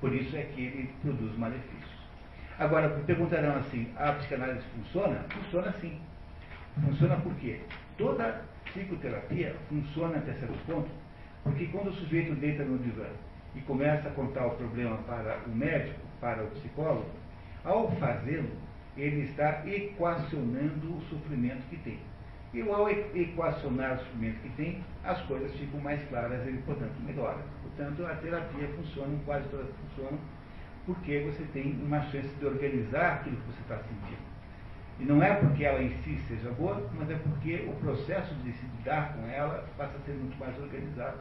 Por 0.00 0.14
isso 0.14 0.36
é 0.36 0.42
que 0.42 0.62
ele 0.62 0.90
produz 1.02 1.36
malefícios. 1.36 1.95
Agora, 2.58 2.88
perguntarão 3.06 3.56
assim, 3.56 3.92
a 3.98 4.12
psicanálise 4.12 4.64
funciona? 4.74 5.26
Funciona 5.28 5.72
sim. 5.80 6.00
Funciona 6.82 7.16
por 7.16 7.34
quê? 7.34 7.60
Toda 7.98 8.42
psicoterapia 8.64 9.54
funciona 9.68 10.16
até 10.16 10.32
certo 10.34 10.58
ponto, 10.66 10.88
porque 11.44 11.66
quando 11.66 11.88
o 11.88 11.92
sujeito 11.92 12.34
deita 12.34 12.64
no 12.64 12.78
divã 12.78 13.08
e 13.54 13.60
começa 13.60 14.08
a 14.08 14.12
contar 14.12 14.46
o 14.46 14.56
problema 14.56 14.96
para 15.06 15.38
o 15.46 15.50
médico, 15.50 16.00
para 16.20 16.44
o 16.44 16.50
psicólogo, 16.52 17.10
ao 17.62 17.90
fazê-lo, 17.96 18.50
ele 18.96 19.22
está 19.22 19.62
equacionando 19.66 20.96
o 20.96 21.02
sofrimento 21.10 21.62
que 21.68 21.76
tem. 21.78 21.98
E 22.54 22.62
ao 22.62 22.88
equacionar 22.88 23.96
o 23.96 23.98
sofrimento 23.98 24.40
que 24.40 24.48
tem, 24.50 24.84
as 25.04 25.20
coisas 25.22 25.52
ficam 25.56 25.78
mais 25.80 26.02
claras 26.08 26.46
e, 26.48 26.52
portanto, 26.62 26.94
melhoram. 27.00 27.42
Portanto, 27.62 28.06
a 28.06 28.14
terapia 28.16 28.68
funciona, 28.76 29.18
quase 29.26 29.46
todas 29.50 29.68
funcionam, 29.76 30.18
porque 30.86 31.18
você 31.20 31.44
tem 31.52 31.78
uma 31.84 32.00
chance 32.02 32.28
de 32.38 32.46
organizar 32.46 33.14
aquilo 33.14 33.36
que 33.36 33.52
você 33.52 33.60
está 33.60 33.76
sentindo. 33.78 34.26
E 34.98 35.04
não 35.04 35.22
é 35.22 35.34
porque 35.34 35.64
ela 35.64 35.82
em 35.82 35.90
si 36.02 36.18
seja 36.28 36.50
boa, 36.52 36.88
mas 36.96 37.10
é 37.10 37.16
porque 37.16 37.66
o 37.68 37.72
processo 37.80 38.34
de 38.36 38.52
se 38.52 38.66
lidar 38.78 39.12
com 39.14 39.26
ela 39.26 39.66
passa 39.76 39.96
a 39.98 40.00
ser 40.00 40.12
muito 40.12 40.38
mais 40.38 40.56
organizado. 40.58 41.18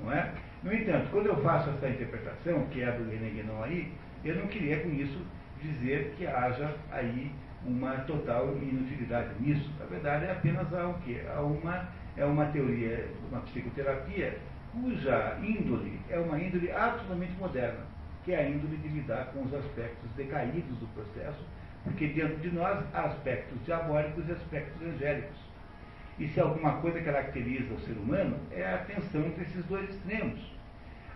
Não 0.00 0.12
é? 0.12 0.32
No 0.62 0.72
entanto, 0.72 1.08
quando 1.10 1.26
eu 1.26 1.42
faço 1.42 1.70
essa 1.70 1.88
interpretação, 1.88 2.66
que 2.66 2.82
é 2.82 2.88
a 2.88 2.92
do 2.92 3.10
René 3.10 3.30
Guénon 3.30 3.62
aí, 3.64 3.92
eu 4.24 4.36
não 4.36 4.46
queria 4.46 4.80
com 4.80 4.90
isso 4.90 5.20
dizer 5.60 6.14
que 6.16 6.26
haja 6.26 6.72
aí 6.92 7.32
uma 7.64 7.96
total 8.02 8.54
inutilidade 8.56 9.30
nisso. 9.40 9.68
Na 9.80 9.86
verdade, 9.86 10.26
é 10.26 10.32
apenas 10.32 10.72
há 10.72 10.86
o 10.86 10.94
quê? 11.00 11.22
Há 11.34 11.40
uma, 11.40 11.88
é 12.16 12.24
uma 12.24 12.46
teoria, 12.46 13.08
uma 13.28 13.40
psicoterapia, 13.40 14.38
cuja 14.72 15.36
índole 15.42 16.00
é 16.08 16.18
uma 16.18 16.40
índole 16.40 16.70
absolutamente 16.70 17.32
moderna, 17.38 17.80
que 18.28 18.34
é 18.34 18.40
a 18.40 18.46
índole 18.46 18.76
de 18.76 18.88
lidar 18.88 19.32
com 19.32 19.42
os 19.42 19.54
aspectos 19.54 20.10
decaídos 20.14 20.76
do 20.80 20.86
processo, 20.88 21.42
porque 21.82 22.08
dentro 22.08 22.36
de 22.36 22.50
nós 22.50 22.84
há 22.92 23.04
aspectos 23.04 23.58
diabólicos 23.64 24.28
e 24.28 24.32
aspectos 24.32 24.86
angélicos. 24.86 25.38
E 26.18 26.28
se 26.28 26.38
alguma 26.38 26.72
coisa 26.82 27.00
caracteriza 27.00 27.72
o 27.72 27.80
ser 27.80 27.92
humano, 27.92 28.36
é 28.50 28.70
a 28.70 28.84
tensão 28.84 29.24
entre 29.24 29.44
esses 29.44 29.64
dois 29.64 29.88
extremos. 29.88 30.40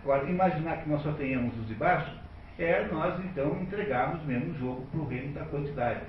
Agora, 0.01 0.27
imaginar 0.27 0.77
que 0.77 0.89
nós 0.89 1.03
só 1.03 1.11
tenhamos 1.11 1.55
os 1.55 1.67
de 1.67 1.75
baixo, 1.75 2.17
é 2.57 2.83
nós 2.87 3.23
então 3.23 3.61
entregarmos 3.61 4.25
mesmo 4.25 4.49
o 4.49 4.57
jogo 4.57 4.81
para 4.87 4.99
o 4.99 5.07
reino 5.07 5.35
da 5.35 5.45
quantidade. 5.45 6.01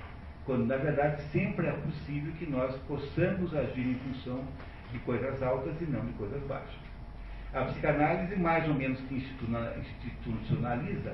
Quando 0.43 0.65
na 0.65 0.77
verdade 0.77 1.21
sempre 1.31 1.67
é 1.67 1.71
possível 1.71 2.33
que 2.39 2.49
nós 2.49 2.75
possamos 2.87 3.55
agir 3.55 3.85
em 3.85 3.99
função 3.99 4.43
de 4.91 4.97
coisas 4.97 5.43
altas 5.43 5.79
e 5.79 5.85
não 5.85 6.03
de 6.03 6.13
coisas 6.13 6.41
baixas. 6.45 6.84
A 7.55 7.63
psicanálise 7.63 8.35
mais 8.35 8.67
ou 8.67 8.73
menos 8.73 8.99
que 9.07 9.15
institucionaliza 9.15 11.13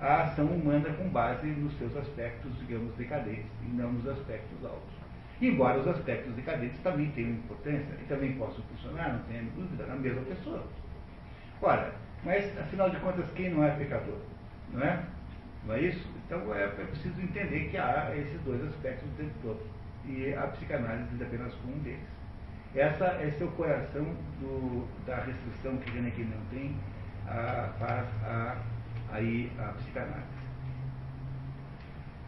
a 0.00 0.24
ação 0.24 0.46
humana 0.46 0.92
com 0.94 1.08
base 1.10 1.46
nos 1.46 1.78
seus 1.78 1.96
aspectos, 1.96 2.50
digamos, 2.58 2.92
decadentes, 2.96 3.46
e 3.62 3.68
não 3.68 3.92
nos 3.92 4.08
aspectos 4.08 4.64
altos. 4.64 4.96
Embora 5.40 5.78
os 5.78 5.86
aspectos 5.86 6.34
decadentes 6.34 6.80
também 6.80 7.12
tenham 7.12 7.30
importância 7.30 7.94
e 8.02 8.04
também 8.08 8.32
possam 8.32 8.64
funcionar, 8.64 9.12
não 9.12 9.22
tenha 9.28 9.44
dúvida, 9.54 9.86
na 9.86 9.94
mesma 9.94 10.22
pessoa. 10.22 10.64
Ora, 11.62 11.92
mas 12.24 12.58
afinal 12.58 12.90
de 12.90 12.96
contas, 12.96 13.30
quem 13.36 13.50
não 13.50 13.62
é 13.62 13.70
pecador? 13.70 14.18
Não 14.72 14.82
é? 14.82 15.04
Não 15.64 15.74
é 15.76 15.82
isso? 15.82 16.04
Então 16.26 16.52
é, 16.52 16.64
é 16.64 16.68
preciso 16.68 17.20
entender 17.20 17.68
que 17.70 17.78
há 17.78 18.12
esses 18.16 18.40
dois 18.40 18.60
aspectos 18.64 19.08
do 19.10 19.16
tempo 19.18 19.34
todo. 19.40 19.60
E 20.04 20.34
a 20.34 20.48
psicanálise 20.48 21.12
lida 21.12 21.26
apenas 21.26 21.54
com 21.54 21.68
um 21.68 21.78
deles. 21.78 22.15
Essa, 22.74 23.18
esse 23.22 23.42
é 23.42 23.46
o 23.46 23.50
coração 23.52 24.04
do, 24.40 24.86
da 25.06 25.16
restrição 25.16 25.76
que 25.78 25.90
René 25.90 26.12
não 26.18 26.44
tem, 26.50 26.76
a, 27.26 27.70
faz 27.78 28.06
a, 28.24 28.56
aí 29.12 29.50
a 29.58 29.72
psicanálise. 29.72 30.35